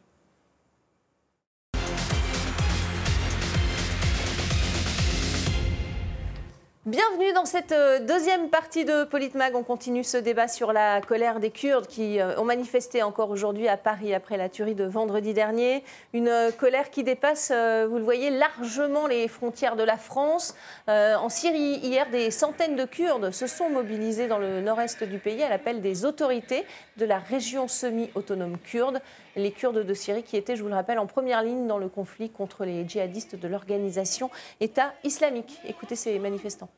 Bienvenue 6.87 7.33
dans 7.33 7.43
cette 7.43 7.73
euh, 7.73 7.99
deuxième 7.99 8.47
partie 8.47 8.85
de 8.85 9.03
Politmag. 9.03 9.55
On 9.55 9.63
continue 9.63 10.05
ce 10.05 10.15
débat 10.15 10.47
sur 10.47 10.71
la 10.71 11.01
colère 11.01 11.41
des 11.41 11.49
Kurdes 11.49 11.85
qui 11.85 12.21
euh, 12.21 12.39
ont 12.39 12.45
manifesté 12.45 13.03
encore 13.03 13.29
aujourd'hui 13.29 13.67
à 13.67 13.75
Paris 13.75 14.13
après 14.13 14.37
la 14.37 14.47
tuerie 14.47 14.73
de 14.73 14.85
vendredi 14.85 15.33
dernier. 15.33 15.83
Une 16.13 16.29
euh, 16.29 16.49
colère 16.49 16.89
qui 16.89 17.03
dépasse, 17.03 17.51
vous 17.51 17.97
le 17.97 18.03
voyez, 18.05 18.29
largement 18.29 19.05
les 19.05 19.27
frontières 19.27 19.75
de 19.75 19.83
la 19.83 19.97
France. 19.97 20.55
En 20.87 21.27
Syrie, 21.27 21.79
hier, 21.83 22.09
des 22.09 22.31
centaines 22.31 22.77
de 22.77 22.85
Kurdes 22.85 23.31
se 23.31 23.47
sont 23.47 23.69
mobilisés 23.69 24.27
dans 24.27 24.39
le 24.39 24.61
nord-est 24.61 25.03
du 25.03 25.17
pays 25.17 25.43
à 25.43 25.49
l'appel 25.49 25.81
des 25.81 26.05
autorités 26.05 26.65
de 26.95 27.05
la 27.05 27.19
région 27.19 27.67
semi-autonome 27.67 28.57
kurde 28.59 29.01
les 29.37 29.51
Kurdes 29.51 29.85
de 29.85 29.93
Syrie 29.93 30.23
qui 30.23 30.35
étaient, 30.35 30.55
je 30.55 30.63
vous 30.63 30.69
le 30.69 30.75
rappelle, 30.75 30.99
en 30.99 31.05
première 31.05 31.43
ligne 31.43 31.67
dans 31.67 31.77
le 31.77 31.87
conflit 31.87 32.29
contre 32.29 32.65
les 32.65 32.87
djihadistes 32.87 33.35
de 33.35 33.47
l'organisation 33.47 34.29
État 34.59 34.93
islamique. 35.03 35.59
Écoutez 35.67 35.95
ces 35.95 36.19
manifestants. 36.19 36.69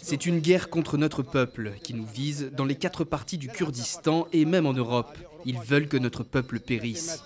C'est 0.00 0.24
une 0.24 0.38
guerre 0.38 0.70
contre 0.70 0.96
notre 0.96 1.22
peuple 1.22 1.72
qui 1.82 1.92
nous 1.92 2.06
vise 2.06 2.50
dans 2.52 2.64
les 2.64 2.76
quatre 2.76 3.04
parties 3.04 3.38
du 3.38 3.48
Kurdistan 3.48 4.26
et 4.32 4.44
même 4.44 4.66
en 4.66 4.72
Europe. 4.72 5.16
Ils 5.46 5.58
veulent 5.60 5.86
que 5.86 5.96
notre 5.96 6.24
peuple 6.24 6.58
périsse. 6.58 7.22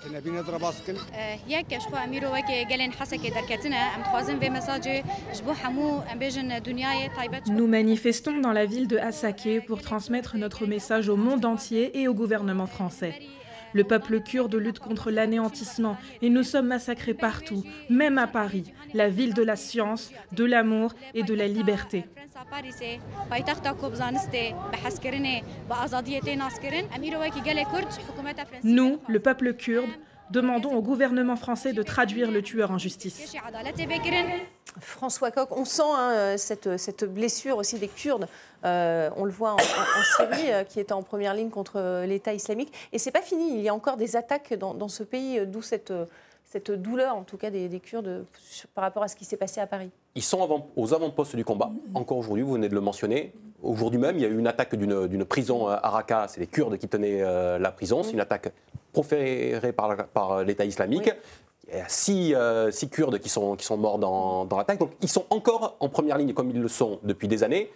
Nous 7.48 7.66
manifestons 7.66 8.40
dans 8.40 8.52
la 8.52 8.66
ville 8.66 8.86
de 8.88 8.98
Hasake 8.98 9.66
pour 9.66 9.80
transmettre 9.80 10.36
notre 10.36 10.66
message 10.66 11.08
au 11.08 11.16
monde 11.16 11.44
entier 11.46 11.98
et 11.98 12.08
au 12.08 12.14
gouvernement 12.14 12.66
français. 12.66 13.14
Le 13.72 13.84
peuple 13.84 14.20
kurde 14.20 14.54
lutte 14.54 14.78
contre 14.78 15.10
l'anéantissement 15.10 15.96
et 16.22 16.28
nous 16.28 16.42
sommes 16.42 16.66
massacrés 16.68 17.14
partout, 17.14 17.64
même 17.88 18.18
à 18.18 18.26
Paris, 18.26 18.72
la 18.94 19.08
ville 19.08 19.34
de 19.34 19.42
la 19.42 19.56
science, 19.56 20.12
de 20.32 20.44
l'amour 20.44 20.92
et 21.14 21.22
de 21.22 21.34
la 21.34 21.46
liberté. 21.46 22.04
Nous, 28.64 28.98
le 29.08 29.20
peuple 29.20 29.54
kurde, 29.54 29.90
demandons 30.30 30.72
au 30.72 30.82
gouvernement 30.82 31.36
français 31.36 31.72
de 31.72 31.82
traduire 31.82 32.30
le 32.30 32.42
tueur 32.42 32.70
en 32.70 32.78
justice. 32.78 33.34
François 34.80 35.30
Coq, 35.30 35.48
on 35.50 35.64
sent 35.64 35.82
hein, 35.84 36.36
cette, 36.36 36.76
cette, 36.76 37.04
blessure 37.04 37.56
aussi 37.56 37.78
des 37.78 37.88
Kurdes. 37.88 38.28
Euh, 38.64 39.10
on 39.16 39.24
le 39.24 39.32
voit 39.32 39.54
en, 39.54 39.58
Syrie, 40.16 40.52
euh, 40.52 40.64
qui 40.64 40.78
est 40.78 40.92
en 40.92 41.02
première 41.02 41.34
ligne 41.34 41.50
contre 41.50 42.04
l'État 42.06 42.32
islamique. 42.32 42.72
Et 42.92 42.98
c'est 42.98 43.10
pas 43.10 43.22
fini. 43.22 43.54
Il 43.54 43.60
y 43.60 43.68
a 43.68 43.74
encore 43.74 43.96
des 43.96 44.16
attaques 44.16 44.54
dans, 44.54 44.74
dans 44.74 44.88
ce 44.88 45.02
pays, 45.02 45.44
d'où 45.46 45.62
cette 45.62 45.92
cette 46.50 46.72
douleur, 46.72 47.14
en 47.14 47.22
tout 47.22 47.36
cas, 47.36 47.48
des, 47.48 47.68
Kurdes 47.78 48.24
par 48.74 48.82
rapport 48.82 49.04
à 49.04 49.08
ce 49.08 49.14
qui 49.14 49.24
s'est 49.24 49.36
passé 49.36 49.60
à 49.60 49.68
Paris 49.68 49.90
Ils 50.16 50.22
sont 50.22 50.64
aux 50.74 50.94
avant-postes 50.94 51.36
du 51.36 51.44
combat. 51.44 51.70
Encore 51.94 52.18
aujourd'hui, 52.18 52.42
vous 52.42 52.54
venez 52.54 52.68
de 52.68 52.74
le 52.74 52.80
mentionner. 52.80 53.32
Aujourd'hui 53.62 54.00
même, 54.00 54.16
il 54.16 54.22
y 54.22 54.24
a 54.24 54.28
eu 54.28 54.36
une 54.36 54.48
attaque 54.48 54.74
d'une 54.74 55.24
prison 55.24 55.68
à 55.68 55.88
Raqqa. 55.88 56.26
C'est 56.28 56.40
les 56.40 56.48
Kurdes 56.48 56.76
qui 56.76 56.88
tenaient 56.88 57.22
euh, 57.22 57.58
la 57.60 57.70
prison. 57.70 58.02
C'est 58.02 58.14
une 58.14 58.20
attaque 58.20 58.52
proférée 58.92 59.72
par, 59.72 60.42
l'État 60.42 60.64
islamique. 60.64 61.12
Y 61.78 61.80
a 61.80 61.88
six, 61.88 62.34
euh, 62.34 62.70
Kurdes 62.90 63.18
qui 63.18 63.28
sont, 63.28 63.56
qui 63.56 63.64
sont 63.64 63.76
morts 63.76 63.98
dans, 63.98 64.46
l'attaque. 64.56 64.78
Donc 64.78 64.92
ils 65.00 65.08
sont 65.08 65.26
encore 65.30 65.76
en 65.80 65.88
première 65.88 66.18
ligne 66.18 66.32
comme 66.32 66.50
ils 66.50 66.60
le 66.60 66.68
sont 66.68 66.98
depuis 67.02 67.28
des 67.28 67.42
années. 67.42 67.70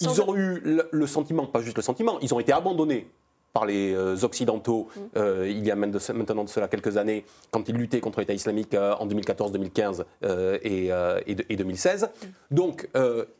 Ils 0.00 0.22
ont 0.22 0.34
eu 0.34 0.62
le, 0.90 1.06
sentiment, 1.06 1.46
pas 1.46 1.60
juste 1.60 1.76
le 1.76 1.82
sentiment, 1.82 2.18
ils 2.20 2.32
ont 2.32 2.40
été 2.40 2.52
abandonnés 2.52 3.06
par 3.52 3.66
les 3.66 3.92
euh, 3.92 4.16
Occidentaux 4.22 4.88
mm. 4.94 5.00
euh, 5.16 5.46
il 5.48 5.64
y 5.64 5.70
a 5.70 5.74
maintenant 5.74 6.44
de 6.44 6.48
cela 6.48 6.68
quelques 6.68 6.96
années, 6.96 7.24
quand 7.50 7.68
ils 7.68 7.74
luttaient 7.74 8.00
contre 8.00 8.20
l'État 8.20 8.32
islamique 8.32 8.74
euh, 8.74 8.94
en 8.98 9.06
2014, 9.06 9.52
2015 9.52 10.04
et, 10.62 11.56
2016. 11.56 12.04
Mm. 12.04 12.54
Donc 12.54 12.88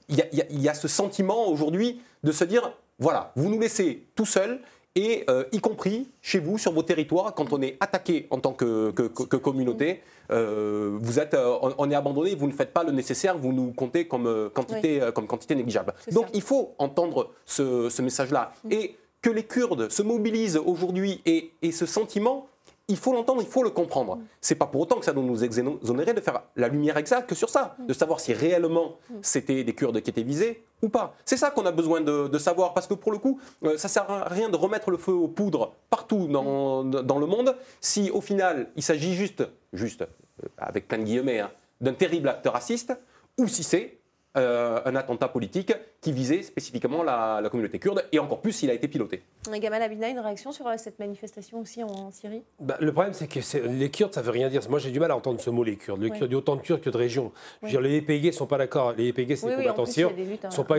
il 0.08 0.24
y, 0.50 0.68
a 0.68 0.74
ce 0.74 0.88
sentiment 0.88 1.48
aujourd'hui 1.48 2.00
de 2.22 2.32
se 2.32 2.44
dire, 2.44 2.72
voilà, 2.98 3.32
vous 3.36 3.48
nous 3.48 3.60
laissez 3.60 4.04
tout 4.14 4.26
seuls. 4.26 4.60
Et 4.96 5.24
y 5.52 5.60
compris 5.60 6.08
chez 6.20 6.40
vous, 6.40 6.58
sur 6.58 6.72
vos 6.72 6.82
territoires, 6.82 7.34
quand 7.34 7.52
on 7.52 7.62
est 7.62 7.76
attaqué 7.80 8.26
en 8.30 8.38
tant 8.40 8.52
que, 8.52 8.90
communauté, 9.36 10.02
vous 10.28 11.18
êtes, 11.18 11.36
on, 11.78 11.90
est 11.90 11.94
abandonné, 11.94 12.34
vous 12.34 12.48
ne 12.48 12.52
faites 12.52 12.72
pas 12.72 12.82
le 12.82 12.90
nécessaire, 12.90 13.38
vous 13.38 13.52
nous 13.52 13.72
comptez 13.72 14.08
comme, 14.08 14.50
quantité, 14.52 15.00
comme 15.14 15.26
quantité 15.26 15.54
négligeable. 15.54 15.94
Donc 16.10 16.26
il 16.34 16.42
faut 16.42 16.74
entendre 16.78 17.30
ce, 17.46 18.02
message-là. 18.02 18.52
Mm. 18.64 18.72
Et 18.72 18.96
que 19.22 19.30
les 19.30 19.44
Kurdes 19.44 19.90
se 19.90 20.02
mobilisent 20.02 20.56
aujourd'hui 20.56 21.20
et, 21.26 21.72
ce 21.72 21.86
sentiment, 21.86 22.48
il 22.88 22.96
faut 22.96 23.12
l'entendre, 23.12 23.42
il 23.42 23.48
faut 23.48 23.62
le 23.62 23.70
comprendre. 23.70 24.18
C'est 24.40 24.54
pas 24.54 24.66
pour 24.66 24.80
autant 24.80 24.96
que 24.96 25.04
ça 25.04 25.12
doit 25.12 25.22
nous 25.22 25.44
exonérer 25.44 26.14
de 26.14 26.20
faire 26.20 26.42
la 26.56 26.68
lumière 26.68 26.96
exacte 26.96 27.28
que 27.28 27.34
sur 27.34 27.48
ça, 27.48 27.76
de 27.86 27.92
savoir 27.92 28.20
si 28.20 28.32
réellement 28.32 28.96
c'était 29.22 29.62
des 29.62 29.74
Kurdes 29.74 30.00
qui 30.00 30.10
étaient 30.10 30.22
visés 30.22 30.62
ou 30.82 30.88
pas. 30.88 31.14
C'est 31.24 31.36
ça 31.36 31.50
qu'on 31.50 31.66
a 31.66 31.72
besoin 31.72 32.00
de, 32.00 32.38
savoir, 32.38 32.72
parce 32.74 32.86
que 32.86 32.94
pour 32.94 33.12
le 33.12 33.18
coup, 33.18 33.40
euh, 33.64 33.76
ça 33.76 33.88
sert 33.88 34.10
à 34.10 34.24
rien 34.24 34.48
de 34.48 34.56
remettre 34.56 34.90
le 34.90 34.96
feu 34.96 35.12
aux 35.12 35.28
poudres 35.28 35.74
partout 35.90 36.26
dans, 36.26 36.82
le 36.82 37.26
monde 37.26 37.54
si 37.80 38.10
au 38.10 38.20
final 38.20 38.68
il 38.76 38.82
s'agit 38.82 39.14
juste, 39.14 39.46
juste 39.72 40.02
euh, 40.02 40.48
avec 40.56 40.88
plein 40.88 40.98
de 40.98 41.04
guillemets, 41.04 41.40
hein, 41.40 41.50
d'un 41.80 41.92
terrible 41.92 42.28
acte 42.28 42.46
raciste, 42.46 42.92
ou 43.38 43.46
si 43.46 43.62
c'est 43.62 43.99
euh, 44.36 44.80
un 44.84 44.94
attentat 44.94 45.26
politique 45.26 45.72
qui 46.00 46.12
visait 46.12 46.42
spécifiquement 46.42 47.02
la, 47.02 47.42
communauté 47.50 47.80
kurde, 47.80 48.04
et 48.12 48.20
encore 48.20 48.40
plus 48.40 48.52
s'il 48.52 48.70
a 48.70 48.74
été 48.74 48.86
piloté. 48.86 49.24
Gamal 49.52 49.82
Abina, 49.82 50.08
une 50.08 50.20
réaction 50.20 50.52
sur 50.52 50.68
euh, 50.68 50.74
cette 50.76 51.00
manifestation 51.00 51.58
aussi 51.58 51.82
en, 51.82 52.12
Syrie? 52.12 52.44
Bah, 52.60 52.76
Le 52.80 52.92
problème, 52.92 53.12
c'est 53.12 53.26
que 53.26 53.40
les 53.66 53.90
Kurdes, 53.90 54.14
ça 54.14 54.20
ne 54.20 54.26
veut 54.26 54.30
rien 54.30 54.48
dire. 54.48 54.60
Moi, 54.70 54.78
j'ai 54.78 54.92
du 54.92 55.00
mal 55.00 55.10
à 55.10 55.16
entendre 55.16 55.40
ce 55.40 55.50
mot, 55.50 55.64
les 55.64 55.74
Kurdes. 55.74 56.00
Les 56.00 56.10
Kurdes, 56.10 56.30
il 56.30 56.32
y 56.32 56.34
a 56.36 56.38
autant 56.38 56.54
de 56.54 56.60
Kurdes 56.60 56.80
que 56.80 56.90
de 56.90 56.96
régions. 56.96 57.32
les 57.62 57.96
YPG 57.98 58.26
ne 58.26 58.30
sont 58.30 58.46
pas 58.46 58.58
d'accord. 58.58 58.92
Les 58.96 59.08
YPG, 59.08 59.34
c'est 59.34 59.48
des 59.48 59.56
combattants 59.56 59.86
syriens. 59.86 60.14
Ils 60.16 60.38
ne 60.44 60.50
sont 60.50 60.64
pas, 60.64 60.76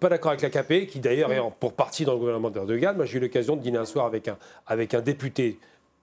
pas, 0.00 0.08
d'accord 0.08 0.32
avec 0.32 0.42
l'AKP, 0.42 0.88
qui 0.88 0.98
d'ailleurs 0.98 1.32
est 1.32 1.40
pour 1.60 1.74
partie 1.74 2.04
dans 2.04 2.14
le 2.14 2.18
gouvernement 2.18 2.50
d'Erdogan. 2.50 2.96
Moi, 2.96 3.04
j'ai 3.04 3.18
eu 3.18 3.20
l'occasion 3.20 3.54
de 3.54 3.60
dîner 3.60 3.78
un 3.78 3.84
soir 3.84 4.06
avec 4.06 4.26
un, 4.26 4.36
avec 4.66 4.94
un 4.94 5.02
député 5.02 5.60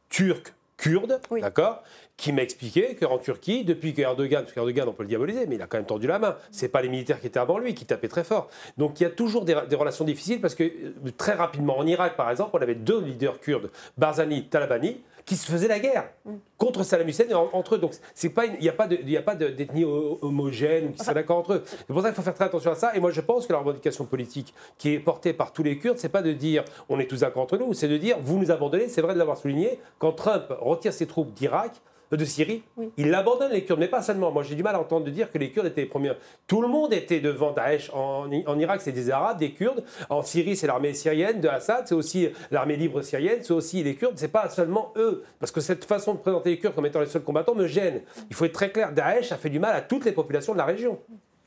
turc 0.08 0.54
kurde, 0.80 1.20
d'accord, 1.42 1.84
qui 2.18 2.34
m'a 2.34 2.42
expliqué 2.42 2.96
qu'en 2.96 3.18
Turquie, 3.18 3.64
depuis 3.64 3.94
qu'Erdogan, 3.94 4.44
parce 4.44 4.54
qu'Erdogan, 4.54 4.88
on 4.88 4.94
peut 4.94 5.04
le 5.04 5.10
diaboliser, 5.10 5.46
mais 5.46 5.56
il 5.56 5.62
a 5.62 5.68
quand 5.68 5.78
même 5.78 5.86
tendu 5.86 6.08
la 6.08 6.20
main. 6.20 6.36
Ce 6.52 6.66
pas 6.66 6.82
les 6.82 6.90
militaires 6.90 7.20
qui 7.20 7.28
étaient 7.28 7.40
avant 7.40 7.58
lui, 7.58 7.74
qui 7.74 7.86
tapaient 7.86 8.08
très 8.08 8.24
fort. 8.24 8.50
Donc 8.78 9.00
il 9.00 9.04
y 9.04 9.06
a 9.06 9.10
toujours 9.10 9.46
des, 9.46 9.54
relations 9.54 10.06
difficiles 10.06 10.42
parce 10.42 10.56
que 10.56 10.64
euh, 10.64 11.12
très 11.18 11.34
rapidement, 11.34 11.78
en 11.78 11.86
Irak 11.86 12.16
par 12.16 12.30
exemple, 12.30 12.52
on 12.54 12.62
avait 12.62 12.76
deux 12.76 13.02
leaders 13.02 13.40
kurdes, 13.40 13.70
Barzani, 13.98 14.46
Talabani, 14.48 15.02
qui 15.26 15.36
se 15.36 15.50
faisaient 15.50 15.68
la 15.68 15.80
guerre 15.80 16.10
contre 16.58 16.84
Saddam 16.84 17.08
Hussein 17.08 17.26
et 17.30 17.34
entre 17.34 17.76
eux. 17.76 17.78
Donc 17.78 17.94
c'est 18.14 18.30
pas, 18.30 18.46
il 18.46 18.60
n'y 18.60 18.70
a 18.70 19.22
pas 19.22 19.36
d'ethnie 19.36 19.86
homogène 19.86 20.94
qui 20.94 21.04
sont 21.04 21.14
d'accord 21.14 21.38
entre 21.38 21.54
eux. 21.54 21.64
C'est 21.66 21.88
pour 21.88 22.02
ça 22.02 22.10
qu'il 22.10 22.16
faut 22.16 22.22
faire 22.22 22.34
très 22.34 22.46
attention 22.46 22.72
à 22.72 22.76
ça. 22.76 22.96
Et 22.96 23.00
moi 23.00 23.12
je 23.12 23.22
pense 23.22 23.48
que 23.48 23.54
la 23.54 23.60
revendication 23.60 24.06
politique 24.06 24.54
qui 24.78 24.94
est 24.94 25.00
portée 25.00 25.34
par 25.34 25.52
tous 25.52 25.64
les 25.64 25.78
Kurdes, 25.78 25.98
c'est 25.98 26.10
pas 26.10 26.22
de 26.22 26.32
dire 26.32 26.64
on 26.90 27.00
est 27.00 27.08
tous 27.08 27.22
d'accord 27.22 27.44
entre 27.44 27.58
nous, 27.58 27.74
c'est 27.74 27.88
de 27.88 27.98
dire 27.98 28.18
vous 28.22 28.38
nous 28.38 28.52
abandonnez. 28.52 28.88
C'est 28.90 29.02
vrai 29.02 29.14
de 29.14 29.20
l'avoir 29.20 29.38
souligné. 29.38 29.80
Quand 29.98 30.12
Trump 30.12 30.46
retire 30.60 30.94
ses 30.94 31.08
troupes 31.08 31.34
d'Irak, 31.34 31.72
de 32.18 32.26
Syrie, 32.26 32.64
il 32.98 33.14
abandonne 33.14 33.52
les 33.52 33.66
Kurdes, 33.66 33.80
mais 33.80 33.88
pas 33.88 34.02
seulement. 34.02 34.32
Moi, 34.32 34.44
j'ai 34.44 34.56
du 34.56 34.64
mal 34.64 34.76
à 34.76 34.80
entendre 34.80 35.10
dire 35.10 35.32
que 35.32 35.38
les 35.38 35.52
Kurdes 35.52 35.68
étaient 35.68 35.82
les 35.82 35.88
premiers. 35.88 36.14
Tout 36.48 36.62
le 36.62 36.68
monde 36.68 36.94
était 36.94 37.20
devant 37.20 37.52
Daesh. 37.52 37.92
En, 37.94 38.30
Irak, 38.60 38.82
c'est 38.82 38.92
des 38.92 39.12
Arabes, 39.12 39.38
des 39.38 39.52
Kurdes. 39.52 39.84
En 40.10 40.24
Syrie, 40.24 40.56
c'est 40.56 40.68
l'armée 40.68 40.94
syrienne 40.94 41.40
de 41.40 41.48
Assad. 41.48 41.88
C'est 41.88 41.96
aussi 41.96 42.30
l'armée 42.52 42.76
libre 42.76 43.02
syrienne. 43.02 43.40
C'est 43.42 43.54
aussi 43.54 43.84
les 43.84 43.96
Kurdes. 43.96 44.18
C'est 44.18 44.28
pas 44.28 44.50
seulement 44.50 44.92
eux. 44.96 45.24
Parce 45.40 45.52
que 45.52 45.62
cette 45.62 45.86
façon 45.86 46.14
de 46.14 46.20
présenter 46.20 46.50
les 46.50 46.60
Kurdes 46.60 46.76
comme 46.76 46.86
étant 46.86 47.00
les 47.00 47.06
seuls 47.06 47.24
combattants 47.24 47.56
me 47.56 47.68
gêne. 47.68 48.02
Il 48.30 48.36
faut 48.36 48.46
être 48.46 48.54
très 48.54 48.72
clair. 48.72 48.92
Daesh 48.92 49.32
a 49.32 49.38
fait 49.38 49.50
du 49.50 49.60
mal 49.60 49.76
à 49.76 49.82
toutes 49.82 50.06
les 50.06 50.12
populations 50.12 50.54
de 50.54 50.58
la 50.58 50.66
région. 50.66 51.00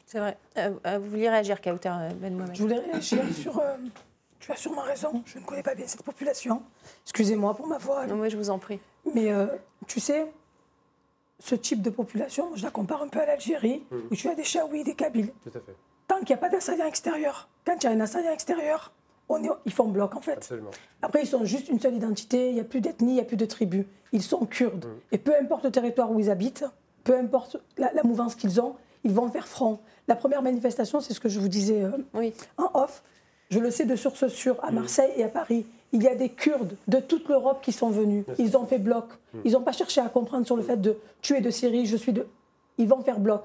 C'est 0.07 0.19
vrai. 0.19 0.37
Euh, 0.59 0.71
euh, 0.87 0.99
vous 0.99 1.09
vouliez 1.09 1.31
réagir, 1.31 1.61
Kauter 1.61 1.91
Ben 2.17 2.35
Mohamed 2.35 2.55
Je 2.55 2.63
voulais 2.63 2.79
réagir 2.79 3.21
sur. 3.35 3.59
Euh, 3.59 3.77
tu 4.39 4.53
as 4.53 4.57
sûrement 4.57 4.83
raison. 4.83 5.23
Je 5.25 5.39
ne 5.39 5.45
connais 5.45 5.63
pas 5.63 5.75
bien 5.75 5.87
cette 5.87 6.03
population. 6.03 6.63
Excusez-moi 7.05 7.55
pour 7.55 7.67
ma 7.67 7.79
voix. 7.79 8.07
Non, 8.07 8.17
mais 8.17 8.29
je 8.29 8.37
vous 8.37 8.51
en 8.51 8.59
prie. 8.59 8.79
Mais 9.15 9.31
tu 9.87 10.01
sais, 10.01 10.27
ce 11.43 11.57
type 11.57 11.83
de 11.83 11.91
population, 11.91 12.51
je 12.55 12.63
la 12.63 12.71
compare 12.71 13.03
un 13.03 13.09
peu 13.09 13.21
à 13.21 13.27
l'Algérie, 13.27 13.83
mmh. 13.91 13.97
où 14.13 14.15
tu 14.15 14.29
as 14.29 14.35
des 14.37 14.45
Chaouis, 14.45 14.85
des 14.85 14.95
Kabyles. 14.95 15.33
Tout 15.43 15.51
à 15.59 15.61
fait. 15.61 15.75
Tant 16.07 16.19
qu'il 16.19 16.29
n'y 16.29 16.35
a 16.35 16.37
pas 16.37 16.49
d'assaillant 16.49 16.87
extérieur, 16.87 17.49
quand 17.67 17.75
il 17.83 17.85
y 17.85 17.87
a 17.89 17.91
un 17.91 18.01
assaillant 18.01 18.33
extérieur, 18.33 18.93
on 19.29 19.43
est, 19.43 19.49
ils 19.67 19.73
font 19.73 19.89
bloc 19.89 20.15
en 20.15 20.21
fait. 20.21 20.35
Absolument. 20.35 20.71
Après, 21.01 21.23
ils 21.23 21.27
sont 21.27 21.45
juste 21.45 21.69
une 21.69 21.81
seule 21.81 21.97
identité, 21.97 22.51
il 22.51 22.55
n'y 22.55 22.61
a 22.61 22.65
plus 22.65 22.81
d'ethnie, 22.81 23.13
il 23.13 23.15
n'y 23.15 23.21
a 23.21 23.25
plus 23.25 23.37
de 23.37 23.45
tribu. 23.45 23.89
Ils 24.13 24.23
sont 24.23 24.47
kurdes. 24.47 24.87
Mmh. 24.87 25.15
Et 25.15 25.19
peu 25.19 25.35
importe 25.35 25.65
le 25.65 25.73
territoire 25.73 26.13
où 26.13 26.21
ils 26.21 26.31
habitent, 26.31 26.65
peu 27.03 27.19
importe 27.19 27.57
la, 27.77 27.91
mouvance 28.05 28.37
qu'ils 28.37 28.61
ont, 28.61 28.77
ils 29.03 29.13
vont 29.13 29.29
faire 29.29 29.49
front. 29.49 29.81
La 30.07 30.15
première 30.15 30.43
manifestation, 30.43 31.01
c'est 31.01 31.13
ce 31.13 31.19
que 31.19 31.29
je 31.29 31.41
vous 31.41 31.49
disais 31.49 31.83
euh, 31.83 31.91
oui. 32.15 32.35
en 32.57 32.71
off. 32.75 33.03
Je 33.51 33.59
le 33.59 33.73
sais 33.73 33.85
de 33.85 33.97
source 33.97 34.29
sûre, 34.29 34.63
à 34.63 34.71
mmh. 34.71 34.75
Marseille 34.77 35.13
et 35.17 35.25
à 35.25 35.29
Paris 35.29 35.67
il 35.93 36.03
y 36.03 36.09
a 36.09 36.15
des 36.15 36.31
Kurdes 36.31 36.77
de 36.89 36.99
toute 36.99 37.29
l'Europe 37.29 37.61
qui 37.63 37.73
sont 37.73 37.91
venus. 37.91 38.25
Ils 38.39 38.57
ont 38.57 38.67
fait 38.67 38.79
bloc. 38.79 39.05
Hmm. 39.33 39.41
Ils 39.45 39.53
n'ont 39.53 39.61
pas 39.61 39.73
cherché 39.73 40.01
à 40.01 40.09
comprendre 40.09 40.47
sur 40.47 40.57
le 40.57 40.63
fait 40.63 40.79
de 40.79 40.97
tuer 41.21 41.41
de 41.41 41.51
Syrie, 41.51 41.87
je 41.87 41.97
suis 41.97 42.13
de. 42.13 42.27
Ils 42.79 42.89
vont 42.89 43.03
faire 43.03 43.21
bloc. 43.21 43.45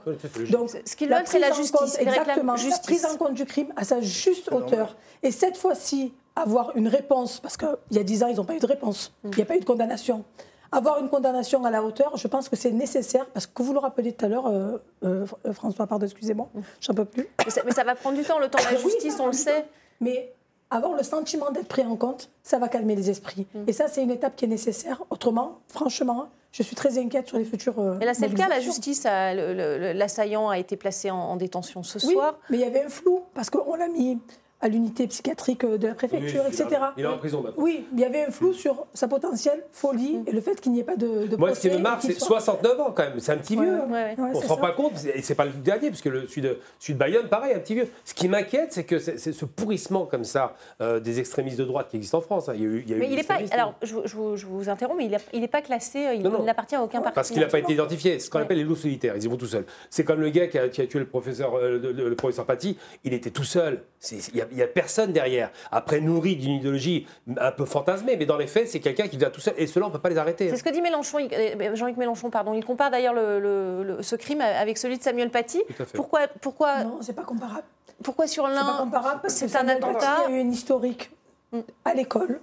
Donc, 0.49 0.69
ce 0.69 0.95
qu'ils 0.95 1.09
veulent, 1.09 1.23
c'est 1.25 1.39
la 1.39 1.51
justice. 1.51 1.97
exactement. 1.99 2.55
La 2.55 2.77
prise 2.79 3.05
en 3.05 3.17
compte 3.17 3.33
du 3.33 3.45
crime 3.45 3.73
à 3.75 3.83
sa 3.83 3.99
juste 3.99 4.51
hauteur. 4.51 4.95
Et 5.21 5.31
cette 5.31 5.57
fois-ci, 5.57 6.13
avoir 6.35 6.75
une 6.77 6.87
réponse, 6.87 7.39
parce 7.39 7.57
qu'il 7.57 7.67
y 7.91 7.99
a 7.99 8.03
dix 8.03 8.23
ans, 8.23 8.27
ils 8.27 8.37
n'ont 8.37 8.45
pas 8.45 8.55
eu 8.55 8.59
de 8.59 8.65
réponse. 8.65 9.11
Hmm. 9.23 9.31
Il 9.33 9.35
n'y 9.35 9.43
a 9.43 9.45
pas 9.45 9.57
eu 9.57 9.59
de 9.59 9.65
condamnation. 9.65 10.23
Avoir 10.71 10.99
une 10.99 11.09
condamnation 11.09 11.63
à 11.65 11.71
la 11.71 11.83
hauteur, 11.83 12.15
je 12.17 12.27
pense 12.27 12.49
que 12.49 12.55
c'est 12.55 12.71
nécessaire, 12.71 13.25
parce 13.27 13.47
que 13.47 13.63
vous 13.63 13.73
le 13.73 13.79
rappelez 13.79 14.13
tout 14.13 14.25
à 14.25 14.27
l'heure, 14.27 14.47
euh, 14.47 14.77
euh, 15.03 15.25
François, 15.53 15.87
pardon, 15.87 16.05
excusez-moi, 16.05 16.49
hmm. 16.53 16.61
j'en 16.79 16.93
peux 16.93 17.05
plus. 17.05 17.27
Mais 17.45 17.71
ça, 17.71 17.83
va 17.83 17.95
prendre 17.95 18.17
du 18.17 18.23
temps, 18.23 18.39
le 18.39 18.47
temps 18.47 18.59
de 18.59 18.75
la 18.75 18.81
justice, 18.81 19.17
on 19.19 19.27
le 19.27 19.33
sait. 19.33 19.65
Mais 19.99 20.33
avoir 20.69 20.93
le 20.93 21.03
sentiment 21.03 21.51
d'être 21.51 21.67
pris 21.67 21.83
en 21.83 21.95
compte, 21.95 22.29
ça 22.43 22.57
va 22.59 22.67
calmer 22.67 22.95
les 22.95 23.09
esprits. 23.09 23.47
Mm. 23.53 23.63
Et 23.67 23.73
ça, 23.73 23.87
c'est 23.87 24.03
une 24.03 24.11
étape 24.11 24.35
qui 24.35 24.45
est 24.45 24.49
nécessaire. 24.49 25.03
Autrement, 25.09 25.59
franchement, 25.67 26.27
je 26.51 26.63
suis 26.63 26.75
très 26.75 26.97
inquiète 26.97 27.27
sur 27.27 27.37
les 27.37 27.45
futurs. 27.45 27.79
Euh, 27.79 27.95
Mais 27.99 28.05
là, 28.05 28.13
c'est 28.13 28.27
le 28.27 28.35
cas. 28.35 28.47
La 28.47 28.59
justice, 28.59 29.03
l'assaillant 29.03 30.49
a 30.49 30.57
été 30.57 30.75
placé 30.75 31.11
en, 31.11 31.35
détention 31.35 31.83
ce 31.83 32.05
oui, 32.05 32.13
soir. 32.13 32.39
Mais 32.49 32.57
il 32.57 32.61
y 32.61 32.65
avait 32.65 32.83
un 32.83 32.89
flou 32.89 33.21
parce 33.33 33.49
qu'on 33.49 33.75
l'a 33.75 33.87
mis 33.87 34.19
à 34.59 34.69
l'unité 34.69 35.05
psychiatrique 35.07 35.63
de 35.65 35.87
la 35.87 35.93
préfecture, 35.93 36.41
Oui, 36.43 36.51
etc. 36.53 36.81
il 36.97 37.03
est 37.03 37.07
en 37.07 37.17
prison 37.19 37.41
maintenant. 37.41 37.61
Oui, 37.61 37.85
il 37.93 37.99
y 37.99 38.03
avait 38.05 38.25
un 38.25 38.31
flou 38.31 38.53
sur 38.53 38.87
sa 38.95 39.07
potentielle 39.07 39.63
folie 39.71 40.19
et 40.25 40.31
le 40.31 40.41
fait 40.41 40.59
qu'il 40.59 40.71
n'y 40.71 40.79
ait 40.79 40.83
pas 40.83 40.95
de, 40.95 41.27
de 41.27 41.35
Moi, 41.35 41.53
ce 41.53 41.59
qui 41.61 41.69
me 41.69 41.77
marque, 41.77 42.01
c'est 42.01 42.13
soit- 42.19 42.39
69 42.39 42.79
ans 42.79 42.91
quand 42.95 43.03
même. 43.03 43.19
C'est 43.19 43.33
un 43.33 43.37
petit 43.37 43.55
Ouais, 43.55 43.65
vieux. 43.65 43.75
ouais, 43.75 43.83
ouais. 43.91 44.15
Ouais, 44.17 44.31
On 44.33 44.39
c'est 44.39 44.47
se 44.47 44.47
rend 44.49 44.55
ça. 44.55 44.61
pas 44.61 44.71
compte, 44.71 44.93
et 45.13 45.21
c'est 45.21 45.35
pas 45.35 45.45
le 45.45 45.51
dernier, 45.51 45.89
parce 45.89 46.01
que 46.01 46.09
le 46.09 46.27
celui 46.27 46.41
de, 46.41 46.57
celui 46.79 46.95
de 46.95 46.99
Bayonne, 46.99 47.27
pareil, 47.29 47.53
un 47.53 47.59
petit 47.59 47.75
vieux. 47.75 47.87
Ce 48.03 48.15
qui 48.15 48.27
m'inquiète, 48.27 48.73
c'est 48.73 48.83
que 48.83 48.97
c'est 48.97 49.17
ce 49.31 49.45
pourrissement 49.45 50.05
comme 50.07 50.23
ça 50.23 50.55
euh, 50.81 50.99
des 50.99 51.19
extrémistes 51.19 51.59
de 51.59 51.65
droite 51.65 51.89
qui 51.89 51.97
existent 51.97 52.17
en 52.17 52.21
France. 52.21 52.49
hein. 52.49 52.53
Il 52.55 52.61
y 52.61 52.65
a 52.65 52.67
eu, 52.67 52.83
il 52.85 52.91
y 52.91 52.93
a 52.95 52.97
Mais 52.97 53.11
il 53.11 53.19
est 53.19 53.27
pas. 53.27 53.37
Alors, 53.51 53.75
je, 53.83 53.95
je 54.05 54.15
vous- 54.15 54.35
je 54.37 54.45
vous 54.47 54.69
interromps, 54.69 54.97
mais 54.97 55.09
il 55.33 55.39
n'est 55.41 55.47
pas 55.47 55.61
classé, 55.61 55.99
euh, 56.07 56.13
il, 56.15 56.23
n'appartient 56.23 56.75
à 56.75 56.81
aucun 56.83 57.01
parti. 57.01 57.13
Parce 57.15 57.29
qu'il 57.29 57.41
n'a 57.41 57.47
pas 57.47 57.59
été 57.59 57.73
identifié. 57.73 58.13
C'est 58.17 58.25
ce 58.25 58.29
qu'on 58.31 58.39
appelle 58.39 58.57
les 58.57 58.63
loups 58.63 58.75
solitaires. 58.75 59.13
Ils 59.15 59.23
y 59.23 59.27
vont 59.27 59.37
tout 59.37 59.45
seuls. 59.45 59.65
C'est 59.91 60.03
comme 60.03 60.19
le 60.21 60.29
gars 60.29 60.47
qui 60.47 60.57
a, 60.57 60.67
qui 60.69 60.81
a 60.81 60.87
tué 60.87 60.97
le 60.99 61.05
professeur, 61.05 61.55
euh, 61.55 61.77
le, 61.77 61.91
le- 61.91 62.09
le 62.09 62.15
professeur 62.15 62.45
Paty. 62.45 62.75
Il 63.03 63.13
était 63.13 63.29
tout 63.29 63.43
seul. 63.43 63.83
Il 64.11 64.46
n'y 64.55 64.61
a, 64.63 64.67
personne 64.67 65.11
derrière. 65.11 65.51
Après, 65.71 65.99
nourri 65.99 66.35
d'une 66.35 66.53
idéologie 66.53 67.07
un 67.39 67.51
peu 67.51 67.65
fantasmée, 67.65 68.15
mais 68.17 68.25
dans 68.25 68.37
les 68.37 68.47
faits, 68.47 68.67
c'est 68.69 68.79
quelqu'un 68.79 69.07
qui 69.07 69.17
vient 69.17 69.29
tout 69.29 69.41
seul. 69.41 69.53
Et 69.57 69.67
ceux-là, 69.67 69.87
on 69.87 69.89
ne 69.89 69.93
peut 69.93 69.99
pas 70.01 70.09
les 70.09 70.17
arrêter. 70.17 70.49
C'est 70.49 70.57
ce 70.57 70.63
que 70.63 70.69
dit 70.69 70.81
Mélenchon, 70.81 71.19
il- 71.19 71.33
euh, 71.33 71.75
Jean-Luc 71.75 71.97
Mélenchon, 71.97 72.29
pardon. 72.29 72.53
Il 72.53 72.63
compare 72.63 72.91
d'ailleurs 72.91 73.13
le- 73.13 73.39
le- 73.39 73.83
le- 73.83 74.03
ce 74.03 74.15
crime 74.15 74.41
avec 74.41 74.77
celui 74.77 74.97
de 74.97 75.03
Samuel 75.03 75.29
Paty. 75.29 75.61
Tout 75.75 75.83
à 75.83 75.85
fait. 75.85 75.95
Pourquoi, 75.97 76.21
pourquoi, 76.41 76.83
Non, 76.83 76.97
c'est 77.01 77.13
pas 77.13 77.23
comparable. 77.23 77.63
pourquoi 78.03 78.27
sur 78.27 78.47
C'est 78.47 78.53
pas 78.53 78.61
l'un, 78.63 78.77
comparable 78.77 79.19
parce 79.21 79.33
que 79.33 79.39
c'est 79.39 79.45
un 79.45 79.59
Samuel 79.59 79.79
Paty 79.79 79.95
attentat 79.97 80.27
a 80.27 80.29
eu 80.31 80.39
une 80.39 80.51
historique 80.53 81.11
à 81.85 81.93
l'école. 81.93 82.39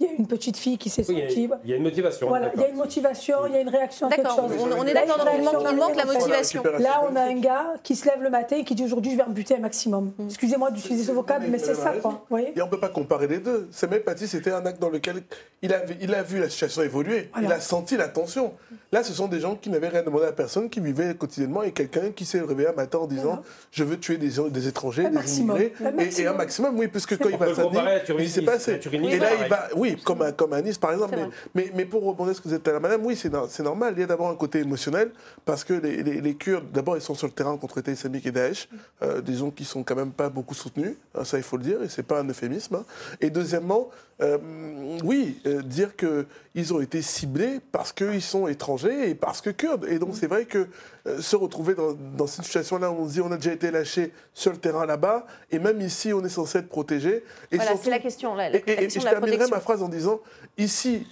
Il 0.00 0.06
y 0.06 0.10
a 0.10 0.12
une 0.16 0.28
petite 0.28 0.56
fille 0.56 0.78
qui 0.78 0.90
s'est 0.90 1.02
Oui, 1.08 1.14
il 1.16 1.18
y 1.18 1.22
a- 1.22 1.28
sentie. 1.28 1.48
il 1.64 1.70
y 1.70 1.72
a 1.72 1.76
une 1.76 1.82
motivation. 1.82 2.28
Voilà, 2.28 2.52
il 2.54 2.60
y 2.60 2.64
a 2.64 2.68
une 2.68 2.76
motivation, 2.76 3.38
il 3.48 3.52
y 3.54 3.56
a 3.56 3.60
une 3.62 3.68
réaction 3.68 4.06
à 4.06 4.10
quelque 4.10 4.22
D'accord, 4.28 4.48
chose. 4.48 4.56
on, 4.60 4.78
on 4.78 4.86
est 4.86 4.94
d'accord, 4.94 5.26
il 5.36 5.42
manque, 5.76 5.96
la 5.96 6.04
motivation. 6.04 6.62
Là, 6.78 7.02
on 7.10 7.16
a 7.16 7.22
un 7.22 7.34
gars 7.40 7.74
qui 7.82 7.96
se 7.96 8.06
lève 8.06 8.22
le 8.22 8.30
matin 8.30 8.56
et 8.58 8.64
qui 8.64 8.76
dit 8.76 8.84
aujourd'hui, 8.84 9.10
je 9.12 9.16
vais 9.16 9.24
en 9.24 9.30
buter 9.30 9.56
un 9.56 9.60
maximum. 9.60 10.12
Excusez-moi 10.26 10.70
d'utiliser 10.70 11.02
ce 11.02 11.10
vocable, 11.10 11.46
mais 11.50 11.58
c'est 11.58 11.74
ça, 11.74 11.94
quoi. 12.00 12.24
Voyez 12.30 12.52
Et 12.56 12.62
on 12.62 12.66
ne 12.66 12.70
peut 12.70 12.78
pas 12.78 12.90
comparer 12.90 13.26
les 13.26 13.38
deux. 13.38 13.66
Samuel 13.72 14.04
Paty, 14.04 14.28
c'était 14.28 14.52
un 14.52 14.64
acte 14.64 14.80
dans 14.80 14.90
lequel 14.90 15.22
il, 15.62 15.72
a 16.14 16.22
vu 16.22 16.38
la 16.38 16.48
situation 16.48 16.82
évoluer. 16.82 17.30
Il 17.42 17.50
a 17.50 17.58
senti 17.60 17.96
la 17.96 18.06
tension. 18.06 18.52
Là, 18.92 19.02
ce 19.02 19.12
sont 19.12 19.26
des 19.26 19.40
gens 19.40 19.56
qui 19.56 19.68
n'avaient 19.68 19.88
rien 19.88 20.02
demandé 20.04 20.26
à 20.26 20.32
personne, 20.32 20.70
qui 20.70 20.78
vivaient 20.80 21.14
quotidiennement, 21.14 21.62
et 21.64 21.72
quelqu'un 21.72 22.10
qui 22.14 22.24
s'est 22.24 22.40
réveillé 22.40 22.68
un 22.68 22.72
matin 22.72 22.98
en 22.98 23.06
disant 23.06 23.42
Je 23.72 23.82
veux 23.82 23.98
tuer 23.98 24.16
des, 24.16 24.30
des 24.50 24.68
étrangers, 24.68 25.06
Un 25.06 25.10
des 25.10 25.14
maximum. 25.16 25.56
immigrés. 25.58 26.20
Et- 26.22 26.26
un 26.28 26.34
maximum, 26.34 26.78
oui, 26.78 26.86
puisque 26.88 27.18
quand 27.18 27.28
il 27.28 27.36
va 27.36 27.48
Turin- 27.48 27.98
il 28.20 28.30
s'est 28.30 28.42
passé. 28.42 28.78
Et 28.92 29.18
là, 29.18 29.28
il 29.42 29.48
va, 29.48 29.68
oui, 29.76 29.87
comme 29.96 30.22
à, 30.22 30.32
comme 30.32 30.52
à 30.52 30.62
Nice, 30.62 30.78
par 30.78 30.92
exemple. 30.92 31.16
Mais, 31.16 31.28
mais, 31.54 31.72
mais 31.74 31.84
pour 31.84 32.04
rebondir 32.04 32.34
sur 32.34 32.38
ce 32.38 32.42
que 32.42 32.48
vous 32.48 32.54
êtes 32.54 32.66
à 32.68 32.72
la 32.72 32.80
madame, 32.80 33.04
oui, 33.04 33.16
c'est 33.16 33.28
no- 33.32 33.46
c'est 33.48 33.62
normal. 33.62 33.94
Il 33.96 34.00
y 34.00 34.02
a 34.02 34.06
d'abord 34.06 34.28
un 34.30 34.34
côté 34.36 34.60
émotionnel, 34.60 35.10
parce 35.44 35.64
que 35.64 35.74
les, 35.74 36.02
les- 36.02 36.20
les 36.20 36.34
Kurdes, 36.34 36.70
d'abord, 36.72 36.96
ils 36.96 37.02
sont 37.02 37.14
sur 37.14 37.26
le 37.26 37.32
terrain 37.32 37.56
contre 37.56 37.78
État 37.78 37.92
islamique 37.92 38.26
et 38.26 38.32
Daesh, 38.32 38.68
euh, 39.02 39.20
disons 39.20 39.50
qu'ils 39.50 39.66
sont 39.66 39.82
quand 39.82 39.96
même 39.96 40.12
pas 40.12 40.28
beaucoup 40.28 40.54
soutenus, 40.54 40.96
hein, 41.14 41.24
ça 41.24 41.36
il 41.38 41.42
faut 41.42 41.56
le 41.56 41.64
dire, 41.64 41.82
et 41.82 41.88
c'est 41.88 42.02
pas 42.02 42.20
un 42.20 42.28
euphémisme. 42.28 42.76
hein. 42.76 42.84
Et 43.20 43.30
deuxièmement, 43.30 43.88
euh, 44.20 44.38
oui, 45.04 45.40
euh, 45.46 45.62
dire 45.62 45.94
qu'ils 45.96 46.74
ont 46.74 46.80
été 46.80 47.02
ciblés 47.02 47.60
parce 47.72 47.92
qu'ils 47.92 48.22
sont 48.22 48.48
étrangers 48.48 49.10
et 49.10 49.14
parce 49.14 49.40
que 49.40 49.50
Kurdes. 49.50 49.86
Et 49.88 49.98
donc 49.98 50.16
c'est 50.16 50.26
vrai 50.26 50.44
que 50.44 50.66
euh, 51.06 51.20
se 51.20 51.36
retrouver 51.36 51.74
dans, 51.74 51.92
dans 51.92 52.26
cette 52.26 52.44
situation-là, 52.44 52.90
où 52.90 52.94
on 53.02 53.06
se 53.08 53.12
dit 53.12 53.20
on 53.20 53.30
a 53.30 53.36
déjà 53.36 53.52
été 53.52 53.70
lâché 53.70 54.12
sur 54.34 54.50
le 54.52 54.58
terrain 54.58 54.86
là-bas, 54.86 55.26
et 55.50 55.58
même 55.58 55.80
ici 55.80 56.12
on 56.12 56.24
est 56.24 56.28
censé 56.28 56.58
être 56.58 56.68
protégé. 56.68 57.22
Voilà, 57.52 57.76
c'est 57.80 57.90
la 57.90 58.00
question, 58.00 58.34
la, 58.34 58.50
la 58.50 58.56
et, 58.56 58.62
et- 58.66 58.72
et 58.72 58.76
question 58.76 59.00
je 59.00 59.04
la 59.06 59.12
terminerai 59.12 59.36
protection. 59.36 59.56
ma 59.56 59.60
phrase 59.60 59.82
en 59.82 59.88
disant 59.88 60.20
ici, 60.56 61.06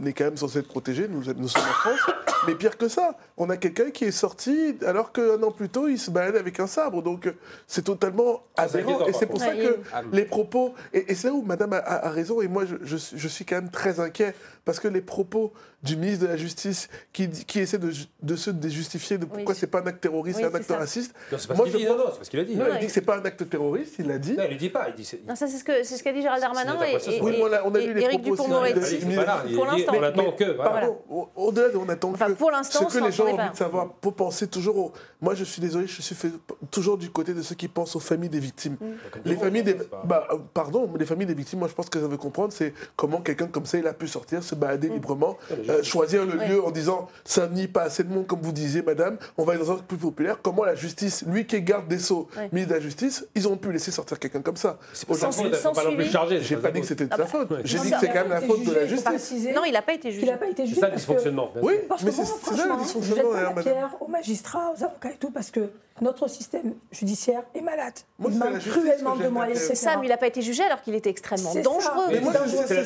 on 0.00 0.06
est 0.06 0.12
quand 0.12 0.24
même 0.24 0.36
censé 0.36 0.60
être 0.60 0.68
protégé, 0.68 1.06
nous, 1.08 1.22
nous 1.36 1.48
sommes 1.48 1.62
en 1.62 1.72
France, 1.74 2.00
mais 2.46 2.54
pire 2.54 2.78
que 2.78 2.88
ça, 2.88 3.14
on 3.36 3.50
a 3.50 3.56
quelqu'un 3.58 3.90
qui 3.90 4.04
est 4.04 4.10
sorti 4.10 4.76
alors 4.86 5.12
qu'un 5.12 5.42
an 5.42 5.50
plus 5.50 5.68
tôt, 5.68 5.86
il 5.88 5.98
se 5.98 6.10
baladait 6.10 6.38
avec 6.38 6.58
un 6.60 6.66
sabre. 6.66 7.02
Donc 7.02 7.30
c'est 7.66 7.82
totalement 7.84 8.42
aberrant. 8.56 9.06
Et 9.06 9.12
c'est 9.12 9.26
pour 9.26 9.38
ça 9.38 9.48
Ouais, 9.50 9.58
que 9.58 10.16
les 10.16 10.24
propos. 10.24 10.74
Et, 10.94 11.12
et 11.12 11.14
c'est 11.14 11.28
là 11.28 11.34
où 11.34 11.42
madame 11.42 11.74
a, 11.74 11.76
a- 11.78 12.06
a 12.06 12.10
raison, 12.10 12.40
et 12.40 12.48
moi 12.48 12.64
je, 12.64 12.76
je 12.82 12.96
suis- 12.96 13.18
je 13.18 13.28
suis 13.28 13.44
quand 13.44 13.56
même 13.56 13.70
très 13.70 14.00
inquiet, 14.00 14.34
parce 14.64 14.78
que 14.80 14.88
les 14.88 15.00
propos 15.00 15.52
du 15.82 15.96
ministre 15.96 16.22
de 16.24 16.28
la 16.28 16.36
Justice 16.36 16.88
qui, 17.12 17.28
essaie 17.58 17.78
de, 17.78 17.90
de 18.22 18.36
se 18.36 18.50
déjustifier 18.50 19.18
de 19.18 19.24
pourquoi 19.24 19.52
Oui. 19.54 19.58
c'est 19.58 19.66
pas 19.66 19.80
un 19.80 19.86
acte 19.88 20.00
terroriste, 20.00 20.36
Oui, 20.38 20.44
c'est 20.44 20.52
un 20.52 20.54
acte 20.54 20.68
ça. 20.68 20.76
raciste. 20.76 21.12
Non, 21.32 21.38
c'est 21.38 21.48
pas 21.48 21.54
Moi, 21.54 21.66
ce 21.66 21.70
qu'il 21.72 21.80
je 21.80 21.84
dit. 21.86 21.90
Non, 21.90 21.96
pense- 21.96 22.04
non, 22.06 22.10
c'est 22.12 22.18
pas 22.20 22.24
ce 22.24 22.30
qu'il 22.30 22.40
a 22.40 22.44
dit. 22.44 22.54
Non, 22.56 22.64
il 22.72 22.78
dit 22.78 22.86
que 22.86 22.92
c'est 22.92 23.00
pas 23.00 23.16
un 23.18 23.24
acte 23.24 23.50
terroriste, 23.50 23.94
il 23.98 24.06
l'a 24.06 24.18
dit. 24.18 24.34
Non, 24.34 24.44
il 24.44 24.50
le 24.50 24.56
dit 24.56 24.70
pas. 24.70 24.86
Il 24.90 24.94
dit, 24.94 25.04
c'est- 25.04 25.26
Non, 25.26 25.34
ça 25.34 25.48
c'est 25.48 25.58
ce 25.58 25.64
que 25.64 25.82
c'est 25.82 25.96
ce 25.96 26.04
qu'a 26.04 26.12
dit 26.12 26.22
Gérald 26.22 26.40
Darmanin 26.40 26.74
et, 26.84 26.96
Oui, 27.20 27.34
et- 27.36 27.42
on 27.42 27.52
a- 27.52 27.62
on 27.64 27.74
a 27.74 27.78
vu 27.80 27.90
et 27.90 27.94
les 27.94 28.02
Éric 28.02 28.22
propos 28.22 28.42
aussi 28.44 29.54
Pour 29.54 29.66
l'instant. 29.66 29.92
On 29.98 30.02
attend 30.02 30.32
que. 30.32 30.44
Pardon, 30.52 30.98
au- 31.10 31.28
au-delà 31.34 31.68
de 31.70 31.76
on 31.76 31.88
attend 31.88 32.12
que 32.12 32.32
pour 32.32 32.50
l'instant, 32.52 32.88
ce 32.88 32.98
que 32.98 33.04
les 33.04 33.10
gens 33.12 33.24
on 33.26 33.30
ont 33.34 33.38
envie 33.40 33.50
de 33.50 33.56
savoir, 33.56 33.92
pour 33.94 34.14
penser 34.14 34.46
toujours 34.46 34.76
au... 34.76 34.92
Moi, 35.20 35.34
je 35.34 35.44
suis 35.44 35.60
désolé, 35.60 35.86
je 35.86 36.00
suis 36.02 36.14
fait 36.14 36.30
toujours 36.70 36.96
du 36.98 37.10
côté 37.10 37.34
de 37.34 37.42
ceux 37.42 37.54
qui 37.54 37.68
pensent 37.68 37.96
aux 37.96 38.00
familles 38.00 38.28
des 38.28 38.40
victimes. 38.40 38.76
Les 39.24 39.36
familles 39.36 39.62
des... 39.64 39.76
Bah, 40.04 40.26
euh, 40.32 40.38
pardon, 40.54 40.88
les 40.98 41.06
familles 41.06 41.26
des 41.26 41.34
victimes, 41.34 41.58
moi, 41.60 41.68
je 41.68 41.74
pense 41.74 41.88
que 41.88 42.00
ça 42.00 42.06
veut 42.06 42.16
comprendre, 42.16 42.52
c'est 42.52 42.72
comment 42.96 43.20
quelqu'un 43.20 43.46
comme 43.48 43.66
ça, 43.66 43.78
il 43.78 43.86
a 43.86 43.92
pu 43.92 44.06
sortir, 44.08 44.42
se 44.52 44.60
balader 44.60 44.88
librement, 44.88 45.38
euh, 45.68 45.82
choisir 45.82 46.24
le 46.24 46.34
lieu 46.46 46.64
en 46.64 46.70
disant, 46.70 47.08
Saint-Denis, 47.24 47.68
pas 47.68 47.82
assez 47.82 48.04
de 48.04 48.12
monde, 48.12 48.26
comme 48.26 48.40
vous 48.40 48.52
disiez, 48.52 48.82
madame, 48.82 49.16
on 49.38 49.44
va 49.44 49.52
aller 49.54 49.62
dans 49.64 49.72
un 49.72 49.74
truc 49.76 49.88
plus 49.88 49.96
populaire. 49.98 50.38
Comment 50.42 50.64
la 50.64 50.74
justice, 50.74 51.24
lui 51.26 51.46
qui 51.46 51.56
est 51.56 51.62
garde 51.62 51.88
des 51.88 51.98
Sceaux, 51.98 52.28
Ouais. 52.36 52.48
ministre 52.52 52.70
de 52.70 52.74
la 52.74 52.80
Justice, 52.80 53.26
ils 53.34 53.48
ont 53.48 53.56
pu 53.56 53.72
laisser 53.72 53.90
sortir 53.90 54.18
quelqu'un 54.18 54.42
comme 54.42 54.56
ça. 54.56 54.78
C'est 54.92 55.08
Aujourd'hui, 55.08 55.42
il 55.46 55.50
pas 55.72 55.84
non 55.84 55.94
plus 55.94 56.06
charger. 56.10 56.40
j'ai 56.40 56.54
c'est 56.56 56.60
pas 56.62 56.70
dit 56.70 56.80
que 56.80 56.86
c'était 56.86 57.04
de 57.04 57.10
Ah 57.12 57.16
sa 57.16 57.22
bah, 57.22 57.28
faute. 57.28 57.50
ouais. 57.50 57.58
J'ai 57.64 57.78
Non, 57.78 57.84
dit 57.84 57.90
que 57.90 57.96
c'est 58.00 58.08
quand 58.08 58.14
même 58.14 58.28
la 58.30 58.40
faute 58.40 58.64
de 58.64 58.72
la 58.72 58.82
il 58.82 58.88
justice. 58.88 59.04
préciser 59.08 59.52
Non, 59.52 59.62
il 59.64 59.72
n'a 59.72 59.82
pas 59.82 59.94
été 59.94 60.10
jugé. 60.10 60.26
n'a 60.26 60.36
pas 60.36 60.46
été 60.48 60.62
C'est 60.62 60.68
jugé. 60.68 60.80
ça 60.80 60.88
le 60.88 60.96
dysfonctionnement. 60.96 61.50
Oui, 61.62 61.74
mais 61.74 61.96
que 61.96 61.96
c'est 61.98 62.04
moi, 62.04 62.12
c'est 62.12 62.24
ça 62.24 62.24
le 62.24 62.56
franchement, 62.58 62.78
je 62.78 62.82
dysfonctionnement, 62.84 63.88
aux 64.00 64.08
magistrats, 64.08 64.72
aux 64.76 64.84
avocats 64.84 65.10
et 65.10 65.16
tout, 65.18 65.30
parce 65.30 65.50
que 65.50 65.60
notre 66.00 66.26
système 66.28 66.74
judiciaire 66.90 67.42
est 67.54 67.60
malade. 67.60 67.92
Moi, 68.18 68.30
Il 68.32 68.38
c'est 68.38 68.50
manque 68.50 68.58
cruellement 68.60 69.16
de 69.16 69.28
moyens. 69.28 69.58
C'est 69.60 69.74
ça, 69.74 69.96
mais 69.98 70.06
il 70.06 70.08
n'a 70.08 70.16
pas 70.16 70.26
été 70.26 70.42
jugé 70.42 70.62
alors 70.64 70.80
qu'il 70.82 70.94
était 70.94 71.10
extrêmement 71.10 71.52
C'est 71.52 71.62
ça. 71.62 71.70
dangereux. 71.70 72.06
C'est 72.08 72.66
c'est 72.66 72.80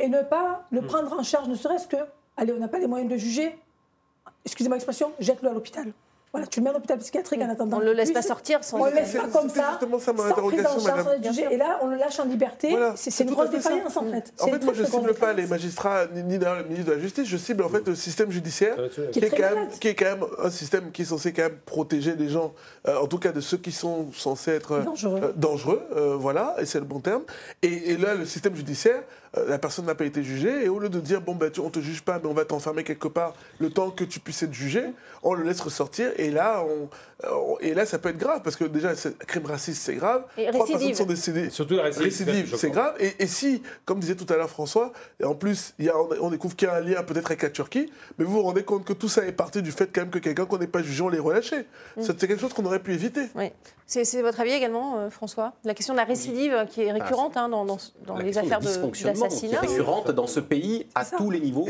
Et 0.00 0.08
ne 0.08 0.22
pas- 0.22 0.35
ne- 0.72 0.80
ne 0.80 0.86
pas 0.86 1.00
le 1.00 1.06
prendre 1.06 1.20
en 1.20 1.22
charge, 1.22 1.48
ne 1.48 1.54
serait-ce 1.54 1.86
que, 1.86 1.96
allez, 2.36 2.52
on 2.52 2.58
n'a 2.58 2.68
pas 2.68 2.78
les 2.78 2.86
moyens 2.86 3.10
de 3.10 3.16
juger, 3.16 3.56
excusez-moi 4.44 4.76
l'expression, 4.76 5.12
jette-le 5.20 5.48
à 5.50 5.52
l'hôpital. 5.52 5.92
Voilà, 6.32 6.48
tu 6.48 6.60
le 6.60 6.64
mets 6.64 6.70
à 6.70 6.72
l'hôpital 6.74 6.98
psychiatrique 6.98 7.40
en 7.40 7.48
attendant. 7.48 7.78
On 7.78 7.80
ne 7.80 7.86
le 7.86 7.92
laisse 7.94 8.10
pas 8.10 8.20
sortir 8.20 8.62
sans. 8.62 8.78
On 8.80 8.84
le 8.86 8.90
laisse 8.96 9.14
pas 9.14 9.28
comme 9.28 9.48
ça, 9.48 9.70
justement 9.70 9.98
ça, 9.98 10.12
mon 10.12 10.18
sans 10.18 10.24
prise 10.24 10.26
en 10.28 10.32
interrogation, 10.32 10.70
charge, 10.72 10.84
madame. 10.84 11.04
sans 11.04 11.12
être 11.12 11.24
jugé. 11.32 11.46
Et 11.50 11.56
là, 11.56 11.78
on 11.80 11.86
le 11.86 11.96
lâche 11.96 12.20
en 12.20 12.24
liberté. 12.26 12.70
Voilà, 12.70 12.92
C'est 12.94 13.24
une 13.24 13.30
grosse 13.30 13.46
ça. 13.46 13.52
défaillance, 13.52 13.96
en 13.96 14.04
fait. 14.04 14.34
En 14.40 14.46
fait, 14.48 14.62
moi, 14.64 14.74
je 14.74 14.82
très 14.82 14.98
cible 14.98 15.14
pas 15.14 15.32
les 15.32 15.46
magistrats 15.46 16.06
ni, 16.12 16.22
ni 16.24 16.36
le 16.36 16.62
ministre 16.64 16.90
de 16.90 16.92
la 16.92 16.98
Justice, 16.98 17.26
je 17.26 17.36
cible 17.38 17.62
en 17.62 17.70
fait 17.70 17.86
le 17.88 17.94
système 17.94 18.30
judiciaire, 18.30 18.76
qui 18.90 19.12
Qui 19.12 19.18
est, 19.20 19.28
est 19.28 19.30
quand 19.30 19.38
même, 19.38 19.54
malade. 19.54 19.78
qui 19.80 19.88
est 19.88 19.94
quand 19.94 20.04
même 20.04 20.24
un 20.42 20.50
système 20.50 20.90
qui 20.92 21.02
est 21.02 21.06
censé 21.06 21.32
quand 21.32 21.42
même 21.44 21.58
protéger 21.64 22.14
les 22.16 22.28
gens, 22.28 22.52
euh, 22.86 22.98
en 22.98 23.06
tout 23.06 23.18
cas 23.18 23.32
de 23.32 23.40
ceux 23.40 23.56
qui 23.56 23.72
sont 23.72 24.12
censés 24.12 24.50
être 24.50 24.72
euh, 24.72 24.82
Dangereux. 24.82 25.20
euh, 25.22 25.32
dangereux, 25.36 25.82
euh, 25.96 26.16
voilà, 26.16 26.54
et 26.58 26.66
c'est 26.66 26.80
le 26.80 26.84
bon 26.84 27.00
terme. 27.00 27.22
Et, 27.62 27.92
et 27.92 27.96
là, 27.96 28.14
le 28.14 28.26
système 28.26 28.54
judiciaire, 28.54 29.02
la 29.48 29.58
personne 29.58 29.86
n'a 29.86 29.94
pas 29.94 30.04
été 30.04 30.22
jugée, 30.22 30.64
et 30.64 30.68
au 30.68 30.78
lieu 30.78 30.88
de 30.88 31.00
dire, 31.00 31.20
bon, 31.20 31.34
ben, 31.34 31.50
tu, 31.50 31.60
on 31.60 31.70
te 31.70 31.80
juge 31.80 32.02
pas, 32.02 32.18
mais 32.18 32.28
on 32.28 32.34
va 32.34 32.44
t'enfermer 32.44 32.84
quelque 32.84 33.08
part 33.08 33.34
le 33.58 33.70
temps 33.70 33.90
que 33.90 34.04
tu 34.04 34.20
puisses 34.20 34.42
être 34.42 34.54
jugé, 34.54 34.82
on 35.22 35.34
le 35.34 35.42
laisse 35.44 35.60
ressortir, 35.60 36.10
et 36.16 36.30
là, 36.30 36.60
euh, 36.60 36.84
on- 36.84 36.88
et 37.60 37.74
là 37.74 37.86
ça 37.86 37.98
peut 37.98 38.10
être 38.10 38.18
grave, 38.18 38.40
parce 38.44 38.56
que 38.56 38.64
déjà, 38.64 38.92
crime 39.26 39.46
raciste, 39.46 39.82
c'est 39.82 39.94
grave. 39.94 40.24
Et 40.36 40.46
Trois 40.48 40.52
personnes 40.66 40.74
récidive. 40.76 40.96
sont 40.96 41.04
décédées. 41.06 41.50
Surtout 41.50 41.74
la 41.74 41.84
récidive, 41.84 42.12
c'est 42.12 42.24
Récidive, 42.24 42.44
choquant. 42.46 42.58
c'est 42.60 42.70
grave. 42.70 42.94
Et, 43.00 43.14
et 43.20 43.26
si, 43.26 43.62
comme 43.84 44.00
disait 44.00 44.16
tout 44.16 44.30
à 44.32 44.36
l'heure 44.36 44.50
François, 44.50 44.92
et 45.20 45.24
en 45.24 45.34
plus, 45.34 45.74
il 45.78 45.86
y 45.86 45.88
a, 45.88 45.94
on, 46.20 46.30
découvre 46.30 46.54
qu'il 46.54 46.68
y 46.68 46.70
a 46.70 46.74
un 46.74 46.80
lien 46.80 47.02
peut-être 47.02 47.26
avec 47.26 47.42
la 47.42 47.50
Turquie, 47.50 47.90
mais 48.18 48.24
vous 48.24 48.32
vous 48.32 48.42
rendez 48.42 48.64
compte 48.64 48.84
que 48.84 48.92
tout 48.92 49.08
ça 49.08 49.24
est 49.26 49.32
parti 49.32 49.62
du 49.62 49.72
fait 49.72 49.86
quand 49.92 50.02
même 50.02 50.10
que 50.10 50.18
quelqu'un 50.18 50.44
qu'on 50.44 50.58
n'est 50.58 50.66
pas 50.66 50.82
jugé, 50.82 51.02
on 51.02 51.08
l'ait 51.08 51.18
relâché. 51.18 51.60
Mm. 51.96 52.02
C'est 52.02 52.16
quelque 52.26 52.38
chose 52.40 52.52
qu'on 52.52 52.64
aurait 52.66 52.80
pu 52.82 52.92
éviter. 52.92 53.22
Oui. 53.34 53.50
C'est 53.88 54.04
c'est 54.04 54.20
votre 54.20 54.40
avis 54.40 54.50
également, 54.50 54.98
euh, 54.98 55.10
François? 55.10 55.52
La 55.64 55.72
question 55.72 55.94
de 55.94 55.98
la 55.98 56.04
récidive 56.04 56.52
euh, 56.52 56.64
qui 56.64 56.82
est 56.82 56.90
récurrente 56.92 57.36
hein, 57.36 57.48
dans, 57.48 57.64
dans- 57.64 57.78
dans 58.04 58.16
les 58.16 58.24
question 58.26 58.42
affaires 58.44 58.58
du 58.58 58.66
de- 58.66 58.72
dysfonctionnement 58.72 59.28
qui 59.28 59.46
est 59.46 59.48
d'assassinat. 59.50 59.60
récurrente 59.60 60.10
dans 60.10 60.26
ce 60.26 60.40
pays 60.40 60.86
à 60.96 61.04
tous 61.04 61.30
les 61.30 61.38
niveaux. 61.40 61.66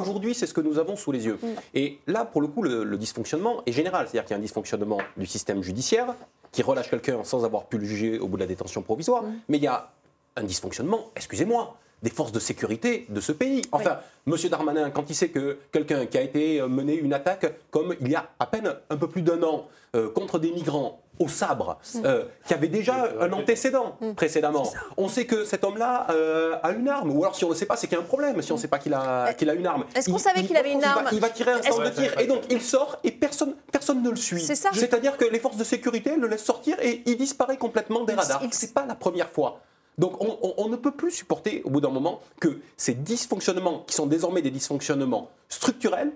Aujourd'hui- 0.00 0.34
c'est 0.34 0.46
ce 0.46 0.54
que 0.54 0.60
nous 0.62 0.78
avons 0.78 0.96
sous 0.96 1.12
les 1.12 1.26
yeux. 1.26 1.38
Et 1.74 1.98
là, 2.06 2.24
pour 2.24 2.40
le 2.40 2.48
coup, 2.48 2.62
le, 2.62 2.82
le 2.84 2.96
dysfonctionnement 2.96 3.62
est 3.66 3.72
général. 3.72 4.06
C'est-à-dire 4.08 4.24
qu'il 4.26 4.34
y 4.36 4.38
a 4.38 4.40
un 4.40 4.42
dysfonctionnement 4.48 4.98
du 5.16 5.26
système 5.26 5.62
judiciaire 5.62 6.14
qui 6.52 6.62
relâche 6.62 6.88
quelqu'un 6.90 7.22
sans 7.22 7.44
avoir 7.44 7.66
pu 7.66 7.76
le 7.76 7.84
juger 7.84 8.18
au 8.18 8.26
bout 8.26 8.38
de 8.38 8.42
la 8.42 8.46
détention 8.46 8.82
provisoire. 8.82 9.24
Mais 9.48 9.58
il 9.58 9.62
y 9.62 9.66
a 9.66 9.90
un 10.36 10.42
dysfonctionnement, 10.42 11.10
excusez-moi, 11.16 11.76
des 12.02 12.10
forces 12.10 12.32
de 12.32 12.38
sécurité 12.40 13.06
de 13.08 13.20
ce 13.20 13.32
pays. 13.32 13.62
Enfin, 13.72 13.98
Monsieur 14.24 14.48
Darmanin, 14.48 14.90
quand 14.90 15.10
il 15.10 15.14
sait 15.14 15.28
que 15.28 15.58
quelqu'un 15.72 16.06
qui 16.06 16.16
a 16.16 16.22
été 16.22 16.62
mené 16.62 16.94
une 16.94 17.12
attaque 17.12 17.52
comme 17.70 17.94
il 18.00 18.08
y 18.08 18.14
a 18.14 18.30
à 18.38 18.46
peine 18.46 18.72
un 18.88 18.96
peu 18.96 19.08
plus 19.08 19.22
d'un 19.22 19.42
an 19.42 19.68
euh, 19.94 20.08
contre 20.10 20.38
des 20.38 20.52
migrants 20.52 21.02
au 21.18 21.28
sabre, 21.28 21.78
euh, 22.04 22.24
qui 22.46 22.54
avait 22.54 22.68
déjà 22.68 23.08
un 23.20 23.32
antécédent 23.32 23.96
précédemment. 24.16 24.70
On 24.96 25.08
sait 25.08 25.26
que 25.26 25.44
cet 25.44 25.64
homme-là 25.64 26.06
euh, 26.10 26.56
a 26.62 26.70
une 26.72 26.88
arme, 26.88 27.10
ou 27.10 27.22
alors 27.22 27.34
si 27.34 27.44
on 27.44 27.48
ne 27.48 27.52
le 27.54 27.58
sait 27.58 27.66
pas, 27.66 27.76
c'est 27.76 27.86
qu'il 27.86 27.96
y 27.96 28.00
a 28.00 28.02
un 28.04 28.06
problème. 28.06 28.40
Si 28.42 28.52
on 28.52 28.56
ne 28.56 28.60
sait 28.60 28.68
pas 28.68 28.78
qu'il 28.78 28.94
a, 28.94 29.32
qu'il 29.34 29.48
a 29.50 29.54
une 29.54 29.66
arme, 29.66 29.84
Est-ce 29.94 30.10
qu'on 30.10 30.18
savait 30.18 30.40
il- 30.40 30.46
qu'il 30.46 30.56
avait 30.56 30.72
une 30.72 30.78
il 30.78 30.84
va- 30.84 30.90
arme 30.98 31.08
Il 31.12 31.20
va 31.20 31.28
tirer 31.30 31.52
un 31.52 31.62
centre 31.62 31.84
de 31.84 31.90
tir, 31.90 32.18
et 32.18 32.26
donc 32.26 32.42
il 32.50 32.60
sort 32.62 32.98
et 33.04 33.10
personne, 33.10 33.54
personne 33.72 34.02
ne 34.02 34.10
le 34.10 34.16
suit. 34.16 34.40
C'est 34.42 34.54
ça. 34.54 34.70
C'est-à-dire 34.72 35.16
que 35.16 35.24
les 35.24 35.38
forces 35.40 35.56
de 35.56 35.64
sécurité 35.64 36.16
le 36.16 36.26
laissent 36.28 36.44
sortir 36.44 36.76
et 36.80 37.02
il 37.06 37.16
disparaît 37.16 37.56
complètement 37.56 38.04
des 38.04 38.14
radars. 38.14 38.42
C'est 38.50 38.74
pas 38.74 38.86
la 38.86 38.94
première 38.94 39.30
fois. 39.30 39.60
Donc 39.98 40.22
on, 40.22 40.38
on- 40.42 40.54
on 40.58 40.68
ne 40.68 40.76
peut 40.76 40.92
plus 40.92 41.10
supporter 41.10 41.60
au 41.64 41.70
bout 41.70 41.80
d'un 41.80 41.90
moment 41.90 42.20
que 42.40 42.60
ces 42.76 42.94
dysfonctionnements, 42.94 43.80
qui 43.86 43.94
sont 43.96 44.06
désormais 44.06 44.42
des 44.42 44.50
dysfonctionnements 44.52 45.28
structurels, 45.48 46.12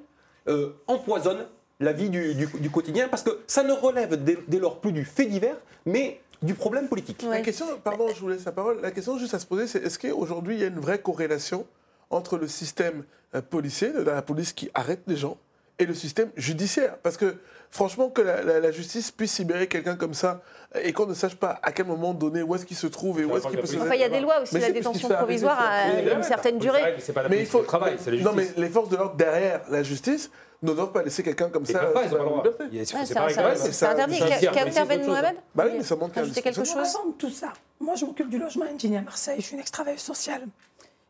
euh, 0.49 0.71
empoisonnent 0.87 1.47
la 1.83 1.93
vie 1.93 2.09
du, 2.11 2.35
du- 2.35 2.47
du 2.47 2.71
quotidien, 2.71 3.09
parce 3.09 3.23
que 3.23 3.41
ça 3.47 3.63
ne 3.63 3.73
relève 3.73 4.23
dès, 4.23 4.39
dès 4.49 4.59
lors 4.59 4.81
plus 4.81 4.93
du 4.93 5.05
fait 5.05 5.27
divers, 5.27 5.57
mais 5.87 6.21
du 6.43 6.55
problème 6.55 6.89
politique. 6.89 7.23
La 7.29 7.41
question, 7.41 7.67
pardon, 7.85 8.09
je 8.15 8.21
vous 8.21 8.29
laisse 8.29 8.45
la 8.45 8.53
parole. 8.53 8.81
La 8.83 8.91
question 8.91 9.17
juste 9.19 9.35
à 9.35 9.39
se 9.39 9.47
poser, 9.47 9.67
c'est 9.67 9.83
est-ce 9.85 9.99
qu'aujourd'hui, 9.99 10.57
il 10.57 10.61
y 10.61 10.65
a 10.65 10.69
une 10.69 10.81
vraie 10.81 10.99
corrélation 10.99 11.67
entre 12.11 12.37
le 12.39 12.49
système 12.49 13.05
euh, 13.35 13.41
policier, 13.43 13.93
de 13.93 14.01
la 14.01 14.23
police 14.23 14.53
qui 14.53 14.71
arrête 14.75 15.01
les 15.07 15.17
gens, 15.17 15.37
et 15.79 15.87
le 15.87 15.95
système 15.95 16.31
judiciaire? 16.37 16.97
Parce 17.03 17.17
que, 17.17 17.37
franchement, 17.71 18.11
que 18.11 18.21
la, 18.23 18.43
la- 18.43 18.61
la 18.61 18.71
justice 18.73 19.11
puisse 19.13 19.39
libérer 19.39 19.67
quelqu'un 19.69 19.95
comme 19.97 20.15
ça, 20.15 20.43
euh, 20.75 20.81
et 20.83 20.93
qu'on 20.93 21.07
ne 21.07 21.15
sache 21.15 21.37
pas 21.37 21.61
à 21.63 21.71
quel 21.73 21.87
moment 21.87 22.13
donné 22.13 22.43
où 22.43 22.55
est-ce 22.57 22.67
qu'il 22.67 22.77
se 22.77 22.89
trouve 22.89 23.21
et 23.21 23.25
où 23.25 23.37
est-ce 23.37 23.47
qu'il 23.47 23.61
peut 23.61 23.67
se... 23.67 23.77
Enfin, 23.77 23.95
il 23.95 24.01
y 24.01 24.05
a 24.05 24.09
des 24.09 24.21
lois 24.21 24.43
aussi, 24.43 24.55
Mais 24.55 24.61
la 24.61 24.73
détention 24.73 25.09
provisoire 25.11 25.59
a 25.61 25.93
une 26.17 26.23
certaine 26.25 26.59
durée. 26.59 26.81
vrai 26.81 26.97
que 26.97 27.03
c'est 27.03 27.13
pas 27.13 27.23
la 27.23 27.29
Mais 27.29 27.39
il 27.41 27.47
faut 27.47 27.61
travail, 27.63 27.97
c'est 27.99 28.11
la 28.11 28.21
Non, 28.23 28.33
mais 28.35 28.49
les 28.57 28.69
forces 28.69 28.89
de 28.91 28.97
l'ordre 28.97 29.15
derrière 29.17 29.61
la 29.71 29.83
justice 29.85 30.31
ne 30.63 30.73
doivent 30.73 30.93
pas 30.93 31.03
laisser 31.03 31.23
quelqu'un 31.23 31.49
comme 31.51 31.65
Ils 31.67 31.73
ça. 31.73 31.81
pas, 31.87 32.05
ils 32.05 32.11
pas 32.11 32.17
le 32.17 32.19
la 32.19 32.25
droit. 32.25 32.43
liberté. 32.45 32.65
Il 32.71 32.75
y 32.75 32.79
a- 32.79 32.81
Ouais, 32.81 32.85
C'est 32.87 33.07
c'est 33.07 33.15
pareil 33.15 33.33
interdit. 33.39 33.73
ça- 33.73 33.95
Qu'a- 33.95 34.85
Ben 34.87 35.07
Mohamed 35.07 35.37
Bah 35.55 35.65
oui, 35.67 35.73
mais 35.79 35.83
ça 35.83 35.97
montre 35.97 36.15
quelque 36.15 36.65
chose 36.65 36.97
tout 37.19 37.31
ça, 37.31 37.53
moi 37.81 37.95
je 37.97 38.05
m'occupe 38.05 38.29
du 38.29 38.39
logement 38.39 38.65
indigné 38.65 38.99
à 38.99 39.03
Marseille, 39.03 39.37
je 39.41 39.45
suis 39.47 39.55
une 39.55 39.61
ex-travailleuse 39.61 40.01
sociale. 40.01 40.43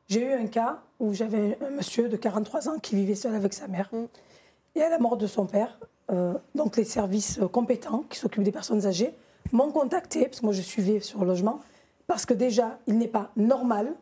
J'ai 0.09 0.23
eu 0.25 0.33
un 0.33 0.47
cas 0.47 0.81
où 1.01 1.15
j'avais 1.15 1.59
un 1.65 1.71
monsieur 1.71 2.09
de 2.09 2.17
43 2.17 2.69
ans 2.69 2.79
qui 2.79 2.97
vivait 2.97 3.15
seul 3.15 3.35
avec 3.35 3.53
sa 3.55 3.67
mère. 3.69 3.91
Et 4.75 4.83
à 4.83 4.89
la 4.89 4.99
mort 4.99 5.17
de 5.17 5.27
son 5.27 5.47
père, 5.47 5.79
euh, 6.11 6.35
donc 6.55 6.77
les 6.77 6.85
services 6.85 7.39
euh, 7.41 7.49
compétents 7.49 8.05
qui 8.11 8.19
s'occupent 8.19 8.43
des 8.43 8.53
personnes 8.53 8.87
âgées 8.87 9.15
m'ont 9.53 9.71
contacté, 9.71 10.25
parce 10.27 10.41
que 10.41 10.47
moi 10.47 10.55
je 10.55 10.63
suivais 10.63 11.01
sur 11.01 11.21
le 11.21 11.27
logement, 11.27 11.61
parce 12.07 12.25
que 12.27 12.35
déjà, 12.35 12.79
il 12.87 12.99
n'est 12.99 13.09
pas 13.09 13.31
normal 13.37 13.93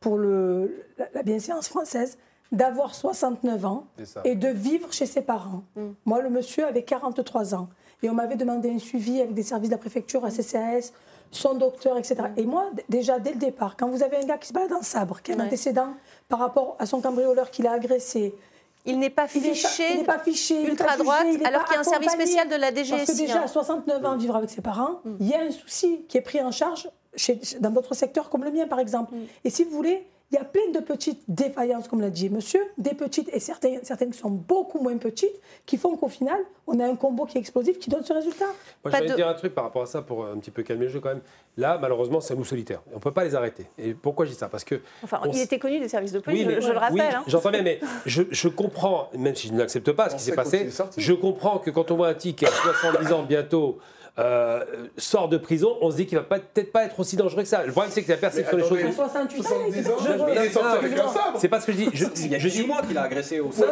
pour 0.00 0.18
le, 0.18 0.84
la, 0.98 1.06
la 1.14 1.22
bienséance 1.22 1.68
française 1.68 2.16
d'avoir 2.54 2.94
69 2.94 3.64
ans 3.66 3.84
et 4.24 4.34
de 4.34 4.48
vivre 4.48 4.92
chez 4.92 5.06
ses 5.06 5.20
parents. 5.22 5.62
Moi, 6.04 6.20
le 6.22 6.30
monsieur 6.30 6.64
avait 6.66 6.82
43 6.84 7.54
ans. 7.54 7.68
Et 8.02 8.10
on 8.10 8.14
m'avait 8.14 8.36
demandé 8.36 8.70
un 8.70 8.78
suivi 8.78 9.20
avec 9.20 9.32
des 9.34 9.42
services 9.42 9.70
de 9.70 9.74
la 9.74 9.78
préfecture, 9.78 10.24
à 10.24 10.30
CCAS, 10.30 10.92
son 11.30 11.54
docteur, 11.54 11.96
etc. 11.96 12.16
Et 12.36 12.44
moi, 12.44 12.70
déjà, 12.88 13.18
dès 13.18 13.32
le 13.32 13.38
départ, 13.38 13.76
quand 13.78 13.88
vous 13.88 14.02
avez 14.02 14.18
un 14.18 14.24
gars 14.26 14.36
qui 14.38 14.48
se 14.48 14.52
balade 14.52 14.72
en 14.74 14.82
sabre, 14.82 15.22
qui 15.22 15.32
a 15.32 15.34
un 15.34 15.38
Ouais. 15.38 15.44
antécédent 15.46 15.94
par 16.28 16.38
rapport 16.38 16.76
à 16.78 16.86
son 16.86 17.00
cambrioleur 17.00 17.50
qui 17.50 17.62
l'a 17.62 17.72
agressé, 17.72 18.34
Il 18.86 18.98
n'est 18.98 19.08
pas 19.08 19.26
il 19.34 19.40
n'est 19.40 19.48
pas- 19.48 19.54
fiché 19.54 19.94
il 19.98 20.04
pas 20.04 20.70
ultra-droite, 20.70 21.26
alors 21.46 21.64
qu'il 21.64 21.74
y 21.74 21.76
a 21.78 21.80
un 21.80 21.84
service 21.84 22.12
spécial 22.12 22.46
de 22.48 22.54
la 22.56 22.70
Parce 22.70 22.88
que 22.90 22.96
DGSI. 22.96 23.16
déjà, 23.22 23.38
hein. 23.40 23.44
à 23.44 23.48
69 23.48 24.04
ans, 24.04 24.16
vivre 24.18 24.36
avec 24.36 24.50
ses 24.50 24.60
parents, 24.60 25.00
il 25.20 25.26
y 25.26 25.32
a 25.32 25.40
un 25.40 25.50
souci 25.50 26.04
qui 26.06 26.18
est 26.18 26.20
pris 26.20 26.42
en 26.42 26.50
charge 26.50 26.90
chez- 27.16 27.40
dans 27.60 27.70
d'autres 27.70 27.94
secteurs 27.94 28.28
comme 28.28 28.44
le 28.44 28.50
mien, 28.52 28.66
par 28.66 28.78
exemple. 28.80 29.14
Et 29.44 29.48
si 29.48 29.64
vous 29.64 29.70
voulez, 29.70 30.06
il 30.34 30.38
y 30.38 30.40
a 30.40 30.44
plein 30.44 30.68
de 30.72 30.80
petites 30.80 31.22
défaillances, 31.28 31.86
comme 31.86 32.00
l'a 32.00 32.10
dit 32.10 32.28
monsieur, 32.28 32.60
des 32.76 32.94
petites 32.94 33.28
et 33.32 33.38
certaines, 33.38 33.84
certaines 33.84 34.10
qui 34.10 34.18
sont 34.18 34.30
beaucoup 34.30 34.80
moins 34.80 34.96
petites, 34.96 35.34
qui 35.64 35.76
font 35.76 35.96
qu'au 35.96 36.08
final, 36.08 36.38
on 36.66 36.80
a 36.80 36.84
un 36.86 36.96
combo 36.96 37.24
qui 37.24 37.36
est 37.38 37.40
explosif 37.40 37.78
qui 37.78 37.88
donne 37.88 38.04
ce 38.04 38.12
résultat. 38.12 38.46
Moi, 38.84 38.92
je 38.92 39.02
vais 39.02 39.08
de- 39.10 39.14
dire 39.14 39.28
un 39.28 39.34
truc 39.34 39.54
par 39.54 39.62
rapport 39.64 39.82
à 39.82 39.86
ça 39.86 40.02
pour 40.02 40.26
un 40.26 40.36
petit 40.38 40.50
peu 40.50 40.62
calmer 40.64 40.86
le 40.86 40.90
jeu 40.90 40.98
quand 41.00 41.10
même. 41.10 41.20
Là, 41.56 41.78
malheureusement, 41.80 42.20
c'est 42.20 42.34
un 42.34 42.36
loup 42.36 42.44
solitaire. 42.44 42.80
On 42.92 42.96
ne 42.96 43.00
peut 43.00 43.12
pas 43.12 43.22
les 43.24 43.34
arrêter. 43.36 43.66
Et 43.78 43.94
pourquoi 43.94 44.24
je 44.24 44.30
dis 44.32 44.36
ça? 44.36 44.48
Parce 44.48 44.64
que. 44.64 44.80
Enfin, 45.04 45.20
on 45.22 45.26
il 45.30 45.36
s- 45.36 45.44
était 45.44 45.58
connu 45.60 45.78
des 45.78 45.88
services 45.88 46.10
de 46.12 46.18
police, 46.18 46.46
mais- 46.46 46.56
je, 46.56 46.60
je 46.62 46.72
le 46.72 46.78
rappelle. 46.78 46.94
oui, 46.96 47.00
hein. 47.14 47.22
J'entends 47.28 47.50
bien, 47.50 47.62
mais 47.62 47.78
je, 48.06 48.22
je 48.30 48.48
comprends, 48.48 49.10
même 49.16 49.36
si 49.36 49.48
je 49.48 49.52
n'accepte 49.52 49.92
pas 49.92 50.08
ce 50.08 50.14
On 50.14 50.18
qui 50.18 50.24
s'est 50.24 50.34
passé, 50.34 50.68
je 50.96 51.12
comprends 51.12 51.58
que 51.58 51.70
quand 51.70 51.90
on 51.92 51.96
voit 51.96 52.08
un 52.08 52.14
qui 52.14 52.34
a 52.44 52.48
70 52.50 53.12
ans 53.12 53.22
bientôt. 53.22 53.78
Euh, 54.16 54.62
sort 54.96 55.28
de 55.28 55.36
prison, 55.36 55.76
on 55.80 55.90
se 55.90 55.96
dit 55.96 56.06
qu'il 56.06 56.16
va 56.16 56.22
peut-être 56.22 56.70
pas 56.70 56.84
être 56.84 57.00
aussi 57.00 57.16
dangereux 57.16 57.42
que 57.42 57.48
ça. 57.48 57.64
Le 57.64 57.72
problème, 57.72 57.90
c'est 57.92 58.02
que 58.02 58.12
la 58.12 58.16
perception 58.16 58.56
des 58.56 58.62
choses. 58.62 58.78
À 58.84 58.92
68 58.92 59.46
ans, 59.46 59.48
il 59.66 59.74
était 59.76 59.82
70 59.82 59.88
ans, 59.88 60.62
dangereux. 60.62 60.88
il. 61.34 61.40
C'est 61.40 61.48
pas 61.48 61.60
ce 61.60 61.66
que 61.66 61.72
je 61.72 61.76
dis. 61.78 61.88
Je, 61.92 62.04
Il 62.16 62.28
y 62.30 62.34
a 62.36 62.38
je 62.38 62.48
18 62.48 62.62
dis 62.62 62.66
mois 62.68 62.82
qu'il 62.82 62.96
a 62.96 63.02
agressé 63.02 63.40
au 63.40 63.50
c'est 63.52 63.66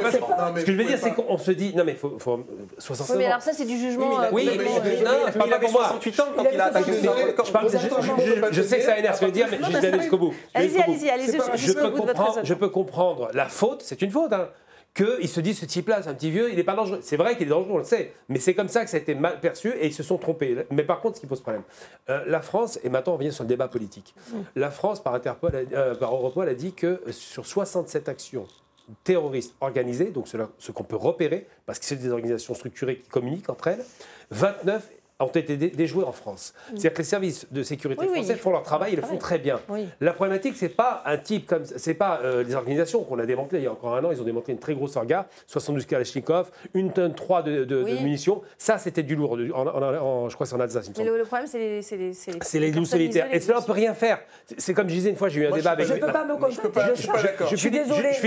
pas 0.00 0.10
ce 0.12 0.64
que 0.64 0.72
je 0.72 0.76
veux 0.76 0.84
dire, 0.84 0.98
c'est 1.00 1.14
qu'on 1.14 1.38
se 1.38 1.50
dit 1.52 1.72
non 1.74 1.84
mais 1.84 1.94
faut, 1.94 2.18
faut 2.18 2.44
69 2.78 3.10
Oui, 3.10 3.16
mais 3.18 3.24
ans. 3.24 3.28
alors 3.30 3.42
ça, 3.42 3.52
c'est 3.54 3.64
du 3.64 3.78
jugement. 3.78 4.20
euh, 4.20 4.26
Oui, 4.32 4.44
mais, 4.56 4.62
euh, 4.62 5.04
non, 5.04 5.10
je 5.32 5.38
parle 5.38 5.48
il 5.48 5.52
pas 5.52 5.58
pour 5.58 5.72
moi. 5.72 5.80
68 5.84 6.20
ans 6.20 6.24
quand 6.36 6.44
Il 6.44 6.54
il 6.54 6.60
a 6.60 6.64
attaqué 6.66 6.92
68 6.92 7.02
le 7.06 7.10
ans. 7.30 7.44
Je, 7.44 7.52
parle- 7.52 8.64
sais 8.64 8.78
que 8.78 8.84
ça 8.84 8.98
énerve 8.98 9.14
ce 9.14 9.20
que 9.20 9.26
je 9.26 9.30
veux 9.30 9.32
dire, 9.32 9.46
mais 9.50 9.58
je 9.62 9.78
vais 9.78 9.88
aller 9.88 10.00
jusqu'au 10.00 10.18
bout. 10.18 10.34
Allez-y, 10.54 10.80
allez-y, 10.82 11.08
allez-y, 11.10 11.38
je- 12.44 12.52
peux 12.58 12.68
comprendre 12.68 13.28
la 13.32 13.46
faute, 13.46 13.82
c'est 13.84 14.02
une 14.02 14.10
faute, 14.10 14.32
hein, 14.32 14.48
qu'ils 15.02 15.28
se 15.28 15.40
disent 15.40 15.58
ce 15.60 15.64
type-là, 15.66 16.02
c'est 16.02 16.08
un 16.08 16.14
petit 16.14 16.30
vieux, 16.30 16.50
il 16.50 16.56
n'est 16.56 16.64
pas 16.64 16.74
dangereux. 16.74 16.98
C'est 17.02 17.16
vrai 17.16 17.36
qu'il 17.36 17.46
est 17.46 17.50
dangereux, 17.50 17.72
on 17.74 17.78
le 17.78 17.84
sait, 17.84 18.12
mais 18.28 18.38
c'est 18.38 18.54
comme 18.54 18.68
ça 18.68 18.84
que 18.84 18.90
ça 18.90 18.96
a 18.96 19.00
été 19.00 19.14
mal 19.14 19.40
perçu 19.40 19.70
et 19.80 19.86
ils 19.86 19.94
se 19.94 20.02
sont 20.02 20.18
trompés. 20.18 20.56
Mais 20.70 20.82
par 20.82 21.00
contre, 21.00 21.16
ce 21.16 21.20
qui 21.20 21.26
pose 21.26 21.40
problème, 21.40 21.62
euh, 22.10 22.24
la 22.26 22.40
France, 22.42 22.78
et 22.82 22.88
maintenant 22.88 23.12
on 23.14 23.16
revient 23.16 23.32
sur 23.32 23.44
le 23.44 23.48
débat 23.48 23.68
politique, 23.68 24.14
la 24.56 24.70
France, 24.70 25.02
par, 25.02 25.14
Interpol, 25.14 25.52
euh, 25.72 25.94
par 25.94 26.12
Europol, 26.14 26.48
a 26.48 26.54
dit 26.54 26.72
que 26.72 27.00
sur 27.10 27.46
67 27.46 28.08
actions 28.08 28.46
terroristes 29.04 29.54
organisées, 29.60 30.10
donc 30.10 30.28
cela- 30.28 30.48
ce 30.58 30.72
qu'on 30.72 30.84
peut 30.84 30.96
repérer, 30.96 31.46
parce 31.66 31.78
que 31.78 31.84
c'est 31.84 31.96
des 31.96 32.10
organisations 32.10 32.54
structurées 32.54 32.98
qui 32.98 33.08
communiquent 33.08 33.50
entre 33.50 33.68
elles, 33.68 33.84
29 34.30 34.88
ont 35.20 35.26
été 35.26 35.56
dé- 35.56 35.68
déjoués 35.70 36.04
en 36.04 36.12
France. 36.12 36.54
C'est-à-dire 36.68 36.92
que 36.92 36.98
les 36.98 37.04
services 37.04 37.46
de 37.50 37.62
sécurité 37.64 38.06
Oui, 38.08 38.14
français 38.14 38.36
font 38.36 38.50
leur 38.50 38.62
travail, 38.62 38.92
ils 38.92 38.96
le 38.96 39.02
font 39.02 39.16
très 39.16 39.38
bien. 39.38 39.60
Oui. 39.68 39.88
La 40.00 40.12
problématique, 40.12 40.54
c'est 40.56 40.68
pas 40.68 41.02
un 41.06 41.16
type 41.18 41.46
comme 41.46 41.64
c'est 41.64 41.94
pas 41.94 42.20
euh, 42.22 42.44
les 42.44 42.54
organisations 42.54 43.02
qu'on 43.02 43.18
a 43.18 43.26
démantelées. 43.26 43.60
Il 43.60 43.64
y 43.64 43.66
a 43.66 43.72
encore 43.72 43.96
un 43.96 44.04
an, 44.04 44.10
ils 44.12 44.20
ont 44.20 44.24
démantelé 44.24 44.52
une 44.52 44.60
très 44.60 44.74
grosse 44.74 44.96
orga, 44.96 45.26
72 45.48 45.86
Kalachnikov, 45.86 46.50
une 46.74 46.92
tonne 46.92 47.14
3 47.14 47.42
de, 47.42 47.50
de- 47.50 47.64
de 47.64 47.82
Oui. 47.84 48.00
munitions. 48.02 48.42
Ça, 48.58 48.78
c'était 48.78 49.02
du 49.02 49.16
lourd. 49.16 49.36
du- 49.36 49.52
en- 49.52 49.66
en- 49.66 49.82
en- 49.82 50.28
je 50.28 50.34
crois 50.34 50.44
que 50.46 50.50
c'est 50.50 50.56
en 50.56 50.60
Alsace, 50.60 50.86
il 50.86 50.90
me 50.90 51.10
le, 51.10 51.18
le 51.18 51.24
problème, 51.24 51.48
c'est 51.48 51.58
les, 51.58 51.82
c'est 51.82 51.96
les, 51.96 52.12
c'est 52.14 52.32
les, 52.32 52.38
C'est 52.42 52.58
les 52.60 52.68
loups 52.68 52.74
personnes 52.82 52.98
solitaires. 52.98 53.28
Et 53.32 53.40
cela, 53.40 53.58
on 53.58 53.62
bien 53.62 53.66
peut 53.66 53.72
rien 53.72 53.94
faire. 53.94 54.20
C'est- 54.56 54.72
comme 54.74 54.88
je 54.88 54.94
disais 54.94 55.10
une 55.10 55.16
fois, 55.16 55.28
j'ai 55.28 55.40
eu 55.40 55.46
un 55.46 55.48
Moi, 55.48 55.58
débat 55.58 55.70
je 55.70 55.74
avec. 55.74 55.86
Je 55.88 55.94
ne 55.94 55.98
peux 56.06 56.12
pas 56.12 56.24
me 56.24 56.34
contenter 56.36 56.80
je 56.94 57.00
suis 57.02 57.08
pas 57.08 57.22
d'accord. 57.22 57.48
Je 57.50 57.56
suis 57.56 57.70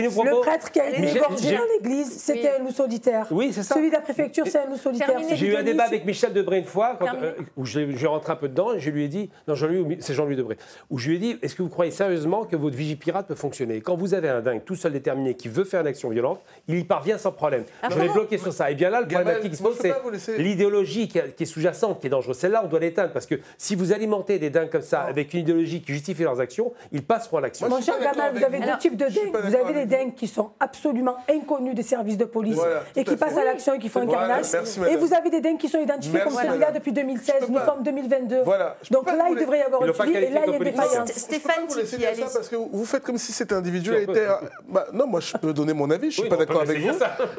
mon 0.09 0.23
Le 0.23 0.41
prêtre 0.41 0.71
qui 0.71 0.79
a 0.79 0.89
été 0.89 1.15
égorgé 1.17 1.55
dans 1.55 1.63
l'église, 1.73 2.17
c'était 2.21 2.49
un 2.59 2.59
loup 2.63 2.71
solitaire. 2.71 3.27
Oui, 3.31 3.51
c'est 3.53 3.63
ça. 3.63 3.75
Celui 3.75 3.87
de 3.89 3.93
la 3.95 4.01
préfecture, 4.01 4.45
c'est 4.45 4.59
un 4.59 4.65
loup 4.65 4.75
solitaire. 4.77 5.17
J'ai 5.33 5.47
eu 5.47 5.55
un 5.55 5.63
débat 5.63 5.85
avec 5.85 6.05
Michel 6.05 6.33
Debré 6.33 6.57
une 6.59 6.65
fois, 6.65 6.80
quand, 6.99 7.07
euh, 7.21 7.33
où 7.57 7.65
j'ai 7.65 7.97
j'ai 7.97 8.07
rentré 8.07 8.33
un 8.33 8.35
peu 8.35 8.49
dedans, 8.49 8.73
et 8.73 8.79
je 8.79 8.89
lui 8.89 9.03
ai 9.03 9.07
dit, 9.07 9.29
non, 9.47 9.55
Jean-Louis, 9.55 9.97
c'est 9.99 10.13
Jean-Louis 10.13 10.35
Debré, 10.35 10.57
où 10.89 10.97
je 10.97 11.09
lui 11.09 11.15
ai 11.17 11.19
dit, 11.19 11.37
est-ce 11.41 11.55
que 11.55 11.63
vous 11.63 11.69
croyez 11.69 11.91
sérieusement 11.91 12.45
que 12.45 12.55
votre 12.55 12.75
vigie 12.75 12.95
pirate 12.95 13.27
peut 13.27 13.35
fonctionner? 13.35 13.75
Et 13.75 13.81
Quand 13.81 13.95
vous 13.95 14.13
avez 14.13 14.29
un 14.29 14.41
dingue 14.41 14.63
tout 14.63 14.75
seul 14.75 14.93
déterminé 14.93 15.35
qui 15.35 15.49
veut 15.49 15.63
faire 15.63 15.81
une 15.81 15.87
action 15.87 16.09
violente, 16.09 16.41
il 16.67 16.77
y 16.77 16.83
parvient 16.83 17.17
sans 17.17 17.31
problème. 17.31 17.63
Ah, 17.81 17.87
je 17.91 17.99
l'ai 17.99 18.09
bloqué 18.09 18.37
sur 18.37 18.53
ça. 18.53 18.71
Et 18.71 18.75
bien 18.75 18.89
là, 18.89 19.01
le 19.01 19.07
problématique 19.07 19.51
qui 19.51 19.57
se 19.57 19.63
pose, 19.63 19.77
je 19.81 20.17
c'est 20.17 20.37
l'idéologie 20.37 21.07
qui, 21.07 21.19
qui 21.35 21.43
est 21.43 21.45
sous-jacente, 21.45 21.99
qui 21.99 22.07
est 22.07 22.09
dangereuse. 22.09 22.37
Celle-là, 22.37 22.61
on 22.63 22.67
doit 22.67 22.79
l'éteindre, 22.79 23.11
parce 23.13 23.25
que 23.25 23.35
si 23.57 23.75
vous 23.75 23.93
alimentez 23.93 24.39
des 24.39 24.49
dingues 24.49 24.69
comme 24.69 24.81
ça, 24.81 25.01
avec 25.01 25.33
une 25.33 25.41
idéologie 25.41 25.81
qui 25.81 25.93
justifie 25.93 26.23
leurs 26.23 26.39
actions, 26.39 26.73
ils 26.91 27.03
passeront 27.03 27.37
à 27.37 27.41
l'action. 27.41 27.69
Mon 27.69 27.79
je 27.79 27.85
cher 27.85 27.99
Gamal, 27.99 28.35
vous 28.35 28.43
avez 28.43 28.59
deux 28.59 28.77
types 28.79 28.97
de 28.97 29.05
Je 29.09 29.15
dingues. 29.15 29.43
Vous 29.43 29.55
avez 29.55 29.73
les 29.73 29.85
dingues 29.85 30.13
qui 30.15 30.27
sont 30.27 30.51
absolument 30.59 31.17
inconnus 31.29 31.75
des 31.75 31.83
services 31.83 32.17
de 32.17 32.25
police 32.25 32.59
et 32.95 33.03
qui 33.03 33.15
passent 33.15 33.37
à 33.37 33.45
l'action 33.45 33.73
et 33.73 33.79
qui 33.79 33.89
font 33.89 34.01
un 34.01 34.07
carnage. 34.07 34.45
Et 34.89 34.95
vous 34.95 35.13
avez 35.13 35.29
des 35.29 35.41
dingues 35.41 35.57
qui 35.57 35.69
sont 35.69 35.79
identifiés 35.79 36.19
comme 36.21 36.33
celui-là 36.33 36.70
depuis 36.71 36.91
Je 36.91 36.95
2016. 36.95 37.35
peux 37.39 37.51
Nous 37.51 37.59
sommes 37.59 37.83
2022. 37.83 38.41
Voilà, 38.43 38.77
Donc 38.89 39.05
là, 39.07 39.27
il 39.29 39.37
devrait 39.37 39.59
y 39.59 39.61
avoir 39.61 39.81
Ils 39.81 39.83
un 39.83 39.87
l'ont 39.87 39.93
pas 39.93 40.03
suivi 40.03 40.17
et 40.17 40.29
là, 40.29 40.29
il 40.29 40.33
y 40.33 40.37
a 40.37 40.45
une 40.45 40.57
politique. 40.57 40.81
défaillance. 40.81 41.11
Stéphane 41.11 41.65
allez-y. 41.67 42.21
ça 42.21 42.29
parce 42.33 42.49
que 42.49 42.55
vous 42.55 42.85
faites 42.85 43.03
comme 43.03 43.17
si 43.17 43.31
cet 43.31 43.51
individu 43.51 43.91
peut. 44.05 44.27
Bah, 44.67 44.87
non, 44.93 45.07
moi 45.07 45.19
je 45.19 45.37
peux 45.37 45.53
donner 45.53 45.73
mon 45.73 45.89
avis, 45.89 46.09
je 46.09 46.15
suis 46.15 46.23
Oui, 46.23 46.29
pas 46.29 46.37
d'accord 46.37 46.61
avec 46.61 46.79
vous. 46.79 46.97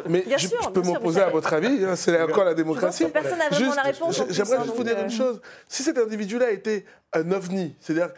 Mais 0.08 0.24
je, 0.36 0.48
peux 0.70 0.82
m'opposer 0.82 1.20
à 1.20 1.30
votre 1.30 1.52
avis, 1.52 1.84
hein, 1.84 1.96
c'est 1.96 2.20
encore 2.20 2.44
la 2.44 2.54
démocratie. 2.54 3.06
personne 3.06 3.38
n'a 3.38 3.48
vraiment 3.48 3.74
la 3.74 3.82
réponse, 3.82 4.22
J'aimerais 4.28 4.56
hein, 4.56 4.62
juste 4.64 4.76
vous 4.76 4.84
dire 4.84 4.96
euh, 4.98 5.04
une 5.04 5.10
chose. 5.10 5.40
Si 5.68 5.82
cet 5.82 5.98
individu-là 5.98 6.50
était 6.50 6.84
un 7.14 7.30
ovni, 7.32 7.74
c'est-à-dire 7.80 8.10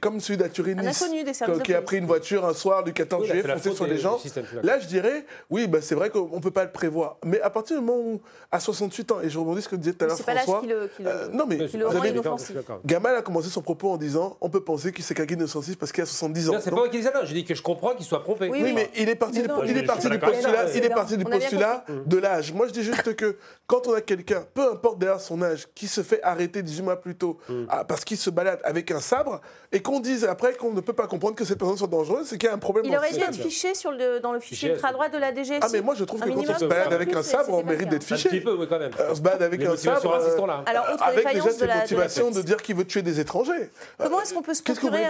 comme 0.00 0.20
celui 0.20 0.38
Nice, 0.38 1.04
de 1.10 1.62
qui 1.62 1.74
a 1.74 1.82
pris 1.82 1.98
une 1.98 2.06
voiture 2.06 2.46
un 2.46 2.54
soir 2.54 2.84
du 2.84 2.92
14 2.94 3.22
Oui, 3.22 3.28
là, 3.28 3.34
juillet, 3.34 3.52
foncé 3.54 3.72
sur 3.74 3.84
des- 3.84 3.92
des 3.92 3.98
gens, 3.98 4.18
je 4.24 4.66
là 4.66 4.78
je 4.78 4.86
dirais, 4.86 5.26
oui, 5.50 5.66
bah, 5.66 5.80
c'est 5.82 5.94
vrai 5.94 6.08
qu'on 6.10 6.36
ne 6.36 6.40
peut 6.40 6.50
pas 6.50 6.64
le 6.64 6.70
prévoir. 6.72 7.18
Mais 7.24 7.40
à 7.42 7.50
partir 7.50 7.78
du 7.78 7.84
moment 7.84 7.98
où, 8.00 8.20
à 8.50 8.60
68 8.60 9.12
ans, 9.12 9.20
et 9.22 9.28
je 9.28 9.38
rebondis 9.38 9.60
ce 9.62 9.68
que 9.68 9.76
disait 9.76 9.92
tout 9.92 10.04
à 10.04 10.08
l'heure 10.08 10.18
François, 10.18 10.60
qui 10.60 10.68
le- 10.68 10.88
qui 10.96 11.02
le- 11.02 11.08
euh, 11.10 11.28
non 11.32 11.44
mais 11.46 11.56
Mais 11.56 11.66
qui 11.66 11.72
c'est 11.72 11.78
le 11.78 11.84
vous 11.84 11.90
rend 11.92 11.98
avez- 11.98 12.10
inoffensif. 12.10 12.54
d'accord. 12.54 12.80
Gamal 12.86 13.16
a 13.16 13.22
commencé 13.22 13.50
son 13.50 13.60
propos 13.60 13.90
en 13.90 13.96
disant 13.98 14.38
on 14.40 14.48
peut 14.48 14.62
penser 14.64 14.92
que 14.92 15.02
c'est 15.02 15.14
quelqu'un 15.14 15.34
d'innocensif 15.36 15.76
parce 15.76 15.92
qu'il 15.92 16.02
a 16.02 16.06
70 16.06 16.48
ans. 16.48 16.54
Non, 16.54 16.60
c'est 16.62 16.70
pas 16.70 16.76
moi 16.76 16.88
qui 16.88 16.98
dis 16.98 17.02
ça, 17.04 17.12
non. 17.14 17.20
J'ai 17.24 17.34
dit 17.34 17.44
que 17.44 17.54
je 17.54 17.62
comprends 17.62 17.94
qu'il 17.94 18.06
soit 18.06 18.20
trompé. 18.20 18.48
Oui, 18.48 18.60
oui, 18.62 18.72
mais 18.72 18.90
il 18.96 19.08
est 19.08 19.14
parti, 19.16 19.42
du- 19.42 19.48
il 19.64 19.68
je- 19.68 19.72
est 19.74 19.80
je 19.82 19.86
parti 19.86 20.08
postulat, 20.08 20.66
ça. 20.68 20.78
il 20.78 20.84
est 20.84 20.88
parti 20.88 21.16
du 21.18 21.24
On 21.24 21.26
a 21.26 21.30
bien 21.30 21.38
postulat 21.40 21.84
de 22.06 22.16
l'âge. 22.16 22.52
Moi, 22.54 22.68
je 22.68 22.72
dis 22.72 22.82
juste 22.82 23.14
que 23.16 23.36
quand 23.66 23.86
on 23.86 23.92
a 23.92 24.00
quelqu'un, 24.00 24.44
peu 24.54 24.70
importe 24.72 24.98
d'ailleurs 24.98 25.20
son 25.20 25.42
âge, 25.42 25.66
qui 25.74 25.88
se 25.88 26.02
fait 26.02 26.22
arrêter 26.22 26.62
18 26.62 26.82
mois 26.82 27.00
plus 27.00 27.16
tôt 27.16 27.38
ah, 27.68 27.84
parce 27.84 28.04
qu'il 28.04 28.16
se 28.16 28.27
balade 28.30 28.60
avec 28.64 28.90
un 28.90 29.00
sabre, 29.00 29.40
et 29.72 29.80
qu'on 29.80 30.00
dise 30.00 30.24
après 30.24 30.54
qu'on 30.54 30.72
ne 30.72 30.80
peut 30.80 30.92
pas 30.92 31.06
comprendre 31.06 31.34
que 31.36 31.44
cette 31.44 31.58
personne 31.58 31.76
soit 31.76 31.86
dangereuse, 31.88 32.26
c'est 32.26 32.38
qu'il 32.38 32.48
y 32.48 32.52
a 32.52 32.54
un 32.54 32.58
problème 32.58 32.84
Il 32.86 32.92
dans 32.92 32.98
aurait 32.98 33.12
dû 33.12 33.20
être 33.20 33.34
fiché 33.34 33.74
sur 33.74 33.90
le, 33.90 34.20
dans 34.20 34.32
le 34.32 34.40
fichier 34.40 34.70
ultra-droite 34.70 35.12
de 35.12 35.18
la 35.18 35.34
DGSI. 35.34 35.58
Ah, 35.60 35.68
mais 35.72 35.80
moi, 35.80 35.94
je 35.94 36.04
trouve 36.04 36.22
Un 36.22 36.26
que 36.26 36.30
quand 36.32 36.52
on 36.54 36.58
se 36.58 36.64
balade 36.64 36.92
avec 36.92 37.14
un 37.14 37.22
sabre, 37.22 37.52
on 37.52 37.62
mérite 37.64 37.88
d'être 37.88 38.06
cas. 38.06 38.14
Un 38.14 38.18
petit 38.18 38.28
fiché. 38.28 38.40
peu, 38.40 38.54
oui, 38.54 38.66
quand 38.68 38.78
même. 38.78 38.90
On 39.10 39.14
se 39.14 39.20
balade 39.20 39.42
avec 39.42 39.64
un 39.64 39.76
sabre. 39.76 40.46
là. 40.46 40.64
Alors, 40.66 40.86
autre 40.92 41.02
avec 41.02 41.18
déjà 41.18 41.32
défaillance 41.34 41.58
de 41.58 41.66
la- 41.66 41.76
motivation 41.76 42.30
de 42.30 42.42
dire 42.42 42.56
qu'il 42.58 42.76
veut 42.76 42.86
tuer 42.86 43.02
des 43.02 43.20
étrangers. 43.20 43.70
Comment 43.98 44.18
Euh, 44.18 44.22
est-ce 44.22 44.34
qu'on 44.34 44.42
peut 44.42 44.54
se 44.54 44.62
procurer 44.62 45.06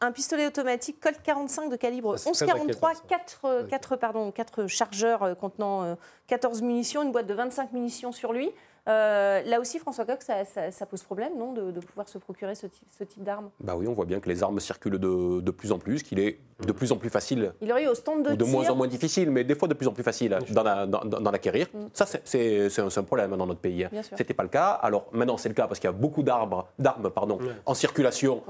un, 0.00 0.12
pistolet 0.12 0.46
automatique 0.46 1.00
Colt 1.00 1.18
45 1.22 1.70
de 1.70 1.76
calibre 1.76 2.18
Ça, 2.18 2.30
c'est 2.34 2.46
très 2.46 2.54
11,43, 2.58 2.62
inquiétant, 2.62 2.88
ça. 2.94 3.02
4, 3.08 3.66
4, 3.68 3.96
pardon, 3.96 4.30
4 4.30 4.66
chargeurs 4.66 5.22
euh, 5.22 5.34
contenant 5.34 5.82
euh, 5.84 5.94
14 6.26 6.62
munitions, 6.62 7.02
une 7.02 7.12
boîte 7.12 7.26
de 7.26 7.34
25 7.34 7.72
munitions 7.72 8.12
sur 8.12 8.32
lui 8.32 8.50
Euh, 8.88 9.42
là 9.42 9.60
aussi, 9.60 9.78
François 9.78 10.04
Coq, 10.04 10.22
ça, 10.22 10.86
pose 10.86 11.02
problème, 11.02 11.32
non, 11.38 11.52
de, 11.52 11.80
pouvoir 11.80 12.08
se 12.08 12.18
procurer 12.18 12.54
ce 12.54 12.66
type, 12.66 12.86
ce 12.98 13.04
type 13.04 13.22
d'armes? 13.22 13.50
Bah 13.60 13.74
oui, 13.76 13.86
on 13.86 13.92
voit 13.92 14.06
bien 14.06 14.20
que 14.20 14.28
les 14.28 14.42
armes 14.42 14.60
circulent 14.60 14.98
de, 14.98 15.40
de, 15.40 15.50
plus 15.50 15.72
en 15.72 15.78
plus, 15.78 16.02
qu'il 16.02 16.18
est 16.18 16.38
de 16.66 16.72
plus 16.72 16.92
en 16.92 16.96
plus 16.96 17.10
facile. 17.10 17.52
Il 17.60 17.70
aurait 17.70 17.84
eu 17.84 17.88
au 17.88 17.94
stand 17.94 18.24
de 18.24 18.32
ou 18.32 18.36
de 18.36 18.44
moins 18.44 18.68
en 18.68 18.76
moins 18.76 18.88
difficile, 18.88 19.30
mais 19.30 19.44
des 19.44 19.54
fois 19.54 19.68
de 19.68 19.74
plus 19.74 19.86
en 19.86 19.92
plus 19.92 20.02
facile 20.02 20.38
d'en 20.50 21.32
acquérir. 21.32 21.68
Mm. 21.72 21.78
Ça, 21.92 22.06
c'est 22.06 22.80
un, 22.80 22.88
un, 22.94 23.02
problème 23.02 23.36
dans 23.36 23.46
notre 23.46 23.60
pays. 23.60 23.84
Hein. 23.84 23.90
Ce 24.02 24.14
n'était 24.14 24.34
pas 24.34 24.42
le 24.42 24.48
cas. 24.48 24.70
Alors 24.70 25.06
maintenant, 25.12 25.36
c'est 25.36 25.48
le 25.48 25.54
cas 25.54 25.66
parce 25.66 25.78
qu'il 25.78 25.88
y 25.88 25.92
a 25.92 25.96
beaucoup 25.96 26.22
d'armes 26.22 26.62
en 27.66 27.74
circulation. 27.74 28.42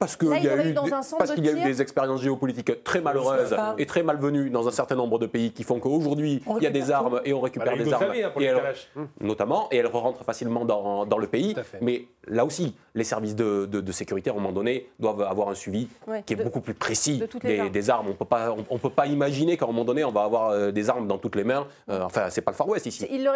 Parce 0.00 0.16
qu'il 0.16 0.28
y, 0.28 0.48
a 0.48 0.64
eu, 0.64 0.72
parce 0.72 1.34
qu'il 1.34 1.44
y 1.44 1.48
a 1.50 1.52
eu 1.52 1.62
des 1.62 1.82
expériences 1.82 2.22
géopolitiques 2.22 2.82
très 2.84 3.02
malheureuses 3.02 3.54
et 3.76 3.84
très 3.84 4.02
malvenues 4.02 4.48
dans 4.48 4.66
un 4.66 4.70
certain 4.70 4.96
nombre 4.96 5.18
de 5.18 5.26
pays 5.26 5.52
qui 5.52 5.62
font 5.62 5.78
qu'aujourd'hui, 5.78 6.42
il 6.56 6.62
y 6.62 6.66
a 6.66 6.70
des 6.70 6.90
armes 6.90 7.20
et 7.22 7.34
on 7.34 7.40
récupère 7.42 7.76
bah, 7.76 7.84
des 7.84 7.92
armes. 7.92 8.06
Hein, 8.10 8.30
et 8.40 8.50
hum. 8.96 9.08
notamment, 9.20 9.68
et 9.70 9.76
elles 9.76 9.86
rentrent 9.86 10.24
facilement 10.24 10.64
dans, 10.64 11.04
dans 11.04 11.18
le 11.18 11.26
pays. 11.26 11.54
Mais 11.82 12.06
là 12.26 12.46
aussi, 12.46 12.74
les 12.94 13.04
services 13.04 13.36
de, 13.36 13.66
de, 13.66 13.92
sécurité, 13.92 14.30
à 14.30 14.32
un 14.32 14.36
moment 14.36 14.52
donné, 14.52 14.88
doivent 14.98 15.20
avoir 15.20 15.50
un 15.50 15.54
suivi 15.54 15.86
qui 16.24 16.32
est 16.32 16.42
beaucoup 16.42 16.62
plus 16.62 16.72
précis 16.72 17.22
des, 17.42 17.68
des, 17.68 17.90
armes. 17.90 18.08
On 18.08 18.14
peut 18.14 18.24
pas, 18.24 18.54
on, 18.70 18.78
peut 18.78 18.88
pas 18.88 19.06
imaginer 19.06 19.58
qu'à 19.58 19.66
un 19.66 19.68
moment 19.68 19.84
donné, 19.84 20.02
on 20.04 20.12
va 20.12 20.22
avoir 20.22 20.48
euh, 20.48 20.70
des 20.70 20.88
armes 20.88 21.08
dans 21.08 21.18
toutes 21.18 21.36
les 21.36 21.44
mains. 21.44 21.66
Euh, 21.90 22.02
enfin, 22.02 22.30
c'est 22.30 22.40
pas 22.40 22.52
le 22.52 22.56
Far 22.56 22.68
West 22.68 22.86
ici. 22.86 23.06
Il, 23.10 23.28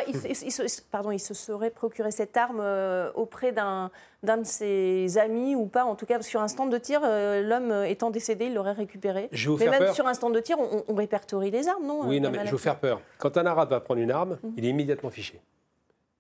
se, 0.50 0.80
pardon, 0.90 1.10
il 1.10 1.18
se 1.18 1.34
serait 1.34 1.70
procuré 1.70 2.10
cette 2.10 2.38
arme 2.38 2.60
euh, 2.60 3.10
auprès 3.14 3.52
d'un 3.52 3.90
d'un 4.24 4.38
de 4.38 4.46
ses 4.46 5.18
amis 5.18 5.54
ou 5.54 5.66
pas. 5.66 5.84
En 5.84 5.94
tout 5.94 6.06
cas, 6.06 6.20
sur 6.22 6.40
un 6.40 6.48
stand 6.54 6.72
de 6.72 6.78
tir, 6.78 7.00
euh, 7.04 7.42
l'homme 7.42 7.84
étant 7.84 8.10
décédé, 8.10 8.46
il 8.46 8.54
l'aurait 8.54 8.72
récupéré. 8.72 9.28
Je 9.32 9.50
vous 9.50 9.58
mais 9.58 9.68
même 9.68 9.78
peur. 9.80 9.94
sur 9.94 10.06
un 10.06 10.14
stand 10.14 10.34
de 10.34 10.40
tir, 10.40 10.56
on, 10.58 10.94
répertorie 10.94 11.50
les 11.50 11.68
armes, 11.68 11.86
non 11.86 12.00
Oui, 12.06 12.20
non, 12.20 12.30
mais 12.30 12.38
je 12.38 12.44
vais 12.44 12.50
vous 12.50 12.58
faire 12.58 12.78
peur. 12.78 13.00
Quand 13.18 13.36
un 13.36 13.44
arabe 13.44 13.70
va 13.70 13.80
prendre 13.80 14.00
une 14.00 14.10
arme, 14.10 14.38
mhm. 14.42 14.54
il 14.56 14.64
est 14.64 14.70
immédiatement 14.70 15.10
fiché. 15.10 15.40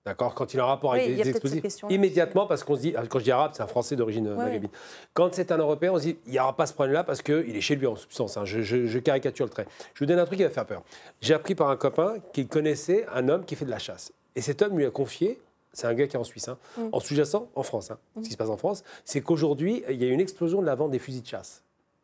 D'accord? 0.04 0.34
Quand 0.34 0.52
il 0.52 0.60
a 0.60 0.64
un 0.64 0.66
rapport 0.66 0.92
avec 0.92 1.16
des 1.16 1.30
explosifs, 1.30 1.64
immédiatement, 1.88 2.46
parce 2.46 2.62
qu'on 2.62 2.76
se 2.76 2.80
dit, 2.82 2.94
quand 3.08 3.18
je 3.18 3.24
dis 3.24 3.32
arabe, 3.32 3.52
c'est 3.54 3.62
un 3.62 3.66
français 3.66 3.96
d'origine 3.96 4.26
euh, 4.26 4.36
maghrébine. 4.36 4.68
Quand 5.14 5.32
c'est 5.32 5.50
un 5.50 5.56
européen, 5.56 5.92
on 5.92 5.98
se 5.98 6.02
dit, 6.02 6.18
il 6.26 6.32
n'y 6.32 6.38
aura 6.38 6.54
pas 6.54 6.66
ce 6.66 6.74
problème-là 6.74 7.04
parce 7.04 7.22
qu'il 7.22 7.56
est 7.56 7.60
chez 7.62 7.74
lui 7.74 7.86
en 7.86 7.96
substance. 7.96 8.36
Hein. 8.36 8.44
Je, 8.44 8.98
caricature 8.98 9.46
le 9.46 9.50
trait. 9.50 9.66
Je 9.94 10.00
vous 10.00 10.06
donne 10.06 10.18
un 10.18 10.26
truc 10.26 10.36
qui 10.36 10.44
va 10.44 10.50
faire 10.50 10.66
peur. 10.66 10.82
J'ai 11.22 11.32
appris 11.32 11.54
par 11.54 11.70
un 11.70 11.76
copain 11.76 12.16
qu'il 12.34 12.48
connaissait 12.48 13.06
un 13.14 13.30
homme 13.30 13.46
qui 13.46 13.56
fait 13.56 13.64
de 13.64 13.70
la 13.70 13.78
chasse. 13.78 14.12
Et 14.36 14.42
cet 14.42 14.60
homme 14.60 14.76
lui 14.76 14.84
a 14.84 14.90
confié 14.90 15.40
c'est 15.74 15.86
un 15.86 15.94
gars 15.94 16.06
qui 16.06 16.16
est 16.16 16.18
en 16.18 16.24
Suisse, 16.24 16.48
hein. 16.48 16.56
mm. 16.78 16.88
en 16.92 17.00
sous-jacent, 17.00 17.48
en 17.54 17.62
France. 17.62 17.90
Hein. 17.90 17.98
Ce 18.16 18.26
qui 18.26 18.32
se 18.32 18.36
passe 18.36 18.48
en 18.48 18.56
France, 18.56 18.82
c'est 19.04 19.20
qu'aujourd'hui, 19.20 19.84
il 19.90 20.02
y 20.02 20.04
a 20.04 20.08
une 20.08 20.20
explosion 20.20 20.60
de 20.60 20.66
la 20.66 20.74
vente 20.74 20.90
des 20.90 20.98
fusils 20.98 21.22
de 21.22 21.26
chasse. 21.26 21.62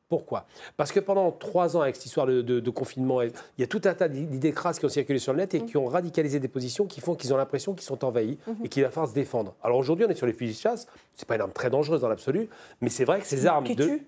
Pourquoi? 0.09 0.45
Parce 0.77 0.91
que 0.91 0.99
pendant 0.99 1.31
trois 1.31 1.77
ans, 1.77 1.83
avec 1.83 1.95
cette 1.95 2.07
histoire 2.07 2.27
de, 2.27 2.71
confinement, 2.71 3.23
il 3.23 3.31
y 3.59 3.63
a 3.63 3.69
tout 3.69 3.81
un 3.85 3.95
tas 3.95 4.09
d'idées 4.09 4.51
crasses 4.51 4.81
qui 4.81 4.85
ont 4.85 4.89
circulé 4.91 5.21
sur 5.21 5.33
le 5.33 5.39
net 5.39 5.55
et 5.55 5.61
mm. 5.61 5.67
qui 5.67 5.77
ont 5.77 5.87
radicalisé 5.87 6.41
des 6.41 6.49
positions 6.49 6.87
qui 6.87 7.01
font 7.01 7.15
qu'ils 7.15 7.33
ont 7.33 7.37
l'impression 7.37 7.75
qu'ils 7.75 7.85
sont 7.85 8.05
envahis 8.05 8.37
mm-hmm. 8.49 8.65
et 8.65 8.69
qu'il 8.69 8.83
va 8.83 8.91
falloir 8.91 9.09
se 9.09 9.15
défendre. 9.15 9.55
Alors 9.63 9.79
aujourd'hui, 9.79 10.05
on 10.07 10.11
est 10.11 10.17
sur 10.17 10.27
les 10.27 10.33
fusils 10.33 10.57
de 10.57 10.61
chasse. 10.61 10.89
C'est 11.15 11.29
pas 11.29 11.37
une 11.37 11.43
arme 11.43 11.53
très 11.53 11.71
dangereuse 11.71 12.01
dans 12.01 12.09
l'absolu, 12.09 12.49
mais 12.81 12.89
c'est 12.89 13.05
vrai 13.05 13.21
que 13.21 13.27
ces 13.27 13.47
armes 13.47 13.73
de 13.73 14.01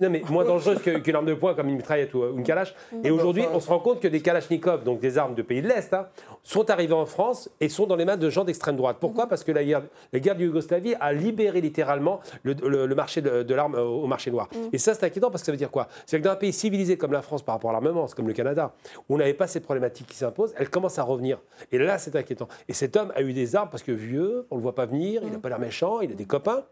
non, 0.00 0.10
mais 0.10 0.22
moins 0.28 0.44
dangereuse 0.44 0.80
qu'une 0.82 1.16
arme 1.16 1.26
de 1.26 1.34
poing 1.34 1.54
comme 1.54 1.68
une 1.68 1.76
mitraillette 1.76 2.12
ou 2.14 2.22
une 2.36 2.42
calache. 2.42 2.74
Et 3.02 3.10
aujourd'hui, 3.10 3.44
on 3.52 3.60
se 3.60 3.68
rend 3.68 3.78
compte 3.78 4.00
que 4.00 4.08
des 4.08 4.20
kalachnikovs, 4.20 4.84
donc 4.84 5.00
des 5.00 5.16
armes 5.16 5.34
de 5.34 5.42
pays 5.42 5.62
de 5.62 5.68
l'Est, 5.68 5.94
hein, 5.94 6.06
sont 6.42 6.68
arrivées 6.70 6.94
en 6.94 7.06
France 7.06 7.50
et 7.60 7.68
sont 7.68 7.86
dans 7.86 7.96
les 7.96 8.04
mains 8.04 8.18
de 8.18 8.28
gens 8.28 8.44
d'extrême 8.44 8.76
droite. 8.76 8.98
Pourquoi? 9.00 9.26
Parce 9.26 9.42
que 9.42 9.52
la 9.52 9.64
guerre, 9.64 9.82
la 10.12 10.20
guerre 10.20 10.36
de 10.36 10.44
Yougoslavie 10.44 10.94
a 11.00 11.12
libéré 11.12 11.62
littéralement 11.62 12.20
le, 12.42 12.94
marché 12.94 13.22
de, 13.22 13.54
l'arme 13.54 13.74
au 13.74 14.06
marché 14.06 14.30
noir. 14.30 14.48
Mm. 14.52 14.68
Et 14.74 14.78
ça, 14.78 14.92
c'est 14.94 15.06
inquiétant 15.06 15.30
parce 15.30 15.42
que 15.42 15.46
ça 15.46 15.52
veut 15.52 15.58
dire 15.58 15.70
quoi? 15.70 15.88
C'est 16.04 16.18
que 16.18 16.24
dans 16.24 16.32
un 16.32 16.36
pays 16.36 16.52
civilisé 16.52 16.98
comme 16.98 17.12
la 17.12 17.22
France 17.22 17.42
par 17.42 17.54
rapport 17.54 17.70
à 17.70 17.72
l'armement, 17.72 18.06
c'est 18.06 18.14
comme 18.14 18.28
le 18.28 18.34
Canada, 18.34 18.74
où 19.08 19.14
on 19.14 19.18
n'avait 19.18 19.34
pas 19.34 19.46
ces 19.46 19.60
problématiques 19.60 20.08
qui 20.08 20.16
s'imposent, 20.16 20.54
elles 20.58 20.70
commencent 20.70 20.98
à 20.98 21.04
revenir. 21.04 21.38
Et 21.72 21.78
là, 21.78 21.96
c'est 21.96 22.14
inquiétant. 22.16 22.48
Et 22.68 22.74
cet 22.74 22.96
homme 22.96 23.12
a 23.16 23.22
eu 23.22 23.32
des 23.32 23.56
armes 23.56 23.70
parce 23.70 23.82
que 23.82 23.92
vieux, 23.92 24.46
on 24.50 24.56
ne 24.56 24.60
le 24.60 24.62
voit 24.62 24.74
pas 24.74 24.86
venir, 24.86 25.22
il 25.24 25.30
n'a 25.30 25.38
mm. 25.38 25.40
pas 25.40 25.48
l'air 25.48 25.58
méchant, 25.58 26.00
il 26.00 26.12
a 26.12 26.14
des 26.14 26.26
copains 26.26 26.64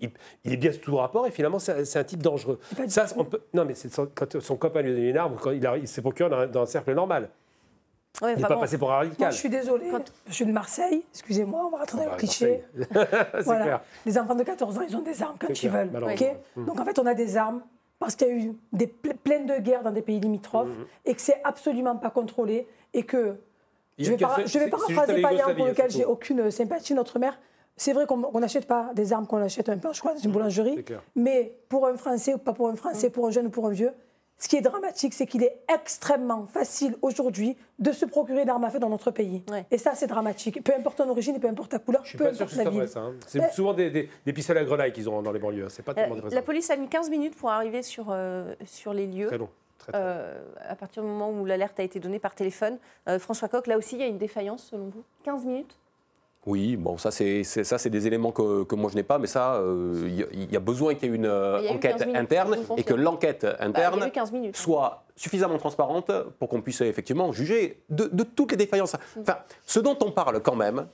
il, 0.00 0.10
est 0.52 0.56
bien 0.56 0.72
sous 0.72 0.80
tout 0.80 0.96
rapport 0.96 1.26
et 1.26 1.30
finalement 1.30 1.58
c'est 1.58 1.96
un 1.96 2.04
type 2.04 2.22
dangereux. 2.22 2.58
Ça, 2.88 3.06
on 3.16 3.24
peut, 3.24 3.40
non, 3.54 3.64
mais 3.64 3.74
c'est 3.74 3.90
quand 4.14 4.40
son 4.40 4.56
copain 4.56 4.82
lui 4.82 4.92
a 4.92 4.94
donné 4.94 5.08
une 5.10 5.16
arme, 5.16 5.36
quand 5.40 5.50
il, 5.50 5.68
il 5.80 5.88
s'est 5.88 6.02
procuré 6.02 6.48
dans, 6.48 6.62
un 6.62 6.66
cercle 6.66 6.94
normal. 6.94 7.30
il 8.22 8.28
n'est 8.28 8.42
pas 8.42 8.56
passé 8.56 8.78
pour 8.78 8.92
un 8.92 8.98
radical. 8.98 9.32
je 9.32 9.38
suis 9.38 9.48
désolée, 9.48 9.90
je 10.26 10.32
suis 10.32 10.46
de 10.46 10.52
Marseille, 10.52 11.02
excusez-moi, 11.12 11.66
on 11.66 11.70
va 11.70 11.78
rentrer 11.78 12.04
dans 12.04 12.10
le 12.10 12.16
cliché. 12.16 12.64
voilà. 13.44 13.82
Les 14.06 14.18
enfants 14.18 14.34
de 14.34 14.44
14 14.44 14.78
ans, 14.78 14.82
ils 14.88 14.96
ont 14.96 15.02
des 15.02 15.22
armes 15.22 15.36
quand 15.38 15.62
ils 15.62 15.70
veulent. 15.70 15.90
Mmh. 15.90 16.64
Donc 16.64 16.80
en 16.80 16.84
fait, 16.84 16.98
on 16.98 17.06
a 17.06 17.14
des 17.14 17.36
armes 17.36 17.62
parce 17.98 18.14
qu'il 18.14 18.28
y 18.28 18.30
a 18.30 18.34
eu 18.34 18.52
des 18.72 18.86
pleines 18.86 19.46
de 19.46 19.58
guerres 19.58 19.82
dans 19.82 19.90
des 19.90 20.02
pays 20.02 20.20
limitrophes 20.20 20.68
mmh. 20.68 20.86
et 21.06 21.14
que 21.14 21.20
c'est 21.20 21.40
absolument 21.42 21.96
pas 21.96 22.10
contrôlé 22.10 22.68
et 22.94 23.02
que 23.02 23.36
je 23.98 24.12
vais, 24.12 24.46
je 24.46 24.58
vais 24.60 24.68
paraphraser 24.68 25.20
Payan 25.20 25.54
pour 25.56 25.66
lequel 25.66 25.90
j'ai 25.90 26.04
aucune 26.04 26.50
sympathie, 26.52 26.94
notre 26.94 27.18
mère, 27.18 27.36
c'est 27.78 27.92
vrai 27.92 28.06
qu'on 28.06 28.40
n'achète 28.40 28.66
pas 28.66 28.90
des 28.94 29.12
armes 29.12 29.26
qu'on 29.26 29.42
achète 29.42 29.68
un 29.68 29.78
peu, 29.78 29.92
je 29.92 30.00
crois, 30.00 30.12
dans 30.12 30.20
une 30.20 30.32
boulangerie. 30.32 30.84
Mais 31.16 31.54
pour 31.68 31.86
un 31.86 31.96
Français 31.96 32.34
ou 32.34 32.38
pas 32.38 32.52
pour 32.52 32.68
un 32.68 32.76
Français, 32.76 33.08
pour 33.10 33.26
un 33.26 33.30
jeune 33.30 33.46
ou 33.46 33.50
pour 33.50 33.66
un 33.66 33.70
vieux, 33.70 33.92
ce 34.40 34.48
qui 34.48 34.56
est 34.56 34.60
dramatique, 34.60 35.14
c'est 35.14 35.26
qu'il 35.26 35.42
est 35.42 35.58
extrêmement 35.72 36.46
facile 36.46 36.96
aujourd'hui 37.02 37.56
de 37.80 37.90
se 37.90 38.04
procurer 38.04 38.48
arme 38.48 38.64
à 38.64 38.70
feu 38.70 38.78
dans 38.78 38.88
notre 38.88 39.10
pays. 39.10 39.42
Et 39.70 39.78
ça, 39.78 39.94
c'est 39.96 40.06
dramatique. 40.06 40.62
Peu 40.62 40.72
importe 40.74 40.98
ton 40.98 41.08
origine 41.08 41.34
et 41.34 41.40
peu 41.40 41.48
importe 41.48 41.72
ta 41.72 41.80
couleur, 41.80 42.02
Je 42.04 42.10
suis 42.10 42.18
peu 42.18 42.24
pas 42.24 42.34
sûr 42.34 42.46
que 42.46 42.98
hein. 42.98 43.14
C'est 43.26 43.52
souvent 43.52 43.74
des, 43.74 43.90
des, 43.90 44.32
pistolets 44.32 44.60
à 44.60 44.64
grenaille 44.64 44.92
qu'ils 44.92 45.08
ont 45.08 45.22
dans 45.22 45.32
les 45.32 45.40
banlieues. 45.40 45.68
C'est 45.68 45.82
pas 45.82 45.92
euh, 45.98 46.30
La 46.30 46.42
police 46.42 46.70
a 46.70 46.76
mis 46.76 46.88
15 46.88 47.10
minutes 47.10 47.36
pour 47.36 47.50
arriver 47.50 47.82
sur, 47.82 48.06
euh, 48.10 48.54
sur 48.64 48.92
les 48.92 49.06
lieux. 49.06 49.26
Très 49.26 49.38
long. 49.38 49.48
Euh, 49.94 50.38
à 50.68 50.76
partir 50.76 51.02
du 51.02 51.08
moment 51.08 51.30
où 51.30 51.44
l'alerte 51.44 51.80
a 51.80 51.82
été 51.82 51.98
donnée 51.98 52.18
par 52.18 52.34
téléphone. 52.34 52.78
François 53.18 53.48
Coq, 53.48 53.66
là 53.66 53.78
aussi, 53.78 53.96
il 53.96 54.00
y 54.00 54.04
a 54.04 54.06
une 54.06 54.18
défaillance 54.18 54.68
selon 54.70 54.88
vous? 54.88 55.02
15 55.24 55.46
minutes? 55.46 55.78
Oui, 56.46 56.76
bon, 56.76 56.96
ça, 56.96 57.10
c'est, 57.10 57.42
ça, 57.44 57.76
c'est 57.78 57.90
des 57.90 58.06
éléments 58.06 58.32
que, 58.32 58.64
que 58.64 58.74
moi 58.74 58.90
je 58.90 58.96
n'ai 58.96 59.02
pas, 59.02 59.18
mais 59.18 59.26
ça, 59.26 59.60
il 59.60 60.22
euh, 60.22 60.46
y, 60.50 60.56
a 60.56 60.60
besoin 60.60 60.94
qu'il 60.94 61.10
y 61.10 61.12
ait 61.12 61.16
une 61.16 61.26
enquête 61.26 62.08
interne 62.14 62.56
et 62.76 62.84
que 62.84 62.94
l'enquête 62.94 63.44
bah, 63.44 63.56
interne 63.60 64.10
soit 64.54 65.04
suffisamment 65.14 65.58
transparente 65.58 66.10
pour 66.38 66.48
qu'on 66.48 66.62
puisse 66.62 66.80
effectivement 66.80 67.32
juger 67.32 67.82
de, 67.90 68.08
de 68.10 68.22
toutes 68.22 68.52
les 68.52 68.56
défaillances. 68.56 68.94
Mm. 68.94 69.20
Enfin, 69.22 69.38
ce 69.66 69.80
dont 69.80 69.98
on 70.00 70.10
parle 70.10 70.40
quand 70.40 70.56
même, 70.56 70.86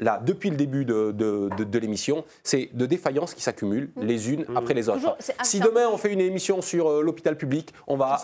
là, 0.00 0.20
depuis 0.24 0.50
le 0.50 0.56
début 0.56 0.84
de, 0.84 1.12
de, 1.12 1.78
l'émission, 1.78 2.24
c'est 2.42 2.70
de 2.72 2.86
défaillances 2.86 3.34
qui 3.34 3.42
s'accumulent 3.42 3.90
mm. 3.96 4.02
les 4.02 4.32
unes 4.32 4.44
mm. 4.48 4.56
après 4.56 4.74
les 4.74 4.88
autres. 4.88 5.16
si 5.42 5.60
demain 5.60 5.88
on 5.92 5.96
fait 5.96 6.12
une 6.12 6.20
émission 6.20 6.60
sur 6.62 6.88
euh, 6.88 7.02
l'hôpital 7.02 7.36
public, 7.36 7.72
on 7.86 7.96
va 7.96 8.18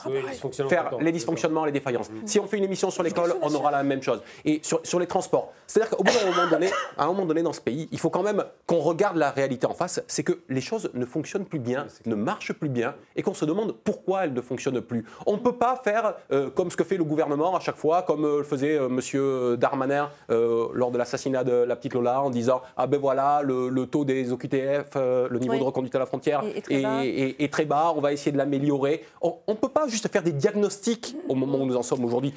faire 0.69 0.91
les 1.01 1.13
dysfonctionnements, 1.13 1.65
les 1.65 1.73
défaillances. 1.73 2.11
Mm. 2.11 2.27
Si 2.27 2.41
on 2.41 2.47
fait 2.47 2.59
une 2.59 2.65
émission 2.65 2.91
sur 2.91 3.03
l'école, 3.03 3.35
on 3.43 3.55
aura 3.55 3.71
la 3.71 3.83
même 3.83 4.03
chose. 4.03 4.23
Et 4.45 4.61
sur, 4.63 4.81
sur 4.85 4.99
les 4.99 5.07
transports, 5.07 5.53
c'est-à-dire 5.67 5.97
qu'au 5.97 6.03
bout 6.03 6.13
d'un 6.13 6.31
moment 6.31 6.51
donné, 6.51 6.71
à 6.97 7.05
un 7.05 7.07
moment 7.07 7.27
donné 7.27 7.43
dans 7.43 7.53
ce 7.53 7.61
pays, 7.61 7.89
il 7.93 7.99
faut 7.99 8.11
quand 8.11 8.23
même 8.23 8.45
qu'on 8.67 8.81
regarde 8.81 9.17
la 9.17 9.31
réalité 9.31 9.67
en 9.67 9.75
face. 9.75 10.03
C'est 10.07 10.23
que 10.23 10.41
les 10.49 10.61
choses 10.61 10.91
ne 10.95 11.05
fonctionnent 11.05 11.45
plus 11.45 11.59
bien, 11.59 11.87
ne 12.07 12.15
marchent 12.15 12.53
plus 12.53 12.69
bien, 12.69 12.95
et 13.15 13.23
qu'on 13.23 13.35
se 13.35 13.45
demande 13.45 13.75
pourquoi 13.85 14.25
elles 14.25 14.33
ne 14.33 14.41
fonctionnent 14.41 14.81
plus. 14.81 15.05
On 15.27 15.35
ne 15.35 15.43
peut 15.43 15.57
pas 15.57 15.77
faire 15.77 16.15
euh, 16.33 16.51
comme 16.51 16.71
ce 16.71 16.77
que 16.77 16.85
fait 16.85 16.97
le 16.97 17.05
gouvernement 17.05 17.55
à 17.55 17.61
chaque 17.61 17.77
fois, 17.77 18.03
comme 18.03 18.25
euh, 18.25 18.39
le 18.39 18.45
faisait 18.45 18.79
Monsieur 18.89 19.57
Darmanin 19.57 20.11
lors 20.29 20.91
de 20.91 20.99
l'assassinat 20.99 21.45
de 21.45 21.66
la 21.67 21.77
petite 21.77 21.95
Lola 21.95 22.23
en 22.23 22.31
disant 22.31 22.63
ah 22.77 22.87
ben 22.87 22.99
voilà 22.99 23.43
le, 23.43 23.87
taux 23.87 24.05
des 24.05 24.33
OQTF, 24.33 24.91
euh, 24.97 25.29
le 25.31 25.39
niveau 25.39 25.57
de 25.57 25.63
reconduite 25.63 25.95
à 25.95 25.99
la 25.99 26.07
frontière 26.07 26.43
est, 26.45 27.53
très, 27.53 27.65
bas, 27.65 27.93
on 27.97 28.01
va 28.01 28.13
essayer 28.13 28.33
de 28.33 28.39
l'améliorer. 28.39 29.05
On 29.23 29.39
ne 29.49 29.55
peut 29.55 29.69
pas 29.69 29.87
juste 29.89 30.11
faire 30.11 30.23
des 30.23 30.33
diagnostics 30.33 31.17
au 31.29 31.35
moment 31.35 31.59
où 31.59 31.67
nous 31.67 31.77
en 31.77 31.83
sommes 31.83 32.05
aujourd'hui. 32.05 32.33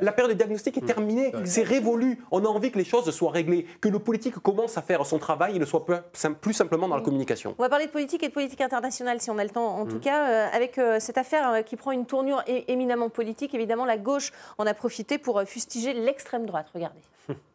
La, 0.00 0.12
période 0.12 0.32
des 0.32 0.44
diagnostics 0.44 0.76
est 0.76 0.82
mmh. 0.82 0.86
terminée, 0.86 1.32
c'est 1.44 1.62
révolu. 1.62 2.22
On 2.30 2.44
a 2.44 2.48
envie 2.48 2.70
que 2.70 2.78
les 2.78 2.84
choses 2.84 3.10
soient 3.10 3.30
réglées, 3.30 3.66
que 3.80 3.88
le 3.88 3.98
politique 3.98 4.34
commence 4.34 4.78
à 4.78 4.82
faire 4.82 5.04
son 5.06 5.18
travail 5.18 5.56
et 5.56 5.58
ne 5.58 5.64
soit 5.64 5.84
plus, 6.40 6.52
simplement 6.52 6.88
dans 6.88 6.96
la 6.96 7.00
mmh. 7.00 7.04
communication. 7.04 7.54
On 7.58 7.62
va 7.62 7.68
parler 7.68 7.86
de 7.86 7.90
politique 7.90 8.22
et 8.22 8.28
de 8.28 8.32
politique 8.32 8.60
internationale 8.60 9.20
si 9.20 9.30
on 9.30 9.38
a 9.38 9.44
le 9.44 9.50
temps. 9.50 9.78
En 9.78 9.86
tout 9.86 9.96
mmh. 9.96 10.00
cas, 10.00 10.28
euh, 10.28 10.46
avec 10.52 10.78
euh, 10.78 10.98
cette 11.00 11.18
affaire 11.18 11.64
qui 11.64 11.76
prend 11.76 11.92
une 11.92 12.06
tournure 12.06 12.42
éminemment 12.46 13.08
politique, 13.08 13.54
évidemment 13.54 13.84
la 13.84 13.98
gauche 13.98 14.32
en 14.58 14.66
a 14.66 14.74
profité 14.74 15.18
pour 15.18 15.42
fustiger 15.42 15.92
l'extrême 15.92 16.46
droite. 16.46 16.66
Regardez. 16.74 17.00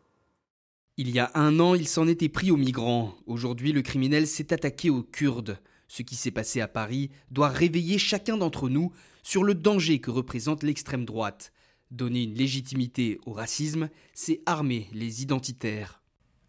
Il 1.02 1.12
y 1.12 1.20
a 1.20 1.32
un 1.34 1.62
an, 1.62 1.76
il 1.76 1.88
s'en 1.88 2.10
était 2.10 2.28
pris 2.28 2.52
aux 2.52 2.58
migrants. 2.58 3.16
Aujourd'hui, 3.26 3.72
le 3.72 3.82
criminel 3.82 4.28
s'est 4.28 4.52
attaqué 4.52 4.90
aux 4.90 5.02
Kurdes. 5.02 5.58
Ce 5.88 6.02
qui 6.02 6.18
s'est 6.18 6.30
passé 6.30 6.60
à 6.60 6.68
Paris 6.68 7.10
doit 7.32 7.48
réveiller 7.48 7.98
chacun 7.98 8.36
d'entre 8.36 8.68
nous 8.68 8.92
sur 9.24 9.46
le 9.46 9.56
danger 9.56 10.00
que 10.00 10.12
représente 10.12 10.62
l'extrême 10.62 11.06
droite. 11.06 11.54
Donner 11.90 12.24
une 12.24 12.34
légitimité 12.34 13.18
au 13.26 13.32
racisme, 13.32 13.88
c'est 14.14 14.42
armer 14.46 14.90
les 14.92 15.24
identitaires. 15.24 16.02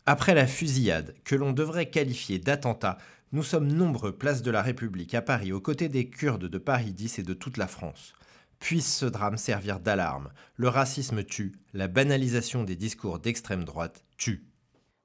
Après 0.04 0.34
la 0.34 0.48
fusillade, 0.48 1.14
que 1.22 1.36
l'on 1.36 1.52
devrait 1.52 1.88
qualifier 1.88 2.40
d'attentat, 2.40 2.98
nous 3.30 3.44
sommes 3.44 3.72
nombreux 3.72 4.16
place 4.16 4.42
de 4.42 4.50
la 4.50 4.62
République 4.62 5.14
à 5.14 5.22
Paris 5.22 5.52
aux 5.52 5.60
côtés 5.60 5.88
des 5.88 6.10
Kurdes 6.10 6.46
de 6.46 6.58
Paris 6.58 6.92
10 6.92 7.20
et 7.20 7.22
de 7.22 7.34
toute 7.34 7.56
la 7.56 7.68
France. 7.68 8.14
Puisse 8.58 8.96
ce 8.96 9.06
drame 9.06 9.36
servir 9.36 9.78
d'alarme. 9.78 10.32
Le 10.56 10.66
racisme 10.66 11.22
tue, 11.22 11.52
la 11.72 11.86
banalisation 11.86 12.64
des 12.64 12.74
discours 12.74 13.20
d'extrême 13.20 13.62
droite 13.62 14.02
tue. 14.20 14.44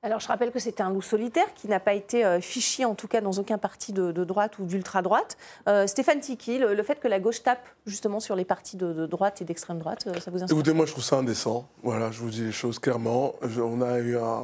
alors 0.03 0.19
je 0.19 0.27
rappelle 0.27 0.51
que 0.51 0.59
c'était 0.59 0.83
un 0.83 0.91
loup 0.91 1.01
solitaire 1.01 1.51
qui 1.55 1.67
n'a 1.67 1.79
pas 1.79 1.93
été 1.93 2.25
euh, 2.25 2.41
fiché 2.41 2.85
en 2.85 2.93
tout 2.93 3.07
cas 3.07 3.21
dans 3.21 3.31
aucun 3.31 3.57
parti 3.57 3.93
de, 3.93 4.11
droite 4.11 4.59
ou 4.59 4.65
d'ultra-droite. 4.65 5.37
Euh, 5.67 5.87
Stéphane 5.87 6.19
Tiki, 6.19 6.59
le, 6.59 6.83
fait 6.83 6.99
que 6.99 7.07
la 7.07 7.19
gauche 7.19 7.41
tape 7.41 7.65
justement 7.87 8.19
sur 8.19 8.35
les 8.35 8.45
partis 8.45 8.77
de, 8.77 9.05
droite 9.05 9.41
et 9.41 9.45
d'extrême 9.45 9.79
droite, 9.79 10.05
euh, 10.07 10.19
ça 10.19 10.29
vous 10.29 10.43
inspire? 10.43 10.55
Écoutez, 10.55 10.73
moi 10.73 10.85
je 10.85 10.91
trouve 10.91 11.03
ça 11.03 11.17
indécent. 11.17 11.67
Voilà, 11.81 12.11
je 12.11 12.19
vous 12.19 12.29
dis 12.29 12.43
les 12.43 12.51
choses 12.51 12.77
clairement. 12.77 13.33
on 13.41 13.81
a 13.81 13.99
eu 13.99 14.17
un, 14.17 14.43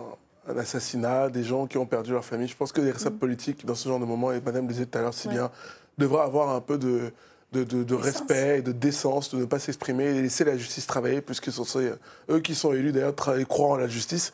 assassinat, 0.57 1.29
des 1.29 1.43
gens 1.43 1.67
qui 1.67 1.77
ont 1.77 1.85
perdu 1.85 2.13
leur 2.13 2.25
famille. 2.25 2.47
Je 2.47 2.57
pense 2.57 2.71
que 2.71 2.81
les 2.81 2.91
responsables 2.91 3.17
mm. 3.17 3.19
politiques 3.19 3.65
dans 3.65 3.75
ce 3.75 3.87
genre 3.87 3.99
de 3.99 4.05
moment, 4.05 4.31
et 4.31 4.41
Madame 4.41 4.67
le 4.67 4.73
disait 4.73 4.85
tout 4.85 4.97
à 4.97 5.01
l'heure 5.01 5.13
si 5.13 5.27
bien, 5.27 5.51
devraient 5.97 6.23
avoir 6.23 6.49
un 6.49 6.61
peu 6.61 6.77
de 6.77 7.13
de, 7.51 7.95
respect 7.95 8.59
et 8.59 8.61
de 8.61 8.71
décence, 8.71 9.33
de 9.33 9.37
ne 9.39 9.45
pas 9.45 9.59
s'exprimer 9.59 10.05
et 10.05 10.21
laisser 10.21 10.45
la 10.45 10.57
justice 10.57 10.87
travailler, 10.87 11.21
puisque 11.21 11.51
ce 11.51 11.63
sont 11.63 11.81
eux 12.29 12.39
qui 12.39 12.55
sont 12.55 12.71
élus 12.73 12.91
d'ailleurs, 12.91 13.15
croient 13.15 13.71
en 13.71 13.75
la 13.75 13.87
justice. 13.87 14.33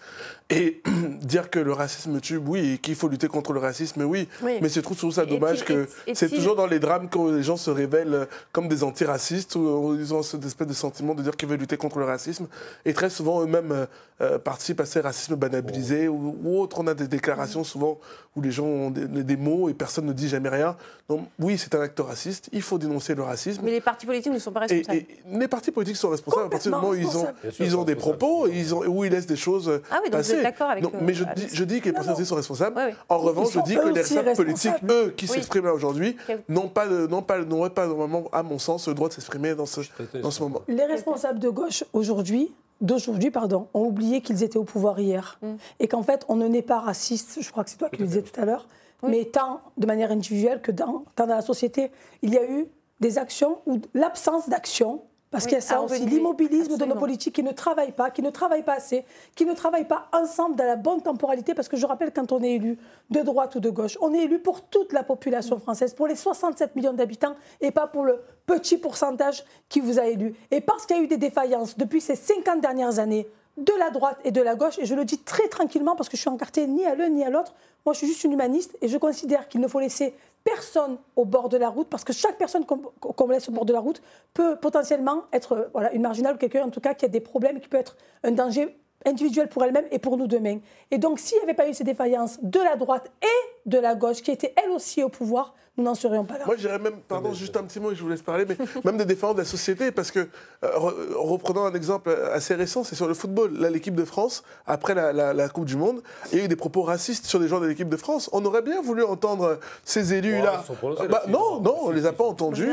Et 0.50 0.82
dire 1.22 1.50
que 1.50 1.60
le 1.60 1.74
racisme 1.74 2.20
tue, 2.22 2.38
oui, 2.38 2.74
et 2.74 2.78
qu'il 2.78 2.96
faut 2.96 3.10
lutter 3.10 3.28
contre 3.28 3.52
le 3.52 3.60
racisme, 3.60 4.04
oui. 4.04 4.30
Mais 4.44 4.70
je 4.70 4.80
trouve, 4.80 5.12
ça 5.12 5.26
dommage 5.26 5.66
que 5.66 5.88
c'est 6.14 6.30
toujours 6.30 6.56
dans 6.56 6.68
les 6.68 6.80
drames 6.80 7.10
que 7.10 7.36
les 7.36 7.44
gens 7.44 7.58
se 7.58 7.70
révèlent 7.70 8.28
comme 8.52 8.68
des 8.68 8.84
antiracistes, 8.84 9.56
ou 9.56 9.96
ils 10.00 10.14
ont 10.14 10.24
cette 10.24 10.46
espèce 10.46 10.68
de 10.68 10.74
sentiment 10.74 11.16
de 11.16 11.24
dire 11.24 11.36
qu'ils 11.36 11.50
veulent 11.50 11.60
lutter 11.60 11.78
contre 11.78 12.00
le 12.00 12.06
racisme. 12.06 12.48
Et 12.86 12.94
très 12.94 13.10
souvent, 13.10 13.42
eux-mêmes 13.42 13.72
euh, 13.72 13.86
euh, 14.20 14.40
participent 14.40 14.80
à 14.80 14.86
ces 14.86 15.02
racismes 15.02 15.36
banalisés 15.36 16.08
ou, 16.08 16.36
ou 16.44 16.60
autres. 16.60 16.80
On 16.80 16.88
a 16.88 16.94
des 16.94 17.08
déclarations 17.08 17.64
souvent 17.64 18.00
où 18.36 18.42
les 18.42 18.52
gens 18.52 18.66
ont 18.66 18.90
des, 18.92 19.36
mots 19.36 19.68
et 19.68 19.74
personne 19.74 20.06
ne 20.06 20.14
dit 20.14 20.30
jamais 20.30 20.50
rien. 20.50 20.76
Donc 21.10 21.28
oui, 21.40 21.58
c'est 21.58 21.74
un 21.76 21.82
acte 21.82 22.00
raciste, 22.00 22.50
il 22.52 22.62
faut 22.62 22.78
dénoncer 22.78 23.16
le 23.16 23.24
racisme. 23.24 23.62
Mais 23.64 23.72
les 23.72 23.82
partis 23.82 24.06
politiques 24.06 24.32
ne 24.32 24.40
sont 24.40 24.52
pas 24.52 24.62
responsables. 24.62 24.98
Et, 24.98 25.08
les 25.32 25.48
partis 25.48 25.72
politiques 25.72 25.98
sont 25.98 26.10
responsables 26.10 26.46
à 26.46 26.50
partir 26.50 26.72
du 26.72 26.76
moment 26.76 26.90
où 26.90 26.96
ils 26.96 27.18
ont, 27.18 27.28
ils 27.60 27.76
ont 27.76 27.84
des 27.84 27.96
propos, 27.96 28.48
ils 28.48 28.76
ont, 28.76 28.86
où 28.86 29.04
ils 29.04 29.12
laissent 29.12 29.28
des 29.28 29.36
choses 29.36 29.82
ah 29.90 30.00
oui, 30.04 30.10
donc 30.10 30.20
passer. 30.20 30.37
D'accord 30.44 30.70
avec 30.70 30.84
Mais 31.02 31.14
je, 31.14 31.24
dis, 31.36 31.48
je 31.52 31.64
dis 31.64 31.82
que 31.82 31.86
les 31.86 31.94
partis 31.94 32.08
politiques 32.08 32.28
sont 32.28 32.36
responsables. 32.36 32.96
En 33.10 33.18
revanche, 33.18 33.52
je 33.54 33.60
dis 33.62 33.76
que 33.76 33.88
les 33.88 34.02
responsables 34.02 34.36
politiques, 34.36 34.74
eux, 34.90 35.14
qui 35.16 35.28
s'expriment 35.28 35.66
là 35.66 35.74
aujourd'hui, 35.74 36.18
n'ont 36.50 36.70
pas, 36.70 36.86
n'ont 36.88 37.22
pas, 37.22 37.40
n'auraient 37.40 37.70
pas 37.70 37.88
normalement, 37.88 38.26
à 38.32 38.44
mon 38.44 38.60
sens, 38.60 38.88
le 38.88 38.94
droit 38.94 39.10
de 39.10 39.14
s'exprimer 39.14 39.56
dans 39.56 39.66
ce, 39.66 39.82
dans 40.22 40.32
ce 40.32 40.44
moment. 40.44 40.62
Les 40.68 40.86
responsables 40.86 41.40
de 41.40 41.50
gauche 41.50 41.84
aujourd'hui 41.94 42.52
d'aujourd'hui, 42.82 43.32
pardon, 43.32 43.68
ont 43.74 43.86
oublié 43.86 44.22
qu'ils 44.22 44.44
étaient 44.44 44.58
au 44.58 44.64
pouvoir 44.64 45.00
hier. 45.00 45.40
Mm. 45.42 45.56
Et 45.80 45.88
qu'en 45.88 46.04
fait, 46.04 46.26
on 46.28 46.36
ne 46.36 46.48
n'est 46.48 46.62
pas 46.62 46.80
raciste, 46.80 47.40
je 47.42 47.52
crois 47.52 47.64
que 47.64 47.70
c'est 47.70 47.78
toi 47.78 47.90
qui 47.90 48.02
le 48.02 48.08
disais 48.08 48.22
tout 48.22 48.40
à 48.40 48.46
l'heure, 48.46 48.68
mais 49.04 49.26
tant 49.26 49.62
de 49.78 49.86
manière 49.86 50.12
individuelle 50.12 50.62
que 50.62 50.72
dans, 50.72 51.04
tant 51.16 51.28
dans 51.28 51.36
la 51.36 51.42
société, 51.42 51.92
il 52.22 52.34
y 52.34 52.38
a 52.38 52.50
eu 52.50 52.68
des 53.00 53.18
actions 53.18 53.60
ou 53.66 53.80
l'absence 53.94 54.50
d'action 54.50 55.02
parce 55.30 55.46
qu'il 55.46 55.56
y 55.56 55.58
a 55.58 55.62
ça 55.62 55.82
aussi, 55.82 56.06
l'immobilisme 56.06 56.78
de 56.78 56.86
nos 56.86 56.96
politiques 56.96 57.36
qui 57.36 57.44
ne 57.44 57.52
travaillent 57.52 57.92
pas, 57.92 58.10
qui 58.12 58.22
ne 58.22 58.30
travaillent 58.30 58.64
pas 58.64 58.76
assez, 58.76 59.04
qui 59.36 59.46
ne 59.46 59.54
travaillent 59.54 59.88
pas 59.88 60.08
ensemble 60.14 60.56
dans 60.56 60.64
la 60.64 60.78
bonne 60.78 61.02
temporalité. 61.02 61.54
Parce 61.54 61.68
que 61.68 61.76
je 61.76 61.86
rappelle, 61.86 62.14
quand 62.14 62.32
on 62.32 62.42
est 62.42 62.54
élu 62.54 62.78
de 63.10 63.20
droite 63.22 63.56
ou 63.56 63.60
de 63.60 63.70
gauche, 63.70 63.98
on 64.00 64.14
est 64.14 64.24
élu 64.24 64.40
pour 64.40 64.62
toute 64.62 64.94
la 64.94 65.04
population 65.04 65.60
française, 65.60 65.94
pour 65.94 66.08
les 66.08 66.16
67 66.16 66.76
millions 66.78 66.94
d'habitants 66.94 67.36
et 67.60 67.72
pas 67.72 67.88
pour 67.88 68.06
le 68.06 68.22
petit 68.46 68.78
pourcentage 68.78 69.44
qui 69.68 69.82
vous 69.82 70.00
a 70.00 70.06
élu. 70.06 70.34
Et 70.50 70.62
parce 70.62 70.86
qu'il 70.86 70.96
y 70.96 71.00
a 71.00 71.04
eu 71.04 71.08
des 71.08 71.18
défaillances 71.18 71.78
depuis 71.78 72.00
ces 72.00 72.16
50 72.16 72.62
dernières 72.62 73.00
années 73.00 73.28
de 73.58 73.74
la 73.80 73.90
droite 73.90 74.18
et 74.24 74.32
de 74.32 74.42
la 74.42 74.56
gauche, 74.56 74.78
et 74.80 74.86
je 74.86 74.96
le 74.96 75.04
dis 75.04 75.18
très 75.20 75.48
tranquillement 75.48 75.96
parce 75.96 76.10
que 76.10 76.16
je 76.16 76.22
suis 76.22 76.30
encarté 76.30 76.68
ni 76.68 76.86
à 76.86 76.96
l'un 76.96 77.10
ni 77.10 77.24
à 77.24 77.30
l'autre, 77.30 77.56
moi 77.86 77.94
je 77.94 78.00
suis 78.00 78.08
juste 78.08 78.24
une 78.24 78.34
humaniste 78.34 78.78
et 78.82 78.88
je 78.88 78.98
considère 78.98 79.48
qu'il 79.48 79.62
ne 79.62 79.68
faut 79.68 79.80
laisser 79.80 80.14
personne 80.44 80.98
au 81.16 81.26
bord 81.26 81.50
de 81.50 81.58
la 81.58 81.68
route, 81.68 81.88
parce 81.88 82.04
que 82.04 82.14
chaque 82.14 82.38
personne 82.38 82.66
qu'on 82.66 83.28
laisse 83.28 83.50
au 83.50 83.52
bord 83.52 83.66
de 83.66 83.74
la 83.74 83.80
route 83.80 84.02
peut 84.34 84.56
potentiellement 84.56 85.24
être 85.34 85.70
voilà, 85.74 85.92
une 85.92 86.02
marginale 86.02 86.36
ou 86.36 86.38
quelqu'un 86.38 86.64
en 86.64 86.70
tout 86.70 86.80
cas 86.80 86.94
qui 86.94 87.04
a 87.04 87.10
des 87.10 87.20
problèmes, 87.20 87.60
qui 87.60 87.68
peut 87.68 87.78
être 87.78 87.98
un 88.24 88.32
danger 88.32 88.78
individuel 89.06 89.50
pour 89.50 89.64
elle-même 89.64 89.86
et 89.92 90.00
pour 90.00 90.18
nous 90.18 90.28
demain. 90.28 90.60
Et 90.92 90.98
donc 90.98 91.20
s'il 91.20 91.38
n'y 91.38 91.44
avait 91.44 91.54
pas 91.54 91.68
eu 91.68 91.74
ces 91.74 91.84
défaillances 91.84 92.40
de 92.42 92.60
la 92.60 92.76
droite 92.76 93.12
et 93.22 93.57
de 93.68 93.78
la 93.78 93.96
gauche, 93.96 94.22
qui 94.22 94.32
étaient 94.32 94.54
elles 94.56 94.72
aussi 94.72 95.04
au 95.04 95.10
pouvoir, 95.10 95.54
nous 95.78 95.84
n'en 95.84 95.94
serions 95.94 96.26
pas 96.26 96.40
là. 96.40 96.46
Moi, 96.46 96.56
j'irais 96.58 96.80
même, 96.80 97.02
pardon, 97.08 97.34
juste 97.34 97.56
un 97.56 97.64
petit 97.64 97.80
mot 97.80 97.92
et 97.92 97.96
je 97.96 98.02
vous 98.02 98.10
laisse 98.10 98.24
parler, 98.24 98.46
mais 98.48 98.58
même 98.84 98.98
des 98.98 99.06
défenseurs 99.06 99.36
de 99.36 99.42
la 99.42 99.46
société, 99.46 99.92
parce 99.92 100.10
que, 100.10 100.28
euh, 100.64 100.70
reprenons 101.16 101.66
un 101.66 101.74
exemple 101.74 102.10
assez 102.34 102.56
récent, 102.56 102.84
c'est 102.84 102.96
sur 102.96 103.08
le 103.08 103.14
football. 103.14 103.54
Là, 103.60 103.70
l'équipe 103.70 103.94
de 103.94 104.06
France, 104.06 104.44
après 104.66 104.96
la, 104.96 105.50
Coupe 105.50 105.66
du 105.66 105.76
Monde, 105.76 106.02
il 106.32 106.40
y 106.40 106.42
a 106.42 106.46
eu 106.46 106.48
des 106.48 106.56
propos 106.56 106.82
racistes 106.82 107.26
sur 107.26 107.40
les 107.40 107.48
joueurs 107.48 107.62
de 107.62 107.68
l'équipe 107.68 107.90
de 107.90 107.98
France. 107.98 108.30
On 108.34 108.44
aurait 108.46 108.64
bien 108.64 108.82
voulu 108.82 109.04
entendre 109.04 109.60
ces 109.86 110.14
élus-là. 110.14 110.64
Bah, 111.10 111.24
non, 111.28 111.62
non, 111.62 111.78
on 111.84 111.92
les 111.92 112.06
a 112.06 112.14
pas 112.14 112.26
entendus. 112.26 112.72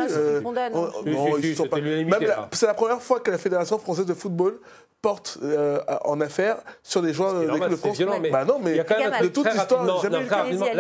C'est 2.53 2.67
la 2.67 2.75
première 2.75 3.03
fois 3.03 3.21
que 3.21 3.31
la 3.31 3.39
Fédération 3.39 3.79
française 3.79 4.07
de 4.07 4.15
football 4.15 4.59
porte 5.05 5.39
euh, 5.43 5.81
en 6.07 6.19
affaire 6.23 6.57
sur 6.83 7.03
des 7.03 7.13
joueurs 7.13 7.35
de 7.35 7.41
l'équipe 7.41 7.69
de 7.69 7.77
France. 7.77 7.99
mais 8.23 8.31
bah 8.31 8.47
non, 8.47 8.59
mais 8.59 8.71
il 8.71 8.77
y 8.79 8.81
a 8.81 8.85
quand 8.85 8.99
même 8.99 9.13
de 9.21 9.29
toute 9.29 9.53
l'histoire. 9.53 9.85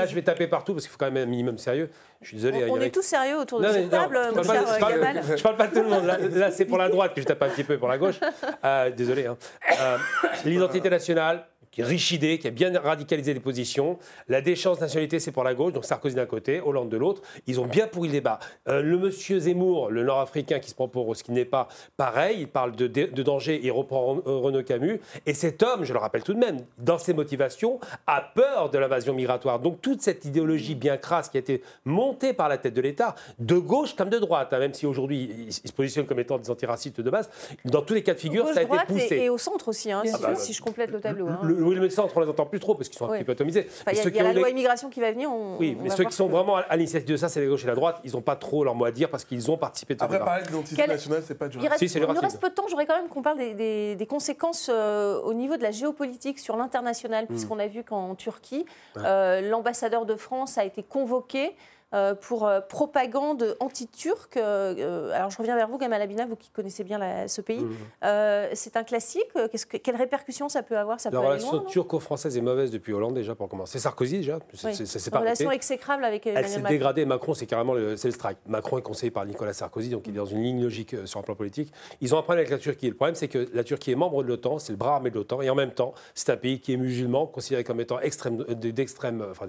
Là, 0.05 0.11
je 0.11 0.14
vais 0.14 0.22
taper 0.22 0.46
partout 0.46 0.74
parce 0.74 0.84
qu'il 0.84 0.92
faut 0.92 0.98
quand 0.98 1.11
même 1.11 1.26
un 1.26 1.30
minimum 1.30 1.57
sérieux. 1.57 1.88
Je 2.20 2.28
suis 2.28 2.36
désolé. 2.36 2.66
On, 2.70 2.80
est 2.80 2.90
tous 2.90 3.02
sérieux 3.02 3.38
autour 3.38 3.61
de 3.61 3.68
cette 3.68 3.90
table, 3.90 4.18
mon 4.34 4.42
cher 4.42 4.64
Gamal. 4.78 5.22
Je 5.36 5.42
parle 5.42 5.57
pas 5.57 5.66
de 5.66 5.74
tout 5.74 5.82
le 5.82 5.88
monde. 5.88 6.05
Là, 6.05 6.50
c'est 6.50 6.64
pour 6.66 6.78
la 6.78 6.88
droite 6.88 7.14
que 7.14 7.20
je 7.20 7.26
tape 7.26 7.42
un 7.42 7.48
petit 7.48 7.64
peu 7.64 7.78
pour 7.78 7.88
la 7.88 7.98
gauche. 7.98 8.20
Euh, 8.64 8.90
désolé. 8.90 9.26
Hein. 9.26 9.36
Euh, 9.80 9.96
l'identité 10.44 10.88
nationale, 10.90 11.46
qui 11.75 11.81
est 11.81 11.85
riche 11.85 12.12
idée, 12.12 12.39
qui 12.39 12.47
a 12.47 12.51
bien 12.51 12.72
radicalisé 12.79 13.35
les 13.35 13.41
positions. 13.41 13.99
La 14.29 14.41
déchéance 14.41 14.81
nationalité, 14.81 15.18
c'est 15.18 15.33
pour 15.33 15.43
la 15.43 15.55
gauche, 15.55 15.72
donc 15.72 15.85
Sarkozy 15.85 16.14
d'un 16.14 16.27
côté, 16.27 16.61
Hollande 16.61 16.89
de 16.89 16.97
l'autre. 16.97 17.22
Ils 17.47 17.61
ont 17.61 17.66
bien 17.66 17.89
pourri 17.89 18.09
le 18.09 18.12
débat. 18.12 18.39
Euh, 18.68 18.81
le 18.81 18.97
monsieur 18.97 19.41
Zemmour, 19.41 19.91
le 19.91 20.05
nord-africain 20.05 20.61
qui 20.61 20.70
se 20.70 20.75
prend 20.75 20.87
pour 20.87 21.16
ce 21.16 21.25
qui 21.25 21.33
n'est 21.33 21.45
pas, 21.45 21.68
pareil, 21.97 22.37
il 22.41 22.49
parle 22.49 22.77
de, 22.77 22.87
de, 22.87 23.22
danger, 23.22 23.61
il 23.62 23.72
reprend 23.72 24.20
Renaud 24.25 24.62
Camus. 24.62 25.01
Et 25.27 25.35
cet 25.35 25.62
homme, 25.62 25.85
je 25.85 25.93
le 25.93 25.99
rappelle 25.99 26.22
tout 26.22 26.35
de 26.35 26.39
même, 26.39 26.61
dans 26.79 26.99
ses 26.99 27.12
motivations, 27.12 27.81
a 28.07 28.20
peur 28.20 28.70
de 28.70 28.79
l'invasion 28.79 29.12
migratoire. 29.12 29.59
Donc 29.59 29.81
toute 29.83 30.01
cette 30.01 30.25
idéologie 30.25 30.77
bien 30.77 30.97
crasse 30.97 31.29
qui 31.29 31.39
a 31.39 31.41
été 31.41 31.62
montée 31.85 32.33
par 32.33 32.49
la 32.49 32.57
tête 32.57 32.75
de 32.75 32.81
l'État, 32.81 33.16
de 33.41 33.57
gauche 33.57 33.97
comme 33.97 34.11
de 34.11 34.18
droite, 34.18 34.53
hein, 34.53 34.61
même 34.61 34.75
si 34.75 34.87
aujourd'hui 34.87 35.31
il, 35.47 35.53
se 35.53 35.72
positionne 35.72 36.07
comme 36.07 36.20
étant 36.20 36.39
des 36.39 36.51
antiracistes 36.51 37.01
de 37.01 37.11
base, 37.11 37.29
dans 37.64 37.83
tous 37.83 37.95
les 37.95 38.03
cas 38.05 38.14
de 38.14 38.20
figure, 38.20 38.47
ça 38.49 38.61
a 38.61 38.62
été 38.62 38.77
poussé. 38.87 39.16
Et, 39.16 39.29
au 39.29 39.39
centre 39.39 39.68
aussi, 39.68 39.91
hein, 39.91 40.03
si, 40.37 40.53
je 40.53 40.62
complète 40.62 40.93
le 40.93 41.01
tableau. 41.01 41.27
Hein 41.27 41.41
oui, 41.64 41.76
mais 41.80 41.90
ça, 41.90 42.04
on 42.04 42.20
ne 42.20 42.24
les 42.24 42.30
entend 42.30 42.46
plus 42.46 42.60
trop 42.60 42.74
parce 42.74 42.88
qu'ils 42.88 42.98
sont 42.98 43.10
un 43.10 43.16
petit 43.16 43.24
peu 43.24 43.32
atomisés. 43.32 43.66
Il 43.90 44.14
y 44.14 44.18
a, 44.18 44.22
la 44.22 44.32
loi 44.32 44.50
immigration 44.50 44.90
qui 44.90 45.00
va 45.00 45.12
venir. 45.12 45.30
oui, 45.58 45.76
mais 45.80 45.90
ceux 45.90 46.04
qui 46.04 46.14
sont 46.14 46.28
vraiment 46.28 46.56
à 46.56 46.76
l'initiative 46.76 47.08
de 47.08 47.16
ça, 47.16 47.28
c'est 47.28 47.40
la 47.40 47.46
gauche 47.46 47.64
et 47.64 47.66
la 47.66 47.74
droite. 47.74 48.00
Ils 48.04 48.12
n'ont 48.12 48.22
pas 48.22 48.36
trop 48.36 48.64
leur 48.64 48.74
mot 48.74 48.84
à 48.84 48.90
dire 48.90 49.10
parce 49.10 49.24
qu'ils 49.24 49.50
ont 49.50 49.56
participé. 49.56 49.96
Après, 49.98 50.18
parler 50.18 50.42
de 50.44 50.48
l'identité 50.48 50.86
nationale, 50.86 51.22
c'est 51.26 51.38
pas 51.38 51.48
du 51.48 51.58
racisme. 51.58 51.98
Il, 51.98 52.06
nous 52.06 52.20
reste 52.20 52.40
peu 52.40 52.50
de 52.50 52.54
temps. 52.54 52.66
J'aurais 52.68 52.86
quand 52.86 52.96
même 52.96 53.08
qu'on 53.08 53.22
parle 53.22 53.38
des, 53.38 54.06
conséquences 54.08 54.70
euh, 54.72 55.20
au 55.22 55.32
niveau 55.32 55.56
de 55.56 55.62
la 55.62 55.70
géopolitique 55.70 56.38
sur 56.38 56.56
l'international, 56.56 57.24
hmm. 57.24 57.28
puisqu'on 57.28 57.58
a 57.58 57.66
vu 57.66 57.82
qu'en 57.82 58.14
Turquie, 58.14 58.64
euh, 58.98 59.40
l'ambassadeur 59.40 60.06
de 60.06 60.14
France 60.14 60.58
a 60.58 60.64
été 60.64 60.82
convoqué. 60.82 61.54
Euh, 61.95 62.14
pour 62.16 62.49
euh, 62.49 62.61
propagande 62.61 63.57
anti-turque. 63.61 64.36
Euh, 64.36 65.12
alors 65.12 65.30
je 65.30 65.38
reviens 65.38 65.55
vers 65.55 65.68
vous, 65.68 65.78
Gamal 65.78 66.03
Abina, 66.03 66.26
vous 66.26 66.34
qui 66.34 66.51
connaissez 66.51 66.82
bien 66.82 67.28
ce 67.28 67.40
pays. 67.40 67.61
Mmh. 67.61 68.55
c'est 68.55 68.76
un 68.76 68.82
classique. 68.82 69.32
Que, 69.32 69.76
quelles 69.76 69.97
répercussions 69.97 70.49
ça 70.49 70.64
peut 70.64 70.76
avoir 70.76 70.99
ça 70.99 71.11
La 71.11 71.20
relation 71.20 71.61
turco-française 71.61 72.36
est 72.36 72.40
mauvaise 72.40 72.72
depuis 72.72 72.92
Hollande 72.92 73.14
déjà 73.14 73.36
pour 73.36 73.49
commencer. 73.49 73.78
Sarkozy 73.78 74.18
déjà. 74.18 74.38
C'est 74.53 75.11
pas 75.11 75.20
relation 75.20 75.53
exécrable 75.53 76.05
avec 76.05 76.26
Elle 76.26 76.49
s'est 76.49 76.61
dégradée. 76.62 77.05
Macron, 77.05 77.34
c'est 77.34 77.47
carrément 77.47 77.74
le, 77.74 77.90
le 77.90 78.11
strike. 78.11 78.38
Macron 78.47 78.78
est 78.78 78.82
conseillé 78.82 79.11
par 79.11 79.24
Nicolas 79.24 79.53
Sarkozy, 79.53 79.90
donc 79.90 80.07
il 80.07 80.14
est 80.14 80.18
dans 80.18 80.24
une 80.24 80.42
ligne 80.42 80.62
logique 80.62 80.97
sur 81.07 81.20
un 81.20 81.22
plan 81.22 81.36
politique. 81.36 81.72
Ils 82.01 82.14
ont 82.14 82.18
un 82.18 82.22
problème 82.22 82.40
avec 82.40 82.51
la 82.51 82.59
Turquie. 82.59 82.88
Le 82.88 82.95
problème, 82.95 83.14
c'est 83.14 83.28
que 83.28 83.49
la 83.53 83.62
Turquie 83.62 83.92
est 83.92 83.97
membre 83.97 84.22
de 84.22 84.28
l'OTAN, 84.28 84.59
c'est 84.59 84.72
le 84.72 84.78
bras 84.78 84.97
armé 84.97 85.11
de 85.11 85.14
l'OTAN, 85.14 85.42
et 85.42 85.51
en 85.51 85.55
même 85.55 85.72
temps, 85.72 85.95
c'est 86.14 86.30
un 86.30 86.36
pays 86.36 86.61
qui 86.61 86.72
est 86.72 86.76
musulman, 86.76 87.26
considéré 87.26 87.62
comme 87.62 87.80
étant 87.80 88.01
extrême, 88.01 88.38
d'extrême, 88.49 89.24
enfin, 89.30 89.47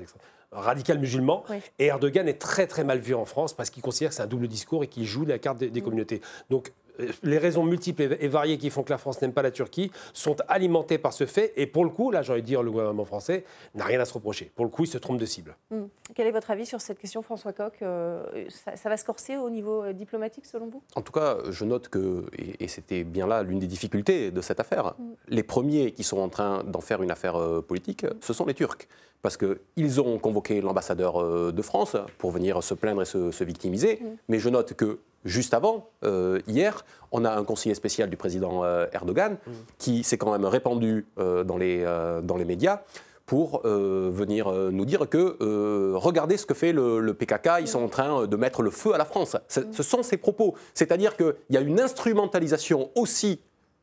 radical 0.56 0.99
musulman. 0.99 1.43
Et 1.80 1.86
Erdogan 1.86 2.28
est 2.28 2.39
très 2.39 2.68
très 2.68 2.84
mal 2.84 2.99
vu 2.99 3.14
en 3.14 3.26
France 3.26 3.53
parce 3.53 3.70
qu'il 3.70 3.84
considère 3.84 4.10
que 4.10 4.16
c'est 4.16 4.24
un 4.24 4.28
double 4.28 4.47
discours 4.47 4.84
et 4.84 4.88
qu'il 4.88 5.06
joue 5.06 5.26
la 5.26 5.39
carte 5.39 5.58
des, 5.58 5.70
mm. 5.70 5.84
communautés. 5.84 6.22
Donc 6.49 6.72
euh, 6.99 7.10
les 7.24 7.38
raisons 7.38 7.64
multiples 7.64 8.18
et 8.20 8.28
variées 8.28 8.58
qui 8.58 8.70
font 8.70 8.84
que 8.84 8.89
la 8.89 8.97
France 8.97 9.22
n'aime 9.22 9.34
pas 9.34 9.41
la 9.41 9.51
Turquie 9.51 9.91
sont 10.14 10.38
alimentées 10.47 10.97
par 10.97 11.14
ce 11.14 11.26
fait. 11.26 11.53
Et 11.56 11.68
pour 11.68 11.84
le 11.84 11.89
coup, 11.89 12.12
là, 12.12 12.22
j'ai 12.22 12.32
envie 12.32 12.41
de 12.41 12.47
dire, 12.47 12.64
le 12.64 12.72
gouvernement 12.72 13.06
français 13.06 13.43
n'a 13.74 13.86
rien 13.86 13.99
à 13.99 14.06
se 14.06 14.14
reprocher. 14.14 14.51
Pour 14.56 14.66
le 14.66 14.72
coup, 14.72 14.84
il 14.84 14.88
se 14.88 14.97
trompe 14.97 15.20
de 15.20 15.26
cible. 15.26 15.56
Mm. 15.72 15.84
Quel 16.14 16.28
est 16.28 16.32
votre 16.32 16.51
avis 16.51 16.66
sur 16.66 16.82
cette 16.82 16.99
question, 16.99 17.22
François 17.22 17.53
Coq 17.53 17.74
euh, 17.82 18.24
ça, 18.49 18.89
va 18.89 18.97
se 18.97 19.06
corser 19.06 19.38
au 19.38 19.49
niveau 19.49 19.84
euh, 19.84 19.93
diplomatique, 19.93 20.45
selon 20.45 20.68
vous? 20.68 20.82
En 20.95 21.01
tout 21.01 21.12
cas, 21.12 21.38
je 21.49 21.66
note 21.66 21.89
que, 21.89 22.26
et, 22.38 22.68
c'était 22.68 23.03
bien 23.03 23.28
là 23.28 23.43
l'une 23.43 23.60
des 23.60 23.68
difficultés 23.68 24.32
de 24.32 24.41
cette 24.41 24.60
affaire, 24.60 24.95
mm. 24.97 25.14
les 25.30 25.43
premiers 25.43 25.91
qui 25.91 26.03
sont 26.03 26.20
en 26.20 26.30
train 26.30 26.64
d'en 26.64 26.82
faire 26.82 27.01
une 27.01 27.12
affaire 27.12 27.36
politique, 27.68 28.06
ce 28.22 28.34
sont 28.34 28.45
les 28.45 28.53
Turcs 28.53 28.88
parce 29.26 29.38
qu'ils 29.38 30.02
ont 30.02 30.20
convoqué 30.20 30.62
l'ambassadeur 30.62 31.20
euh, 31.20 31.52
de 31.52 31.62
France 31.64 31.98
pour 32.20 32.30
venir 32.30 32.62
se 32.62 32.76
plaindre 32.76 33.02
et 33.02 33.06
se, 33.06 33.44
victimiser. 33.44 33.98
Mm. 34.00 34.06
Mais 34.30 34.38
je 34.38 34.50
note 34.50 34.76
que 34.76 35.00
juste 35.24 35.56
avant, 35.56 35.90
euh, 36.04 36.40
hier, 36.48 36.86
on 37.12 37.26
a 37.26 37.32
un 37.32 37.44
conseiller 37.44 37.74
spécial 37.74 38.08
du 38.08 38.18
président 38.18 38.64
euh, 38.64 38.86
Erdogan 38.94 39.34
mm. 39.34 39.52
qui 39.80 40.04
s'est 40.04 40.20
quand 40.20 40.32
même 40.32 40.46
répandu 40.46 41.08
dans, 41.18 41.58
les, 41.58 41.84
dans 42.22 42.38
les 42.38 42.46
médias 42.46 42.82
pour 43.26 43.64
venir 43.64 44.52
nous 44.52 44.86
dire 44.86 45.10
que 45.10 45.96
regardez 45.96 46.38
ce 46.38 46.46
que 46.46 46.54
fait 46.54 46.72
le, 46.72 47.14
PKK, 47.16 47.62
ils 47.62 47.68
sont 47.68 47.84
en 47.84 47.90
train 47.90 48.28
de 48.28 48.36
mettre 48.38 48.62
le 48.62 48.70
feu 48.70 48.94
à 48.94 49.00
la 49.00 49.06
France. 49.06 49.38
Ce 49.48 49.82
sont 49.82 50.04
ses 50.04 50.18
propos. 50.18 50.54
C'est-à-dire 50.76 51.18
qu'il 51.18 51.34
y 51.50 51.58
a 51.58 51.62
une 51.62 51.80
instrumentalisation 51.80 52.92
aussi 52.94 53.40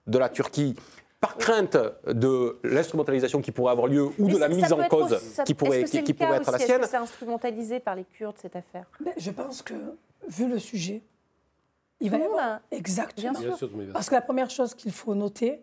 de 0.06 0.18
la 0.18 0.28
Turquie 0.28 0.76
par 1.22 1.36
crainte 1.36 1.78
de 2.04 2.58
l'instrumentalisation 2.64 3.40
qui 3.40 3.52
pourrait 3.52 3.70
avoir 3.70 3.86
lieu 3.86 4.08
ou 4.18 4.28
de 4.28 4.36
la 4.36 4.48
mise 4.48 4.72
en 4.72 4.88
cause 4.88 5.16
qui 5.46 5.54
pourrait, 5.54 5.84
qui, 5.84 6.14
pourrait 6.14 6.38
être 6.38 6.50
la 6.50 6.58
sienne. 6.58 6.70
Est-ce 6.70 6.78
que 6.80 6.88
c'est 6.88 6.96
instrumentalisé 6.96 7.78
par 7.78 7.94
les 7.94 8.02
Kurdes 8.02 8.38
cette 8.42 8.56
affaire? 8.56 8.86
Ben, 8.98 9.14
Je 9.16 9.30
pense 9.30 9.62
que, 9.62 9.74
vu 10.26 10.48
le 10.48 10.58
sujet, 10.58 11.00
il 12.00 12.10
va 12.10 12.18
y 12.18 12.22
avoir. 12.24 12.58
Exactement. 12.72 13.38
Bien 13.38 13.56
sûr. 13.56 13.70
Parce 13.92 14.08
que 14.08 14.16
la 14.16 14.20
première 14.20 14.50
chose 14.50 14.74
qu'il 14.74 14.90
faut 14.90 15.14
noter, 15.14 15.62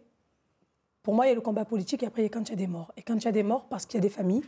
pour 1.03 1.14
moi, 1.14 1.26
il 1.26 1.30
y 1.30 1.32
a 1.34 1.36
le 1.36 1.41
combat 1.41 1.66
politique 1.66 2.03
et 2.03 2.05
après, 2.05 2.22
il 2.22 2.26
y 2.26 2.28
a 2.28 2.30
quand 2.30 2.47
il 2.47 2.51
y 2.51 2.53
a 2.53 2.55
des 2.55 2.68
morts. 2.68 2.93
Et 2.95 3.01
quand 3.01 3.16
il 3.16 3.26
y 3.26 3.28
a 3.28 3.34
des 3.34 3.43
morts, 3.43 3.66
parce 3.70 3.86
qu'il 3.86 3.97
y 3.97 4.01
a 4.01 4.01
des 4.01 4.10
familles, 4.10 4.45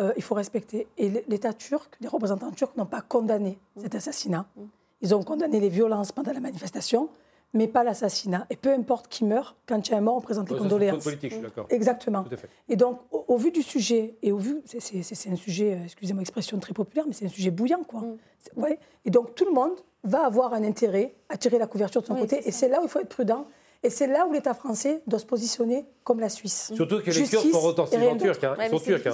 euh, 0.00 0.14
il 0.16 0.22
faut 0.22 0.34
respecter. 0.34 0.88
Et 0.96 1.22
l'État 1.28 1.52
turc, 1.52 1.98
les 2.00 2.08
représentants 2.08 2.50
turcs 2.52 2.74
n'ont 2.78 2.86
pas 2.86 3.02
condamné 3.02 3.58
cet 3.76 3.94
assassinat. 3.94 4.46
Mm. 4.56 4.62
Ils 5.02 5.14
ont 5.14 5.22
condamné 5.22 5.60
les 5.60 5.68
violences 5.68 6.12
pendant 6.12 6.32
la 6.32 6.40
manifestation 6.40 7.10
mais 7.52 7.68
pas 7.68 7.84
l'assassinat. 7.84 8.46
Et 8.50 8.56
peu 8.56 8.72
importe 8.72 9.08
qui 9.08 9.24
meurt, 9.24 9.56
quand 9.66 9.88
il 9.88 9.92
y 9.92 9.94
a 9.94 9.98
un 9.98 10.02
mort, 10.02 10.16
on 10.16 10.20
présente 10.20 10.50
les 10.50 10.56
condoléances. 10.56 11.02
politique, 11.02 11.30
je 11.30 11.36
suis 11.36 11.42
d'accord. 11.42 11.66
Exactement. 11.70 12.24
Et 12.68 12.76
donc, 12.76 13.00
au, 13.10 13.36
vu 13.36 13.50
du 13.50 13.62
sujet, 13.62 14.14
et 14.22 14.32
au 14.32 14.38
vu, 14.38 14.62
c'est 14.64 15.30
un 15.30 15.36
sujet, 15.36 15.74
euh, 15.74 15.84
excusez-moi 15.84 16.22
expression 16.22 16.58
très 16.58 16.72
populaire, 16.72 17.04
mais 17.06 17.12
c'est 17.12 17.26
un 17.26 17.30
sujet 17.30 17.50
bouillant, 17.50 17.82
quoi. 17.82 18.00
Mm. 18.00 18.16
Ouais. 18.56 18.78
Et 19.04 19.10
donc, 19.10 19.34
tout 19.34 19.44
le 19.44 19.52
monde 19.52 19.72
va 20.04 20.24
avoir 20.24 20.54
un 20.54 20.64
intérêt 20.64 21.14
à 21.28 21.36
tirer 21.36 21.58
la 21.58 21.66
couverture 21.66 22.02
de 22.02 22.06
son 22.06 22.16
côté, 22.16 22.40
et 22.46 22.52
c'est 22.52 22.68
là 22.68 22.80
où 22.80 22.84
il 22.84 22.88
faut 22.88 23.00
être 23.00 23.08
prudent. 23.08 23.46
Et 23.82 23.88
c'est 23.88 24.06
là 24.06 24.26
où 24.26 24.32
l'État 24.32 24.52
français 24.52 25.02
doit 25.06 25.18
se 25.18 25.24
positionner 25.24 25.86
comme 26.04 26.20
la 26.20 26.28
Suisse. 26.28 26.70
Surtout 26.74 27.00
que 27.00 27.10
les 27.10 27.24
Kurdes 27.24 27.50
sont 27.50 27.60
retentissants 27.60 28.16
turcs. 28.18 28.44
Hein. 28.44 28.54
Ils 28.60 28.68
sont 28.68 28.78
turcs. 28.78 29.06
Hein. 29.06 29.12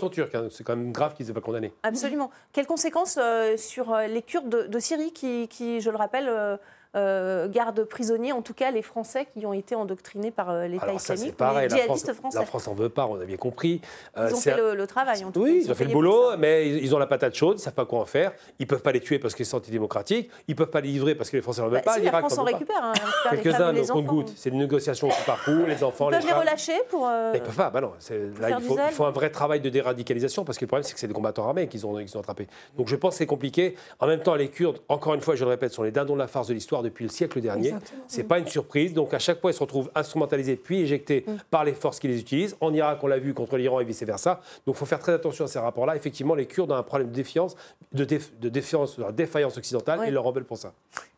Sont 0.00 0.08
turcs. 0.08 0.34
Hein. 0.34 0.48
C'est 0.50 0.64
quand 0.64 0.74
même 0.74 0.90
grave 0.90 1.12
qu'ils 1.12 1.26
ne 1.26 1.32
soient 1.32 1.40
pas 1.40 1.44
condamnés. 1.44 1.72
Absolument. 1.82 2.30
Quelles 2.52 2.66
conséquences 2.66 3.18
euh, 3.20 3.58
sur 3.58 3.92
euh, 3.92 4.06
les 4.06 4.22
Kurdes 4.22 4.68
de, 4.70 4.78
Syrie 4.78 5.12
qui, 5.12 5.48
qui, 5.48 5.82
je 5.82 5.90
le 5.90 5.96
rappelle, 5.96 6.28
euh, 6.30 6.56
garde 6.94 7.84
prisonniers, 7.84 8.32
en 8.32 8.42
tout 8.42 8.54
cas 8.54 8.70
les 8.70 8.82
Français 8.82 9.26
qui 9.32 9.46
ont 9.46 9.52
été 9.52 9.74
endoctrinés 9.74 10.30
par 10.30 10.50
euh, 10.50 10.66
l'État 10.66 10.92
islamique, 10.92 11.36
pareil, 11.36 11.68
les 11.68 11.76
djihadistes 11.76 12.08
la 12.08 12.14
France, 12.14 12.20
français. 12.20 12.38
La 12.38 12.46
France 12.46 12.68
en 12.68 12.74
veut 12.74 12.88
pas, 12.88 13.06
on 13.06 13.20
a 13.20 13.24
bien 13.24 13.36
compris. 13.36 13.80
Euh, 14.16 14.28
ils 14.28 14.34
ont 14.34 14.40
fait 14.40 14.56
le, 14.74 14.86
travail, 14.86 15.24
en 15.24 15.30
tout 15.30 15.42
oui, 15.42 15.60
cas. 15.60 15.64
Ils, 15.64 15.72
ont 15.72 15.74
fait 15.74 15.84
le 15.84 15.92
boulot, 15.92 16.36
mais 16.38 16.68
ils, 16.68 16.94
ont 16.94 16.98
la 16.98 17.06
patate 17.06 17.34
chaude, 17.34 17.54
ils 17.56 17.60
ne 17.60 17.62
savent 17.62 17.74
pas 17.74 17.86
quoi 17.86 18.00
en 18.00 18.04
faire. 18.04 18.32
Ils 18.58 18.64
ne 18.64 18.68
peuvent 18.68 18.82
pas 18.82 18.92
les 18.92 19.00
tuer 19.00 19.18
parce 19.18 19.34
qu'ils 19.34 19.46
sont 19.46 19.58
antidémocratiques, 19.58 20.30
ils 20.48 20.52
ne 20.52 20.56
peuvent 20.56 20.70
pas 20.70 20.80
les 20.80 20.88
livrer 20.88 21.14
parce 21.14 21.30
que 21.30 21.36
les 21.36 21.42
Français 21.42 21.62
ne 21.62 21.66
veulent 21.66 21.76
bah, 21.76 21.82
pas. 21.82 21.94
Si, 21.94 22.02
la 22.02 22.10
France 22.10 22.38
en 22.38 22.44
récupère. 22.44 22.82
Hein, 22.82 22.92
Quelques-uns, 23.30 23.72
nos 23.72 23.86
compte-gouttes. 23.86 24.32
C'est 24.36 24.50
une 24.50 24.58
négociation 24.58 25.08
qui 25.08 25.22
parcours, 25.24 25.66
les 25.66 25.82
enfants, 25.84 26.10
ils 26.10 26.14
les 26.14 26.18
peuvent 26.20 26.28
les 26.28 26.34
relâcher 26.34 26.80
pour. 26.90 27.08
Ils 27.34 27.40
peuvent 27.40 27.54
pas, 27.54 27.70
bah 27.70 27.80
non. 27.80 27.92
Là, 28.40 28.58
il 28.58 28.92
faut, 28.92 29.04
un 29.04 29.10
vrai 29.10 29.30
travail 29.30 29.60
de 29.60 29.68
déradicalisation 29.68 30.44
parce 30.44 30.58
que 30.58 30.64
le 30.64 30.68
problème, 30.68 30.84
c'est 30.84 30.94
que 30.94 31.00
c'est 31.00 31.08
des 31.08 31.14
combattants 31.14 31.46
armés 31.46 31.68
qu'ils 31.68 31.86
ont, 31.86 31.94
ont 31.94 32.20
attrapés. 32.20 32.48
Donc 32.76 32.88
je 32.88 32.96
pense 32.96 33.14
que 33.14 33.18
c'est 33.18 33.26
compliqué. 33.26 33.76
En 34.00 34.06
même 34.06 34.20
temps, 34.20 34.34
les 34.34 34.48
Kurdes, 34.48 34.80
encore 34.88 35.14
une 35.14 35.20
fois, 35.20 35.34
je 35.34 35.44
le 35.44 35.50
répète, 35.50 35.72
sont 35.72 35.82
les 35.82 35.90
dindons 35.90 36.14
de 36.14 36.18
la 36.18 36.26
farce 36.26 36.48
de 36.48 36.54
l'histoire 36.54 36.81
depuis 36.82 37.04
le 37.04 37.10
siècle 37.10 37.40
dernier. 37.40 37.74
Ce 38.08 38.18
n'est 38.18 38.24
pas 38.24 38.38
une 38.38 38.46
surprise. 38.46 38.94
Donc 38.94 39.14
à 39.14 39.18
chaque 39.18 39.40
fois, 39.40 39.50
ils 39.50 39.54
se 39.54 39.60
retrouvent 39.60 39.90
instrumentalisés 39.94 40.56
puis 40.56 40.80
éjectés 40.80 41.24
mm. 41.26 41.36
par 41.50 41.64
les 41.64 41.72
forces 41.72 41.98
qui 41.98 42.08
les 42.08 42.20
utilisent. 42.20 42.56
En 42.60 42.72
Irak, 42.72 42.98
on 43.02 43.06
l'a 43.06 43.18
vu 43.18 43.34
contre 43.34 43.56
l'Iran 43.56 43.80
et 43.80 43.84
vice-versa. 43.84 44.40
Donc 44.66 44.76
il 44.76 44.78
faut 44.78 44.86
faire 44.86 45.00
très 45.00 45.12
attention 45.12 45.44
à 45.44 45.48
ces 45.48 45.58
rapports-là. 45.58 45.96
Effectivement, 45.96 46.34
les 46.34 46.46
Kurdes 46.46 46.72
ont 46.72 46.76
un 46.76 46.82
problème 46.82 47.08
de 47.08 47.14
défiance, 47.14 47.56
de, 47.92 48.04
de 48.04 48.48
défiance, 48.48 48.98
de 48.98 49.10
défaillance 49.10 49.56
occidentale 49.56 50.00
et 50.04 50.08
ils 50.08 50.14
leur 50.14 50.24
rebellent 50.24 50.44
pour 50.44 50.58
ça. 50.58 50.72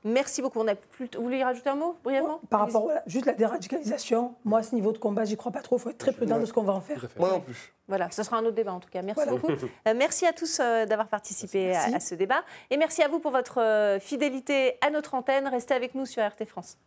Merci 0.05 0.43
beaucoup. 0.43 0.61
On 0.61 0.69
a 0.69 0.75
plus... 0.75 1.09
Vous 1.17 1.23
voulez 1.23 1.43
rajouter 1.43 1.71
un 1.71 1.77
mot 1.77 1.97
brièvement 2.05 2.41
Par 2.51 2.61
rapport 2.61 2.91
à 2.91 3.03
juste 3.07 3.25
la 3.25 3.33
déradicalisation, 3.33 4.35
moi, 4.45 4.59
à 4.59 4.63
ce 4.63 4.75
niveau 4.75 4.93
de 4.93 4.99
combat, 4.99 5.25
j'y 5.25 5.37
crois 5.37 5.51
pas 5.51 5.63
trop. 5.63 5.77
Il 5.77 5.81
faut 5.81 5.91
être 5.91 5.99
très 5.99 6.13
prudent 6.13 6.39
de 6.39 6.45
ce 6.45 6.53
qu'on 6.53 6.63
va 6.63 6.75
en 6.75 6.81
faire. 6.81 7.07
Moi 7.19 7.31
non 7.31 7.41
plus. 7.41 7.73
Voilà, 7.89 8.11
ce 8.11 8.23
sera 8.23 8.37
un 8.39 8.45
autre 8.45 8.55
débat 8.55 8.73
en 8.73 8.81
tout 8.81 8.89
cas. 8.91 9.03
Merci 9.03 9.29
beaucoup. 9.29 9.53
Euh, 9.87 9.95
merci 9.95 10.27
à 10.27 10.33
tous 10.33 10.61
euh, 10.61 10.87
d'avoir 10.87 11.09
participé 11.09 11.75
à, 11.75 11.97
à, 11.97 12.01
ce 12.01 12.15
débat. 12.15 12.43
Et 12.71 12.77
merci 12.77 13.03
à 13.03 13.09
vous 13.09 13.19
pour 13.19 13.31
votre 13.31 13.61
euh, 13.61 13.99
fidélité 13.99 14.79
à 14.81 14.91
notre 14.91 15.15
antenne. 15.15 15.47
Restez 15.49 15.75
avec 15.75 15.95
nous 15.95 16.07
sur 16.07 16.23
RT 16.23 16.45
France. 16.47 16.79